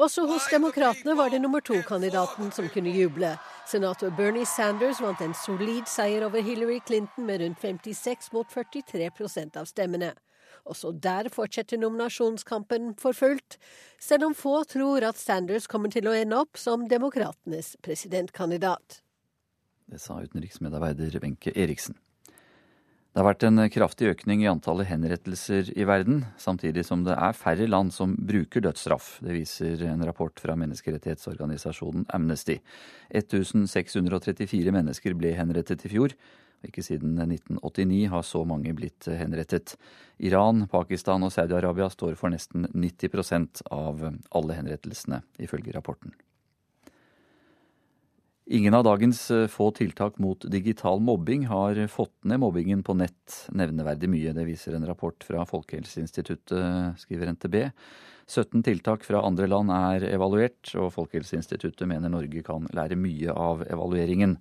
Også 0.00 0.24
hos 0.26 0.48
demokratene 0.50 1.14
var 1.14 1.30
det 1.30 1.38
nummer 1.44 1.62
to-kandidaten 1.62 2.50
som 2.56 2.66
kunne 2.74 2.96
juble. 2.96 3.30
Senator 3.70 4.10
Bernie 4.18 4.48
Sanders 4.48 4.98
vant 5.04 5.22
en 5.22 5.36
solid 5.44 5.86
seier 5.86 6.26
over 6.26 6.42
Hillary 6.42 6.80
Clinton 6.82 7.30
med 7.30 7.44
rundt 7.44 7.62
56 7.62 8.32
mot 8.34 8.50
43 8.50 9.12
prosent 9.14 9.60
av 9.60 9.70
stemmene. 9.70 10.10
Også 10.70 10.92
der 10.94 11.28
fortsetter 11.32 11.80
nominasjonskampen 11.80 12.92
for 13.00 13.16
fullt, 13.16 13.58
selv 13.98 14.28
om 14.28 14.36
få 14.38 14.60
tror 14.70 15.08
at 15.08 15.18
Sanders 15.18 15.66
kommer 15.70 15.90
til 15.90 16.06
å 16.06 16.14
ende 16.14 16.38
opp 16.38 16.60
som 16.60 16.86
demokratenes 16.90 17.74
presidentkandidat. 17.82 19.00
Det 19.90 19.98
sa 19.98 20.20
utenriksmedarbeider 20.22 21.18
Wenche 21.24 21.50
Eriksen. 21.58 21.98
Det 23.10 23.18
har 23.18 23.26
vært 23.26 23.42
en 23.42 23.58
kraftig 23.74 24.06
økning 24.12 24.44
i 24.44 24.46
antallet 24.46 24.86
henrettelser 24.86 25.72
i 25.74 25.82
verden, 25.88 26.20
samtidig 26.38 26.84
som 26.86 27.02
det 27.02 27.16
er 27.18 27.34
færre 27.34 27.66
land 27.66 27.90
som 27.90 28.12
bruker 28.14 28.62
dødsstraff. 28.62 29.16
Det 29.26 29.34
viser 29.34 29.82
en 29.90 30.04
rapport 30.06 30.38
fra 30.38 30.54
menneskerettighetsorganisasjonen 30.60 32.06
Amnesty. 32.14 32.60
1634 33.10 34.76
mennesker 34.76 35.18
ble 35.18 35.34
henrettet 35.34 35.82
i 35.88 35.90
fjor. 35.90 36.14
Ikke 36.66 36.84
siden 36.84 37.16
1989 37.22 38.00
har 38.12 38.24
så 38.26 38.42
mange 38.48 38.74
blitt 38.76 39.08
henrettet. 39.08 39.76
Iran, 40.20 40.66
Pakistan 40.70 41.24
og 41.24 41.32
Saudi-Arabia 41.32 41.88
står 41.92 42.18
for 42.20 42.32
nesten 42.32 42.68
90% 42.74 43.62
av 43.72 44.02
alle 44.10 44.58
henrettelsene, 44.58 45.22
ifølge 45.40 45.72
rapporten. 45.76 46.12
Ingen 48.50 48.74
av 48.74 48.82
dagens 48.82 49.20
få 49.52 49.68
tiltak 49.78 50.16
mot 50.18 50.42
digital 50.50 50.98
mobbing 51.06 51.44
har 51.46 51.78
fått 51.86 52.16
ned 52.26 52.40
mobbingen 52.42 52.80
på 52.82 52.96
nett 52.98 53.44
nevneverdig 53.54 54.08
mye. 54.10 54.32
Det 54.34 54.46
viser 54.48 54.74
en 54.74 54.88
rapport 54.88 55.22
fra 55.22 55.44
Folkehelseinstituttet, 55.46 56.98
skriver 56.98 57.30
NTB. 57.36 57.60
17 58.30 58.62
tiltak 58.62 59.02
fra 59.02 59.24
andre 59.26 59.48
land 59.50 59.72
er 59.74 60.04
evaluert, 60.12 60.70
og 60.78 60.92
Folkehelseinstituttet 60.94 61.88
mener 61.90 62.12
Norge 62.12 62.44
kan 62.46 62.68
lære 62.76 62.94
mye 62.94 63.34
av 63.34 63.64
evalueringen. 63.66 64.36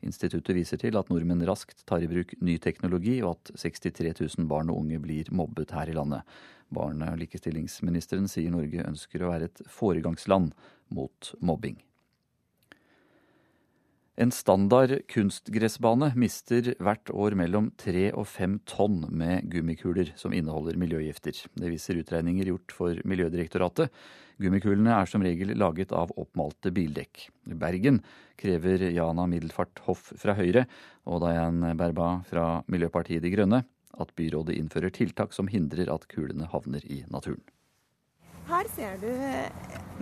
Instituttet 0.00 0.56
viser 0.56 0.80
til 0.80 0.96
at 0.96 1.12
nordmenn 1.12 1.44
raskt 1.44 1.84
tar 1.84 2.00
i 2.00 2.08
bruk 2.08 2.32
ny 2.40 2.56
teknologi, 2.56 3.18
og 3.20 3.34
at 3.34 3.52
63 3.60 4.14
000 4.38 4.48
barn 4.48 4.72
og 4.72 4.80
unge 4.80 5.02
blir 5.04 5.28
mobbet 5.28 5.76
her 5.76 5.92
i 5.92 5.96
landet. 5.98 6.24
Barne- 6.72 7.12
og 7.12 7.20
likestillingsministeren 7.20 8.30
sier 8.32 8.54
Norge 8.54 8.88
ønsker 8.88 9.20
å 9.20 9.34
være 9.34 9.52
et 9.52 9.66
foregangsland 9.68 10.56
mot 10.96 11.34
mobbing. 11.44 11.76
En 14.14 14.30
standard 14.30 14.92
kunstgressbane 15.10 16.12
mister 16.14 16.68
hvert 16.78 17.10
år 17.10 17.34
mellom 17.34 17.72
tre 17.82 18.12
og 18.14 18.28
fem 18.30 18.60
tonn 18.62 19.00
med 19.10 19.48
gummikuler 19.50 20.12
som 20.14 20.30
inneholder 20.30 20.78
miljøgifter. 20.78 21.34
Det 21.58 21.70
viser 21.72 21.98
utregninger 21.98 22.46
gjort 22.52 22.74
for 22.76 23.00
Miljødirektoratet. 23.02 23.90
Gummikulene 24.38 24.94
er 24.94 25.10
som 25.10 25.24
regel 25.26 25.50
laget 25.58 25.90
av 25.90 26.14
oppmalte 26.14 26.70
bildekk. 26.74 27.24
Bergen 27.58 28.04
krever 28.38 28.86
Jana 28.94 29.26
Middelfart 29.30 29.82
Hoff 29.88 30.12
fra 30.14 30.38
Høyre 30.38 30.68
og 31.10 31.24
Dayan 31.26 31.74
Berba 31.74 32.20
fra 32.30 32.46
Miljøpartiet 32.70 33.26
De 33.26 33.34
Grønne 33.34 33.64
at 33.98 34.14
byrådet 34.14 34.54
innfører 34.60 34.94
tiltak 34.94 35.34
som 35.34 35.50
hindrer 35.50 35.90
at 35.90 36.06
kulene 36.10 36.46
havner 36.54 36.86
i 36.86 37.02
naturen. 37.10 37.42
Her 38.44 38.68
ser 38.74 38.98
du 39.00 39.08
eh, 39.08 39.48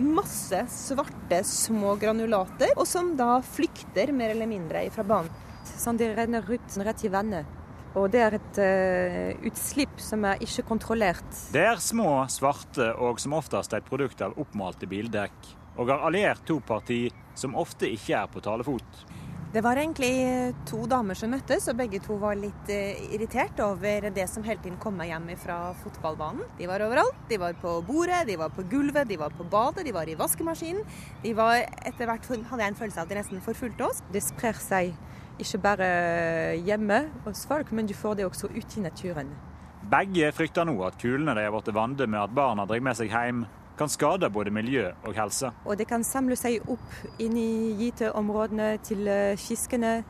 masse 0.03 0.65
svarte 0.67 1.39
små 1.47 1.95
granulater, 1.95 2.73
og 2.75 2.87
som 2.89 3.13
da 3.15 3.37
flykter 3.45 4.11
mer 4.11 4.33
eller 4.33 4.49
mindre 4.49 4.83
fra 4.91 5.05
banen. 5.07 5.31
Sånn 5.63 5.99
de 5.99 6.09
renner 6.11 6.43
ut 6.43 6.75
rett 6.83 7.05
i 7.07 7.11
vannet. 7.11 7.59
Og 7.95 8.09
det 8.11 8.21
er 8.25 8.35
et 8.35 8.57
uh, 8.57 9.45
utslipp 9.45 9.99
som 10.01 10.25
er 10.25 10.41
ikke 10.43 10.65
kontrollert. 10.65 11.27
Det 11.53 11.61
er 11.61 11.79
små, 11.79 12.23
svarte 12.33 12.89
og 12.97 13.21
som 13.21 13.35
oftest 13.37 13.75
et 13.77 13.85
produkt 13.85 14.23
av 14.25 14.33
oppmalte 14.41 14.89
bildekk. 14.89 15.51
Og 15.77 15.91
har 15.93 16.01
alliert 16.09 16.41
to 16.49 16.57
parti 16.65 17.05
som 17.37 17.55
ofte 17.57 17.87
ikke 17.93 18.17
er 18.17 18.31
på 18.33 18.41
talefot. 18.43 19.05
Det 19.53 19.61
var 19.61 19.77
egentlig 19.77 20.55
to 20.65 20.79
damer 20.89 21.13
som 21.13 21.29
møttes, 21.29 21.67
og 21.69 21.77
begge 21.77 21.99
to 22.01 22.15
var 22.17 22.33
litt 22.33 22.69
uh, 22.73 23.03
irritert 23.13 23.59
over 23.61 24.07
det 24.15 24.25
som 24.31 24.41
hele 24.47 24.57
tiden 24.63 24.79
kom 24.81 24.95
meg 24.97 25.11
hjem 25.11 25.27
fra 25.37 25.57
fotballbanen. 25.83 26.47
De 26.57 26.65
var 26.65 26.81
overalt. 26.81 27.19
De 27.29 27.37
var 27.37 27.53
på 27.61 27.75
bordet, 27.85 28.23
de 28.25 28.39
var 28.41 28.49
på 28.49 28.65
gulvet, 28.71 29.05
de 29.11 29.19
var 29.21 29.35
på 29.37 29.45
badet, 29.45 29.85
de 29.85 29.93
var 29.93 30.09
i 30.09 30.17
vaskemaskinen. 30.17 30.81
De 31.21 31.35
var 31.37 31.59
etter 31.85 32.09
hvert 32.09 32.25
hadde 32.33 32.63
jeg 32.65 32.73
en 32.73 32.79
følelse 32.81 32.97
av 32.97 33.05
at 33.05 33.13
de 33.13 33.19
nesten 33.19 33.45
forfulgte 33.45 33.85
oss. 33.85 34.01
Det 34.09 34.25
sprer 34.25 34.57
seg 34.57 34.97
ikke 35.37 35.61
bare 35.61 35.89
hjemme 36.57 37.03
hos 37.27 37.45
folk, 37.45 37.69
men 37.77 37.85
du 37.85 37.93
får 37.93 38.17
det 38.17 38.25
også 38.25 38.49
ute 38.49 38.81
i 38.81 38.87
naturen. 38.87 39.29
Begge 39.93 40.33
frykter 40.33 40.65
nå 40.65 40.79
at 40.87 40.97
kulene 40.97 41.37
de 41.37 41.45
har 41.45 41.53
blitt 41.53 41.75
vant 41.77 42.01
med 42.07 42.23
at 42.25 42.33
barna 42.33 42.65
driver 42.65 42.89
med 42.89 42.97
seg 42.97 43.13
hjem, 43.13 43.45
kan 43.77 43.89
skade 43.89 44.29
både 44.29 44.53
miljø 44.53 44.91
og 45.03 45.15
helse. 45.17 45.51
Og 45.65 45.77
det 45.77 45.87
kan 45.89 46.05
samle 46.05 46.37
seg 46.39 46.61
opp 46.69 47.19
inn 47.21 47.37
i 47.39 47.73
gyteområdene 47.81 48.77
til 48.85 49.07
eh, 49.09 49.39
fiskene. 49.39 50.01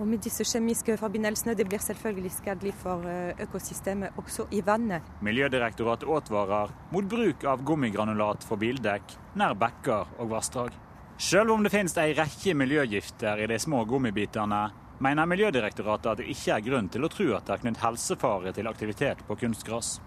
Og 0.00 0.06
med 0.08 0.22
disse 0.24 0.46
kjemiske 0.48 0.94
forbindelsene 0.96 1.52
det 1.58 1.66
blir 1.68 1.82
selvfølgelig 1.84 2.32
skadelig 2.32 2.72
for 2.80 3.04
eh, 3.10 3.34
økosystemet 3.44 4.16
også 4.20 4.48
i 4.56 4.62
vannet. 4.64 5.04
Miljødirektoratet 5.20 6.08
advarer 6.08 6.72
mot 6.94 7.08
bruk 7.10 7.44
av 7.44 7.64
gummigranulat 7.66 8.46
for 8.48 8.60
bildekk 8.60 9.18
nær 9.40 9.58
bekker 9.60 10.16
og 10.18 10.32
vassdrag. 10.32 10.76
Selv 11.20 11.52
om 11.52 11.64
det 11.64 11.72
finnes 11.74 11.92
en 12.00 12.14
rekke 12.16 12.54
miljøgifter 12.56 13.42
i 13.44 13.48
de 13.50 13.58
små 13.60 13.82
gummibitene, 13.84 14.62
mener 15.04 15.28
Miljødirektoratet 15.28 16.08
at 16.08 16.20
det 16.22 16.30
ikke 16.32 16.54
er 16.54 16.64
grunn 16.64 16.88
til 16.92 17.04
å 17.04 17.10
tro 17.12 17.26
at 17.36 17.44
det 17.44 17.54
er 17.54 17.62
knyttet 17.66 17.84
helsefare 17.84 18.52
til 18.56 18.68
aktivitet 18.68 19.20
på 19.28 19.36
kunstgress. 19.42 19.98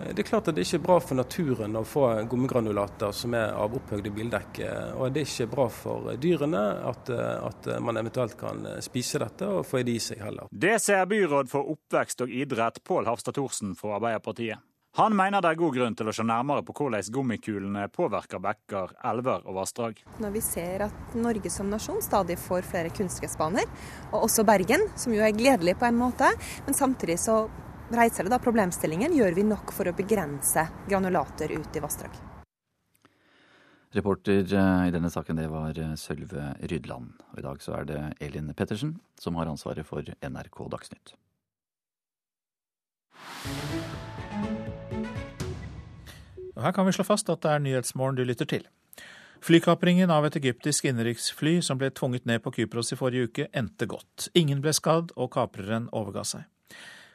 Eh, 0.00 0.12
det 0.14 0.22
er 0.22 0.28
klart 0.28 0.48
at 0.48 0.56
det 0.56 0.66
ikke 0.66 0.80
er 0.80 0.84
bra 0.86 0.98
for 1.00 1.18
naturen 1.18 1.78
å 1.78 1.84
få 1.86 2.04
gummigranulater 2.30 3.14
som 3.16 3.34
er 3.38 3.56
av 3.56 3.74
opphøyde 3.78 4.12
bildekk. 4.14 4.60
Eh, 4.66 4.92
og 4.96 5.12
det 5.14 5.24
er 5.24 5.30
ikke 5.30 5.50
bra 5.56 5.68
for 5.72 6.12
dyrene 6.20 6.62
at, 6.92 7.10
eh, 7.10 7.34
at, 7.50 7.72
man 7.80 7.96
eventuelt 7.96 8.36
kan 8.38 8.64
spise 8.84 9.20
dette 9.22 9.48
og 9.48 9.66
få 9.66 9.82
det 9.86 9.96
i 9.96 10.02
seg 10.02 10.22
heller. 10.22 10.48
Det 10.50 10.78
ser 10.82 11.06
byråd 11.06 11.50
for 11.50 11.74
oppvekst 11.74 12.24
og 12.24 12.32
idrett 12.32 12.82
Pål 12.84 13.06
Hafstad 13.06 13.36
Thorsen 13.36 13.76
fra 13.78 13.96
Arbeiderpartiet. 14.00 14.64
Han 14.96 15.12
mener 15.12 15.42
det 15.44 15.50
er 15.52 15.58
god 15.60 15.74
grunn 15.74 15.94
til 15.98 16.08
å 16.08 16.12
se 16.16 16.24
nærmere 16.24 16.62
på 16.64 16.72
hvordan 16.78 17.04
gummikulene 17.12 17.82
påvirker 17.92 18.40
bekker, 18.40 18.94
elver 19.04 19.44
og 19.44 19.58
vassdrag. 19.58 19.98
Når 20.24 20.32
vi 20.32 20.40
ser 20.40 20.86
at 20.86 21.16
Norge 21.20 21.52
som 21.52 21.68
nasjon 21.68 22.00
stadig 22.00 22.38
får 22.40 22.64
flere 22.64 22.92
kunstgressbaner, 22.96 23.68
og 24.14 24.22
også 24.22 24.46
Bergen, 24.48 24.86
som 24.96 25.12
jo 25.12 25.20
er 25.20 25.36
gledelig 25.36 25.76
på 25.76 25.84
en 25.90 26.00
måte, 26.00 26.30
men 26.64 26.78
samtidig 26.78 27.18
så 27.20 27.42
reiser 27.90 28.26
det 28.26 28.32
da 28.32 28.38
problemstillingen 28.42 29.14
gjør 29.14 29.36
vi 29.36 29.44
nok 29.46 29.74
for 29.74 29.88
å 29.88 29.94
begrense 29.96 30.66
granulater 30.88 31.52
ut 31.54 31.76
i 31.76 31.82
vassdrag. 31.84 32.16
Reporter 33.96 34.42
eh, 34.54 34.88
i 34.88 34.92
denne 34.92 35.10
saken 35.10 35.38
det 35.38 35.46
var 35.48 35.78
eh, 35.78 35.94
Sølve 35.96 36.50
Rydland. 36.60 37.14
Og 37.32 37.38
I 37.40 37.44
dag 37.46 37.62
så 37.64 37.78
er 37.78 37.86
det 37.88 38.00
Elin 38.20 38.50
Pettersen 38.56 38.96
som 39.20 39.38
har 39.40 39.48
ansvaret 39.48 39.86
for 39.86 40.04
NRK 40.04 40.58
Dagsnytt. 40.74 41.14
Og 46.56 46.64
her 46.64 46.72
kan 46.72 46.88
vi 46.88 46.96
slå 46.96 47.04
fast 47.04 47.30
at 47.32 47.44
det 47.44 47.52
er 47.52 47.62
Nyhetsmorgen 47.62 48.18
du 48.18 48.24
lytter 48.24 48.48
til. 48.48 48.66
Flykapringen 49.44 50.10
av 50.10 50.24
et 50.26 50.36
egyptisk 50.40 50.88
innenriksfly 50.88 51.58
som 51.62 51.78
ble 51.78 51.90
tvunget 51.92 52.24
ned 52.26 52.42
på 52.42 52.54
Kypros 52.56 52.94
i 52.96 52.98
forrige 52.98 53.28
uke, 53.28 53.48
endte 53.52 53.86
godt. 53.86 54.30
Ingen 54.34 54.62
ble 54.64 54.72
skadd, 54.74 55.12
og 55.14 55.34
kapreren 55.36 55.90
overga 55.92 56.24
seg. 56.24 56.46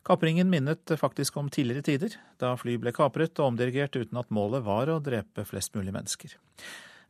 Kapringen 0.03 0.49
minnet 0.49 0.91
faktisk 0.97 1.37
om 1.37 1.49
tidligere 1.49 1.85
tider, 1.85 2.15
da 2.41 2.55
fly 2.57 2.73
ble 2.81 2.93
kapret 2.95 3.37
og 3.37 3.51
omdirigert 3.51 3.95
uten 3.99 4.17
at 4.17 4.31
målet 4.33 4.65
var 4.65 4.89
å 4.89 4.97
drepe 5.03 5.45
flest 5.45 5.75
mulig 5.77 5.93
mennesker. 5.93 6.33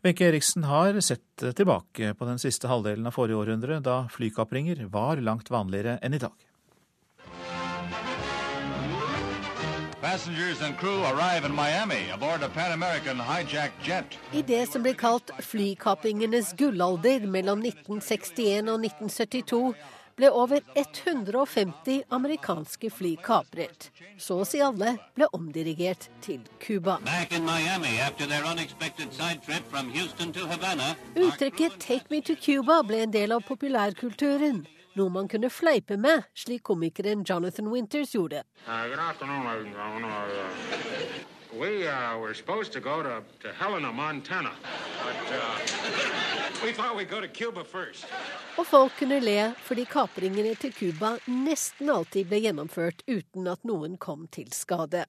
Wenche 0.03 0.27
Eriksen 0.27 0.65
har 0.67 0.99
sett 0.99 1.43
tilbake 1.55 2.11
på 2.17 2.27
den 2.27 2.39
siste 2.41 2.67
halvdelen 2.67 3.07
av 3.07 3.15
forrige 3.15 3.37
århundre, 3.37 3.79
da 3.79 4.07
flykapringer 4.11 4.87
var 4.91 5.21
langt 5.23 5.51
vanligere 5.53 5.99
enn 6.03 6.17
i 6.17 6.19
dag. 6.19 6.35
I 14.33 14.41
det 14.51 14.63
som 14.67 14.83
blir 14.83 14.99
kalt 14.99 15.31
flykapringenes 15.45 16.51
gullalder 16.59 17.27
mellom 17.29 17.61
1961 17.63 18.73
og 18.73 18.83
1972, 18.89 19.61
ble 20.15 20.29
over 20.29 20.61
150 20.75 22.03
amerikanske 22.09 22.91
fly 22.91 23.15
kapret. 23.23 23.89
Så 24.17 24.41
å 24.41 24.45
si 24.47 24.61
alle 24.63 24.97
ble 25.15 25.27
omdirigert 25.33 26.09
til 26.21 26.41
Cuba. 26.59 26.99
Uttrykket 31.15 31.79
'Take 31.79 32.05
me 32.09 32.21
to 32.21 32.35
Cuba' 32.35 32.83
ble 32.83 33.01
en 33.03 33.11
del 33.11 33.31
av 33.31 33.41
populærkulturen. 33.47 34.65
Noe 34.93 35.09
man 35.09 35.27
kunne 35.31 35.49
fleipe 35.49 35.95
med, 35.97 36.25
slik 36.35 36.63
komikeren 36.67 37.23
Jonathan 37.23 37.71
Winters 37.71 38.11
gjorde. 38.11 38.43
We 41.53 41.85
uh, 41.85 42.17
were 42.17 42.33
supposed 42.33 42.71
to 42.73 42.79
go 42.79 43.03
to, 43.03 43.21
to 43.43 43.53
Helena, 43.53 43.91
Montana, 43.91 44.51
but 45.03 45.35
uh, 45.35 45.59
we 46.63 46.71
thought 46.71 46.95
we'd 46.95 47.09
go 47.09 47.19
to 47.19 47.27
Cuba 47.27 47.63
first. 47.63 48.05
Og 48.57 48.67
folk 48.67 48.91
kunne 48.99 49.19
le 49.19 49.51
fordi 49.59 49.85
kapringene 49.85 50.55
til 50.55 50.71
Cuba 50.71 51.17
nesten 51.27 51.89
alltid 51.91 52.29
ble 52.29 52.39
gjennomført 52.45 53.03
uten 53.07 53.51
at 53.51 53.67
noen 53.67 53.97
kom 53.97 54.29
til 54.31 54.47
skade. 54.55 55.03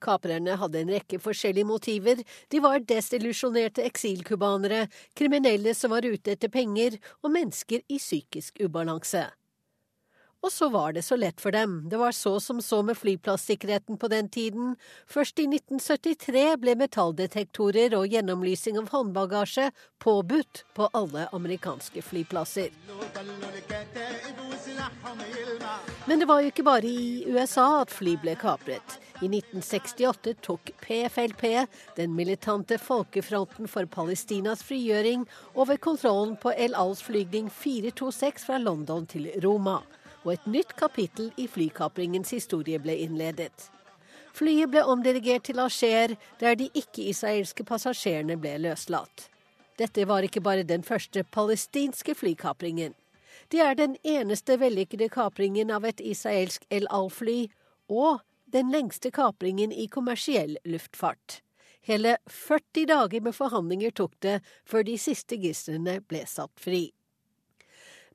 Kaprerne 0.00 0.58
hadde 0.60 0.80
en 0.80 0.92
rekke 0.92 1.20
forskjellige 1.20 1.68
motiver. 1.68 2.20
De 2.52 2.60
var 2.60 2.84
desillusjonerte 2.84 3.84
eksilcubanere, 3.88 4.86
kriminelle 5.16 5.74
som 5.76 5.96
var 5.96 6.04
ute 6.04 6.36
etter 6.36 6.52
penger, 6.52 7.00
og 7.24 7.32
mennesker 7.32 7.84
i 7.88 7.96
psykisk 8.00 8.60
ubalanse. 8.64 9.30
Og 10.40 10.52
så 10.52 10.68
var 10.72 10.92
det 10.96 11.02
så 11.02 11.16
lett 11.20 11.40
for 11.40 11.52
dem, 11.52 11.88
det 11.90 11.98
var 12.00 12.12
så 12.16 12.40
som 12.40 12.62
så 12.64 12.80
med 12.82 12.96
flyplassikkerheten 12.96 13.98
på 14.00 14.08
den 14.08 14.28
tiden. 14.28 14.76
Først 15.06 15.38
i 15.38 15.44
1973 15.44 16.44
ble 16.62 16.76
metalldetektorer 16.80 17.92
og 17.98 18.08
gjennomlysing 18.08 18.78
av 18.80 18.88
håndbagasje 18.88 19.68
påbudt 20.00 20.62
på 20.72 20.88
alle 20.96 21.26
amerikanske 21.36 22.00
flyplasser. 22.02 22.72
Men 26.08 26.24
det 26.24 26.30
var 26.32 26.40
jo 26.40 26.48
ikke 26.54 26.64
bare 26.64 26.88
i 26.88 27.28
USA 27.28 27.68
at 27.82 27.92
fly 27.92 28.16
ble 28.24 28.38
kapret. 28.40 28.96
I 29.20 29.28
1968 29.28 30.38
tok 30.40 30.72
PFLP, 30.80 31.44
den 32.00 32.16
militante 32.16 32.80
folkefronten 32.80 33.68
for 33.68 33.84
Palestinas 33.84 34.64
frigjøring, 34.64 35.28
over 35.52 35.76
kontrollen 35.76 36.38
på 36.40 36.56
El 36.56 36.72
Als 36.72 37.04
flygning 37.04 37.52
426 37.52 38.48
fra 38.48 38.56
London 38.56 39.04
til 39.04 39.28
Roma 39.44 39.82
og 40.24 40.32
et 40.34 40.46
nytt 40.46 40.76
kapittel 40.76 41.30
i 41.36 41.46
flykapringens 41.48 42.32
historie 42.34 42.78
ble 42.78 42.96
innledet. 43.04 43.70
Flyet 44.36 44.70
ble 44.70 44.84
omdirigert 44.86 45.48
til 45.48 45.58
Alger, 45.58 46.14
der 46.40 46.54
de 46.54 46.70
ikke-israelske 46.74 47.64
passasjerene 47.66 48.36
ble 48.40 48.56
løslatt. 48.62 49.28
Dette 49.80 50.04
var 50.06 50.22
ikke 50.22 50.42
bare 50.44 50.62
den 50.62 50.82
første 50.84 51.24
palestinske 51.24 52.14
flykapringen. 52.14 52.94
Det 53.50 53.60
er 53.64 53.74
den 53.74 53.96
eneste 54.04 54.58
vellykkede 54.60 55.08
kapringen 55.08 55.70
av 55.70 55.84
et 55.88 56.00
israelsk 56.00 56.66
El 56.70 56.86
Al-fly, 56.90 57.48
og 57.88 58.20
den 58.52 58.70
lengste 58.70 59.10
kapringen 59.10 59.72
i 59.72 59.86
kommersiell 59.86 60.58
luftfart. 60.64 61.40
Hele 61.80 62.18
40 62.28 62.86
dager 62.86 63.20
med 63.24 63.34
forhandlinger 63.34 63.90
tok 63.90 64.14
det 64.22 64.40
før 64.68 64.84
de 64.86 64.98
siste 65.00 65.38
gislene 65.40 66.00
ble 66.06 66.26
satt 66.28 66.60
fri. 66.60 66.90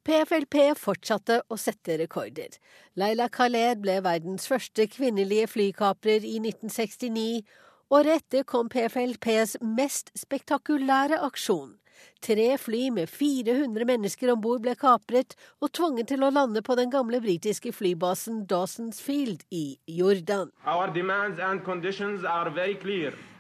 PFLP 0.06 0.76
fortsatte 0.78 1.40
å 1.50 1.56
sette 1.58 1.96
rekorder. 1.98 2.60
Leila 2.94 3.26
Khaled 3.34 3.80
ble 3.82 3.96
verdens 4.06 4.46
første 4.46 4.86
kvinnelige 4.94 5.48
flykaprer 5.50 6.22
i 6.22 6.36
1969. 6.44 7.42
Året 7.90 8.22
etter 8.22 8.46
kom 8.46 8.70
PFLPs 8.70 9.58
mest 9.66 10.14
spektakulære 10.14 11.18
aksjon. 11.26 11.74
Tre 12.22 12.48
fly 12.62 12.92
med 12.94 13.10
400 13.10 13.88
mennesker 13.90 14.30
om 14.30 14.42
bord 14.46 14.62
ble 14.62 14.76
kapret 14.78 15.34
og 15.58 15.74
tvunget 15.74 16.12
til 16.14 16.26
å 16.28 16.34
lande 16.34 16.62
på 16.62 16.78
den 16.78 16.94
gamle 16.94 17.18
britiske 17.24 17.74
flybasen 17.74 18.44
Dawson's 18.46 19.02
Field 19.02 19.42
i 19.50 19.80
Jordan. 19.90 20.54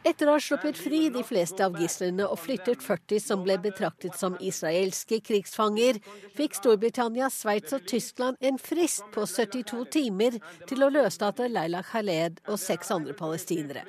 Etter 0.06 0.30
å 0.30 0.36
ha 0.36 0.41
sluppet 0.41 0.77
fri 0.77 1.07
de 1.10 1.23
fleste 1.26 1.65
av 1.65 1.80
gislene 1.82 2.27
og 2.30 2.38
flyttet 2.38 2.84
40 2.86 3.22
som 3.23 3.41
ble 3.41 3.56
betraktet 3.64 4.14
som 4.19 4.36
israelske 4.38 5.18
krigsfanger, 5.26 5.98
fikk 6.38 6.60
Storbritannia, 6.60 7.32
Sveits 7.34 7.73
og 7.73 7.88
Tyskland 7.90 8.38
en 8.45 8.60
frist 8.61 9.07
på 9.15 9.26
72 9.26 9.82
timer 9.95 10.38
til 10.69 10.86
å 10.86 10.91
løslate 10.94 11.49
Leila 11.49 11.82
Khaled 11.88 12.38
og 12.45 12.61
seks 12.61 12.94
andre 12.94 13.18
palestinere. 13.18 13.82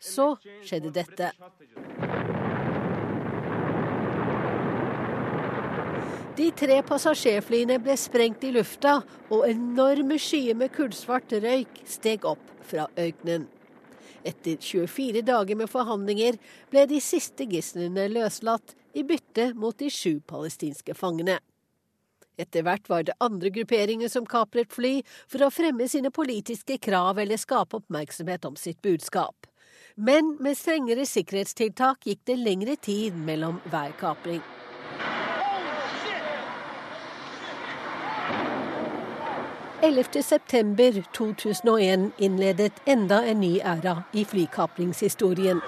Så 0.00 0.30
skjedde 0.64 0.94
dette. 0.94 1.34
De 6.38 6.48
tre 6.54 6.80
passasjerflyene 6.86 7.76
ble 7.82 7.98
sprengt 7.98 8.44
i 8.46 8.54
lufta, 8.54 9.02
og 9.28 9.44
enorme 9.50 10.16
skyer 10.22 10.56
med 10.56 10.72
kullsvart 10.72 11.36
røyk 11.44 11.82
steg 11.84 12.24
opp 12.30 12.56
fra 12.64 12.88
ørkenen. 12.96 13.48
Etter 14.28 14.58
24 14.60 15.22
dager 15.24 15.56
med 15.56 15.70
forhandlinger 15.72 16.36
ble 16.72 16.84
de 16.90 16.98
siste 17.00 17.46
gislene 17.48 18.08
løslatt 18.12 18.74
i 18.92 19.04
bytte 19.08 19.52
mot 19.56 19.76
de 19.80 19.88
sju 19.92 20.18
palestinske 20.28 20.96
fangene. 20.98 21.38
Etter 22.38 22.62
hvert 22.66 22.86
var 22.90 23.06
det 23.06 23.16
andre 23.24 23.50
grupperinger 23.54 24.10
som 24.12 24.26
kapret 24.28 24.70
fly 24.74 25.00
for 25.26 25.42
å 25.42 25.50
fremme 25.50 25.88
sine 25.90 26.12
politiske 26.14 26.76
krav 26.78 27.18
eller 27.18 27.40
skape 27.40 27.80
oppmerksomhet 27.80 28.44
om 28.46 28.58
sitt 28.60 28.82
budskap. 28.84 29.48
Men 29.96 30.36
med 30.38 30.54
strengere 30.54 31.08
sikkerhetstiltak 31.08 32.06
gikk 32.06 32.22
det 32.30 32.38
lengre 32.38 32.76
tid 32.78 33.16
mellom 33.18 33.58
hver 33.72 33.96
kapring. 33.98 34.44
11.9.2001 39.82 42.10
innledet 42.18 42.72
enda 42.84 43.24
en 43.24 43.40
ny 43.40 43.60
æra 43.60 44.02
i 44.12 44.24
flykapringshistorien. 44.24 45.60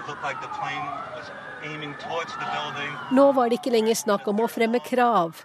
Nå 3.10 3.32
var 3.32 3.48
det 3.48 3.54
ikke 3.60 3.70
lenger 3.70 3.94
snakk 3.94 4.28
om 4.28 4.40
å 4.42 4.48
fremme 4.50 4.78
krav, 4.82 5.44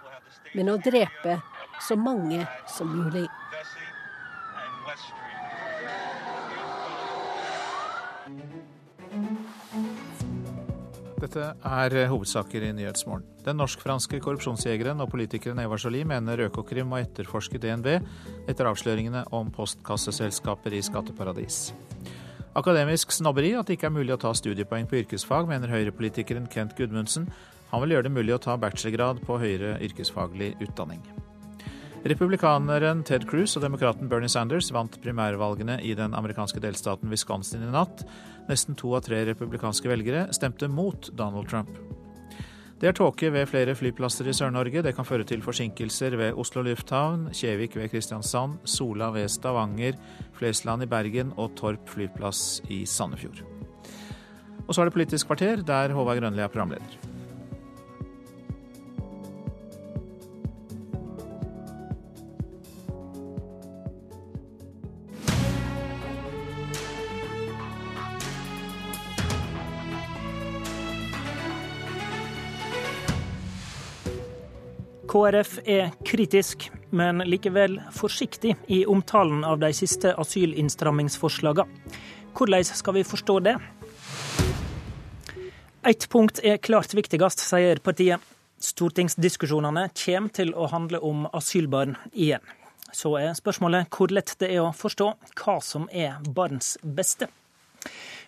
men 0.54 0.68
å 0.72 0.76
drepe 0.82 1.40
så 1.86 1.96
mange 1.96 2.46
som 2.66 2.88
mulig. 2.90 3.28
Dette 11.26 11.56
er 11.66 12.06
hovedsaker 12.06 12.62
i 12.62 12.68
Nyhetsmorgen. 12.76 13.24
Den 13.42 13.58
norsk-franske 13.58 14.20
korrupsjonsjegeren 14.22 15.00
og 15.02 15.08
politikeren 15.10 15.58
Eva 15.58 15.74
Jolie 15.80 16.06
mener 16.06 16.44
Økokrim 16.44 16.86
må 16.92 17.00
etterforske 17.00 17.58
DNB 17.58 17.88
etter 18.46 18.70
avsløringene 18.70 19.24
om 19.34 19.50
postkasseselskaper 19.54 20.76
i 20.78 20.84
skatteparadis. 20.86 21.72
Akademisk 22.56 23.10
snobberi 23.10 23.56
at 23.58 23.66
det 23.66 23.80
ikke 23.80 23.90
er 23.90 23.96
mulig 23.98 24.14
å 24.14 24.22
ta 24.22 24.30
studiepoeng 24.38 24.86
på 24.86 25.02
yrkesfag, 25.02 25.50
mener 25.50 25.74
høyrepolitikeren 25.74 26.46
Kent 26.52 26.78
Gudmundsen. 26.78 27.26
Han 27.72 27.82
vil 27.82 27.96
gjøre 27.96 28.06
det 28.06 28.16
mulig 28.20 28.38
å 28.38 28.42
ta 28.46 28.54
bachelorgrad 28.60 29.26
på 29.26 29.42
høyere 29.42 29.80
yrkesfaglig 29.82 30.54
utdanning. 30.62 31.02
Republikaneren 32.06 33.00
Ted 33.02 33.24
Cruz 33.26 33.56
og 33.58 33.64
demokraten 33.64 34.06
Bernie 34.06 34.30
Sanders 34.30 34.68
vant 34.70 34.94
primærvalgene 35.02 35.80
i 35.82 35.90
den 35.98 36.12
amerikanske 36.14 36.60
delstaten 36.62 37.10
Wisconsin 37.10 37.64
i 37.66 37.70
natt. 37.72 38.04
Nesten 38.46 38.76
to 38.78 38.92
av 38.94 39.02
tre 39.02 39.24
republikanske 39.26 39.90
velgere 39.90 40.28
stemte 40.36 40.68
mot 40.70 41.08
Donald 41.18 41.50
Trump. 41.50 41.72
Det 42.78 42.90
er 42.90 42.94
tåke 42.94 43.32
ved 43.34 43.48
flere 43.50 43.74
flyplasser 43.74 44.28
i 44.30 44.36
Sør-Norge. 44.36 44.84
Det 44.86 44.92
kan 44.94 45.08
føre 45.08 45.26
til 45.26 45.42
forsinkelser 45.42 46.14
ved 46.20 46.38
Oslo 46.38 46.62
lufthavn, 46.62 47.30
Kjevik 47.34 47.74
ved 47.80 47.90
Kristiansand, 47.90 48.60
Sola 48.68 49.10
ved 49.16 49.26
Stavanger, 49.32 49.98
Flesland 50.36 50.86
i 50.86 50.90
Bergen 50.92 51.34
og 51.34 51.56
Torp 51.58 51.90
flyplass 51.90 52.60
i 52.70 52.84
Sandefjord. 52.86 53.42
Og 54.68 54.74
så 54.74 54.82
er 54.82 54.86
det 54.86 54.94
Politisk 54.94 55.26
kvarter, 55.32 55.66
der 55.66 55.96
Håvard 55.96 56.22
Grønli 56.22 56.44
er 56.44 56.52
programleder. 56.52 57.05
KrF 75.16 75.58
er 75.64 75.94
kritisk, 76.04 76.66
men 76.92 77.22
likevel 77.24 77.78
forsiktig 77.96 78.50
i 78.68 78.82
omtalen 78.84 79.46
av 79.48 79.56
de 79.62 79.70
siste 79.72 80.10
asylinnstrammingsforslagene. 80.12 81.94
Hvordan 82.36 82.66
skal 82.68 82.94
vi 82.98 83.04
forstå 83.08 83.36
det? 83.46 83.54
Ett 85.88 86.04
punkt 86.12 86.42
er 86.44 86.60
klart 86.60 86.92
viktigst, 86.92 87.40
sier 87.40 87.80
partiet. 87.80 88.20
Stortingsdiskusjonene 88.60 89.86
kommer 89.96 90.36
til 90.36 90.52
å 90.52 90.68
handle 90.68 91.00
om 91.00 91.24
asylbarn 91.32 91.96
igjen. 92.12 92.44
Så 92.92 93.14
er 93.16 93.32
spørsmålet 93.40 93.88
hvor 93.96 94.12
lett 94.12 94.36
det 94.42 94.52
er 94.52 94.66
å 94.66 94.76
forstå 94.76 95.08
hva 95.32 95.56
som 95.64 95.88
er 95.96 96.20
barns 96.28 96.74
beste. 96.84 97.30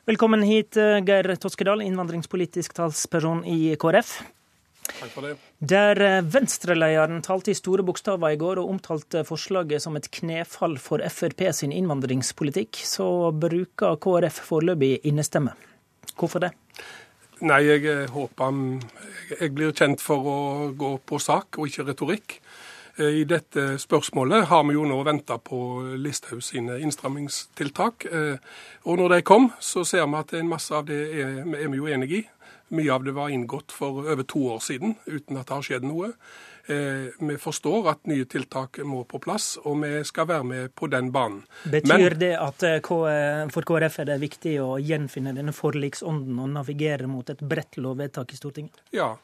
Velkommen 0.09 0.40
hit, 0.40 0.73
Geir 1.05 1.35
Toskedal, 1.36 1.85
innvandringspolitisk 1.85 2.81
talsperson 2.81 3.44
i 3.44 3.77
KrF. 3.77 4.16
Takk 4.97 5.12
for 5.12 5.27
det. 5.27 5.35
Der 5.59 6.01
eh, 6.02 6.23
Venstre-lederen 6.24 7.20
talte 7.24 7.52
i 7.52 7.56
store 7.56 7.85
bokstaver 7.86 8.35
i 8.35 8.39
går 8.40 8.60
og 8.62 8.73
omtalte 8.74 9.24
forslaget 9.27 9.85
som 9.85 9.98
et 9.98 10.09
knefall 10.15 10.78
for 10.82 11.02
Frp 11.12 11.44
sin 11.55 11.74
innvandringspolitikk, 11.74 12.81
så 12.86 13.31
bruker 13.32 13.98
KrF 14.02 14.40
foreløpig 14.48 14.98
innestemme. 15.09 15.55
Hvorfor 16.19 16.47
det? 16.47 16.55
Nei, 17.47 17.60
jeg 17.66 17.85
eh, 17.86 18.09
håper 18.10 18.62
jeg 19.39 19.52
blir 19.55 19.77
kjent 19.77 20.02
for 20.02 20.27
å 20.27 20.39
gå 20.74 20.97
på 21.06 21.20
sak 21.23 21.60
og 21.60 21.69
ikke 21.69 21.86
retorikk. 21.93 22.39
Eh, 22.98 23.20
I 23.23 23.27
dette 23.28 23.77
spørsmålet 23.78 24.48
har 24.51 24.65
vi 24.66 24.78
jo 24.78 24.86
nå 24.89 24.98
venta 25.06 25.39
på 25.39 25.60
Listhaug 26.01 26.43
sine 26.43 26.81
innstrammingstiltak. 26.82 28.09
Og 28.89 28.98
når 28.98 29.19
de 29.19 29.23
kom, 29.27 29.52
så 29.60 29.85
ser 29.86 30.09
vi 30.09 30.19
at 30.19 30.35
en 30.35 30.51
masse 30.51 30.74
av 30.74 30.89
det 30.89 31.05
er, 31.12 31.39
er 31.44 31.70
vi 31.70 31.78
jo 31.78 31.93
enig 31.93 32.12
i. 32.23 32.24
Mye 32.68 32.92
av 32.92 33.04
det 33.04 33.14
var 33.16 33.32
inngått 33.32 33.72
for 33.72 34.02
over 34.04 34.22
to 34.28 34.42
år 34.52 34.60
siden, 34.60 34.94
uten 35.06 35.38
at 35.40 35.48
det 35.48 35.56
har 35.56 35.66
skjedd 35.66 35.86
noe. 35.88 36.12
Eh, 36.68 37.14
vi 37.18 37.38
forstår 37.40 37.88
at 37.94 38.10
nye 38.10 38.26
tiltak 38.28 38.80
må 38.84 39.04
på 39.08 39.20
plass, 39.24 39.54
og 39.64 39.80
vi 39.82 40.02
skal 40.04 40.28
være 40.28 40.44
med 40.44 40.74
på 40.76 40.90
den 40.92 41.08
banen. 41.12 41.40
Betyr 41.64 41.94
Men, 41.94 42.18
det 42.20 42.34
at 42.36 42.66
eh, 42.68 42.80
for 43.54 43.68
KrF 43.70 44.02
er 44.02 44.10
det 44.12 44.20
viktig 44.20 44.58
å 44.60 44.76
gjenfinne 44.76 45.32
denne 45.36 45.56
forliksånden 45.56 46.38
og 46.44 46.52
navigere 46.58 47.08
mot 47.08 47.30
et 47.32 47.40
bredt 47.40 47.80
lovvedtak 47.80 48.36
i 48.36 48.40
Stortinget? 48.40 48.84
Ja, 48.92 49.14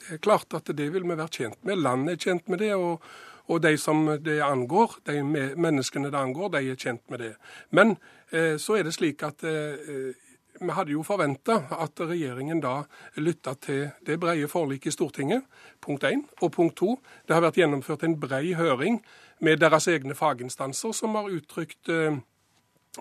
det 0.00 0.16
er 0.16 0.24
klart 0.24 0.56
at 0.56 0.72
det 0.72 0.88
vil 0.92 1.04
vi 1.04 1.16
være 1.16 1.32
tjent 1.32 1.60
med. 1.68 1.84
Landet 1.84 2.16
er 2.16 2.30
tjent 2.30 2.48
med 2.48 2.64
det. 2.64 2.74
og 2.74 3.02
og 3.46 3.62
de 3.62 3.76
som 3.78 4.06
det 4.24 4.40
angår, 4.42 4.96
de 5.06 5.20
menneskene 5.22 6.10
det 6.10 6.18
angår, 6.18 6.48
de 6.56 6.70
er 6.72 6.78
kjent 6.78 7.02
med 7.10 7.22
det. 7.22 7.32
Men 7.70 7.94
eh, 8.34 8.56
så 8.58 8.78
er 8.78 8.86
det 8.86 8.96
slik 8.96 9.22
at 9.22 9.44
eh, 9.46 10.16
vi 10.60 10.72
hadde 10.72 10.94
jo 10.94 11.02
forventa 11.06 11.58
at 11.78 12.00
regjeringen 12.00 12.60
da 12.62 12.76
lytta 13.20 13.54
til 13.60 13.88
det 14.06 14.18
brede 14.20 14.48
forliket 14.48 14.92
i 14.92 14.94
Stortinget, 14.94 15.44
punkt 15.80 16.04
én. 16.04 16.24
Og 16.40 16.52
punkt 16.52 16.76
to, 16.76 16.96
det 17.26 17.36
har 17.36 17.44
vært 17.44 17.60
gjennomført 17.60 18.06
en 18.06 18.18
brei 18.20 18.54
høring 18.56 19.02
med 19.40 19.60
deres 19.60 19.88
egne 19.88 20.16
faginstanser, 20.16 20.92
som 20.96 21.14
har 21.18 21.30
uttrykt 21.32 21.90
eh, 21.92 22.18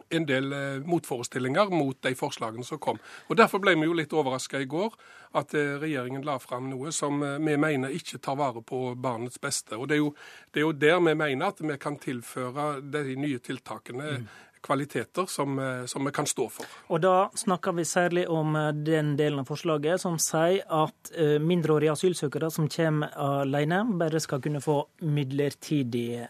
en 0.10 0.26
del 0.28 0.54
eh, 0.54 0.82
motforestillinger 0.84 1.72
mot 1.72 1.98
de 2.04 2.16
forslagene 2.16 2.66
som 2.68 2.80
kom. 2.80 3.00
Og 3.30 3.38
Derfor 3.40 3.64
ble 3.64 3.76
vi 3.80 3.88
jo 3.88 3.96
litt 3.96 4.14
overraska 4.14 4.60
i 4.60 4.70
går 4.70 4.96
at 5.40 5.56
eh, 5.56 5.76
regjeringen 5.80 6.26
la 6.28 6.38
fram 6.44 6.68
noe 6.72 6.92
som 6.96 7.24
vi 7.24 7.58
mener 7.58 7.96
ikke 7.96 8.20
tar 8.20 8.40
vare 8.40 8.64
på 8.64 8.90
barnets 9.00 9.40
beste. 9.40 9.78
Og 9.80 9.88
Det 9.88 9.96
er 9.96 10.04
jo, 10.04 10.12
det 10.52 10.62
er 10.62 10.68
jo 10.68 10.80
der 10.86 11.00
vi 11.00 11.16
mener 11.16 11.54
at 11.54 11.64
vi 11.64 11.78
kan 11.80 12.00
tilføre 12.00 12.82
de 12.82 13.16
nye 13.16 13.40
tiltakene 13.40 14.18
mm 14.20 14.28
kvaliteter 14.66 15.26
som, 15.30 15.60
eh, 15.60 15.86
som, 15.86 16.06
vi 16.06 16.12
kan 16.12 16.26
stå 16.26 16.50
for. 16.50 16.66
Og 16.90 17.02
Da 17.02 17.30
snakker 17.36 17.72
vi 17.78 17.86
særlig 17.86 18.28
om 18.30 18.56
eh, 18.56 18.72
den 18.74 19.16
delen 19.18 19.40
av 19.40 19.50
forslaget 19.50 20.02
som 20.02 20.18
sier 20.22 20.66
at 20.70 21.12
eh, 21.14 21.38
mindreårige 21.40 21.94
asylsøkere 21.94 22.52
som 22.52 22.70
kommer 22.70 23.14
alene, 23.16 23.84
bare 24.00 24.20
skal 24.20 24.42
kunne 24.42 24.62
få 24.62 24.82
midlertidig 25.06 26.26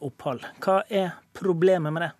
opphold. 0.00 0.44
Hva 0.62 0.82
er 0.88 1.14
problemet 1.34 1.92
med 1.92 2.02
det? 2.02 2.10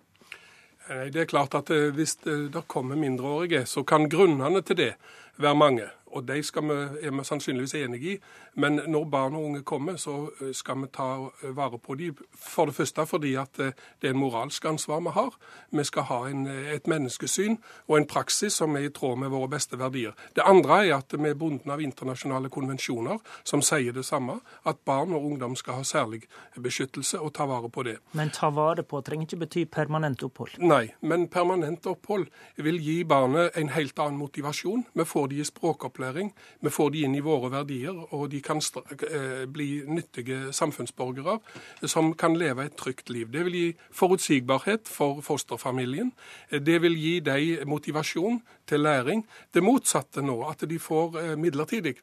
Det 1.13 1.21
er 1.21 1.29
klart 1.29 1.55
at 1.55 1.69
Hvis 1.69 2.17
det 2.25 2.67
kommer 2.67 2.95
mindreårige, 2.99 3.65
så 3.65 3.83
kan 3.83 4.09
grunnene 4.09 4.61
til 4.61 4.77
det 4.77 4.93
være 5.37 5.55
mange 5.55 5.87
og 6.13 6.27
de 6.27 6.43
skal 6.43 6.67
vi, 6.69 6.77
er 7.07 7.11
vi 7.11 7.23
sannsynligvis 7.25 7.73
enig 7.75 8.01
i. 8.03 8.17
Men 8.55 8.79
når 8.87 9.05
barn 9.09 9.35
og 9.35 9.45
unge 9.45 9.63
kommer, 9.65 9.97
så 9.97 10.29
eh, 10.41 10.51
skal 10.53 10.83
vi 10.83 10.89
ta 10.93 11.07
eh, 11.25 11.55
vare 11.57 11.79
på 11.81 11.95
dem. 11.97 12.17
For 12.37 12.69
det 12.69 12.75
første 12.75 13.05
fordi 13.09 13.33
at 13.39 13.59
eh, 13.59 13.73
det 14.01 14.09
er 14.09 14.13
en 14.13 14.21
moralsk 14.21 14.65
ansvar 14.69 15.01
vi 15.01 15.13
har. 15.15 15.33
Vi 15.71 15.83
skal 15.83 16.07
ha 16.09 16.19
en, 16.29 16.45
et 16.47 16.87
menneskesyn 16.87 17.57
og 17.87 17.97
en 17.97 18.07
praksis 18.07 18.53
som 18.61 18.77
er 18.77 18.87
i 18.87 18.91
tråd 18.93 19.17
med 19.23 19.33
våre 19.33 19.49
beste 19.49 19.79
verdier. 19.79 20.13
Det 20.35 20.45
andre 20.45 20.83
er 20.85 20.95
at 20.99 21.17
vi 21.17 21.29
er 21.29 21.39
bundet 21.39 21.69
av 21.73 21.81
internasjonale 21.81 22.51
konvensjoner 22.53 23.17
som 23.43 23.63
sier 23.65 23.95
det 23.95 24.05
samme. 24.05 24.39
At 24.69 24.83
barn 24.85 25.15
og 25.17 25.25
ungdom 25.25 25.55
skal 25.55 25.81
ha 25.81 25.87
særlig 25.87 26.23
beskyttelse 26.55 27.19
og 27.19 27.33
ta 27.33 27.47
vare 27.49 27.69
på 27.73 27.83
det. 27.87 27.97
Men 28.13 28.29
ta 28.33 28.51
vare 28.53 28.85
på 28.85 29.01
trenger 29.01 29.27
ikke 29.27 29.41
bety 29.45 29.65
permanent 29.65 30.23
opphold? 30.23 30.59
Nei, 30.61 30.93
men 31.01 31.25
permanent 31.31 31.87
opphold 31.89 32.29
vil 32.61 32.77
gi 32.81 33.01
barnet 33.07 33.57
en 33.57 33.73
helt 33.73 33.97
annen 33.99 34.19
motivasjon. 34.21 34.85
Vi 34.93 35.05
får 35.07 35.27
de 35.31 35.41
i 35.41 35.47
språkopplæring 35.47 36.02
opplæring. 36.03 36.33
Vi 36.61 36.69
får 36.69 36.89
de 36.89 37.03
inn 37.03 37.15
i 37.15 37.21
våre 37.21 37.49
verdier, 37.51 38.13
og 38.13 38.31
de 38.31 38.41
kan 38.41 38.57
eh, 38.57 39.45
bli 39.47 39.83
nyttige 39.87 40.53
samfunnsborgere 40.53 41.39
som 41.85 42.13
kan 42.13 42.35
leve 42.35 42.65
et 42.65 42.75
trygt 42.75 43.09
liv. 43.09 43.31
Det 43.31 43.45
vil 43.45 43.53
gi 43.53 43.75
forutsigbarhet 43.91 44.87
for 44.87 45.21
fosterfamilien. 45.21 46.11
Det 46.51 46.81
vil 46.81 46.95
gi 46.95 47.19
dem 47.19 47.67
motivasjon 47.67 48.41
til 48.67 48.79
læring. 48.79 49.25
Det 49.53 49.63
motsatte 49.63 50.21
nå, 50.21 50.43
at 50.49 50.69
de 50.69 50.79
får 50.79 51.19
eh, 51.19 51.37
midlertidig, 51.37 51.95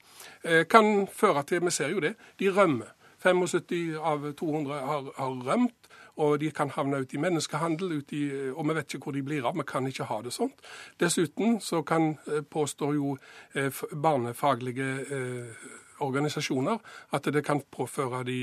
eh, 0.44 0.66
kan 0.66 1.06
føre 1.12 1.42
til, 1.42 1.64
vi 1.64 1.70
ser 1.70 1.90
jo 1.90 2.00
det, 2.00 2.14
de 2.38 2.50
rømmer. 2.50 2.96
75 3.20 3.98
av 4.00 4.32
200 4.32 4.74
har, 4.80 5.12
har 5.16 5.42
rømt 5.44 5.89
og 6.20 6.40
de 6.40 6.50
kan 6.54 6.70
havne 6.74 7.00
ut 7.00 7.14
i 7.14 7.20
menneskehandel, 7.20 7.92
ut 8.00 8.12
i, 8.16 8.24
og 8.52 8.68
vi 8.68 8.76
vet 8.76 8.94
ikke 8.94 9.08
hvor 9.08 9.16
de 9.16 9.22
blir 9.24 9.46
av. 9.48 9.56
Vi 9.56 9.66
kan 9.68 9.86
ikke 9.88 10.08
ha 10.10 10.20
det 10.24 10.32
sånt. 10.36 10.60
Dessuten 11.00 11.60
så 11.64 11.82
kan, 11.86 12.12
eh, 12.28 12.42
påstår 12.42 12.94
jo 12.94 13.16
eh, 13.54 13.82
barnefaglige 14.02 14.90
eh, 15.16 15.68
organisasjoner 16.00 16.78
at 17.12 17.28
det 17.32 17.44
kan 17.44 17.60
påføre 17.70 18.24
de 18.24 18.38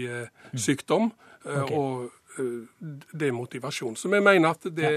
mm. 0.52 0.58
sykdom 0.58 1.12
okay. 1.46 1.74
og 1.74 2.12
demotivasjon. 3.20 3.96
Så 3.96 4.12
vi 4.14 4.20
mener 4.22 4.50
at 4.50 4.68
det 4.78 4.92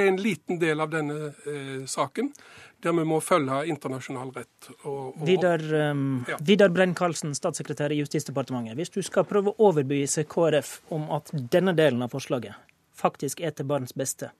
er 0.00 0.10
en 0.10 0.20
liten 0.20 0.60
del 0.62 0.80
av 0.80 0.90
denne 0.92 1.32
saken 1.90 2.32
der 2.82 2.94
vi 2.96 3.04
må 3.06 3.20
følge 3.22 3.62
internasjonal 3.70 4.32
rett. 4.34 4.70
Og, 4.82 5.12
og, 5.14 5.22
Vidar, 5.26 5.62
um, 5.92 6.24
ja. 6.28 6.38
Vidar 6.42 6.72
Brenn-Karlsen, 6.74 7.34
statssekretær 7.38 7.94
i 7.94 8.00
Justisdepartementet. 8.00 8.74
Hvis 8.78 8.90
du 8.90 9.00
skal 9.06 9.26
prøve 9.28 9.52
å 9.52 9.68
overbevise 9.70 10.26
KrF 10.30 10.80
om 10.94 11.06
at 11.14 11.30
denne 11.32 11.76
delen 11.78 12.02
av 12.02 12.12
forslaget 12.14 12.58
faktisk 12.98 13.40
er 13.42 13.54
til 13.56 13.66
barns 13.70 13.94
beste, 13.98 14.32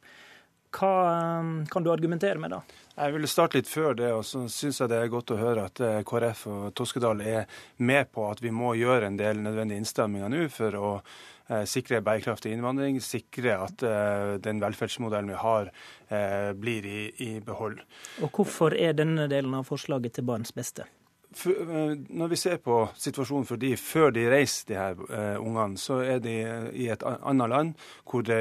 hva 0.72 0.92
um, 1.40 1.54
kan 1.70 1.84
du 1.84 1.90
argumentere 1.92 2.40
med 2.40 2.54
da? 2.54 2.62
Jeg 2.96 3.14
vil 3.14 3.28
starte 3.28 3.58
litt 3.58 3.68
før 3.68 3.94
det, 3.96 4.10
og 4.16 4.24
så 4.26 4.46
syns 4.50 4.80
jeg 4.80 4.90
det 4.90 5.02
er 5.02 5.12
godt 5.12 5.34
å 5.34 5.40
høre 5.40 5.66
at 5.68 5.82
eh, 5.84 5.98
KrF 6.08 6.46
og 6.48 6.62
Toskedal 6.76 7.20
er 7.24 7.60
med 7.84 8.08
på 8.12 8.24
at 8.28 8.40
vi 8.42 8.52
må 8.52 8.72
gjøre 8.80 9.10
en 9.10 9.18
del 9.20 9.42
nødvendige 9.44 9.84
innstramminger 9.84 10.32
nå 10.32 10.46
for 10.52 10.80
å 10.80 10.92
Eh, 10.96 11.31
sikre 11.66 12.02
bærekraftig 12.05 12.52
innvandring, 12.55 13.01
sikre 13.02 13.59
at 13.66 13.85
eh, 13.86 14.39
den 14.43 14.62
velferdsmodellen 14.62 15.32
vi 15.32 15.39
har, 15.43 15.70
eh, 16.09 16.51
blir 16.56 16.86
i, 16.86 17.01
i 17.19 17.31
behold. 17.44 17.81
Og 18.23 18.31
Hvorfor 18.32 18.74
er 18.78 18.97
denne 18.97 19.28
delen 19.31 19.55
av 19.59 19.69
forslaget 19.69 20.19
til 20.19 20.28
barns 20.28 20.55
beste? 20.56 20.89
Når 21.32 22.28
vi 22.28 22.36
ser 22.36 22.59
på 22.60 22.82
situasjonen 23.01 23.47
for 23.48 23.56
de 23.56 23.70
før 23.81 24.10
de 24.12 24.27
reiser, 24.28 24.66
de 24.69 24.77
her 24.77 24.98
uh, 25.01 25.39
ungene, 25.40 25.81
så 25.81 26.02
er 26.05 26.19
de 26.20 26.35
i 26.77 26.90
et 26.93 27.05
annet 27.09 27.48
land 27.48 27.70
hvor 28.05 28.27
de 28.27 28.36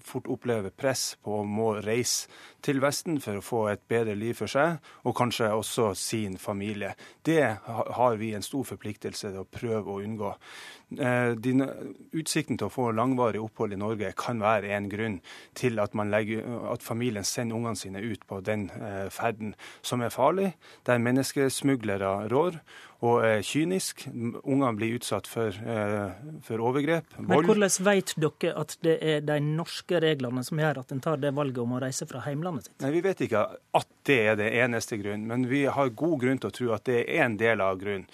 fort 0.00 0.30
opplever 0.32 0.72
press 0.72 1.18
på 1.20 1.42
å 1.42 1.44
må 1.44 1.74
reise 1.84 2.32
til 2.62 2.80
Vesten 2.82 3.18
for 3.22 3.38
å 3.38 3.44
få 3.44 3.62
et 3.72 3.82
bedre 3.90 4.14
liv 4.18 4.36
for 4.38 4.50
seg, 4.50 4.78
og 5.04 5.16
kanskje 5.18 5.50
også 5.52 5.92
sin 5.98 6.38
familie. 6.38 6.94
Det 7.26 7.42
har 7.66 8.18
vi 8.20 8.32
en 8.36 8.44
stor 8.46 8.64
forpliktelse 8.68 9.32
til 9.32 9.42
å 9.42 9.48
prøve 9.48 9.92
å 9.92 10.02
unngå. 10.02 10.32
Eh, 10.92 11.32
utsikten 12.12 12.58
til 12.60 12.68
å 12.68 12.72
få 12.72 12.90
langvarig 12.92 13.40
opphold 13.42 13.74
i 13.74 13.80
Norge 13.80 14.12
kan 14.18 14.42
være 14.42 14.74
en 14.76 14.90
grunn 14.92 15.18
til 15.58 15.80
at, 15.82 15.96
legger, 15.96 16.46
at 16.72 16.84
familien 16.84 17.24
sender 17.24 17.56
ungene 17.56 17.80
sine 17.80 18.02
ut 18.04 18.26
på 18.28 18.40
den 18.44 18.68
eh, 18.78 19.08
ferden 19.10 19.56
som 19.82 20.04
er 20.04 20.14
farlig, 20.14 20.52
der 20.86 21.02
menneskesmuglere 21.02 22.28
rår 22.32 22.60
og 23.02 23.24
er 23.26 23.40
kynisk. 23.42 24.04
Ungene 24.12 24.72
blir 24.78 24.96
utsatt 24.98 25.26
for, 25.26 25.50
eh, 25.50 26.12
for 26.46 26.62
overgrep, 26.62 27.08
vold. 27.16 27.28
Men 27.28 27.48
hvordan 27.48 27.72
vet 27.88 28.14
dere 28.14 28.52
at 28.60 28.76
det 28.80 28.98
er 29.02 29.24
de 29.26 29.38
norske 29.42 30.00
reglene 30.00 30.44
som 30.46 30.58
gjør 30.58 30.78
at 30.84 30.92
en 30.92 31.00
tar 31.00 31.16
det 31.16 31.34
valget 31.34 31.58
om 31.58 31.74
å 31.74 31.80
reise 31.82 32.06
fra 32.06 32.22
heimlandet 32.22 32.68
sitt? 32.68 32.80
Nei, 32.80 32.92
Vi 32.92 33.00
vet 33.00 33.24
ikke 33.26 33.56
at 33.74 33.88
det 34.04 34.18
er 34.26 34.36
det 34.36 34.52
eneste 34.52 35.00
grunnen, 35.02 35.26
men 35.26 35.48
vi 35.48 35.64
har 35.64 35.88
god 35.88 36.20
grunn 36.20 36.38
til 36.38 36.50
å 36.50 36.54
tro 36.54 36.72
at 36.72 36.84
det 36.84 37.08
er 37.08 37.24
en 37.24 37.36
del 37.36 37.60
av 37.60 37.78
grunnen. 37.80 38.06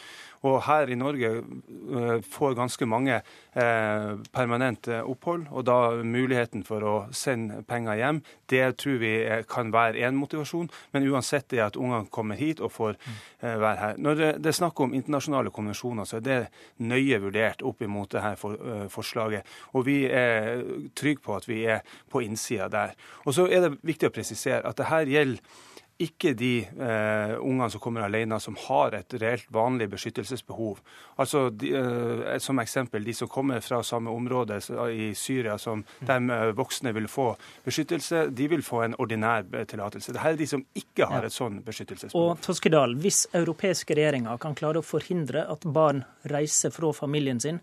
Og 0.47 0.61
her 0.69 0.91
i 0.91 0.99
Norge 0.99 1.31
uh, 1.41 2.19
får 2.23 2.57
ganske 2.59 2.87
mange 2.87 3.21
uh, 3.21 4.13
permanent 4.35 4.89
opphold, 5.01 5.47
og 5.51 5.67
da 5.67 5.79
muligheten 6.05 6.65
for 6.67 6.85
å 6.85 6.95
sende 7.15 7.63
penger 7.69 7.99
hjem, 7.99 8.21
det 8.51 8.65
tror 8.81 9.01
vi 9.03 9.13
kan 9.51 9.73
være 9.75 10.05
én 10.07 10.19
motivasjon. 10.19 10.71
Men 10.95 11.09
uansett 11.11 11.49
det 11.53 11.63
at 11.65 11.79
ungene 11.79 12.11
kommer 12.13 12.39
hit 12.39 12.63
og 12.65 12.73
får 12.73 12.97
være 13.41 13.77
her. 13.79 13.99
Når 13.99 14.19
det, 14.19 14.47
er 14.47 14.57
snakk 14.57 14.81
om 14.81 14.95
internasjonale 14.97 15.53
konvensjoner, 15.55 16.09
så 16.09 16.19
er 16.19 16.25
det 16.25 16.39
nøye 16.81 17.21
vurdert 17.23 17.63
opp 17.67 17.83
imot 17.85 18.17
dette 18.17 18.89
forslaget. 18.93 19.47
Og 19.77 19.87
vi 19.87 19.99
er 20.07 20.63
trygge 20.97 21.25
på 21.25 21.37
at 21.37 21.49
vi 21.49 21.63
er 21.69 21.83
på 22.11 22.23
innsida 22.25 22.69
der. 22.73 22.95
Og 23.27 23.37
så 23.37 23.49
er 23.49 23.67
det 23.67 23.79
viktig 23.87 24.09
å 24.09 24.15
presisere 24.15 24.65
at 24.69 24.79
det 24.79 24.89
her 24.89 25.11
gjelder 25.13 25.67
ikke 25.99 26.31
de 26.39 26.53
eh, 26.63 27.33
ungene 27.43 27.67
som 27.71 27.83
kommer 27.83 28.05
alene, 28.07 28.39
som 28.41 28.57
har 28.69 28.95
et 28.95 29.15
reelt 29.19 29.49
vanlig 29.55 29.89
beskyttelsesbehov. 29.91 30.79
Altså, 31.19 31.49
de, 31.51 31.73
eh, 31.75 32.39
Som 32.39 32.59
eksempel 32.63 33.05
de 33.05 33.15
som 33.15 33.29
kommer 33.29 33.61
fra 33.61 33.83
samme 33.83 34.11
område 34.11 34.61
i 34.95 35.13
Syria 35.15 35.59
som 35.59 35.85
de 35.99 36.19
eh, 36.35 36.53
voksne 36.55 36.93
vil 36.95 37.09
få 37.09 37.33
beskyttelse, 37.65 38.29
de 38.31 38.49
vil 38.49 38.63
få 38.63 38.85
en 38.85 38.95
ordinær 38.99 39.43
tillatelse. 39.67 40.13
Dette 40.13 40.29
er 40.29 40.39
de 40.39 40.47
som 40.47 40.65
ikke 40.75 41.11
har 41.11 41.27
et 41.27 41.35
sånn 41.35 41.63
beskyttelsesbehov. 41.67 42.31
Og 42.31 42.41
Toskedal, 42.47 42.95
Hvis 42.95 43.27
europeiske 43.35 43.95
regjeringer 43.99 44.39
kan 44.39 44.55
klare 44.55 44.79
å 44.79 44.87
forhindre 44.87 45.49
at 45.51 45.67
barn 45.67 46.05
reiser 46.31 46.71
fra 46.71 46.93
familien 46.93 47.41
sin, 47.41 47.59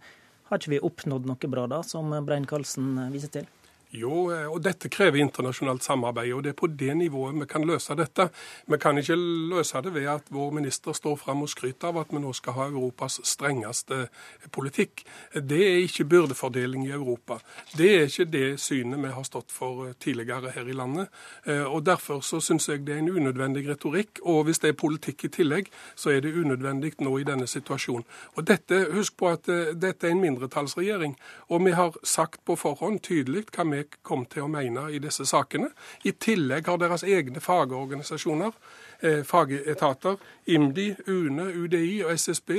har 0.49 0.59
ikke 0.59 0.75
vi 0.75 0.83
oppnådd 0.83 1.25
noe 1.25 1.49
bra 1.49 1.67
da, 1.67 1.83
som 1.83 2.11
Brein 2.25 2.45
Karlsen 2.45 2.99
viser 3.13 3.31
til? 3.39 3.47
Jo, 3.95 4.29
eh, 4.33 4.45
og 4.51 4.59
dette 4.63 4.89
krever 4.91 5.21
internasjonalt 5.23 5.83
samarbeid, 5.85 6.33
og 6.35 6.43
det 6.43 6.51
er 6.51 6.57
på 6.59 6.67
det 6.67 6.91
nivået 6.97 7.37
vi 7.39 7.47
kan 7.47 7.63
løse 7.67 7.95
dette. 7.95 8.27
Vi 8.67 8.77
kan 8.81 8.97
ikke 8.97 9.15
løse 9.15 9.81
det 9.81 9.93
ved 9.93 10.07
at 10.11 10.31
vår 10.33 10.51
minister 10.51 10.93
står 10.93 11.15
fram 11.21 11.43
og 11.45 11.49
skryter 11.49 11.93
av 11.93 12.01
at 12.01 12.11
vi 12.11 12.19
nå 12.19 12.33
skal 12.35 12.57
ha 12.57 12.67
Europas 12.67 13.19
strengeste 13.23 14.07
politikk. 14.51 15.05
Det 15.33 15.61
er 15.61 15.83
ikke 15.85 16.07
byrdefordeling 16.11 16.87
i 16.87 16.91
Europa. 16.91 17.39
Det 17.77 17.91
er 17.95 18.09
ikke 18.09 18.25
det 18.31 18.59
synet 18.59 18.99
vi 18.99 19.13
har 19.15 19.27
stått 19.27 19.53
for 19.55 19.87
eh, 19.87 19.95
tidligere 19.99 20.51
her 20.55 20.67
i 20.67 20.75
landet. 20.75 21.07
Eh, 21.45 21.63
og 21.63 21.85
Derfor 21.85 22.19
så 22.25 22.41
syns 22.41 22.67
jeg 22.69 22.83
det 22.85 22.95
er 22.95 23.03
en 23.03 23.09
unødvendig 23.09 23.67
retorikk, 23.69 24.19
og 24.23 24.43
hvis 24.45 24.59
det 24.59 24.73
er 24.73 24.79
politikk 24.79 25.25
i 25.25 25.31
tillegg, 25.39 25.71
så 25.95 26.09
er 26.09 26.19
det 26.25 26.33
unødvendig 26.35 26.95
nå 26.99 27.17
i 27.19 27.27
denne 27.27 27.47
situasjonen. 27.47 28.03
Og 28.35 28.47
dette, 28.47 28.83
Husk 28.95 29.15
på 29.17 29.29
at 29.29 29.45
dette 29.45 30.07
er 30.07 30.11
en 30.11 30.21
mindretallsregjering, 30.21 31.15
og 31.49 31.65
vi 31.65 31.71
har 31.71 31.95
sagt 32.03 32.41
på 32.45 32.55
forhånd 32.55 32.99
tydelig 33.05 33.45
hva 33.53 33.65
vi 33.69 33.84
kom 34.05 34.25
til 34.29 34.45
å 34.45 34.49
mene 34.51 34.87
i 34.93 34.99
disse 35.03 35.25
sakene. 35.27 35.71
I 36.03 36.15
tillegg 36.21 36.67
har 36.69 36.79
deres 36.81 37.03
egne 37.03 37.41
fagorganisasjoner, 37.43 38.53
eh, 38.99 39.21
fagetater, 39.23 40.17
IMDi, 40.45 40.95
UNE, 41.07 41.47
UDI 41.53 42.03
og 42.05 42.11
SSB 42.11 42.51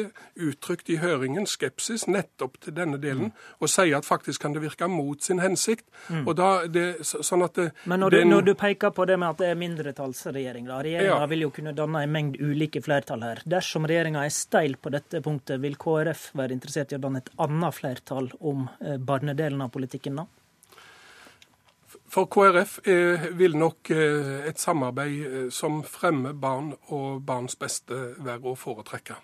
uttrykt 0.42 0.90
i 0.90 0.98
høringen 1.02 1.46
skepsis 1.46 2.06
nettopp 2.10 2.58
til 2.64 2.74
denne 2.76 2.98
delen, 3.02 3.30
mm. 3.30 3.44
og 3.60 3.70
sier 3.70 3.98
at 3.98 4.08
faktisk 4.08 4.42
kan 4.42 4.56
det 4.56 4.62
virke 4.64 4.88
mot 4.90 5.22
sin 5.22 5.40
hensikt. 5.42 5.86
Mm. 6.08 6.24
Og 6.26 6.36
da, 6.38 6.50
det, 6.66 6.86
sånn 7.06 7.44
at 7.46 7.58
det, 7.58 7.68
Men 7.84 8.02
når 8.02 8.10
du, 8.10 8.18
den, 8.18 8.32
når 8.34 8.48
du, 8.50 8.54
peker 8.58 8.94
på 8.94 9.06
det 9.08 9.18
med 9.20 9.34
at 9.34 9.42
det 9.42 9.50
er 9.52 9.60
mindretallsregjering, 9.60 10.66
da. 10.70 10.80
Regjeringa 10.86 11.20
ja. 11.22 11.30
vil 11.30 11.46
jo 11.46 11.52
kunne 11.54 11.74
danne 11.76 12.02
en 12.06 12.16
mengde 12.16 12.42
ulike 12.42 12.82
flertall 12.84 13.24
her. 13.26 13.42
Dersom 13.46 13.86
regjeringa 13.88 14.24
er 14.26 14.34
steil 14.34 14.78
på 14.80 14.92
dette 14.94 15.22
punktet, 15.24 15.60
vil 15.62 15.78
KrF 15.80 16.30
være 16.38 16.56
interessert 16.56 16.92
i 16.92 16.98
å 16.98 17.02
danne 17.02 17.22
et 17.24 17.32
annet 17.42 17.76
flertall 17.76 18.32
om 18.40 18.66
eh, 18.80 18.98
barnedelen 18.98 19.62
av 19.64 19.72
politikken 19.74 20.22
da? 20.22 20.26
For 22.08 22.28
KrF 22.30 22.78
vil 23.38 23.56
nok 23.58 23.90
eh, 23.90 24.48
et 24.48 24.60
samarbeid 24.60 25.24
eh, 25.26 25.48
som 25.50 25.82
fremmer 25.84 26.36
barn 26.38 26.72
og 26.94 27.24
barns 27.26 27.58
beste, 27.58 28.14
være 28.22 28.52
å 28.52 28.54
foretrekke. 28.58 29.18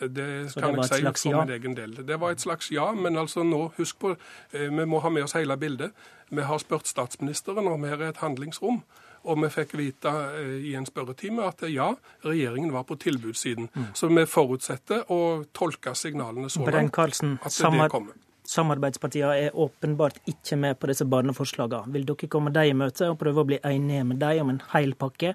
Det 0.00 0.26
kan 0.54 0.78
det 0.78 0.86
jeg 0.88 1.12
si 1.18 1.28
for 1.28 1.42
min 1.42 1.52
egen 1.52 1.76
del. 1.76 1.98
Det 2.06 2.16
var 2.20 2.32
et 2.32 2.40
slags 2.40 2.70
ja, 2.72 2.86
men 2.96 3.18
altså 3.20 3.44
nå, 3.44 3.66
husk 3.76 3.98
på, 4.00 4.14
eh, 4.54 4.70
vi 4.70 4.86
må 4.88 5.02
ha 5.04 5.12
med 5.12 5.26
oss 5.26 5.36
hele 5.36 5.58
bildet. 5.60 5.92
Vi 6.30 6.46
har 6.46 6.62
spurt 6.62 6.88
statsministeren 6.88 7.68
om 7.68 7.84
her 7.84 7.98
er 7.98 8.14
et 8.14 8.24
handlingsrom. 8.24 8.82
Og 9.28 9.36
vi 9.42 9.50
fikk 9.52 9.74
vite 9.76 10.10
i 10.64 10.70
en 10.78 10.86
spørretime 10.88 11.44
at 11.44 11.60
ja, 11.68 11.90
regjeringen 12.24 12.72
var 12.72 12.86
på 12.88 12.96
tilbudssiden. 12.96 13.68
Mm. 13.74 13.90
Så 13.92 14.08
vi 14.08 14.24
forutsetter 14.24 15.12
å 15.12 15.20
tolke 15.52 15.92
signalene 15.92 16.48
så 16.48 16.64
langt 16.64 16.96
at 16.96 17.20
det 17.20 17.90
kommer. 17.92 18.16
Samarbeidspartiene 18.50 19.34
er 19.46 19.54
åpenbart 19.54 20.16
ikke 20.30 20.56
med 20.58 20.78
på 20.80 20.88
disse 20.90 21.06
barneforslagene. 21.06 21.92
Vil 21.94 22.06
dere 22.08 22.28
komme 22.30 22.50
dem 22.54 22.72
i 22.72 22.76
møte 22.82 23.06
og 23.12 23.18
prøve 23.20 23.44
å 23.44 23.46
bli 23.46 23.60
enige 23.62 24.06
med 24.08 24.18
dem 24.18 24.42
om 24.42 24.50
en 24.54 24.62
hel 24.72 24.96
pakke, 24.98 25.34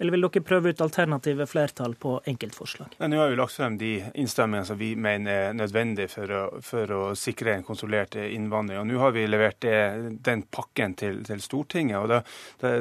eller 0.00 0.14
vil 0.16 0.26
dere 0.26 0.42
prøve 0.46 0.72
ut 0.72 0.82
alternative 0.82 1.46
flertall 1.46 1.94
på 2.00 2.16
enkeltforslag? 2.26 2.96
Nå 2.98 3.20
har 3.20 3.30
vi 3.30 3.38
lagt 3.38 3.54
frem 3.54 3.78
de 3.78 3.92
innstemmingene 4.18 4.66
som 4.66 4.80
vi 4.80 4.90
mener 4.98 5.50
er 5.50 5.56
nødvendige 5.56 6.10
for 6.10 6.34
å, 6.34 6.42
for 6.64 6.94
å 6.96 7.02
sikre 7.18 7.54
en 7.54 7.66
kontrollert 7.66 8.18
innvandring. 8.24 8.80
Og 8.82 8.90
Nå 8.90 8.98
har 9.04 9.14
vi 9.14 9.26
levert 9.30 9.60
det, 9.62 9.78
den 10.26 10.42
pakken 10.50 10.98
til, 10.98 11.22
til 11.26 11.42
Stortinget. 11.44 12.00
og 12.02 12.10
Da, 12.10 12.20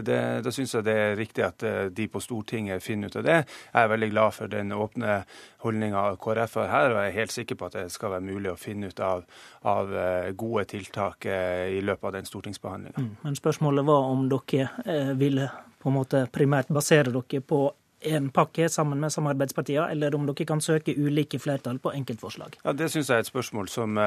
da, 0.01 0.21
da 0.41 0.55
syns 0.55 0.73
jeg 0.79 0.87
det 0.87 0.97
er 1.03 1.19
riktig 1.19 1.45
at 1.45 1.65
eh, 1.67 1.81
de 1.93 2.09
på 2.09 2.23
Stortinget 2.23 2.83
finner 2.83 3.13
ut 3.13 3.19
av 3.21 3.27
det. 3.27 3.37
Jeg 3.69 3.83
er 3.83 3.93
veldig 3.93 4.11
glad 4.15 4.33
for 4.39 4.49
den 4.49 4.73
åpne 4.73 5.21
holdninga 5.65 6.03
KrF 6.21 6.59
har 6.61 6.71
her, 6.71 6.93
og 6.93 6.99
jeg 6.99 7.11
er 7.11 7.19
helt 7.19 7.33
sikker 7.33 7.57
på 7.59 7.69
at 7.69 7.77
det 7.79 7.85
skal 7.93 8.15
være 8.15 8.27
mulig 8.27 8.51
å 8.51 8.59
finne 8.59 8.91
ut 8.91 9.01
av, 9.03 9.23
av 9.65 9.74
eh, 9.83 10.31
gode 10.37 10.65
tiltak 10.65 11.25
eh, 11.25 11.77
i 11.77 11.81
løpet 11.81 12.09
av 12.09 12.13
den 12.17 12.25
stortingsbehandlinga. 12.25 12.97
Mm, 12.97 13.15
men 13.21 13.35
spørsmålet 13.35 13.85
var 13.85 14.11
om 14.11 14.27
dere 14.29 14.69
eh, 14.85 15.11
ville 15.17 15.49
på 15.81 15.91
en 15.91 15.97
måte 15.99 16.25
primært 16.31 16.71
basere 16.73 17.13
dere 17.13 17.41
på 17.41 17.65
en 18.05 18.27
pakke 18.29 18.67
sammen 18.69 18.99
med 19.01 19.13
samarbeidspartiene, 19.13 19.87
eller 19.91 20.15
om 20.15 20.27
dere 20.29 20.45
kan 20.45 20.61
søke 20.61 20.93
ulike 20.93 21.39
flertall 21.41 21.79
på 21.81 21.93
enkeltforslag? 21.95 22.59
Ja, 22.63 22.73
Det 22.73 22.91
syns 22.93 23.09
jeg 23.09 23.17
er 23.17 23.25
et 23.25 23.31
spørsmål 23.31 23.69
som 23.71 23.97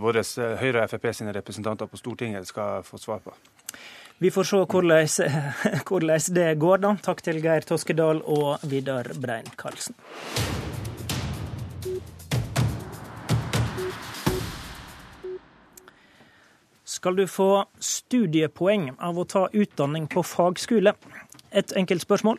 våre 0.00 0.22
Høyre 0.60 0.86
og 0.86 0.94
Frp 0.94 1.10
sine 1.12 1.34
representanter 1.36 1.90
på 1.90 2.00
Stortinget 2.00 2.48
skal 2.48 2.86
få 2.86 2.98
svar 2.98 3.20
på. 3.24 3.34
Vi 4.18 4.30
får 4.30 4.48
se 4.48 4.56
hvordan, 4.56 5.08
hvordan 5.88 6.28
det 6.38 6.54
går, 6.58 6.78
da. 6.86 6.94
Takk 7.02 7.20
til 7.26 7.42
Geir 7.44 7.66
Toskedal 7.68 8.22
og 8.24 8.64
Vidar 8.70 9.12
Brein 9.20 9.50
Karlsen. 9.58 9.98
Skal 16.94 17.16
du 17.16 17.24
få 17.26 17.64
studiepoeng 17.82 18.92
av 19.02 19.16
å 19.18 19.24
ta 19.26 19.48
utdanning 19.50 20.04
på 20.10 20.22
fagskole? 20.22 20.92
Et 21.50 21.72
enkelt 21.74 22.04
spørsmål, 22.04 22.38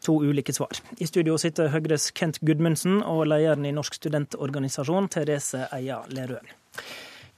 to 0.00 0.14
ulike 0.24 0.54
svar. 0.56 0.80
I 0.96 1.08
studio 1.08 1.36
sitter 1.40 1.68
Høyres 1.68 2.08
Kent 2.16 2.40
Gudmundsen 2.40 3.02
og 3.04 3.26
lederen 3.28 3.68
i 3.68 3.74
Norsk 3.76 3.98
studentorganisasjon, 3.98 5.10
Therese 5.12 5.66
Eia 5.76 6.00
Lerøen. 6.08 6.48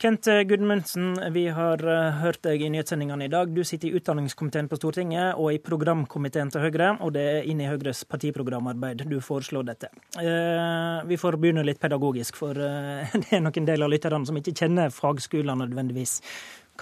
Kent 0.02 0.26
Gudmundsen, 0.46 1.32
vi 1.32 1.44
har 1.54 1.78
eh, 1.86 2.16
hørt 2.18 2.40
deg 2.42 2.64
i 2.64 2.68
nyhetssendingene 2.74 3.28
i 3.28 3.30
dag. 3.30 3.52
Du 3.54 3.60
sitter 3.62 3.86
i 3.86 4.00
utdanningskomiteen 4.00 4.66
på 4.66 4.74
Stortinget 4.74 5.38
og 5.38 5.52
i 5.54 5.60
programkomiteen 5.62 6.48
til 6.50 6.64
Høyre, 6.64 6.88
og 7.06 7.12
det 7.14 7.22
er 7.22 7.46
inne 7.46 7.62
i 7.62 7.68
Høyres 7.70 8.00
partiprogramarbeid 8.10 9.04
du 9.06 9.14
foreslår 9.22 9.68
dette. 9.68 9.92
Eh, 10.18 11.04
vi 11.06 11.20
får 11.22 11.38
begynne 11.38 11.62
litt 11.62 11.78
pedagogisk, 11.78 12.40
for 12.40 12.58
eh, 12.58 13.14
det 13.22 13.30
er 13.38 13.44
nok 13.46 13.60
en 13.62 13.70
del 13.70 13.86
av 13.86 13.92
lytterne 13.94 14.26
som 14.26 14.42
ikke 14.42 14.56
kjenner 14.64 14.90
fagskolene 14.90 15.68
nødvendigvis. 15.68 16.16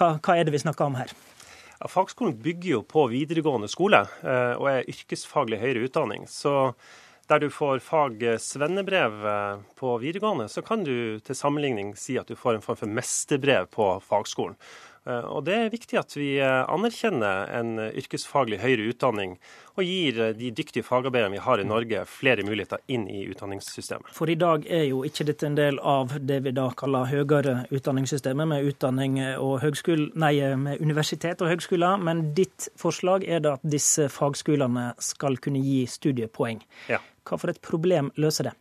Hva, 0.01 0.15
hva 0.17 0.39
er 0.39 0.49
det 0.49 0.57
vi 0.57 0.63
snakker 0.65 0.89
om 0.89 0.97
her? 0.97 1.13
Ja, 1.75 1.91
fagskolen 1.93 2.41
bygger 2.41 2.71
jo 2.71 2.81
på 2.89 3.05
videregående 3.13 3.69
skole 3.69 4.01
og 4.25 4.65
er 4.69 4.89
yrkesfaglig 4.89 5.61
høyere 5.61 5.85
utdanning. 5.85 6.25
Så 6.29 6.71
der 7.31 7.39
du 7.39 7.49
får 7.49 7.79
fag 7.79 8.23
svennebrev 8.39 9.25
eh, 9.27 9.57
på 9.79 9.97
videregående, 9.97 10.49
så 10.49 10.61
kan 10.61 10.83
du 10.83 11.19
til 11.23 11.35
sammenligning 11.37 11.95
si 11.95 12.19
at 12.19 12.27
du 12.27 12.35
får 12.35 12.57
en 12.59 12.65
form 12.65 12.79
for 12.83 12.91
mesterbrev 12.99 13.69
på 13.71 13.93
fagskolen. 14.03 14.57
Eh, 15.07 15.23
og 15.31 15.45
Det 15.47 15.55
er 15.55 15.71
viktig 15.71 15.99
at 16.01 16.15
vi 16.17 16.33
eh, 16.43 16.63
anerkjenner 16.67 17.53
en 17.55 17.77
yrkesfaglig 17.87 18.59
høyere 18.59 18.89
utdanning, 18.91 19.37
og 19.79 19.87
gir 19.87 20.17
de 20.35 20.49
dyktige 20.51 20.83
fagarbeiderne 20.83 21.37
vi 21.37 21.43
har 21.45 21.61
i 21.61 21.65
Norge, 21.65 22.03
flere 22.05 22.43
muligheter 22.43 22.83
inn 22.91 23.05
i 23.07 23.21
utdanningssystemet. 23.31 24.11
For 24.11 24.29
i 24.29 24.35
dag 24.35 24.67
er 24.67 24.83
jo 24.89 25.05
ikke 25.07 25.29
dette 25.29 25.47
en 25.47 25.55
del 25.55 25.79
av 25.79 26.17
det 26.19 26.41
vi 26.43 26.51
da 26.57 26.67
kaller 26.75 27.07
høyere 27.07 27.61
utdanningssystemet, 27.71 28.49
med 28.51 28.67
utdanning 28.67 29.15
og 29.37 29.61
høgskole, 29.63 30.09
nei, 30.19 30.33
med 30.59 30.83
universitet 30.83 31.39
og 31.39 31.53
høgskoler, 31.53 32.03
men 32.03 32.27
ditt 32.35 32.67
forslag 32.75 33.23
er 33.23 33.39
da 33.47 33.55
at 33.55 33.63
disse 33.63 34.09
fagskolene 34.11 34.89
skal 34.99 35.39
kunne 35.39 35.63
gi 35.63 35.85
studiepoeng. 35.87 36.59
Ja. 36.91 36.99
Hva 37.27 37.37
for 37.37 37.53
et 37.53 37.61
problem 37.61 38.09
løser 38.21 38.49
det? 38.49 38.55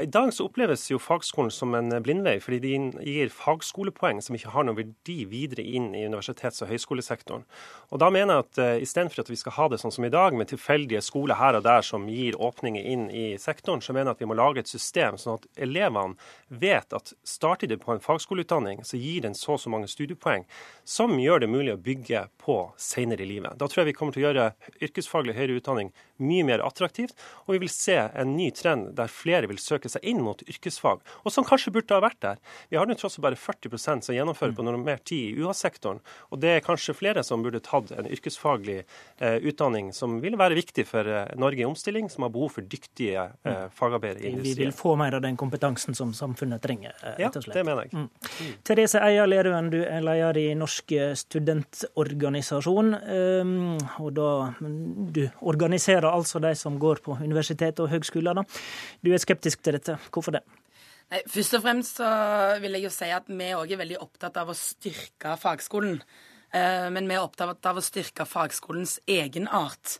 I 0.00 0.06
dag 0.06 0.32
så 0.34 0.46
oppleves 0.48 0.88
jo 0.90 0.98
fagskolen 0.98 1.52
som 1.54 1.74
en 1.76 1.92
blindvei, 2.02 2.38
fordi 2.42 2.58
de 2.62 2.72
gir 3.06 3.30
fagskolepoeng 3.30 4.18
som 4.24 4.34
ikke 4.34 4.50
har 4.50 4.66
noen 4.66 4.78
verdi 4.78 5.24
videre 5.30 5.62
inn 5.62 5.92
i 5.94 6.02
universitets- 6.08 6.62
og 6.64 6.70
høyskolesektoren. 6.72 7.44
Og 7.94 8.00
Da 8.02 8.08
mener 8.10 8.34
jeg 8.34 8.44
at 8.44 8.58
uh, 8.58 8.82
istedenfor 8.82 9.22
at 9.22 9.30
vi 9.30 9.38
skal 9.38 9.54
ha 9.58 9.68
det 9.70 9.78
sånn 9.82 9.94
som 9.94 10.06
i 10.06 10.10
dag, 10.10 10.34
med 10.34 10.50
tilfeldige 10.50 11.02
skoler 11.04 11.38
her 11.38 11.58
og 11.58 11.66
der 11.66 11.84
som 11.86 12.08
gir 12.10 12.34
åpninger 12.34 12.82
inn 12.82 13.06
i 13.10 13.26
sektoren, 13.38 13.82
så 13.84 13.94
mener 13.94 14.10
jeg 14.10 14.18
at 14.18 14.24
vi 14.24 14.30
må 14.32 14.38
lage 14.38 14.64
et 14.64 14.72
system 14.72 15.18
sånn 15.20 15.38
at 15.38 15.46
elevene 15.68 16.18
vet 16.48 16.96
at 16.96 17.14
starter 17.22 17.70
de 17.70 17.78
på 17.78 17.94
en 17.94 18.02
fagskoleutdanning, 18.02 18.82
så 18.82 18.98
gir 18.98 19.22
den 19.22 19.38
så 19.38 19.54
og 19.54 19.62
så 19.62 19.70
mange 19.70 19.86
studiepoeng 19.86 20.42
som 20.82 21.14
gjør 21.20 21.44
det 21.44 21.52
mulig 21.52 21.74
å 21.76 21.80
bygge 21.80 22.26
på 22.42 22.58
senere 22.80 23.22
i 23.22 23.30
livet. 23.30 23.54
Da 23.60 23.68
tror 23.70 23.84
jeg 23.84 23.92
vi 23.92 23.96
kommer 24.00 24.16
til 24.16 24.24
å 24.24 24.28
gjøre 24.28 24.50
yrkesfaglig 24.82 25.36
høyere 25.38 25.60
utdanning 25.60 25.94
mye 26.22 26.44
mer 26.46 26.62
attraktivt, 26.64 27.14
og 27.46 27.56
vi 27.56 27.64
vil 27.64 27.72
se 27.72 27.96
en 27.96 28.34
ny 28.36 28.50
trend 28.54 28.92
der 28.98 29.10
flere 29.10 29.48
vil 29.50 29.60
søke 29.62 29.83
seg 29.92 30.04
inn 30.06 30.22
mot 30.24 30.42
yrkesfag, 30.46 31.02
og 31.24 31.32
som 31.32 31.46
kanskje 31.46 31.72
burde 31.74 31.96
ha 31.96 32.02
vært 32.04 32.20
der. 32.24 32.40
Vi 32.70 32.78
har 32.78 32.88
nå 32.88 32.96
tross 32.98 33.18
alt 33.18 33.26
bare 33.26 33.40
40% 33.40 34.08
som 34.08 34.16
gjennomfører 34.16 34.56
på 34.56 34.66
normert 34.66 35.04
tid 35.08 35.32
i 35.32 35.42
UH-sektoren, 35.42 36.00
og 36.30 36.42
det 36.42 36.56
er 36.56 36.64
kanskje 36.64 36.96
flere 36.96 37.24
som 37.26 37.44
burde 37.44 37.62
tatt 37.64 37.92
en 37.94 38.08
yrkesfaglig 38.10 38.80
eh, 38.82 39.38
utdanning 39.42 39.92
som 39.96 40.18
vil 40.22 40.38
være 40.40 40.58
viktig 40.58 40.86
for 40.88 41.08
eh, 41.08 41.32
Norge 41.40 41.64
i 41.64 41.68
omstilling, 41.68 42.10
som 42.12 42.26
har 42.26 42.32
behov 42.34 42.54
for 42.56 42.68
dyktige 42.68 43.26
eh, 43.44 43.66
fagarbeidere 43.74 44.24
i 44.24 44.32
industrien. 44.32 44.58
Vi 44.58 44.64
vil 44.64 44.74
få 44.76 44.94
mer 45.00 45.18
av 45.18 45.24
den 45.24 45.38
kompetansen 45.40 45.96
som 45.96 46.14
samfunnet 46.16 46.62
trenger, 46.64 46.94
eh, 47.02 47.18
rett 47.22 47.38
og 47.40 47.46
slett. 47.46 47.56
Ja, 47.56 47.62
det 47.62 47.68
mener 47.68 47.88
jeg. 47.88 47.94
Mm. 47.94 48.08
Mm. 48.08 48.54
Therese 48.66 49.02
Eia 49.02 49.26
Lerøen, 49.28 49.70
du 49.72 49.80
er 49.82 50.04
leder 50.04 50.40
i 50.40 50.46
Norsk 50.58 50.94
studentorganisasjon, 51.24 52.94
um, 52.94 53.52
og 54.02 54.10
da 54.16 54.28
du 55.14 55.22
organiserer 55.40 56.08
altså 56.10 56.40
de 56.42 56.54
som 56.58 56.78
går 56.80 57.02
på 57.04 57.16
universitet 57.20 57.80
og 57.82 57.90
høgskoler. 57.92 58.42
Du 59.04 59.12
er 59.12 59.22
skeptisk 59.22 59.62
til 59.64 59.73
dette. 59.74 59.96
Hvorfor 60.10 60.36
det? 60.36 60.42
Nei, 61.12 61.20
først 61.30 61.56
og 61.58 61.64
fremst 61.64 62.00
så 62.00 62.10
vil 62.62 62.78
jeg 62.78 62.86
jo 62.86 62.92
si 62.94 63.10
at 63.12 63.28
vi 63.28 63.50
òg 63.56 63.74
er 63.74 63.82
veldig 63.82 64.00
opptatt 64.02 64.38
av 64.40 64.50
å 64.50 64.58
styrke 64.58 65.36
fagskolen. 65.40 65.98
Eh, 66.54 66.86
men 66.94 67.08
vi 67.10 67.16
er 67.16 67.24
opptatt 67.24 67.66
av 67.70 67.80
å 67.80 67.84
styrke 67.84 68.26
fagskolens 68.28 68.98
egenart. 69.10 69.98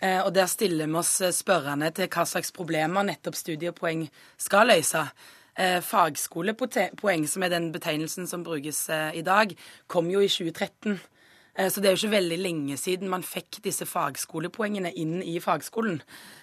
Eh, 0.00 0.20
og 0.22 0.32
der 0.36 0.48
stiller 0.50 0.88
vi 0.88 1.00
oss 1.00 1.18
spørrende 1.36 1.90
til 1.96 2.08
hva 2.12 2.26
slags 2.28 2.54
problemer 2.56 3.06
nettopp 3.06 3.36
studiepoeng 3.38 4.06
skal 4.40 4.72
løse. 4.72 5.04
Eh, 5.56 5.80
fagskolepoeng, 5.84 7.28
som 7.28 7.44
er 7.44 7.52
den 7.52 7.70
betegnelsen 7.72 8.28
som 8.28 8.44
brukes 8.44 8.86
i 9.16 9.24
dag, 9.24 9.54
kom 9.88 10.10
jo 10.12 10.24
i 10.24 10.32
2013. 10.32 10.98
Eh, 11.56 11.70
så 11.70 11.80
det 11.80 11.88
er 11.88 11.96
jo 11.96 12.02
ikke 12.04 12.16
veldig 12.16 12.38
lenge 12.40 12.76
siden 12.80 13.10
man 13.10 13.24
fikk 13.26 13.60
disse 13.64 13.86
fagskolepoengene 13.88 14.92
inn 15.00 15.18
i 15.24 15.38
fagskolen. 15.42 16.00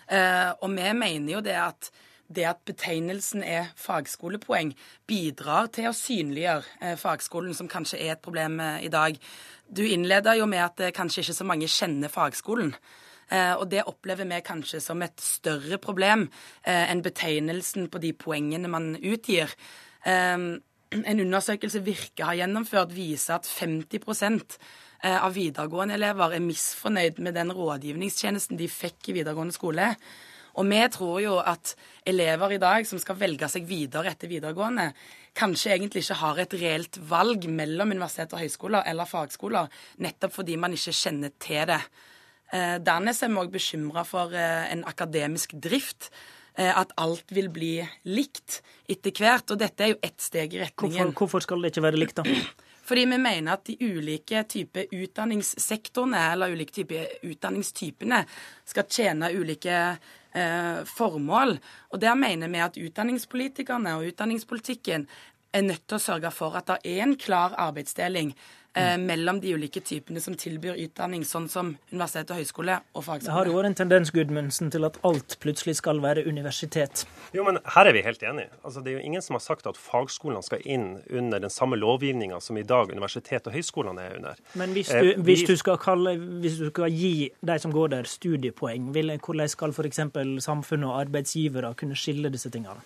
Eh, 0.09 0.49
og 0.59 0.73
vi 0.73 0.89
mener 0.97 1.37
jo 1.37 1.43
det 1.45 1.57
at 1.59 1.91
det 2.27 2.45
at 2.49 2.61
betegnelsen 2.65 3.43
er 3.45 3.71
fagskolepoeng, 3.79 4.73
bidrar 5.09 5.69
til 5.75 5.89
å 5.89 5.95
synliggjøre 5.97 6.77
eh, 6.81 6.97
fagskolen, 6.99 7.55
som 7.57 7.69
kanskje 7.71 8.01
er 8.01 8.15
et 8.15 8.23
problem 8.23 8.59
i 8.61 8.91
dag. 8.93 9.17
Du 9.67 9.83
innleda 9.85 10.35
jo 10.39 10.47
med 10.49 10.63
at 10.65 10.95
kanskje 10.95 11.23
ikke 11.23 11.37
så 11.39 11.47
mange 11.47 11.71
kjenner 11.71 12.13
fagskolen. 12.13 12.75
Og 13.33 13.63
det 13.71 13.85
opplever 13.89 14.27
vi 14.29 14.37
kanskje 14.45 14.77
som 14.83 14.99
et 15.01 15.15
større 15.23 15.79
problem 15.81 16.27
enn 16.69 17.01
betegnelsen 17.01 17.87
på 17.89 18.01
de 18.03 18.11
poengene 18.13 18.69
man 18.69 18.91
utgir. 18.99 19.49
En 20.05 20.59
undersøkelse 21.23 21.81
Virke 21.87 22.27
har 22.27 22.37
gjennomført, 22.37 22.93
viser 22.93 23.39
at 23.39 23.49
50 23.49 24.03
Eh, 25.03 25.19
av 25.19 25.33
videregående 25.35 25.97
elever 25.97 26.37
er 26.37 26.43
misfornøyd 26.43 27.17
med 27.19 27.35
den 27.35 27.49
rådgivningstjenesten 27.51 28.55
de 28.55 28.69
fikk 28.71 29.09
i 29.11 29.17
videregående 29.17 29.55
skole. 29.55 29.89
Og 30.59 30.67
vi 30.69 30.81
tror 30.93 31.19
jo 31.23 31.37
at 31.41 31.73
elever 32.05 32.55
i 32.55 32.61
dag 32.61 32.85
som 32.87 33.01
skal 33.01 33.17
velge 33.19 33.49
seg 33.49 33.65
videre 33.69 34.11
etter 34.13 34.29
videregående, 34.29 34.91
kanskje 35.33 35.73
egentlig 35.73 36.03
ikke 36.03 36.19
har 36.19 36.41
et 36.43 36.53
reelt 36.61 36.99
valg 37.09 37.47
mellom 37.49 37.95
universitet 37.95 38.35
og 38.35 38.43
høyskoler 38.43 38.85
eller 38.89 39.09
fagskoler, 39.09 39.71
nettopp 40.05 40.35
fordi 40.35 40.59
man 40.61 40.75
ikke 40.77 40.93
kjenner 40.93 41.33
til 41.41 41.65
det. 41.71 41.81
Eh, 42.53 42.77
dernest 42.85 43.25
er 43.25 43.33
vi 43.33 43.41
òg 43.41 43.49
bekymra 43.53 44.05
for 44.05 44.35
eh, 44.37 44.69
en 44.75 44.85
akademisk 44.89 45.57
drift. 45.57 46.11
At 46.53 46.91
alt 47.01 47.31
vil 47.33 47.47
bli 47.49 47.79
likt 48.13 48.59
etter 48.85 49.09
hvert. 49.17 49.49
Og 49.49 49.57
dette 49.57 49.81
er 49.81 49.95
jo 49.95 49.95
ett 50.05 50.21
steg 50.21 50.51
i 50.53 50.59
retningen. 50.61 51.09
Hvorfor, 51.09 51.15
hvorfor 51.17 51.45
skal 51.47 51.63
det 51.65 51.71
ikke 51.71 51.81
være 51.87 51.97
likt, 51.97 52.19
da? 52.19 52.29
Fordi 52.83 53.05
vi 53.09 53.17
mener 53.17 53.53
at 53.53 53.65
de 53.65 53.77
ulike 53.79 54.43
typer 54.51 54.91
utdanningssektorene, 54.91 56.19
eller 56.33 56.51
ulike 56.53 56.75
typer 56.75 57.13
utdanningstypene, 57.23 58.19
skal 58.67 58.89
tjene 58.91 59.31
ulike 59.33 59.77
eh, 60.33 60.81
formål. 60.89 61.57
Og 61.93 62.01
der 62.01 62.17
mener 62.19 62.51
vi 62.51 62.63
at 62.63 62.79
utdanningspolitikerne 62.79 63.95
og 63.97 64.09
utdanningspolitikken 64.11 65.07
er 65.53 65.65
nødt 65.65 65.85
til 65.87 65.99
å 65.99 66.03
sørge 66.03 66.31
for 66.33 66.57
at 66.57 66.69
det 66.71 66.79
er 66.95 67.05
en 67.05 67.17
klar 67.19 67.55
arbeidsdeling 67.61 68.33
eh, 68.75 68.97
mellom 68.97 69.39
de 69.41 69.53
ulike 69.55 69.81
typene 69.85 70.21
som 70.21 70.35
tilbyr 70.39 70.77
utdanning, 70.85 71.23
sånn 71.27 71.47
som 71.51 71.73
universitet 71.91 72.31
og 72.33 72.41
høyskole 72.41 72.79
og 72.93 73.05
fagskole. 73.05 73.27
Det 73.27 73.35
har 73.35 73.49
jo 73.49 73.55
vært 73.57 73.71
en 73.71 73.77
tendens 73.83 74.11
Gudmundsen, 74.13 74.71
til 74.73 74.87
at 74.87 74.97
alt 75.07 75.37
plutselig 75.43 75.77
skal 75.79 76.01
være 76.03 76.25
universitet. 76.27 77.05
Jo, 77.35 77.45
men 77.47 77.59
Her 77.75 77.89
er 77.89 77.95
vi 77.95 78.03
helt 78.05 78.23
enige. 78.23 78.51
Altså, 78.63 78.83
det 78.83 78.93
er 78.93 78.99
jo 78.99 79.05
ingen 79.07 79.21
som 79.25 79.37
har 79.37 79.43
sagt 79.45 79.67
at 79.69 79.79
fagskolene 79.79 80.43
skal 80.45 80.63
inn 80.65 80.87
under 81.09 81.39
den 81.43 81.53
samme 81.53 81.79
lovgivninga 81.79 82.39
som 82.41 82.57
i 82.57 82.65
dag 82.67 82.91
universitet 82.91 83.47
og 83.47 83.55
høyskolene 83.55 84.03
er 84.03 84.17
under. 84.19 84.43
Men 84.59 84.75
hvis 84.75 84.91
du, 84.91 85.13
eh, 85.13 85.23
hvis 85.23 85.45
du, 85.47 85.55
skal, 85.57 85.79
kalle, 85.81 86.17
hvis 86.43 86.59
du 86.61 86.69
skal 86.69 86.93
gi 86.93 87.31
de 87.41 87.59
som 87.59 87.73
går 87.73 87.95
der, 87.95 88.09
studiepoeng, 88.09 88.91
hvordan 88.93 89.49
skal 89.49 89.73
f.eks. 89.73 90.05
samfunnet 90.43 90.89
og 90.89 90.99
arbeidsgivere 91.05 91.73
kunne 91.79 91.97
skille 91.97 92.31
disse 92.33 92.51
tingene? 92.53 92.81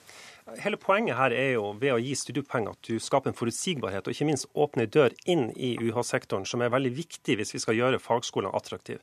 Hele 0.56 0.78
poenget 0.80 1.18
her 1.18 1.34
er 1.36 1.50
jo 1.58 1.74
ved 1.76 1.92
å 1.92 2.00
gi 2.00 2.14
studiepoeng 2.16 2.70
at 2.72 2.80
du 2.88 3.02
skaper 3.04 3.34
en 3.34 3.36
forutsigbarhet, 3.36 4.06
og 4.08 4.14
ikke 4.16 4.28
minst 4.30 4.48
åpne 4.56 4.86
dør 4.88 5.12
inn 5.28 5.50
i 5.60 5.74
UH-sektoren, 5.76 6.46
som 6.48 6.62
er 6.64 6.72
veldig 6.72 6.94
viktig 6.96 7.36
hvis 7.36 7.52
vi 7.52 7.60
skal 7.60 7.76
gjøre 7.76 8.00
fagskolene 8.00 8.54
attraktive. 8.56 9.02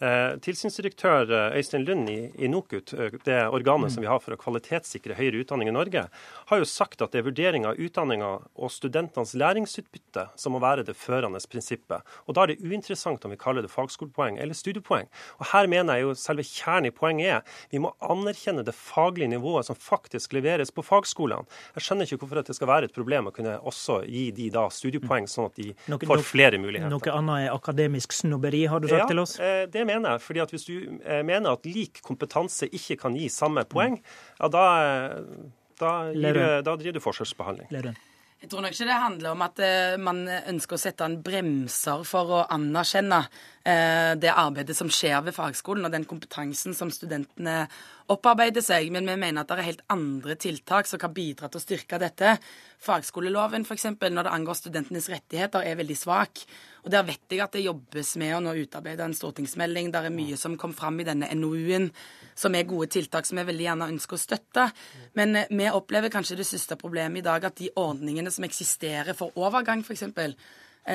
Eh, 0.00 0.38
tilsynsdirektør 0.44 1.28
eh, 1.28 1.58
Øystein 1.60 1.84
Lund 1.84 2.08
i, 2.08 2.16
i 2.40 2.48
NOKUT, 2.48 2.94
eh, 2.96 3.18
det 3.28 3.36
organet 3.44 3.92
som 3.92 4.04
vi 4.04 4.08
har 4.08 4.22
for 4.24 4.32
å 4.32 4.38
kvalitetssikre 4.40 5.18
høyere 5.18 5.42
utdanning 5.44 5.68
i 5.68 5.74
Norge, 5.76 6.06
har 6.48 6.62
jo 6.62 6.70
sagt 6.70 7.04
at 7.04 7.12
det 7.12 7.20
er 7.20 7.28
vurdering 7.28 7.68
av 7.68 7.76
utdanninga 7.76 8.32
og 8.56 8.72
studentenes 8.72 9.34
læringsutbytte 9.36 10.30
som 10.40 10.56
må 10.56 10.62
være 10.64 10.86
det 10.88 10.96
førende 10.96 11.42
prinsippet. 11.44 12.08
Og 12.24 12.36
Da 12.36 12.46
er 12.46 12.54
det 12.54 12.64
uinteressant 12.64 13.24
om 13.24 13.36
vi 13.36 13.40
kaller 13.40 13.64
det 13.64 13.72
fagskolepoeng 13.72 14.40
eller 14.40 14.56
studiepoeng. 14.56 15.12
Og 15.40 15.52
Her 15.52 15.68
mener 15.68 16.00
jeg 16.00 16.08
jo 16.08 16.16
selve 16.16 16.48
kjernen 16.48 16.88
i 16.88 16.96
poenget 16.96 17.32
er 17.36 17.62
vi 17.72 17.84
må 17.84 17.92
anerkjenne 18.00 18.64
det 18.64 18.76
faglige 18.76 19.28
nivået 19.36 19.68
som 19.68 19.76
faktisk 19.76 20.32
leveres 20.36 20.72
på 20.72 20.85
fagskolene. 20.86 21.46
Jeg 21.76 21.86
skjønner 21.86 22.08
ikke 22.08 22.20
hvorfor 22.22 22.40
det 22.46 22.56
skal 22.56 22.70
være 22.70 22.90
et 22.90 22.96
problem 22.96 23.30
å 23.30 23.34
kunne 23.34 23.56
også 23.66 24.00
gi 24.06 24.28
de 24.36 24.48
da 24.54 24.66
studiepoeng, 24.72 25.28
sånn 25.30 25.50
at 25.50 25.60
de 25.60 25.68
noe, 25.92 26.00
får 26.12 26.24
flere 26.26 26.60
muligheter. 26.62 26.92
Noe 26.92 27.14
annet 27.18 27.46
er 27.46 27.54
akademisk 27.54 28.16
snobberi, 28.16 28.64
har 28.70 28.82
du 28.82 28.88
sagt 28.90 29.04
ja, 29.04 29.10
til 29.10 29.22
oss? 29.22 29.36
Ja, 29.42 29.66
det 29.70 29.86
mener 29.88 30.16
jeg. 30.16 30.24
fordi 30.26 30.44
at 30.46 30.56
Hvis 30.56 30.66
du 30.68 30.74
eh, 31.04 31.22
mener 31.26 31.56
at 31.56 31.68
lik 31.68 32.02
kompetanse 32.06 32.70
ikke 32.70 32.98
kan 33.04 33.16
gi 33.18 33.28
samme 33.32 33.66
poeng, 33.68 33.98
ja, 34.40 34.50
da, 34.52 34.66
eh, 34.82 35.48
da, 35.80 35.94
gir, 36.14 36.42
da 36.66 36.76
driver 36.76 37.00
du 37.00 37.04
forskjellsbehandling. 37.04 37.72
Leren. 37.74 37.98
Jeg 38.36 38.50
tror 38.52 38.62
nok 38.62 38.74
ikke 38.74 38.86
det 38.86 38.96
handler 39.00 39.32
om 39.32 39.42
at 39.46 39.60
man 39.96 40.18
ønsker 40.28 40.76
å 40.76 40.80
sette 40.80 41.06
en 41.08 41.14
bremser 41.24 42.02
for 42.04 42.34
å 42.36 42.40
anerkjenne 42.52 43.22
det 43.66 44.30
arbeidet 44.30 44.76
som 44.78 44.86
skjer 44.92 45.24
ved 45.26 45.34
fagskolen, 45.34 45.88
og 45.88 45.90
den 45.90 46.04
kompetansen 46.06 46.74
som 46.76 46.92
studentene 46.94 47.64
opparbeider 48.12 48.62
seg, 48.62 48.92
men 48.94 49.08
vi 49.08 49.16
mener 49.18 49.42
at 49.42 49.50
det 49.50 49.56
er 49.58 49.66
helt 49.66 49.82
andre 49.90 50.36
tiltak 50.38 50.86
som 50.86 51.00
kan 51.02 51.14
bidra 51.14 51.48
til 51.50 51.58
å 51.58 51.64
styrke 51.64 51.98
dette. 51.98 52.36
Fagskoleloven 52.86 53.64
f.eks. 53.66 53.88
når 53.98 54.28
det 54.28 54.32
angår 54.32 54.58
studentenes 54.58 55.08
rettigheter, 55.10 55.64
er 55.66 55.78
veldig 55.80 55.96
svak. 55.98 56.44
Og 56.84 56.92
Der 56.94 57.02
vet 57.02 57.32
jeg 57.32 57.42
at 57.42 57.56
det 57.56 57.64
jobbes 57.64 58.12
med 58.20 58.36
å 58.36 58.42
nå 58.44 58.52
utarbeide 58.60 59.02
en 59.08 59.16
stortingsmelding. 59.16 59.90
Der 59.90 60.06
er 60.06 60.14
mye 60.14 60.38
som 60.38 60.54
kom 60.60 60.74
fram 60.76 61.00
i 61.02 61.08
denne 61.08 61.32
NOU-en 61.34 61.90
som 62.36 62.54
er 62.54 62.68
gode 62.68 62.92
tiltak 62.94 63.26
som 63.26 63.40
jeg 63.40 63.48
veldig 63.48 63.66
gjerne 63.66 63.90
ønsker 63.94 64.18
å 64.18 64.22
støtte. 64.22 64.68
Men 65.18 65.40
eh, 65.40 65.50
vi 65.50 65.66
opplever 65.72 66.12
kanskje 66.12 66.38
det 66.38 66.46
største 66.46 66.78
problemet 66.78 67.24
i 67.24 67.26
dag, 67.26 67.48
at 67.48 67.58
de 67.58 67.72
ordningene 67.80 68.30
som 68.30 68.46
eksisterer 68.46 69.18
for 69.18 69.34
overgang 69.40 69.82
f.eks., 69.82 70.06
eh, 70.06 70.38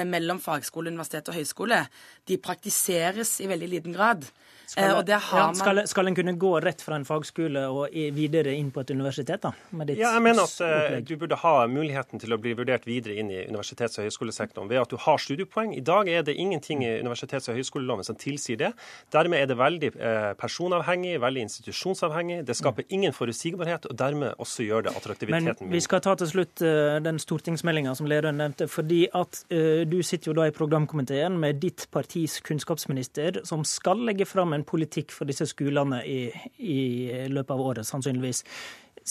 mellom 0.08 0.40
fagskole, 0.40 0.92
universitet 0.92 1.28
og 1.32 1.36
høyskole, 1.36 1.82
de 2.28 2.38
praktiseres 2.42 3.38
i 3.44 3.50
veldig 3.52 3.70
liten 3.74 3.96
grad. 3.96 4.28
Skal, 4.72 4.84
eh, 5.10 5.20
ja, 5.34 5.54
skal, 5.54 5.88
skal, 5.88 6.08
en 6.08 6.16
kunne 6.16 6.32
gå 6.40 6.50
rett 6.64 6.80
fra 6.82 6.96
en 6.96 7.04
fagskole 7.04 7.66
og 7.68 7.92
videre 8.16 8.54
inn 8.56 8.70
på 8.72 8.80
et 8.80 8.94
universitet? 8.96 9.44
da? 9.44 9.52
ja, 9.90 10.14
jeg 10.14 10.22
mener 10.24 10.46
at 10.48 10.62
uh, 10.64 10.94
du 11.04 11.18
burde 11.20 11.36
ha 11.42 11.66
muligheten 11.68 12.22
til 12.22 12.32
å 12.32 12.38
bli 12.40 12.54
vurdert 12.56 12.88
videre 12.88 13.18
inn 13.20 13.34
i 13.34 13.42
universitets- 13.50 14.00
og 14.00 14.08
høyskolesektoren 14.08 14.70
ved 14.72 14.80
at 14.80 14.94
du 14.94 14.96
har 15.04 15.20
studiepoeng. 15.20 15.74
I 15.76 15.84
dag 15.84 16.08
er 16.08 16.24
det 16.24 16.38
ingenting 16.40 16.86
i 16.88 16.92
universitets- 17.04 17.52
og 17.52 17.60
høyskoleloven 17.60 18.08
som 18.08 18.16
tilsier 18.16 18.62
det. 18.62 18.70
Dermed 19.12 19.42
er 19.42 19.50
det 19.52 19.58
veldig 19.60 19.90
uh, 19.98 20.30
personavhengig, 20.40 21.18
veldig 21.20 21.44
institusjonsavhengig. 21.50 22.40
Det 22.48 22.56
skaper 22.56 22.88
ingen 22.96 23.12
forutsigbarhet, 23.18 23.90
og 23.92 24.00
dermed 24.00 24.40
også 24.40 24.70
gjør 24.70 24.88
det 24.88 24.96
attraktiviteten 24.96 25.68
Men 25.68 25.76
vi 25.76 25.84
skal 25.84 26.06
ta 26.08 26.16
til 26.24 26.32
slutt 26.32 26.64
uh, 26.64 27.02
den 27.04 27.20
stortingsmeldinga 27.20 27.98
som 28.00 28.08
lederen 28.08 28.40
nevnte. 28.40 28.70
fordi 28.72 29.02
at 29.12 29.44
du 29.52 30.00
sitter 30.06 30.32
jo 30.32 30.38
da 30.38 30.48
i 30.48 30.56
programkomiteen 30.56 31.36
med 31.40 31.60
ditt 31.60 31.90
partis 31.92 32.38
kunnskapsminister, 32.46 33.42
som 33.44 33.66
skal 33.68 34.00
legge 34.08 34.26
fram 34.30 34.54
en 34.56 34.61
en 34.62 34.68
politikk 34.68 35.14
for 35.16 35.30
disse 35.30 35.50
skolene 35.50 36.04
i, 36.08 36.22
i 36.62 36.80
løpet 37.32 37.54
av 37.56 37.66
året, 37.72 37.88
sannsynligvis. 37.88 38.46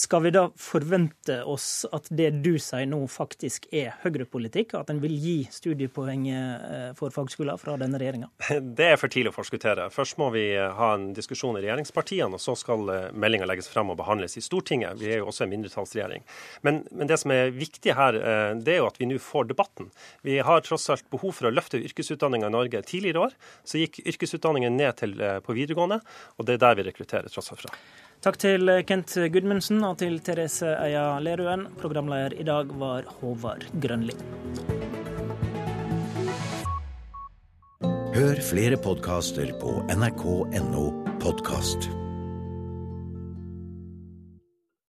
Skal 0.01 0.23
vi 0.23 0.29
da 0.33 0.47
forvente 0.57 1.35
oss 1.45 1.83
at 1.93 2.07
det 2.09 2.31
du 2.41 2.55
sier 2.57 2.87
nå 2.89 3.03
faktisk 3.11 3.67
er 3.75 3.91
høyrepolitikk? 4.01 4.73
At 4.79 4.89
en 4.89 5.01
vil 5.03 5.13
gi 5.13 5.35
studiepoeng 5.53 6.23
eh, 6.31 6.87
for 6.97 7.13
fagskoler 7.13 7.59
fra 7.61 7.75
denne 7.77 7.99
regjeringa? 8.01 8.31
Det 8.81 8.87
er 8.87 8.97
for 8.97 9.13
tidlig 9.13 9.29
å 9.29 9.35
forskuttere. 9.35 9.91
Først 9.93 10.17
må 10.17 10.31
vi 10.33 10.47
eh, 10.55 10.73
ha 10.73 10.89
en 10.95 11.11
diskusjon 11.13 11.59
i 11.59 11.61
regjeringspartiene, 11.61 12.33
og 12.33 12.41
så 12.41 12.55
skal 12.57 12.89
eh, 12.89 13.07
meldinga 13.13 13.45
legges 13.51 13.69
frem 13.69 13.93
og 13.93 13.99
behandles 14.01 14.39
i 14.41 14.45
Stortinget. 14.45 14.97
Vi 14.97 15.11
er 15.11 15.21
jo 15.21 15.29
også 15.29 15.45
en 15.45 15.53
mindretallsregjering. 15.53 16.25
Men, 16.65 16.81
men 16.89 17.11
det 17.11 17.21
som 17.21 17.37
er 17.37 17.53
viktig 17.53 17.93
her, 17.93 18.17
det 18.57 18.73
er 18.73 18.81
jo 18.81 18.89
at 18.89 18.97
vi 18.97 19.11
nå 19.11 19.21
får 19.21 19.51
debatten. 19.53 19.93
Vi 20.25 20.41
har 20.41 20.65
tross 20.65 20.89
alt 20.89 21.05
behov 21.13 21.37
for 21.37 21.51
å 21.51 21.53
løfte 21.53 21.77
yrkesutdanninga 21.77 22.49
i 22.49 22.57
Norge. 22.57 22.81
Tidligere 22.89 23.27
år 23.27 23.41
så 23.61 23.83
gikk 23.83 24.01
yrkesutdanningen 24.01 24.81
ned 24.81 24.97
til, 25.03 25.19
på 25.45 25.57
videregående, 25.57 26.01
og 26.39 26.47
det 26.47 26.57
er 26.57 26.65
der 26.65 26.79
vi 26.79 26.89
rekrutterer 26.89 27.29
tross 27.29 27.53
alt 27.53 27.67
fra. 27.67 27.77
Takk 28.21 28.35
til 28.37 28.69
Kent 28.85 29.15
Gudmundsen 29.33 29.79
og 29.81 29.95
til 29.97 30.19
Therese 30.21 30.75
Eia 30.77 31.15
Lerøen. 31.25 31.63
Programleder 31.81 32.35
i 32.37 32.45
dag 32.45 32.69
var 32.77 33.07
Håvard 33.17 33.65
Grønli. 33.81 34.13
Hør 38.13 38.43
flere 38.45 38.77
podkaster 38.77 39.55
på 39.57 39.73
nrk.no 39.95 40.85
podkast. 41.23 41.89